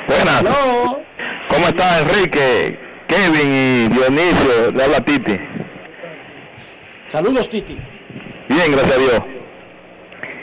Buenas. 0.07 0.43
¿Cómo 1.47 1.67
estás, 1.67 2.01
Enrique? 2.01 2.77
Kevin 3.07 3.51
y 3.51 3.87
Dionisio, 3.87 4.71
le 4.73 4.83
habla 4.83 4.99
Titi. 4.99 5.37
Saludos, 7.07 7.47
Titi. 7.47 7.77
Bien, 8.49 8.71
gracias 8.73 8.97
a 8.97 8.99
Dios. 8.99 9.21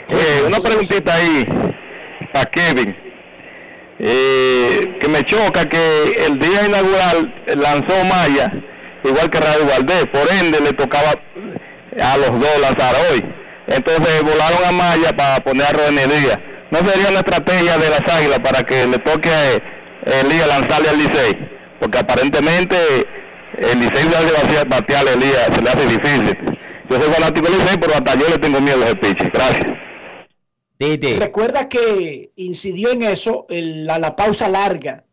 Eh, 0.09 0.43
una 0.47 0.59
preguntita 0.59 1.13
ahí 1.13 1.45
para 2.33 2.45
Kevin. 2.49 2.95
Eh, 3.99 4.97
que 4.99 5.07
me 5.09 5.23
choca 5.23 5.65
que 5.69 6.25
el 6.25 6.39
día 6.39 6.65
inaugural 6.65 7.33
lanzó 7.55 8.03
Maya, 8.05 8.51
igual 9.03 9.29
que 9.29 9.39
Raúl 9.39 9.67
Valdés, 9.69 10.07
por 10.07 10.27
ende 10.41 10.59
le 10.59 10.73
tocaba 10.73 11.11
a 12.01 12.17
los 12.17 12.31
dos 12.31 12.61
lanzar 12.61 12.95
hoy. 13.11 13.38
Entonces 13.69 14.23
volaron 14.23 14.65
a 14.65 14.71
Maya 14.71 15.15
para 15.15 15.43
poner 15.43 15.67
a 15.79 15.89
Díaz. 15.89 16.37
¿No 16.71 16.79
sería 16.79 17.09
una 17.09 17.19
estrategia 17.19 17.77
de 17.77 17.89
las 17.89 18.01
águilas 18.07 18.39
para 18.39 18.63
que 18.63 18.85
le 18.87 18.97
toque 18.99 19.29
a 19.29 19.53
Elías 20.21 20.47
lanzarle 20.47 20.89
al 20.89 20.97
Licey? 20.97 21.33
Porque 21.79 21.97
aparentemente 21.99 22.75
el 23.57 23.79
Licey 23.79 24.07
de 24.07 24.15
hace 24.17 24.65
batear 24.67 25.07
a 25.07 25.11
Elías, 25.13 25.49
se 25.53 25.61
le 25.61 25.69
hace 25.69 25.85
difícil. 25.87 26.37
Yo 26.89 27.01
soy 27.01 27.13
fanático 27.13 27.49
del 27.49 27.59
Licey, 27.59 27.77
pero 27.79 27.93
hasta 27.93 28.15
yo 28.15 28.29
le 28.29 28.37
tengo 28.37 28.59
miedo 28.61 28.81
a 28.83 28.85
ese 28.85 28.95
pitch. 28.95 29.31
Gracias. 29.33 29.65
Recuerda 31.19 31.67
que 31.67 32.31
incidió 32.37 32.91
en 32.91 33.03
eso 33.03 33.45
el- 33.49 33.85
la, 33.85 33.99
la 33.99 34.15
pausa 34.15 34.47
larga 34.47 35.03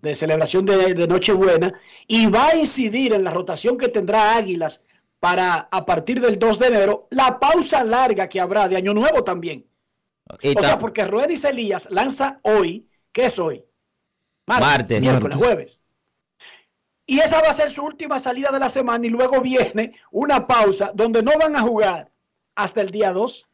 de 0.00 0.14
celebración 0.14 0.64
de, 0.64 0.94
de 0.94 1.06
Nochebuena 1.06 1.72
y 2.08 2.26
va 2.26 2.48
a 2.48 2.56
incidir 2.56 3.12
en 3.12 3.22
la 3.24 3.30
rotación 3.30 3.76
que 3.76 3.88
tendrá 3.88 4.36
Águilas 4.36 4.82
para 5.22 5.68
a 5.70 5.86
partir 5.86 6.20
del 6.20 6.36
2 6.36 6.58
de 6.58 6.66
enero, 6.66 7.06
la 7.10 7.38
pausa 7.38 7.84
larga 7.84 8.28
que 8.28 8.40
habrá 8.40 8.66
de 8.66 8.74
Año 8.74 8.92
Nuevo 8.92 9.22
también. 9.22 9.64
Y 10.40 10.58
o 10.58 10.60
sea, 10.60 10.80
porque 10.80 11.04
Ruedis 11.04 11.44
Elías 11.44 11.86
lanza 11.92 12.38
hoy, 12.42 12.88
¿qué 13.12 13.26
es 13.26 13.38
hoy? 13.38 13.64
Martes, 14.48 14.66
Martes. 14.66 15.00
miércoles, 15.00 15.36
Martes. 15.36 15.38
jueves. 15.38 15.80
Y 17.06 17.20
esa 17.20 17.40
va 17.40 17.50
a 17.50 17.54
ser 17.54 17.70
su 17.70 17.84
última 17.84 18.18
salida 18.18 18.50
de 18.50 18.58
la 18.58 18.68
semana 18.68 19.06
y 19.06 19.10
luego 19.10 19.40
viene 19.40 19.94
una 20.10 20.44
pausa 20.44 20.90
donde 20.92 21.22
no 21.22 21.38
van 21.38 21.54
a 21.54 21.62
jugar 21.62 22.10
hasta 22.56 22.80
el 22.80 22.90
día 22.90 23.12
2. 23.12 23.46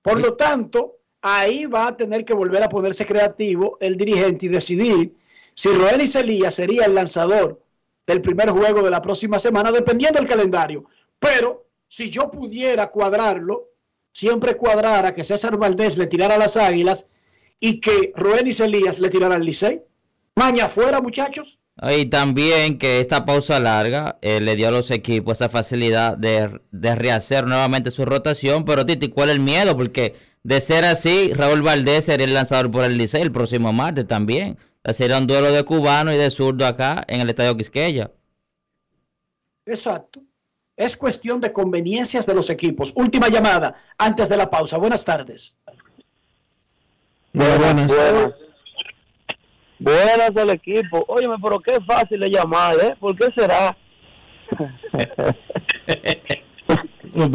Por 0.00 0.20
lo 0.20 0.36
tanto, 0.36 1.00
ahí 1.20 1.66
va 1.66 1.88
a 1.88 1.96
tener 1.98 2.24
que 2.24 2.32
volver 2.32 2.62
a 2.62 2.70
ponerse 2.70 3.04
creativo 3.04 3.76
el 3.80 3.98
dirigente 3.98 4.46
y 4.46 4.48
decidir 4.48 5.14
si 5.52 5.68
Roel 5.68 6.08
Celía 6.08 6.50
sería 6.50 6.86
el 6.86 6.94
lanzador 6.94 7.60
del 8.06 8.22
primer 8.22 8.48
juego 8.48 8.82
de 8.82 8.90
la 8.90 9.02
próxima 9.02 9.38
semana, 9.38 9.70
dependiendo 9.70 10.18
del 10.18 10.26
calendario. 10.26 10.86
Pero 11.20 11.68
si 11.86 12.10
yo 12.10 12.30
pudiera 12.30 12.90
cuadrarlo, 12.90 13.68
siempre 14.12 14.56
cuadrara 14.56 15.14
que 15.14 15.22
César 15.22 15.56
Valdés 15.56 15.96
le 15.98 16.06
tirara 16.06 16.34
a 16.34 16.38
las 16.38 16.56
águilas 16.56 17.06
y 17.60 17.78
que 17.78 18.12
Roel 18.16 18.52
Celías 18.52 18.98
le 18.98 19.10
tirara 19.10 19.36
al 19.36 19.44
Licey. 19.44 19.82
Maña 20.34 20.64
afuera, 20.64 21.00
muchachos. 21.00 21.58
Y 21.82 22.06
también 22.06 22.78
que 22.78 23.00
esta 23.00 23.24
pausa 23.24 23.60
larga 23.60 24.18
eh, 24.22 24.40
le 24.40 24.56
dio 24.56 24.68
a 24.68 24.70
los 24.70 24.90
equipos 24.90 25.38
esa 25.38 25.48
facilidad 25.48 26.16
de, 26.16 26.60
de, 26.70 26.94
rehacer 26.94 27.46
nuevamente 27.46 27.90
su 27.90 28.04
rotación. 28.04 28.64
Pero 28.64 28.84
Titi, 28.84 29.08
¿cuál 29.08 29.28
es 29.28 29.36
el 29.36 29.40
miedo? 29.40 29.76
Porque 29.76 30.14
de 30.42 30.60
ser 30.60 30.84
así, 30.84 31.32
Raúl 31.32 31.62
Valdés 31.62 32.06
sería 32.06 32.26
el 32.26 32.34
lanzador 32.34 32.70
por 32.70 32.84
el 32.84 32.98
Licey 32.98 33.22
el 33.22 33.32
próximo 33.32 33.72
martes 33.72 34.06
también. 34.06 34.58
Sería 34.84 35.18
un 35.18 35.26
duelo 35.26 35.52
de 35.52 35.64
cubano 35.64 36.12
y 36.12 36.16
de 36.16 36.30
zurdo 36.30 36.66
acá 36.66 37.04
en 37.06 37.20
el 37.20 37.28
Estadio 37.28 37.56
Quisqueya. 37.56 38.10
Exacto. 39.66 40.22
Es 40.80 40.96
cuestión 40.96 41.42
de 41.42 41.52
conveniencias 41.52 42.24
de 42.24 42.34
los 42.34 42.48
equipos. 42.48 42.94
Última 42.96 43.28
llamada 43.28 43.74
antes 43.98 44.30
de 44.30 44.38
la 44.38 44.48
pausa. 44.48 44.78
Buenas 44.78 45.04
tardes. 45.04 45.54
Buenas. 47.34 47.92
Buenas. 47.92 48.32
Buenas 49.78 50.34
al 50.34 50.48
equipo. 50.48 51.04
Óyeme, 51.06 51.36
pero 51.42 51.60
qué 51.60 51.78
fácil 51.86 52.20
de 52.20 52.30
llamar, 52.30 52.78
¿eh? 52.82 52.96
¿Por 52.98 53.14
qué 53.14 53.26
será? 53.36 53.76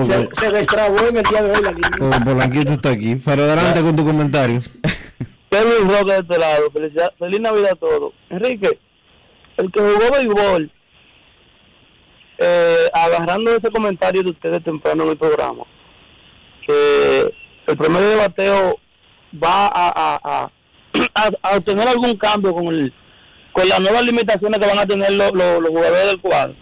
se, 0.02 0.28
se, 0.32 0.52
destrabó 0.52 0.98
en 1.08 1.18
el 1.18 1.24
día 1.26 1.44
de 1.44 1.52
hoy 1.52 1.62
la 1.62 1.72
línea. 1.72 2.26
Polanquito 2.26 2.72
está 2.72 2.90
aquí. 2.90 3.16
Pero 3.18 3.44
adelante 3.44 3.82
con 3.82 3.96
tu 3.96 4.04
comentario. 4.04 4.64
Kevin 5.52 5.88
Roque 5.88 6.14
de 6.14 6.18
este 6.18 6.40
lado. 6.40 6.72
Felicidad, 6.72 7.14
feliz 7.20 7.40
Navidad 7.42 7.74
a 7.74 7.76
todos. 7.76 8.12
Enrique, 8.32 8.80
el 9.58 9.72
que 9.72 9.82
jugó 9.82 10.12
béisbol, 10.18 10.72
eh, 12.38 12.88
agarrando 12.94 13.52
ese 13.52 13.70
comentario 13.72 14.24
de 14.24 14.32
ustedes 14.32 14.64
temprano 14.64 15.04
en 15.04 15.10
el 15.10 15.18
programa, 15.18 15.64
que 16.66 17.34
el 17.68 17.78
promedio 17.78 18.10
de 18.10 18.16
bateo 18.16 18.80
va 19.42 19.68
a, 19.68 19.90
a, 19.96 20.20
a 20.24 20.52
a, 21.42 21.58
obtener 21.58 21.88
algún 21.88 22.16
cambio 22.18 22.54
con 22.54 22.68
el 22.68 22.94
con 23.52 23.70
las 23.70 23.80
nuevas 23.80 24.04
limitaciones 24.06 24.60
que 24.60 24.68
van 24.68 24.80
a 24.80 24.86
tener 24.86 25.14
los, 25.14 25.32
los, 25.32 25.70
jugadores 25.70 26.08
del 26.08 26.20
cuadro? 26.20 26.56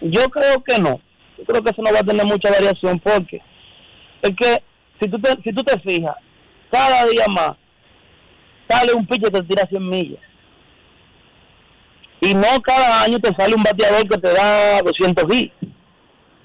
Yo 0.00 0.24
creo 0.30 0.64
que 0.64 0.78
no. 0.78 0.98
Yo 1.36 1.44
creo 1.44 1.62
que 1.62 1.70
eso 1.70 1.82
no 1.82 1.92
va 1.92 1.98
a 1.98 2.04
tener 2.04 2.24
mucha 2.24 2.50
variación 2.50 2.98
porque 3.00 3.42
es 4.22 4.30
que 4.30 4.62
si 4.98 5.10
tú 5.10 5.20
te, 5.20 5.30
si 5.44 5.52
tú 5.52 5.62
te 5.62 5.78
fijas, 5.80 6.16
cada 6.70 7.04
día 7.04 7.26
más 7.28 7.52
sale 8.66 8.94
un 8.94 9.06
pitcher 9.06 9.30
que 9.30 9.40
te 9.40 9.46
tira 9.46 9.66
100 9.68 9.88
millas. 9.88 10.20
Y 12.20 12.34
no 12.34 12.46
cada 12.62 13.02
año 13.02 13.18
te 13.18 13.34
sale 13.34 13.54
un 13.54 13.62
bateador 13.62 14.08
que 14.08 14.18
te 14.18 14.32
da 14.32 14.80
200 14.82 15.24
hits. 15.34 15.52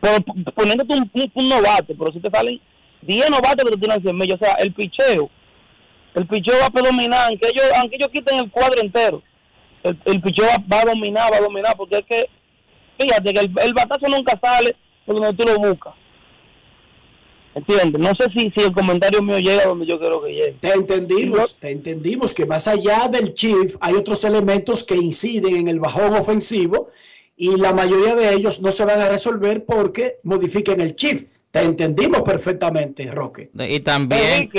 Pero 0.02 0.18
poniéndote 0.56 0.94
un, 0.94 1.10
un, 1.14 1.32
un 1.34 1.50
novato, 1.50 1.94
pero 1.98 2.12
si 2.12 2.20
te 2.20 2.30
salen 2.30 2.60
10 3.02 3.30
novatos 3.30 3.66
que 3.66 3.72
te 3.72 3.82
tiran 3.82 4.02
100 4.02 4.18
millas. 4.18 4.42
O 4.42 4.46
sea, 4.46 4.54
el 4.56 4.74
picheo 4.74 5.30
el 6.14 6.28
picheo 6.28 6.60
va 6.60 6.68
a 6.68 6.72
predominar, 6.72 7.28
aunque 7.30 7.48
ellos, 7.48 7.66
aunque 7.78 7.96
ellos 7.96 8.10
quiten 8.12 8.40
el 8.40 8.52
cuadro 8.52 8.82
entero, 8.82 9.22
el, 9.84 9.98
el 10.06 10.22
picheo 10.22 10.46
va, 10.72 10.82
a 10.82 10.86
dominar, 10.86 11.32
va 11.32 11.38
a 11.38 11.42
dominar, 11.42 11.76
porque 11.78 11.98
es 11.98 12.06
que, 12.06 12.30
fíjate 13.00 13.34
que 13.34 13.40
el, 13.40 13.74
batazo 13.74 14.08
nunca 14.10 14.38
sale 14.42 14.76
por 15.06 15.20
donde 15.20 15.34
tú 15.34 15.50
lo 15.50 15.58
buscas. 15.58 15.94
¿Entiendes? 17.54 18.00
No 18.00 18.12
sé 18.16 18.32
si, 18.36 18.52
si 18.52 18.66
el 18.66 18.72
comentario 18.72 19.22
mío 19.22 19.38
llega 19.38 19.66
donde 19.66 19.86
yo 19.86 20.00
quiero 20.00 20.22
que 20.24 20.32
llegue. 20.32 20.56
Te 20.62 20.74
entendimos, 20.74 21.56
te 21.56 21.72
entendimos 21.72 22.34
que 22.34 22.46
más 22.46 22.68
allá 22.68 23.10
del 23.10 23.34
chief 23.34 23.76
hay 23.82 23.96
otros 23.96 24.24
elementos 24.24 24.84
que 24.84 24.96
inciden 24.96 25.58
en 25.58 25.68
el 25.68 25.80
bajón 25.80 26.14
ofensivo 26.14 26.90
y 27.36 27.58
la 27.58 27.74
mayoría 27.74 28.16
de 28.16 28.34
ellos 28.34 28.62
no 28.62 28.72
se 28.72 28.86
van 28.86 29.02
a 29.02 29.10
resolver 29.10 29.66
porque 29.66 30.18
modifiquen 30.24 30.80
el 30.80 30.96
chief. 30.96 31.26
Te 31.52 31.62
entendimos 31.62 32.22
perfectamente, 32.22 33.12
Roque. 33.12 33.50
Y 33.54 33.80
también... 33.82 34.50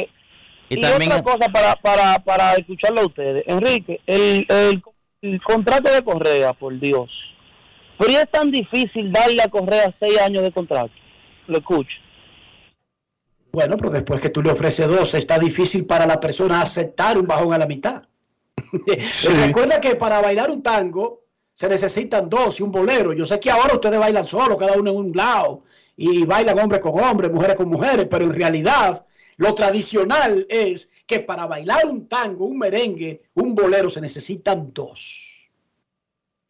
Y, 0.68 0.84
otra 0.84 1.22
cosa 1.22 1.48
para, 1.52 1.76
para, 1.76 2.18
para 2.24 2.54
escucharlo 2.54 3.02
a 3.02 3.06
ustedes. 3.06 3.44
Enrique, 3.46 4.00
el, 4.06 4.46
el, 5.20 5.42
contrato 5.42 5.92
de 5.92 6.02
Correa, 6.02 6.54
por 6.54 6.78
Dios. 6.80 7.10
¿Por 7.98 8.06
qué 8.06 8.22
es 8.22 8.30
tan 8.30 8.50
difícil 8.50 9.12
darle 9.12 9.42
a 9.42 9.48
Correa 9.48 9.94
seis 10.00 10.18
años 10.18 10.42
de 10.42 10.50
contrato? 10.50 10.92
Lo 11.46 11.58
escucho. 11.58 11.94
Bueno, 13.52 13.76
pero 13.76 13.90
después 13.90 14.20
que 14.20 14.30
tú 14.30 14.42
le 14.42 14.50
ofreces 14.50 14.88
dos, 14.88 15.12
está 15.14 15.38
difícil 15.38 15.84
para 15.84 16.06
la 16.06 16.18
persona 16.18 16.62
aceptar 16.62 17.18
un 17.18 17.26
bajón 17.26 17.52
a 17.52 17.58
la 17.58 17.66
mitad. 17.66 18.02
Sí. 19.16 19.28
Recuerda 19.28 19.80
que 19.80 19.96
para 19.96 20.20
bailar 20.20 20.50
un 20.50 20.62
tango 20.62 21.24
se 21.52 21.68
necesitan 21.68 22.30
dos 22.30 22.58
y 22.58 22.62
un 22.62 22.72
bolero. 22.72 23.12
Yo 23.12 23.26
sé 23.26 23.38
que 23.38 23.50
ahora 23.50 23.74
ustedes 23.74 23.98
bailan 23.98 24.24
solo, 24.24 24.56
cada 24.56 24.78
uno 24.78 24.90
en 24.90 24.96
un 24.96 25.12
lado, 25.12 25.62
y 25.96 26.24
bailan 26.24 26.58
hombre 26.58 26.80
con 26.80 26.98
hombre, 26.98 27.28
mujeres 27.28 27.56
con 27.56 27.68
mujeres, 27.68 28.06
pero 28.10 28.24
en 28.24 28.32
realidad 28.32 29.04
lo 29.36 29.54
tradicional 29.54 30.46
es 30.48 30.90
que 31.06 31.20
para 31.20 31.46
bailar 31.46 31.86
un 31.86 32.08
tango, 32.08 32.46
un 32.46 32.58
merengue, 32.58 33.22
un 33.34 33.54
bolero 33.54 33.90
se 33.90 34.00
necesitan 34.00 34.72
dos. 34.72 35.50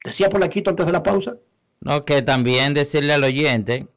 Decía 0.05 0.29
por 0.29 0.43
aquí 0.45 0.63
antes 0.65 0.87
de 0.87 0.93
la 0.93 1.03
pausa. 1.03 1.37
No, 1.81 2.05
que 2.05 2.23
también 2.23 2.75
decirle 2.75 3.13
al 3.13 3.25
oyente 3.25 3.89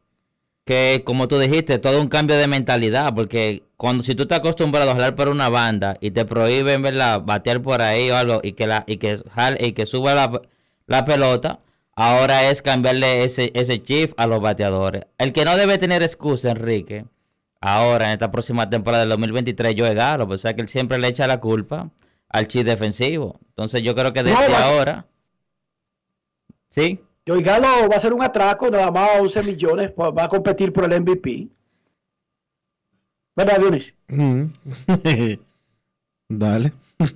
que, 0.65 1.03
como 1.05 1.27
tú 1.27 1.37
dijiste, 1.39 1.79
todo 1.79 2.01
un 2.01 2.07
cambio 2.09 2.37
de 2.37 2.47
mentalidad, 2.47 3.13
porque 3.13 3.63
cuando 3.77 4.03
si 4.03 4.15
tú 4.15 4.23
estás 4.23 4.39
acostumbrado 4.39 4.89
a 4.89 4.93
hablar 4.93 5.15
por 5.15 5.29
una 5.29 5.47
banda 5.49 5.95
y 6.01 6.11
te 6.11 6.25
prohíben, 6.25 6.81
¿verdad?, 6.81 7.21
batear 7.21 7.61
por 7.61 7.81
ahí 7.81 8.09
o 8.09 8.17
algo 8.17 8.41
y 8.43 8.53
que 8.53 8.67
la 8.67 8.83
y 8.87 8.97
que 8.97 9.19
y 9.59 9.71
que 9.73 9.85
suba 9.85 10.15
la, 10.15 10.41
la 10.87 11.05
pelota, 11.05 11.59
ahora 11.95 12.49
es 12.49 12.61
cambiarle 12.61 13.23
ese 13.23 13.51
ese 13.53 13.81
chip 13.83 14.13
a 14.17 14.27
los 14.27 14.41
bateadores. 14.41 15.05
El 15.19 15.33
que 15.33 15.45
no 15.45 15.55
debe 15.55 15.77
tener 15.77 16.01
excusa, 16.03 16.51
Enrique, 16.51 17.05
ahora 17.61 18.07
en 18.07 18.11
esta 18.13 18.31
próxima 18.31 18.69
temporada 18.69 19.03
del 19.03 19.09
2023 19.11 19.75
yo 19.75 19.93
Galo, 19.93 20.27
pues, 20.27 20.41
o 20.41 20.43
sea 20.43 20.55
que 20.55 20.61
él 20.61 20.69
siempre 20.69 20.97
le 20.97 21.07
echa 21.09 21.27
la 21.27 21.39
culpa 21.39 21.91
al 22.29 22.47
chip 22.47 22.65
defensivo. 22.65 23.39
Entonces 23.49 23.83
yo 23.83 23.95
creo 23.95 24.13
que 24.13 24.23
desde 24.23 24.49
no, 24.49 24.55
ahora... 24.57 25.05
¿Sí? 26.69 27.04
Joey 27.27 27.41
Galo 27.41 27.89
va 27.89 27.95
a 27.95 27.99
ser 27.99 28.13
un 28.13 28.21
atraco, 28.21 28.69
nada 28.69 28.91
más 28.91 29.09
11 29.19 29.43
millones, 29.43 29.91
pues, 29.91 30.11
va 30.15 30.25
a 30.25 30.27
competir 30.27 30.71
por 30.71 30.83
el 30.85 31.01
MVP. 31.01 31.47
¿Verdad, 33.35 33.59
Dionis? 33.59 33.93
Mm. 34.07 34.45
Dale. 36.29 36.73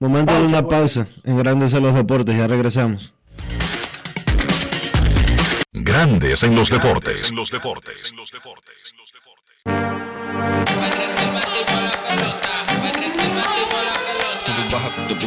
Momento 0.00 0.32
pausa, 0.32 0.40
de 0.40 0.48
una 0.48 0.62
pausa 0.66 1.08
en 1.24 1.36
Grandes 1.36 1.74
en 1.74 1.82
los 1.82 1.94
Deportes, 1.94 2.36
ya 2.36 2.46
regresamos. 2.46 3.14
Grandes 5.72 6.42
en 6.42 6.54
los 6.54 6.70
deportes. 6.70 7.30
En 7.30 7.36
los 7.36 7.50
deportes. 7.50 8.10
En 8.10 8.16
los 8.16 8.32
deportes. 8.32 8.94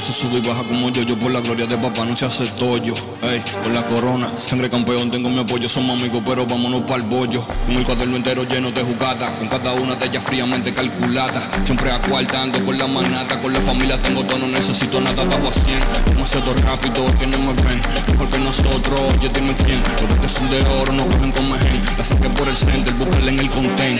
Puse 0.10 0.22
sube 0.22 0.40
y 0.40 0.48
baja 0.48 0.64
como 0.64 0.90
yo, 0.90 1.04
yo 1.04 1.16
por 1.20 1.30
la 1.30 1.40
gloria 1.40 1.68
de 1.68 1.78
papá 1.78 2.04
no 2.04 2.16
se 2.16 2.26
hace 2.26 2.48
tollo. 2.58 2.96
Ey, 3.22 3.44
por 3.62 3.72
la 3.72 3.86
corona, 3.86 4.28
sangre 4.36 4.68
campeón, 4.68 5.12
tengo 5.12 5.30
mi 5.30 5.38
apoyo, 5.38 5.70
somos 5.70 6.00
amigos, 6.00 6.24
pero 6.26 6.48
vámonos 6.48 6.82
para 6.82 7.04
el 7.04 7.08
bollo. 7.08 7.46
Con 7.64 7.76
el 7.76 7.86
cuaderno 7.86 8.16
entero 8.16 8.44
lleno 8.44 8.72
de 8.72 8.82
jugadas, 8.82 9.32
con 9.36 9.48
cada 9.48 9.72
una 9.74 9.94
de 9.94 10.08
ellas 10.08 10.24
fríamente 10.24 10.74
calculada. 10.74 11.40
Siempre 11.64 11.92
acuartando 11.92 12.58
por 12.66 12.76
la 12.76 12.88
manata, 12.88 13.38
con 13.40 13.54
la 13.54 13.62
familia 13.62 14.02
tengo 14.02 14.24
todo, 14.24 14.40
no 14.40 14.48
necesito 14.48 15.00
nada, 15.00 15.24
bajo 15.26 15.48
a 15.48 15.52
100. 15.52 15.80
Demasiado 16.08 16.56
rápido, 16.56 17.06
que 17.20 17.28
no 17.28 17.38
me 17.38 17.54
ven, 17.54 17.80
mejor 18.08 18.30
que 18.32 18.40
nosotros, 18.40 19.00
oye 19.16 19.30
dime 19.30 19.54
quién. 19.64 19.80
Los 20.10 20.20
que 20.20 20.28
son 20.28 20.50
de 20.50 20.60
oro, 20.82 20.92
no 20.92 21.06
cogen 21.06 21.32
con 21.32 21.52
mejen. 21.52 21.82
La 21.96 22.04
saqué 22.04 22.30
por 22.30 22.48
el 22.48 22.58
center, 22.58 22.96
búsquenla 22.96 23.30
en 23.30 23.40
el 23.42 23.52
content. 23.52 24.00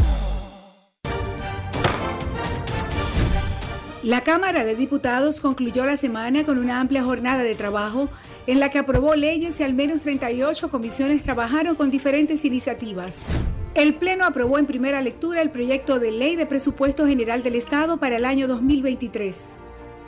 La 4.03 4.21
Cámara 4.21 4.63
de 4.63 4.75
Diputados 4.75 5.39
concluyó 5.41 5.85
la 5.85 5.95
semana 5.95 6.43
con 6.43 6.57
una 6.57 6.79
amplia 6.79 7.03
jornada 7.03 7.43
de 7.43 7.53
trabajo 7.53 8.09
en 8.47 8.59
la 8.59 8.71
que 8.71 8.79
aprobó 8.79 9.13
leyes 9.13 9.59
y 9.59 9.63
al 9.63 9.75
menos 9.75 10.01
38 10.01 10.71
comisiones 10.71 11.21
trabajaron 11.21 11.75
con 11.75 11.91
diferentes 11.91 12.43
iniciativas. 12.43 13.27
El 13.75 13.93
Pleno 13.93 14.25
aprobó 14.25 14.57
en 14.57 14.65
primera 14.65 15.03
lectura 15.03 15.41
el 15.41 15.51
proyecto 15.51 15.99
de 15.99 16.09
ley 16.09 16.35
de 16.35 16.47
presupuesto 16.47 17.05
general 17.05 17.43
del 17.43 17.53
Estado 17.53 17.97
para 17.97 18.15
el 18.15 18.25
año 18.25 18.47
2023. 18.47 19.59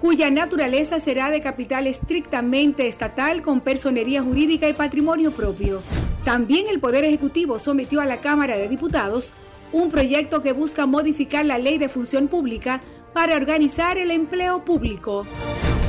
cuya 0.00 0.30
naturaleza 0.30 1.00
será 1.00 1.30
de 1.30 1.40
capital 1.40 1.86
estrictamente 1.86 2.88
estatal 2.88 3.42
con 3.42 3.60
personería 3.60 4.22
jurídica 4.22 4.68
y 4.68 4.72
patrimonio 4.72 5.32
propio. 5.32 5.82
También 6.24 6.66
el 6.68 6.80
Poder 6.80 7.04
Ejecutivo 7.04 7.58
sometió 7.58 8.00
a 8.00 8.06
la 8.06 8.18
Cámara 8.18 8.56
de 8.56 8.68
Diputados 8.68 9.34
un 9.72 9.90
proyecto 9.90 10.42
que 10.42 10.52
busca 10.52 10.86
modificar 10.86 11.44
la 11.44 11.58
ley 11.58 11.78
de 11.78 11.88
función 11.88 12.28
pública 12.28 12.80
para 13.12 13.36
organizar 13.36 13.98
el 13.98 14.10
empleo 14.10 14.64
público. 14.64 15.26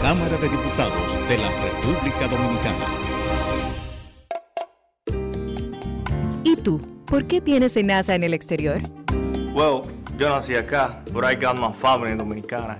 Cámara 0.01 0.37
de 0.37 0.49
Diputados 0.49 1.29
de 1.29 1.37
la 1.37 1.49
República 1.61 2.27
Dominicana. 2.27 2.85
¿Y 6.43 6.55
tú? 6.55 6.79
¿Por 7.05 7.27
qué 7.27 7.41
tienes 7.41 7.75
NASA 7.83 8.15
en 8.15 8.23
el 8.23 8.33
exterior? 8.33 8.81
Well, 9.53 9.81
yo 10.17 10.29
nací 10.29 10.55
acá, 10.55 11.03
but 11.11 11.23
I 11.23 11.35
got 11.35 11.59
my 11.59 11.73
family 11.73 12.15
dominicana. 12.15 12.79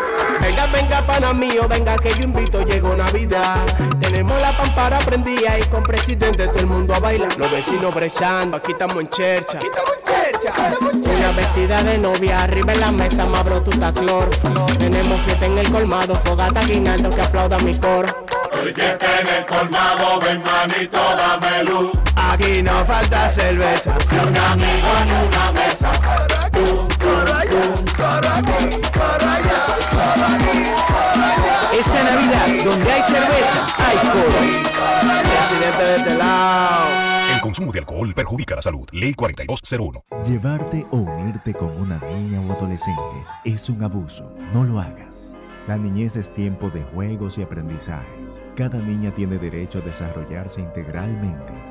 Venga, 0.51 0.67
venga, 0.67 1.01
pana 1.07 1.33
mío, 1.33 1.65
venga 1.69 1.95
que 1.97 2.09
yo 2.13 2.23
invito, 2.23 2.61
llegó 2.65 2.93
Navidad. 2.93 3.55
Tenemos 4.01 4.39
la 4.41 4.55
pampara 4.57 4.99
prendida 4.99 5.57
y 5.57 5.63
con 5.69 5.81
presidente 5.81 6.45
todo 6.47 6.59
el 6.59 6.67
mundo 6.67 6.93
a 6.93 6.99
bailar. 6.99 7.37
Los 7.37 7.49
vecinos 7.49 7.95
brechando, 7.95 8.57
aquí 8.57 8.73
estamos 8.73 8.97
en 8.97 9.07
chercha. 9.07 9.59
Aquí 9.59 9.67
estamos 9.67 9.91
en 9.97 10.03
chercha, 10.03 10.67
estamos 10.67 10.93
en 10.93 11.01
chercha. 11.03 11.19
Una 11.19 11.31
vecina 11.31 11.83
de 11.83 11.97
novia, 11.99 12.43
arriba 12.43 12.73
en 12.73 12.79
la 12.81 12.91
mesa, 12.91 13.25
mabro 13.27 13.61
tu 13.61 13.71
clor. 13.71 14.29
Tenemos 14.77 15.21
fiesta 15.21 15.45
en 15.45 15.57
el 15.57 15.71
colmado, 15.71 16.15
fogata 16.15 16.61
guinaldo 16.65 17.09
que 17.11 17.21
aplauda 17.21 17.57
mi 17.59 17.73
coro. 17.79 18.09
Hoy 18.61 18.73
fiesta 18.73 19.05
en 19.21 19.27
el 19.27 19.45
colmado, 19.45 20.19
ven 20.19 20.43
manito, 20.43 20.99
dame 21.15 21.63
luz. 21.63 21.91
Aquí 22.17 22.61
no 22.61 22.77
falta 22.85 23.29
cerveza. 23.29 23.95
Ni 24.11 24.17
un 24.17 24.37
amigo 24.37 24.87
ni 25.05 25.27
una 25.27 25.51
mesa. 25.53 25.91
Esta 31.73 32.03
Navidad, 32.03 32.47
donde 32.63 32.91
hay 32.91 33.01
cerveza, 33.01 33.65
hay 33.77 33.97
coro. 34.09 34.81
De 35.79 35.95
este 35.95 36.15
lado. 36.15 37.11
El 37.33 37.41
consumo 37.41 37.71
de 37.71 37.79
alcohol 37.79 38.13
perjudica 38.13 38.55
la 38.55 38.61
salud. 38.61 38.87
Ley 38.91 39.13
4201. 39.13 40.03
Llevarte 40.27 40.85
o 40.91 40.97
unirte 40.97 41.53
con 41.53 41.71
una 41.81 41.97
niña 41.99 42.41
o 42.41 42.51
adolescente 42.51 43.25
es 43.45 43.69
un 43.69 43.83
abuso. 43.83 44.33
No 44.53 44.63
lo 44.63 44.79
hagas. 44.79 45.33
La 45.67 45.77
niñez 45.77 46.15
es 46.15 46.33
tiempo 46.33 46.69
de 46.69 46.83
juegos 46.83 47.37
y 47.37 47.43
aprendizajes. 47.43 48.41
Cada 48.55 48.79
niña 48.79 49.13
tiene 49.13 49.37
derecho 49.37 49.79
a 49.79 49.81
desarrollarse 49.81 50.61
integralmente. 50.61 51.70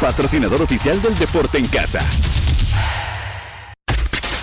patrocinador 0.00 0.62
oficial 0.62 1.00
del 1.02 1.16
deporte 1.18 1.58
en 1.58 1.66
casa. 1.66 2.00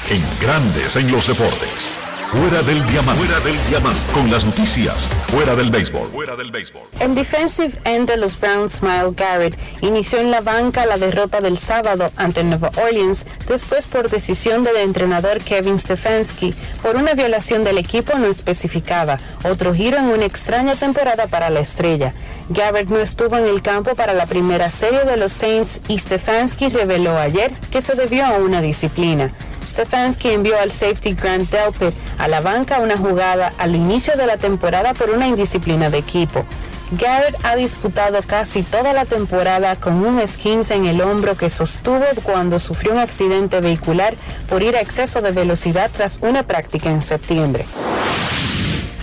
En 0.09 0.23
Grandes 0.41 0.95
en 0.95 1.11
los 1.11 1.27
Deportes. 1.27 1.99
Fuera 2.31 2.61
del 2.61 2.85
diamante. 2.85 3.25
Fuera 3.25 3.39
del 3.39 3.57
diamante. 3.69 3.99
Con 4.13 4.29
las 4.29 4.45
noticias. 4.45 5.09
Fuera 5.31 5.55
del 5.55 5.71
béisbol. 5.71 6.11
Fuera 6.11 6.35
del 6.35 6.51
béisbol. 6.51 6.83
El 6.99 7.15
defensive 7.15 7.71
end 7.85 8.07
de 8.07 8.17
los 8.17 8.39
Browns, 8.39 8.83
Miles 8.83 9.15
Garrett, 9.15 9.57
inició 9.81 10.19
en 10.19 10.29
la 10.29 10.41
banca 10.41 10.85
la 10.85 10.97
derrota 10.97 11.41
del 11.41 11.57
sábado 11.57 12.11
ante 12.17 12.43
Nueva 12.43 12.69
Orleans, 12.77 13.25
después 13.47 13.87
por 13.87 14.11
decisión 14.11 14.63
del 14.63 14.77
entrenador 14.77 15.39
Kevin 15.39 15.79
Stefanski 15.79 16.53
por 16.83 16.97
una 16.97 17.15
violación 17.15 17.63
del 17.63 17.79
equipo 17.79 18.15
no 18.19 18.27
especificada, 18.27 19.19
otro 19.43 19.73
giro 19.73 19.97
en 19.97 20.05
una 20.05 20.25
extraña 20.25 20.75
temporada 20.75 21.25
para 21.25 21.49
la 21.49 21.61
estrella. 21.61 22.13
Garrett 22.49 22.89
no 22.89 22.97
estuvo 22.97 23.37
en 23.37 23.45
el 23.45 23.61
campo 23.61 23.93
para 23.93 24.13
la 24.13 24.25
primera 24.25 24.71
serie 24.71 25.03
de 25.03 25.17
los 25.17 25.31
Saints 25.33 25.81
y 25.87 25.99
Stefanski 25.99 26.69
reveló 26.69 27.15
ayer 27.15 27.51
que 27.69 27.79
se 27.79 27.93
debió 27.93 28.25
a 28.25 28.39
una 28.39 28.59
disciplina. 28.59 29.31
Stefanski 29.63 30.29
envió 30.29 30.59
al 30.59 30.71
safety 30.71 31.13
Grant 31.13 31.51
Delpit 31.51 31.93
a 32.17 32.27
la 32.27 32.41
banca 32.41 32.79
una 32.79 32.97
jugada 32.97 33.53
al 33.59 33.75
inicio 33.75 34.15
de 34.17 34.25
la 34.25 34.37
temporada 34.37 34.95
por 34.95 35.11
una 35.11 35.27
indisciplina 35.27 35.91
de 35.91 35.99
equipo. 35.99 36.43
Garrett 36.91 37.35
ha 37.43 37.55
disputado 37.55 38.23
casi 38.23 38.63
toda 38.63 38.93
la 38.93 39.05
temporada 39.05 39.75
con 39.75 40.03
un 40.03 40.17
esguince 40.17 40.73
en 40.73 40.87
el 40.87 41.01
hombro 41.01 41.37
que 41.37 41.51
sostuvo 41.51 42.03
cuando 42.23 42.57
sufrió 42.57 42.93
un 42.93 42.97
accidente 42.97 43.61
vehicular 43.61 44.15
por 44.49 44.63
ir 44.63 44.75
a 44.75 44.81
exceso 44.81 45.21
de 45.21 45.29
velocidad 45.29 45.91
tras 45.95 46.17
una 46.23 46.41
práctica 46.41 46.89
en 46.89 47.03
septiembre. 47.03 47.65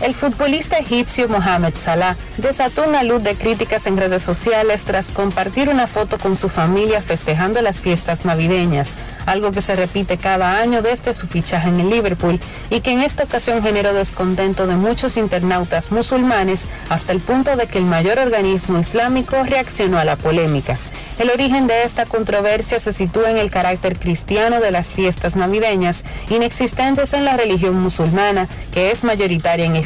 El 0.03 0.15
futbolista 0.15 0.77
egipcio 0.77 1.27
Mohamed 1.27 1.73
Salah 1.79 2.17
desató 2.37 2.85
una 2.85 3.03
luz 3.03 3.23
de 3.23 3.35
críticas 3.35 3.87
en 3.87 3.97
redes 3.97 4.23
sociales 4.23 4.85
tras 4.85 5.11
compartir 5.11 5.71
una 5.71 5.87
foto 5.87 6.19
con 6.19 6.37
su 6.37 6.51
familia 6.51 7.01
festejando 7.01 7.63
las 7.63 7.81
fiestas 7.81 8.27
navideñas, 8.27 8.95
algo 9.25 9.53
que 9.53 9.63
se 9.63 9.75
repite 9.75 10.19
cada 10.19 10.59
año 10.59 10.83
desde 10.83 11.15
su 11.15 11.27
fichaje 11.27 11.71
en 11.71 11.81
el 11.81 11.89
Liverpool 11.89 12.39
y 12.69 12.81
que 12.81 12.91
en 12.91 13.01
esta 13.01 13.25
ocasión 13.25 13.63
generó 13.63 13.95
descontento 13.95 14.67
de 14.67 14.77
muchos 14.77 15.17
internautas 15.17 15.91
musulmanes 15.91 16.67
hasta 16.91 17.13
el 17.13 17.21
punto 17.21 17.57
de 17.57 17.67
que 17.67 17.79
el 17.79 17.87
mayor 17.87 18.19
organismo 18.19 18.79
islámico 18.79 19.43
reaccionó 19.45 19.99
a 19.99 20.05
la 20.05 20.17
polémica. 20.17 20.79
El 21.19 21.31
origen 21.31 21.67
de 21.67 21.83
esta 21.83 22.05
controversia 22.05 22.79
se 22.79 22.93
sitúa 22.93 23.31
en 23.31 23.39
el 23.39 23.51
carácter 23.51 23.99
cristiano 23.99 24.61
de 24.61 24.71
las 24.71 24.93
fiestas 24.93 25.35
navideñas, 25.35 26.05
inexistentes 26.29 27.15
en 27.15 27.25
la 27.25 27.39
religión 27.39 27.81
musulmana, 27.81 28.49
que 28.75 28.91
es 28.91 29.03
mayoritaria 29.03 29.65
en 29.65 29.77
Egipto, 29.77 29.86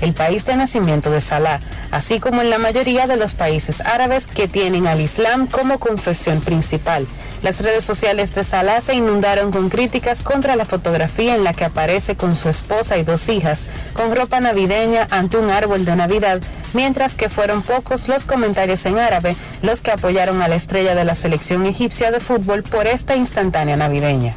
el 0.00 0.12
país 0.12 0.44
de 0.44 0.56
nacimiento 0.56 1.10
de 1.10 1.20
Salah, 1.20 1.60
así 1.90 2.20
como 2.20 2.42
en 2.42 2.50
la 2.50 2.58
mayoría 2.58 3.06
de 3.06 3.16
los 3.16 3.34
países 3.34 3.80
árabes 3.80 4.26
que 4.26 4.48
tienen 4.48 4.86
al 4.86 5.00
Islam 5.00 5.46
como 5.46 5.78
confesión 5.78 6.40
principal. 6.40 7.06
Las 7.42 7.60
redes 7.62 7.84
sociales 7.84 8.34
de 8.34 8.44
Salah 8.44 8.82
se 8.82 8.94
inundaron 8.94 9.50
con 9.50 9.70
críticas 9.70 10.20
contra 10.20 10.56
la 10.56 10.66
fotografía 10.66 11.34
en 11.34 11.42
la 11.42 11.54
que 11.54 11.64
aparece 11.64 12.14
con 12.14 12.36
su 12.36 12.50
esposa 12.50 12.98
y 12.98 13.02
dos 13.02 13.28
hijas, 13.30 13.66
con 13.94 14.14
ropa 14.14 14.40
navideña 14.40 15.06
ante 15.10 15.38
un 15.38 15.48
árbol 15.48 15.86
de 15.86 15.96
Navidad, 15.96 16.42
mientras 16.74 17.14
que 17.14 17.30
fueron 17.30 17.62
pocos 17.62 18.08
los 18.08 18.26
comentarios 18.26 18.84
en 18.84 18.98
árabe 18.98 19.36
los 19.62 19.80
que 19.80 19.90
apoyaron 19.90 20.42
a 20.42 20.48
la 20.48 20.56
estrella 20.56 20.94
de 20.94 21.04
la 21.04 21.14
selección 21.14 21.64
egipcia 21.64 22.10
de 22.10 22.20
fútbol 22.20 22.62
por 22.62 22.86
esta 22.86 23.16
instantánea 23.16 23.76
navideña. 23.76 24.34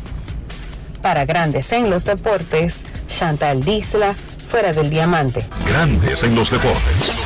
Para 1.02 1.26
Grandes 1.26 1.74
en 1.74 1.90
los 1.90 2.06
Deportes, 2.06 2.86
Chantal 3.10 3.66
Disla, 3.66 4.16
fuera 4.44 4.74
del 4.74 4.90
diamante. 4.90 5.46
Grandes 5.68 6.24
en 6.24 6.36
los 6.36 6.50
deportes. 6.52 7.20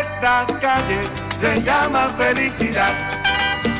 Estas 0.00 0.56
calles 0.56 1.22
se 1.28 1.62
llaman 1.62 2.08
felicidad. 2.16 2.94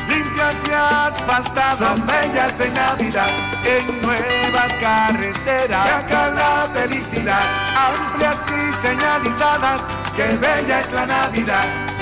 Limpias 0.07 0.55
y 0.67 0.73
asfaltadas, 0.73 2.05
bellas 2.05 2.59
en 2.59 2.73
Navidad. 2.73 3.29
En 3.65 4.01
nuevas 4.01 4.73
carreteras, 4.79 5.89
acá 5.89 6.31
la 6.31 6.69
felicidad. 6.73 7.41
Amplias 7.75 8.45
y 8.49 8.87
señalizadas, 8.87 9.83
que 10.15 10.25
bella 10.37 10.79
es 10.79 10.91
la 10.91 11.05
Navidad. 11.05 11.94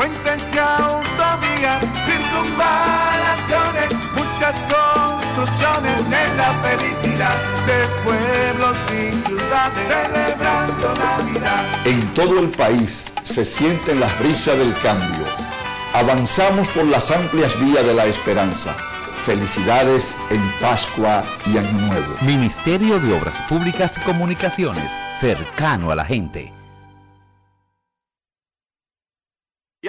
Puentes 0.00 0.54
y 0.54 0.58
autovías, 0.58 1.84
circunvalaciones, 2.06 3.92
muchas 4.16 4.56
construcciones 4.72 6.00
en 6.06 6.36
la 6.38 6.50
felicidad 6.62 7.36
de 7.66 7.86
pueblos 8.02 8.78
y 8.88 9.12
ciudades 9.12 9.88
celebrando 9.88 10.94
Navidad. 10.94 11.64
En 11.84 12.14
todo 12.14 12.40
el 12.40 12.48
país 12.48 13.12
se 13.24 13.44
sienten 13.44 14.00
las 14.00 14.18
brisas 14.18 14.56
del 14.56 14.74
cambio. 14.80 15.26
Avanzamos 15.92 16.66
por 16.68 16.86
las 16.86 17.10
amplias 17.10 17.60
vías 17.60 17.84
de 17.84 17.92
la 17.92 18.06
esperanza. 18.06 18.74
Felicidades 19.26 20.16
en 20.30 20.50
Pascua 20.62 21.22
y 21.44 21.58
Año 21.58 21.72
Nuevo. 21.72 22.14
Ministerio 22.22 22.98
de 23.00 23.12
Obras 23.18 23.38
Públicas 23.50 23.98
y 23.98 24.00
Comunicaciones, 24.00 24.90
cercano 25.20 25.90
a 25.90 25.94
la 25.94 26.06
gente. 26.06 26.54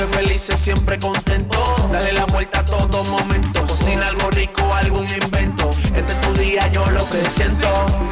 siempre 0.00 0.18
felices, 0.18 0.58
siempre 0.58 0.98
contento. 0.98 1.58
Dale 1.92 2.12
la 2.12 2.24
vuelta 2.26 2.60
a 2.60 2.64
todo 2.64 3.04
momento. 3.04 3.66
Cocina 3.66 4.06
algo 4.06 4.30
rico, 4.30 4.62
algún 4.74 5.06
invento. 5.22 5.70
Este 5.94 6.12
es 6.12 6.20
tu 6.22 6.32
día, 6.34 6.66
yo 6.68 6.90
lo 6.90 7.04
que 7.10 7.18
siento. 7.28 7.68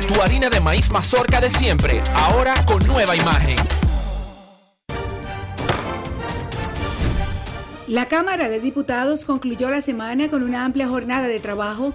Tu 0.06 0.20
harina 0.20 0.50
de 0.50 0.60
maíz 0.60 0.90
mazorca 0.90 1.40
de 1.40 1.50
siempre, 1.50 2.02
ahora 2.14 2.54
con 2.66 2.86
nueva 2.86 3.16
imagen. 3.16 3.56
La 7.86 8.06
Cámara 8.06 8.50
de 8.50 8.60
Diputados 8.60 9.24
concluyó 9.24 9.70
la 9.70 9.80
semana 9.80 10.28
con 10.28 10.42
una 10.42 10.66
amplia 10.66 10.88
jornada 10.88 11.26
de 11.26 11.40
trabajo 11.40 11.94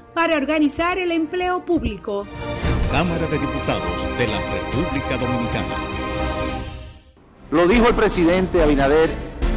para 0.13 0.35
organizar 0.35 0.97
el 0.97 1.11
empleo 1.11 1.65
público. 1.65 2.27
Cámara 2.91 3.27
de 3.27 3.39
Diputados 3.39 4.07
de 4.17 4.27
la 4.27 4.39
República 4.39 5.17
Dominicana. 5.17 5.75
Lo 7.51 7.67
dijo 7.67 7.87
el 7.87 7.95
presidente 7.95 8.61
Abinader 8.61 9.09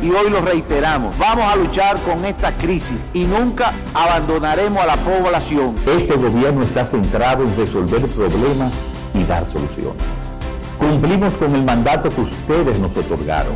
y 0.03 0.11
hoy 0.11 0.31
lo 0.31 0.41
reiteramos. 0.41 1.17
Vamos 1.19 1.53
a 1.53 1.57
luchar 1.57 1.99
con 2.03 2.25
esta 2.25 2.53
crisis 2.53 2.99
y 3.13 3.25
nunca 3.25 3.73
abandonaremos 3.95 4.83
a 4.83 4.87
la 4.87 4.97
población. 4.97 5.75
Este 5.87 6.15
gobierno 6.15 6.63
está 6.63 6.85
centrado 6.85 7.43
en 7.45 7.57
resolver 7.57 8.03
problemas 8.09 8.73
y 9.15 9.25
dar 9.25 9.47
soluciones. 9.47 10.03
Cumplimos 10.79 11.35
con 11.35 11.55
el 11.55 11.65
mandato 11.65 12.09
que 12.11 12.21
ustedes 12.21 12.79
nos 12.79 12.97
otorgaron. 12.97 13.55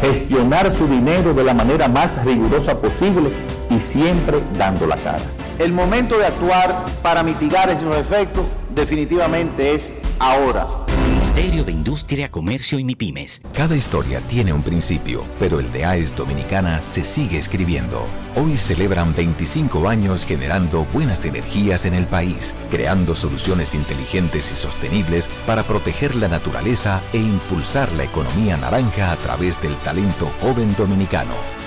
Gestionar 0.00 0.74
su 0.74 0.86
dinero 0.88 1.32
de 1.32 1.44
la 1.44 1.54
manera 1.54 1.88
más 1.88 2.24
rigurosa 2.24 2.80
posible 2.80 3.30
y 3.70 3.78
siempre 3.78 4.38
dando 4.58 4.86
la 4.86 4.96
cara. 4.96 5.22
El 5.62 5.72
momento 5.72 6.18
de 6.18 6.26
actuar 6.26 6.84
para 7.04 7.22
mitigar 7.22 7.70
esos 7.70 7.94
efectos 7.96 8.44
definitivamente 8.74 9.76
es 9.76 9.94
ahora. 10.18 10.66
Ministerio 11.08 11.62
de 11.62 11.70
Industria, 11.70 12.32
Comercio 12.32 12.80
y 12.80 12.84
MIPIMES. 12.84 13.42
Cada 13.52 13.76
historia 13.76 14.20
tiene 14.22 14.52
un 14.52 14.64
principio, 14.64 15.24
pero 15.38 15.60
el 15.60 15.70
de 15.70 15.84
AES 15.84 16.16
Dominicana 16.16 16.82
se 16.82 17.04
sigue 17.04 17.38
escribiendo. 17.38 18.04
Hoy 18.34 18.56
celebran 18.56 19.14
25 19.14 19.88
años 19.88 20.24
generando 20.24 20.84
buenas 20.92 21.24
energías 21.24 21.84
en 21.84 21.94
el 21.94 22.06
país, 22.06 22.56
creando 22.68 23.14
soluciones 23.14 23.72
inteligentes 23.76 24.50
y 24.50 24.56
sostenibles 24.56 25.28
para 25.46 25.62
proteger 25.62 26.16
la 26.16 26.26
naturaleza 26.26 27.00
e 27.12 27.18
impulsar 27.18 27.92
la 27.92 28.02
economía 28.02 28.56
naranja 28.56 29.12
a 29.12 29.16
través 29.16 29.62
del 29.62 29.76
talento 29.76 30.28
joven 30.40 30.74
dominicano. 30.76 31.61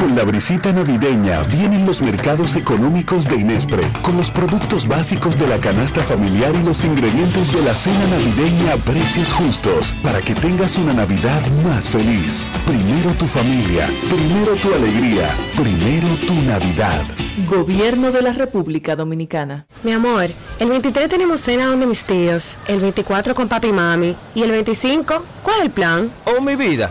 Con 0.00 0.16
la 0.16 0.24
brisita 0.24 0.72
navideña 0.72 1.42
vienen 1.42 1.84
los 1.84 2.00
mercados 2.00 2.56
económicos 2.56 3.26
de 3.26 3.36
Inespre, 3.36 3.82
con 4.00 4.16
los 4.16 4.30
productos 4.30 4.88
básicos 4.88 5.38
de 5.38 5.46
la 5.46 5.60
canasta 5.60 6.02
familiar 6.02 6.54
y 6.54 6.64
los 6.64 6.86
ingredientes 6.86 7.52
de 7.52 7.60
la 7.60 7.74
cena 7.74 8.06
navideña 8.06 8.72
a 8.72 8.76
precios 8.78 9.30
justos, 9.30 9.94
para 10.02 10.22
que 10.22 10.34
tengas 10.34 10.78
una 10.78 10.94
Navidad 10.94 11.46
más 11.66 11.86
feliz. 11.86 12.46
Primero 12.66 13.12
tu 13.18 13.26
familia, 13.26 13.90
primero 14.08 14.56
tu 14.56 14.72
alegría, 14.72 15.28
primero 15.54 16.08
tu 16.26 16.32
Navidad. 16.46 17.04
Gobierno 17.46 18.10
de 18.10 18.22
la 18.22 18.32
República 18.32 18.96
Dominicana. 18.96 19.66
Mi 19.82 19.92
amor, 19.92 20.30
el 20.60 20.68
23 20.70 21.10
tenemos 21.10 21.42
cena 21.42 21.66
donde 21.66 21.86
mis 21.86 22.04
tíos, 22.04 22.56
el 22.68 22.80
24 22.80 23.34
con 23.34 23.48
papi 23.48 23.68
y 23.68 23.72
mami, 23.72 24.16
y 24.34 24.44
el 24.44 24.50
25, 24.50 25.24
¿cuál 25.42 25.58
es 25.58 25.64
el 25.64 25.70
plan? 25.70 26.10
Oh, 26.24 26.40
mi 26.40 26.56
vida, 26.56 26.90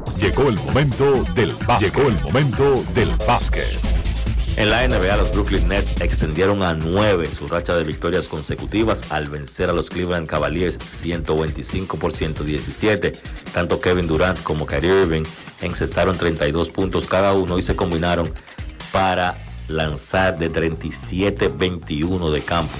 llegó 0.21 0.49
el 0.49 0.55
momento 0.57 1.23
del 1.33 1.51
básquet. 1.65 1.95
Llegó 1.95 2.07
el 2.09 2.21
momento 2.21 2.83
del 2.93 3.09
básquet. 3.27 3.79
En 4.55 4.69
la 4.69 4.87
NBA, 4.87 5.17
los 5.17 5.31
Brooklyn 5.31 5.67
Nets 5.67 5.99
extendieron 5.99 6.61
a 6.61 6.75
9 6.75 7.27
su 7.33 7.47
racha 7.47 7.75
de 7.75 7.83
victorias 7.83 8.27
consecutivas 8.27 9.03
al 9.09 9.29
vencer 9.29 9.71
a 9.71 9.73
los 9.73 9.89
Cleveland 9.89 10.27
Cavaliers 10.27 10.77
125 10.85 11.97
por 11.97 12.15
117. 12.15 13.13
Tanto 13.51 13.79
Kevin 13.79 14.05
Durant 14.05 14.43
como 14.43 14.67
Kyrie 14.67 15.01
Irving 15.01 15.23
encestaron 15.61 16.15
32 16.15 16.69
puntos 16.69 17.07
cada 17.07 17.33
uno 17.33 17.57
y 17.57 17.63
se 17.63 17.75
combinaron 17.75 18.31
para 18.91 19.39
lanzar 19.69 20.37
de 20.37 20.51
37-21 20.51 22.31
de 22.31 22.41
campo. 22.41 22.77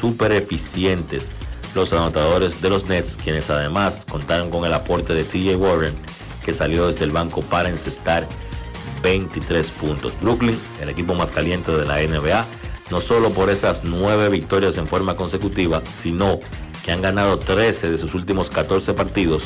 Súper 0.00 0.32
eficientes 0.32 1.30
los 1.76 1.92
anotadores 1.92 2.60
de 2.60 2.70
los 2.70 2.86
Nets, 2.86 3.16
quienes 3.22 3.50
además 3.50 4.04
contaron 4.10 4.50
con 4.50 4.64
el 4.64 4.74
aporte 4.74 5.14
de 5.14 5.24
TJ 5.24 5.56
Warren, 5.56 5.94
que 6.44 6.52
salió 6.52 6.86
desde 6.86 7.04
el 7.04 7.10
banco 7.10 7.42
para 7.42 7.68
encestar 7.68 8.28
23 9.02 9.70
puntos. 9.72 10.12
Brooklyn, 10.20 10.58
el 10.80 10.88
equipo 10.88 11.14
más 11.14 11.32
caliente 11.32 11.72
de 11.72 11.86
la 11.86 12.00
NBA, 12.00 12.46
no 12.90 13.00
solo 13.00 13.30
por 13.30 13.50
esas 13.50 13.84
9 13.84 14.28
victorias 14.28 14.76
en 14.76 14.86
forma 14.86 15.16
consecutiva, 15.16 15.82
sino 15.90 16.40
que 16.84 16.92
han 16.92 17.02
ganado 17.02 17.38
13 17.38 17.90
de 17.90 17.98
sus 17.98 18.14
últimos 18.14 18.50
14 18.50 18.94
partidos 18.94 19.44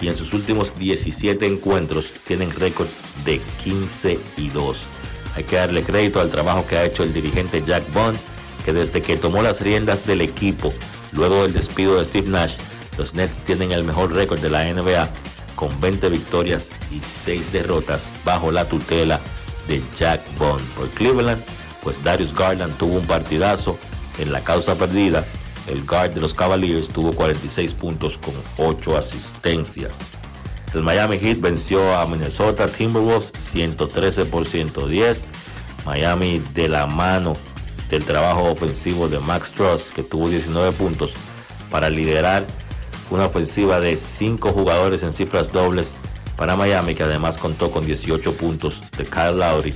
y 0.00 0.08
en 0.08 0.16
sus 0.16 0.32
últimos 0.34 0.78
17 0.78 1.46
encuentros 1.46 2.12
tienen 2.26 2.50
récord 2.52 2.88
de 3.24 3.40
15 3.62 4.18
y 4.36 4.48
2. 4.48 4.86
Hay 5.36 5.44
que 5.44 5.56
darle 5.56 5.82
crédito 5.82 6.20
al 6.20 6.30
trabajo 6.30 6.66
que 6.66 6.76
ha 6.76 6.84
hecho 6.84 7.02
el 7.02 7.12
dirigente 7.12 7.62
Jack 7.66 7.90
Bond, 7.92 8.18
que 8.64 8.72
desde 8.72 9.02
que 9.02 9.16
tomó 9.16 9.42
las 9.42 9.60
riendas 9.60 10.06
del 10.06 10.20
equipo, 10.20 10.72
luego 11.12 11.42
del 11.42 11.52
despido 11.52 11.98
de 11.98 12.04
Steve 12.04 12.28
Nash, 12.28 12.54
los 12.96 13.14
Nets 13.14 13.40
tienen 13.40 13.72
el 13.72 13.82
mejor 13.82 14.12
récord 14.12 14.40
de 14.40 14.50
la 14.50 14.64
NBA 14.72 15.08
con 15.54 15.80
20 15.80 16.08
victorias 16.08 16.70
y 16.90 17.00
6 17.00 17.52
derrotas 17.52 18.10
bajo 18.24 18.50
la 18.50 18.68
tutela 18.68 19.20
de 19.68 19.82
Jack 19.98 20.20
Bond. 20.38 20.62
Por 20.74 20.88
Cleveland, 20.90 21.42
pues 21.82 22.02
Darius 22.02 22.34
Garland 22.34 22.76
tuvo 22.76 22.98
un 22.98 23.06
partidazo 23.06 23.78
en 24.18 24.32
la 24.32 24.40
causa 24.40 24.74
perdida. 24.74 25.24
El 25.66 25.84
guard 25.86 26.12
de 26.12 26.20
los 26.20 26.34
Cavaliers 26.34 26.88
tuvo 26.88 27.12
46 27.12 27.74
puntos 27.74 28.18
con 28.18 28.34
8 28.58 28.96
asistencias. 28.96 29.98
El 30.74 30.82
Miami 30.82 31.18
Heat 31.18 31.40
venció 31.40 31.96
a 31.96 32.04
Minnesota 32.06 32.66
Timberwolves 32.66 33.32
113 33.38 34.24
por 34.26 34.44
110. 34.44 35.26
Miami 35.86 36.42
de 36.52 36.68
la 36.68 36.86
mano 36.86 37.34
del 37.88 38.04
trabajo 38.04 38.50
ofensivo 38.50 39.08
de 39.08 39.20
Max 39.20 39.52
Truss, 39.52 39.92
que 39.92 40.02
tuvo 40.02 40.28
19 40.28 40.72
puntos 40.72 41.14
para 41.70 41.90
liderar 41.90 42.46
una 43.14 43.26
ofensiva 43.26 43.78
de 43.78 43.96
5 43.96 44.50
jugadores 44.50 45.04
en 45.04 45.12
cifras 45.12 45.52
dobles 45.52 45.94
para 46.36 46.56
Miami, 46.56 46.96
que 46.96 47.04
además 47.04 47.38
contó 47.38 47.70
con 47.70 47.86
18 47.86 48.36
puntos 48.36 48.82
de 48.98 49.04
Kyle 49.04 49.36
Lowry 49.36 49.72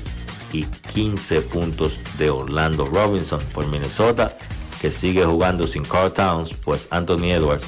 y 0.53 0.65
15 0.65 1.43
puntos 1.43 2.03
de 2.19 2.31
Orlando 2.31 2.85
Robinson 2.85 3.41
por 3.55 3.67
Minnesota, 3.69 4.37
que 4.81 4.91
sigue 4.91 5.25
jugando 5.25 5.69
sin 5.69 5.85
Carl 5.85 6.13
Towns, 6.13 6.53
pues 6.53 6.89
Anthony 6.91 7.31
Edwards 7.31 7.65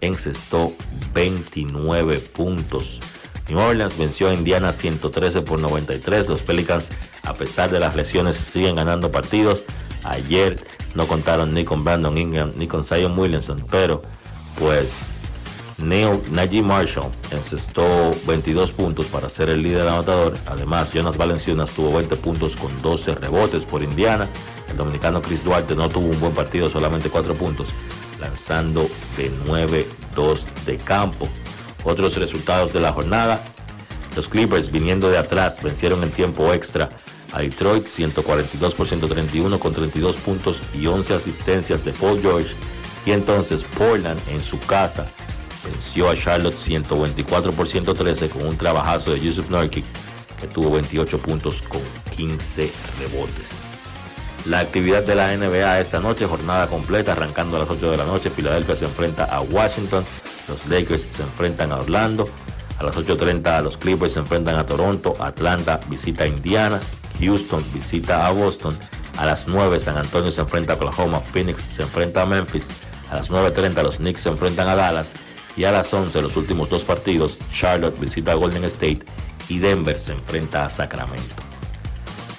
encestó 0.00 0.72
29 1.14 2.18
puntos. 2.18 3.00
New 3.48 3.60
Orleans 3.60 3.96
venció 3.96 4.28
a 4.28 4.34
Indiana 4.34 4.72
113 4.72 5.42
por 5.42 5.60
93. 5.60 6.28
Los 6.28 6.42
Pelicans, 6.42 6.90
a 7.22 7.34
pesar 7.34 7.70
de 7.70 7.78
las 7.78 7.94
lesiones, 7.94 8.36
siguen 8.36 8.74
ganando 8.74 9.12
partidos. 9.12 9.62
Ayer 10.02 10.58
no 10.94 11.06
contaron 11.06 11.54
ni 11.54 11.64
con 11.64 11.84
Brandon 11.84 12.16
Ingram 12.18 12.52
ni 12.56 12.66
con 12.66 12.84
Zion 12.84 13.16
Williamson, 13.16 13.64
pero 13.70 14.02
pues 14.58 15.10
Neil 15.78 16.20
Najee 16.30 16.62
Marshall 16.62 17.10
encestó 17.30 18.12
22 18.26 18.72
puntos 18.72 19.06
para 19.06 19.28
ser 19.28 19.50
el 19.50 19.62
líder 19.62 19.88
anotador. 19.88 20.36
Además, 20.46 20.92
Jonas 20.92 21.16
Valenciunas 21.16 21.70
tuvo 21.70 21.96
20 21.96 22.16
puntos 22.16 22.56
con 22.56 22.80
12 22.82 23.14
rebotes 23.16 23.66
por 23.66 23.82
Indiana. 23.82 24.28
El 24.68 24.76
dominicano 24.76 25.20
Chris 25.20 25.44
Duarte 25.44 25.74
no 25.74 25.88
tuvo 25.88 26.08
un 26.08 26.20
buen 26.20 26.32
partido, 26.32 26.70
solamente 26.70 27.10
4 27.10 27.34
puntos, 27.34 27.68
lanzando 28.20 28.88
de 29.16 29.30
9-2 29.46 30.46
de 30.66 30.78
campo. 30.78 31.28
Otros 31.84 32.16
resultados 32.16 32.72
de 32.72 32.80
la 32.80 32.92
jornada. 32.92 33.42
Los 34.14 34.28
Clippers 34.28 34.70
viniendo 34.70 35.10
de 35.10 35.18
atrás 35.18 35.62
vencieron 35.62 36.02
en 36.02 36.10
tiempo 36.10 36.52
extra 36.52 36.90
a 37.32 37.40
Detroit 37.40 37.84
142 37.84 38.74
por 38.74 38.86
131 38.86 39.58
con 39.58 39.72
32 39.72 40.16
puntos 40.16 40.62
y 40.78 40.86
11 40.86 41.14
asistencias 41.14 41.84
de 41.84 41.92
Paul 41.92 42.20
George. 42.20 42.54
Y 43.04 43.12
entonces 43.12 43.64
Portland 43.64 44.20
en 44.28 44.42
su 44.42 44.58
casa 44.60 45.06
venció 45.64 46.08
a 46.08 46.14
Charlotte 46.14 46.56
124 46.56 47.52
por 47.52 47.68
113 47.68 48.28
con 48.28 48.46
un 48.46 48.56
trabajazo 48.56 49.12
de 49.12 49.20
Yusuf 49.20 49.50
Nurkic 49.50 49.84
que 50.40 50.46
tuvo 50.48 50.70
28 50.72 51.18
puntos 51.18 51.62
con 51.62 51.80
15 52.16 52.70
rebotes. 52.98 53.52
La 54.44 54.58
actividad 54.58 55.04
de 55.04 55.14
la 55.14 55.36
NBA 55.36 55.78
esta 55.78 56.00
noche, 56.00 56.26
jornada 56.26 56.66
completa, 56.66 57.12
arrancando 57.12 57.56
a 57.56 57.60
las 57.60 57.70
8 57.70 57.92
de 57.92 57.96
la 57.96 58.04
noche. 58.04 58.28
Filadelfia 58.28 58.74
se 58.74 58.86
enfrenta 58.86 59.24
a 59.24 59.40
Washington, 59.40 60.04
los 60.48 60.66
Lakers 60.66 61.06
se 61.12 61.22
enfrentan 61.22 61.70
a 61.70 61.76
Orlando, 61.76 62.28
a 62.78 62.82
las 62.82 62.96
8.30 62.96 63.62
los 63.62 63.76
Clippers 63.76 64.14
se 64.14 64.18
enfrentan 64.18 64.56
a 64.56 64.66
Toronto, 64.66 65.14
Atlanta 65.20 65.78
visita 65.88 66.24
a 66.24 66.26
Indiana, 66.26 66.80
Houston 67.20 67.64
visita 67.72 68.26
a 68.26 68.32
Boston, 68.32 68.76
a 69.16 69.26
las 69.26 69.46
9 69.46 69.78
San 69.80 69.96
Antonio 69.96 70.30
se 70.30 70.40
enfrenta 70.40 70.74
a 70.74 70.76
Oklahoma, 70.76 71.20
Phoenix 71.20 71.62
se 71.62 71.82
enfrenta 71.82 72.22
a 72.22 72.26
Memphis, 72.26 72.70
a 73.10 73.16
las 73.16 73.30
9.30 73.30 73.82
los 73.82 73.96
Knicks 73.96 74.22
se 74.22 74.28
enfrentan 74.28 74.68
a 74.68 74.74
Dallas 74.74 75.14
y 75.56 75.64
a 75.64 75.72
las 75.72 75.92
11 75.92 76.22
los 76.22 76.36
últimos 76.36 76.70
dos 76.70 76.84
partidos, 76.84 77.38
Charlotte 77.52 77.98
visita 78.00 78.32
a 78.32 78.34
Golden 78.34 78.64
State 78.64 79.00
y 79.48 79.58
Denver 79.58 79.98
se 79.98 80.12
enfrenta 80.12 80.64
a 80.64 80.70
Sacramento. 80.70 81.36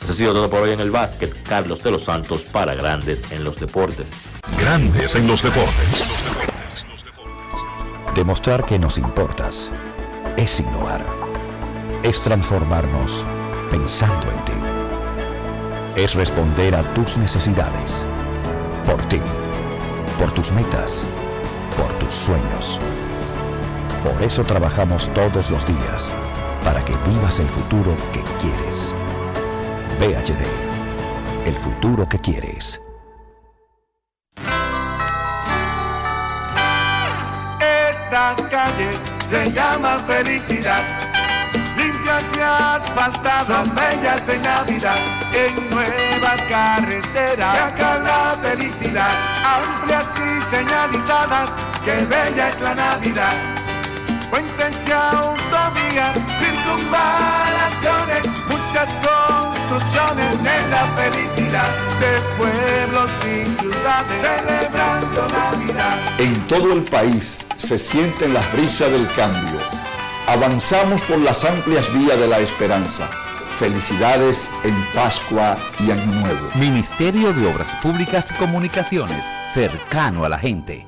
Eso 0.04 0.12
ha 0.12 0.16
sido 0.16 0.34
todo 0.34 0.50
por 0.50 0.62
hoy 0.62 0.72
en 0.72 0.82
el 0.82 0.92
básquet. 0.92 1.34
Carlos 1.44 1.82
de 1.82 1.92
los 1.92 2.04
Santos 2.04 2.42
para 2.42 2.76
Grandes 2.76 3.32
en 3.32 3.46
los 3.46 3.58
Deportes. 3.58 4.12
Grandes 4.60 5.16
en 5.16 5.28
los 5.28 5.42
Deportes. 5.42 6.04
Demostrar 8.14 8.66
que 8.66 8.78
nos 8.78 8.98
importas 8.98 9.72
es 10.36 10.60
innovar. 10.60 11.06
Es 12.04 12.20
transformarnos 12.20 13.26
pensando 13.72 14.30
en 14.30 14.44
ti. 14.44 14.53
Es 15.96 16.16
responder 16.16 16.74
a 16.74 16.82
tus 16.96 17.18
necesidades. 17.18 18.04
Por 18.86 19.02
ti. 19.10 19.22
Por 20.18 20.32
tus 20.32 20.52
metas. 20.52 21.06
Por 21.78 21.88
tus 22.00 22.14
sueños. 22.14 22.80
Por 24.04 24.22
eso 24.24 24.44
trabajamos 24.44 25.10
todos 25.14 25.52
los 25.52 25.66
días, 25.66 26.12
para 26.64 26.84
que 26.84 26.94
vivas 27.08 27.40
el 27.40 27.48
futuro 27.48 27.96
que 28.12 28.22
quieres. 28.42 28.94
VHD, 30.00 30.44
el 31.48 31.56
futuro 31.56 32.10
que 32.10 32.20
quieres. 32.20 32.82
Estas 37.90 38.42
calles 38.48 39.14
se 39.26 39.52
llaman 39.52 40.00
felicidad, 40.00 40.84
limpias 41.78 42.24
y 42.38 42.42
asfaltadas, 42.42 43.74
bellas 43.76 44.28
en 44.30 44.42
Navidad, 44.42 44.98
en 45.34 45.70
nuevas 45.70 46.42
carreteras, 46.50 47.74
acá 47.74 48.00
la 48.00 48.38
felicidad, 48.42 49.12
amplias 49.46 50.10
y 50.18 50.56
señalizadas, 50.56 51.66
que 51.84 52.06
bella 52.06 52.48
es 52.48 52.60
la 52.62 52.76
Navidad 52.76 53.34
puentes 54.34 54.88
y 54.88 54.92
autovías, 54.92 56.18
circunvalaciones, 56.40 58.26
muchas 58.50 58.90
construcciones 59.06 60.40
en 60.40 60.72
la 60.72 60.86
felicidad 60.98 61.70
de 62.00 62.20
pueblos 62.38 63.12
y 63.22 63.46
ciudades 63.46 64.22
celebrando 64.22 65.28
Navidad. 65.28 65.98
En 66.18 66.48
todo 66.48 66.74
el 66.74 66.84
país 66.84 67.38
se 67.58 67.78
sienten 67.78 68.34
las 68.34 68.52
brisas 68.54 68.90
del 68.92 69.08
cambio. 69.14 69.73
Avanzamos 70.28 71.02
por 71.02 71.20
las 71.20 71.44
amplias 71.44 71.94
vías 71.94 72.18
de 72.18 72.28
la 72.28 72.40
esperanza. 72.40 73.08
Felicidades 73.60 74.50
en 74.64 74.74
Pascua 74.94 75.58
y 75.82 75.92
Año 75.92 76.06
Nuevo. 76.06 76.48
Ministerio 76.56 77.34
de 77.34 77.46
Obras 77.46 77.70
Públicas 77.82 78.32
y 78.32 78.34
Comunicaciones, 78.36 79.26
cercano 79.54 80.24
a 80.24 80.30
la 80.30 80.40
gente. 80.40 80.88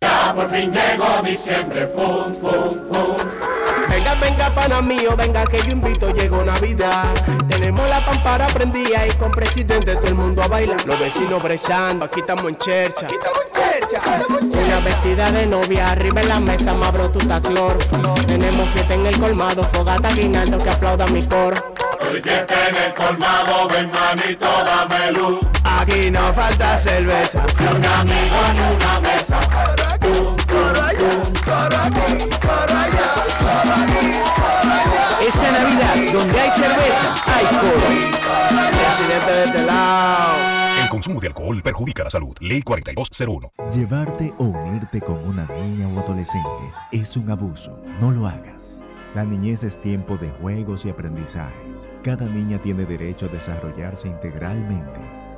Ya 0.00 0.32
por 0.36 0.48
fin 0.48 0.72
llegó 0.72 1.22
diciembre, 1.24 1.88
fum, 1.88 2.32
fum, 2.32 2.70
fum. 2.88 3.55
Venga, 3.88 4.14
venga, 4.14 4.54
pana 4.54 4.82
mío, 4.82 5.16
venga 5.16 5.44
que 5.46 5.62
yo 5.62 5.72
invito, 5.72 6.10
llegó 6.12 6.42
Navidad. 6.44 7.04
Tenemos 7.48 7.88
la 7.88 8.04
pampara 8.04 8.46
prendida 8.48 9.06
y 9.06 9.10
con 9.12 9.30
presidente 9.30 9.94
todo 9.96 10.08
el 10.08 10.14
mundo 10.14 10.42
a 10.42 10.48
bailar. 10.48 10.84
Los 10.86 10.98
vecinos 10.98 11.42
brechando, 11.42 12.04
aquí 12.04 12.20
estamos 12.20 12.44
en 12.44 12.56
chercha. 12.56 13.06
Aquí 13.06 13.14
estamos 13.14 13.40
en 13.46 13.52
chercha, 13.52 13.96
estamos 13.96 14.42
en 14.42 14.50
chercha. 14.50 14.66
Una 14.66 14.84
vecina 14.84 15.30
de 15.30 15.46
novia, 15.46 15.90
arriba 15.90 16.20
en 16.20 16.28
la 16.28 16.40
mesa, 16.40 16.74
mabro 16.74 17.10
tu 17.10 17.18
clor. 17.18 17.78
Tenemos 18.26 18.68
fiesta 18.70 18.94
en 18.94 19.06
el 19.06 19.18
colmado, 19.18 19.62
fogata 19.62 20.12
guinaldo 20.12 20.58
que 20.58 20.70
aplauda 20.70 21.06
mi 21.06 21.22
coro. 21.24 21.56
Hoy 22.10 22.20
fiesta 22.20 22.68
en 22.68 22.76
el 22.76 22.94
colmado, 22.94 23.68
ven 23.68 23.90
manito, 23.90 24.46
dame 24.46 25.12
luz. 25.12 25.40
Aquí 25.64 26.10
no 26.10 26.32
falta 26.32 26.76
cerveza. 26.76 27.42
Fui 27.56 27.66
un 27.66 27.84
amigo 27.84 28.36
en 28.50 28.76
una 28.76 29.00
mesa. 29.00 29.38
Esta 32.18 32.45
donde 36.16 36.40
hay 36.40 36.50
cerveza, 36.50 37.14
hay 37.26 37.44
coro. 37.56 37.86
Presidente 38.84 39.30
de 39.32 39.44
este 39.44 39.64
lado. 39.64 40.82
El 40.82 40.88
consumo 40.88 41.20
de 41.20 41.28
alcohol 41.28 41.62
perjudica 41.62 42.04
la 42.04 42.10
salud. 42.10 42.34
Ley 42.40 42.62
4201. 42.62 43.52
Llevarte 43.74 44.32
o 44.38 44.44
unirte 44.44 45.00
con 45.00 45.18
una 45.26 45.46
niña 45.46 45.88
o 45.88 46.00
adolescente 46.00 46.72
es 46.92 47.16
un 47.16 47.30
abuso. 47.30 47.82
No 48.00 48.12
lo 48.12 48.26
hagas. 48.26 48.80
La 49.14 49.24
niñez 49.24 49.62
es 49.62 49.80
tiempo 49.80 50.16
de 50.16 50.30
juegos 50.30 50.84
y 50.84 50.90
aprendizajes. 50.90 51.88
Cada 52.02 52.26
niña 52.26 52.60
tiene 52.60 52.84
derecho 52.84 53.26
a 53.26 53.30
desarrollarse 53.30 54.08
integralmente. 54.08 55.15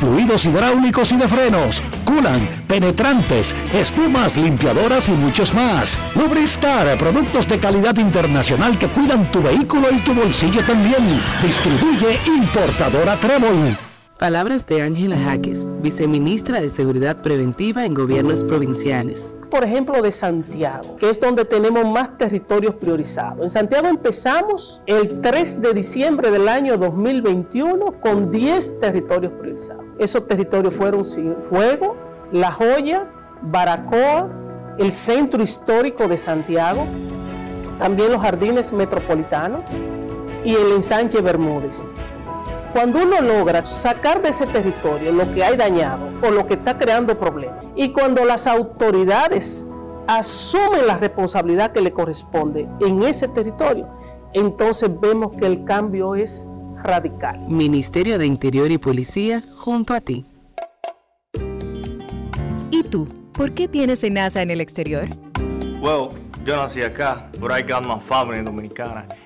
fluidos 0.00 0.44
hidráulicos 0.44 1.12
y 1.12 1.16
de 1.16 1.28
frenos, 1.28 1.82
culan, 2.04 2.48
penetrantes, 2.66 3.54
espumas, 3.72 4.36
limpiadoras 4.36 5.08
y 5.08 5.12
muchos 5.12 5.54
más. 5.54 5.98
Lubristar, 6.16 6.96
productos 6.98 7.46
de 7.48 7.58
calidad 7.58 7.96
internacional 7.96 8.78
que 8.78 8.88
cuidan 8.88 9.30
tu 9.30 9.42
vehículo 9.42 9.88
y 9.90 9.98
tu 9.98 10.14
bolsillo 10.14 10.64
también. 10.64 11.20
Distribuye 11.42 12.18
importadora 12.26 13.16
Trébol. 13.16 13.76
Palabras 14.18 14.66
de 14.66 14.80
Ángela 14.80 15.16
Jaques, 15.18 15.68
viceministra 15.82 16.60
de 16.60 16.70
Seguridad 16.70 17.20
Preventiva 17.20 17.84
en 17.84 17.94
Gobiernos 17.94 18.44
Provinciales. 18.44 19.34
Por 19.54 19.62
ejemplo, 19.62 20.02
de 20.02 20.10
Santiago, 20.10 20.96
que 20.96 21.08
es 21.08 21.20
donde 21.20 21.44
tenemos 21.44 21.86
más 21.86 22.18
territorios 22.18 22.74
priorizados. 22.74 23.40
En 23.40 23.50
Santiago 23.50 23.86
empezamos 23.86 24.82
el 24.84 25.20
3 25.20 25.62
de 25.62 25.72
diciembre 25.72 26.32
del 26.32 26.48
año 26.48 26.76
2021 26.76 28.00
con 28.00 28.32
10 28.32 28.80
territorios 28.80 29.32
priorizados. 29.34 29.84
Esos 30.00 30.26
territorios 30.26 30.74
fueron 30.74 31.04
Fuego, 31.42 31.94
La 32.32 32.50
Joya, 32.50 33.08
Baracoa, 33.42 34.28
el 34.76 34.90
Centro 34.90 35.40
Histórico 35.40 36.08
de 36.08 36.18
Santiago, 36.18 36.84
también 37.78 38.10
los 38.10 38.22
Jardines 38.22 38.72
Metropolitanos 38.72 39.62
y 40.44 40.52
el 40.52 40.72
ensanche 40.72 41.20
Bermúdez. 41.20 41.94
Cuando 42.74 43.04
uno 43.04 43.20
logra 43.20 43.64
sacar 43.64 44.20
de 44.20 44.30
ese 44.30 44.46
territorio 44.46 45.12
lo 45.12 45.32
que 45.32 45.44
hay 45.44 45.56
dañado 45.56 46.10
o 46.20 46.30
lo 46.32 46.44
que 46.44 46.54
está 46.54 46.76
creando 46.76 47.16
problemas, 47.16 47.64
y 47.76 47.90
cuando 47.90 48.24
las 48.24 48.48
autoridades 48.48 49.64
asumen 50.08 50.84
la 50.88 50.98
responsabilidad 50.98 51.70
que 51.70 51.80
le 51.80 51.92
corresponde 51.92 52.68
en 52.80 53.04
ese 53.04 53.28
territorio, 53.28 53.88
entonces 54.32 54.90
vemos 55.00 55.36
que 55.36 55.46
el 55.46 55.62
cambio 55.62 56.16
es 56.16 56.48
radical. 56.82 57.38
Ministerio 57.48 58.18
de 58.18 58.26
Interior 58.26 58.68
y 58.72 58.78
Policía, 58.78 59.44
junto 59.56 59.94
a 59.94 60.00
ti. 60.00 60.26
¿Y 62.72 62.82
tú? 62.82 63.06
¿Por 63.34 63.52
qué 63.52 63.68
tienes 63.68 64.02
NASA 64.10 64.42
en 64.42 64.50
el 64.50 64.60
exterior? 64.60 65.06
Well, 65.80 66.08
yo 66.44 66.56
nací 66.56 66.82
acá, 66.82 67.30
pero 67.40 67.54
got 67.68 67.86
my 67.86 68.00
family 68.00 68.42
dominicana. 68.42 69.06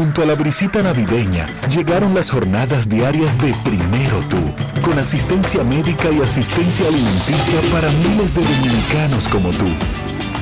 Junto 0.00 0.22
a 0.22 0.24
la 0.24 0.34
brisita 0.34 0.82
navideña 0.82 1.44
llegaron 1.68 2.14
las 2.14 2.30
jornadas 2.30 2.88
diarias 2.88 3.36
de 3.36 3.52
Primero 3.62 4.18
Tú, 4.30 4.38
con 4.80 4.98
asistencia 4.98 5.62
médica 5.62 6.10
y 6.10 6.22
asistencia 6.22 6.88
alimenticia 6.88 7.60
para 7.70 7.90
miles 7.90 8.34
de 8.34 8.42
dominicanos 8.42 9.28
como 9.28 9.50
tú. 9.50 9.66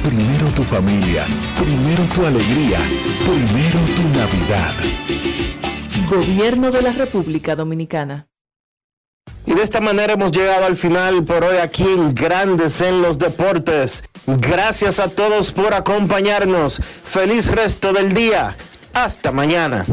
Primero 0.05 0.47
tu 0.55 0.63
familia, 0.63 1.25
primero 1.57 2.05
tu 2.15 2.25
alegría, 2.25 2.79
primero 3.27 3.81
tu 3.97 4.03
Navidad. 4.17 4.75
Gobierno 6.09 6.71
de 6.71 6.81
la 6.81 6.93
República 6.93 7.57
Dominicana. 7.57 8.29
Y 9.45 9.55
de 9.55 9.63
esta 9.65 9.81
manera 9.81 10.13
hemos 10.13 10.31
llegado 10.31 10.67
al 10.67 10.77
final 10.77 11.25
por 11.25 11.43
hoy 11.43 11.57
aquí 11.57 11.83
en 11.83 12.15
Grandes 12.15 12.81
en 12.81 13.03
los 13.03 13.19
Deportes. 13.19 14.05
Gracias 14.25 15.01
a 15.01 15.09
todos 15.09 15.51
por 15.51 15.75
acompañarnos. 15.75 16.81
Feliz 17.03 17.51
resto 17.51 17.93
del 17.93 18.13
día. 18.13 18.57
Hasta 18.93 19.33
mañana. 19.33 19.85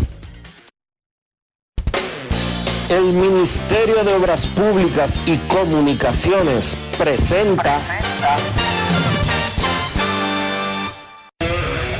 El 2.89 3.03
Ministerio 3.13 4.03
de 4.03 4.13
Obras 4.13 4.45
Públicas 4.47 5.19
y 5.25 5.37
Comunicaciones 5.47 6.77
presenta. 6.97 7.81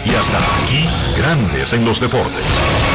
Y 0.03 0.09
hasta 0.15 0.37
aquí, 0.63 0.87
Grandes 1.17 1.73
en 1.73 1.85
los 1.85 1.99
Deportes. 1.99 2.94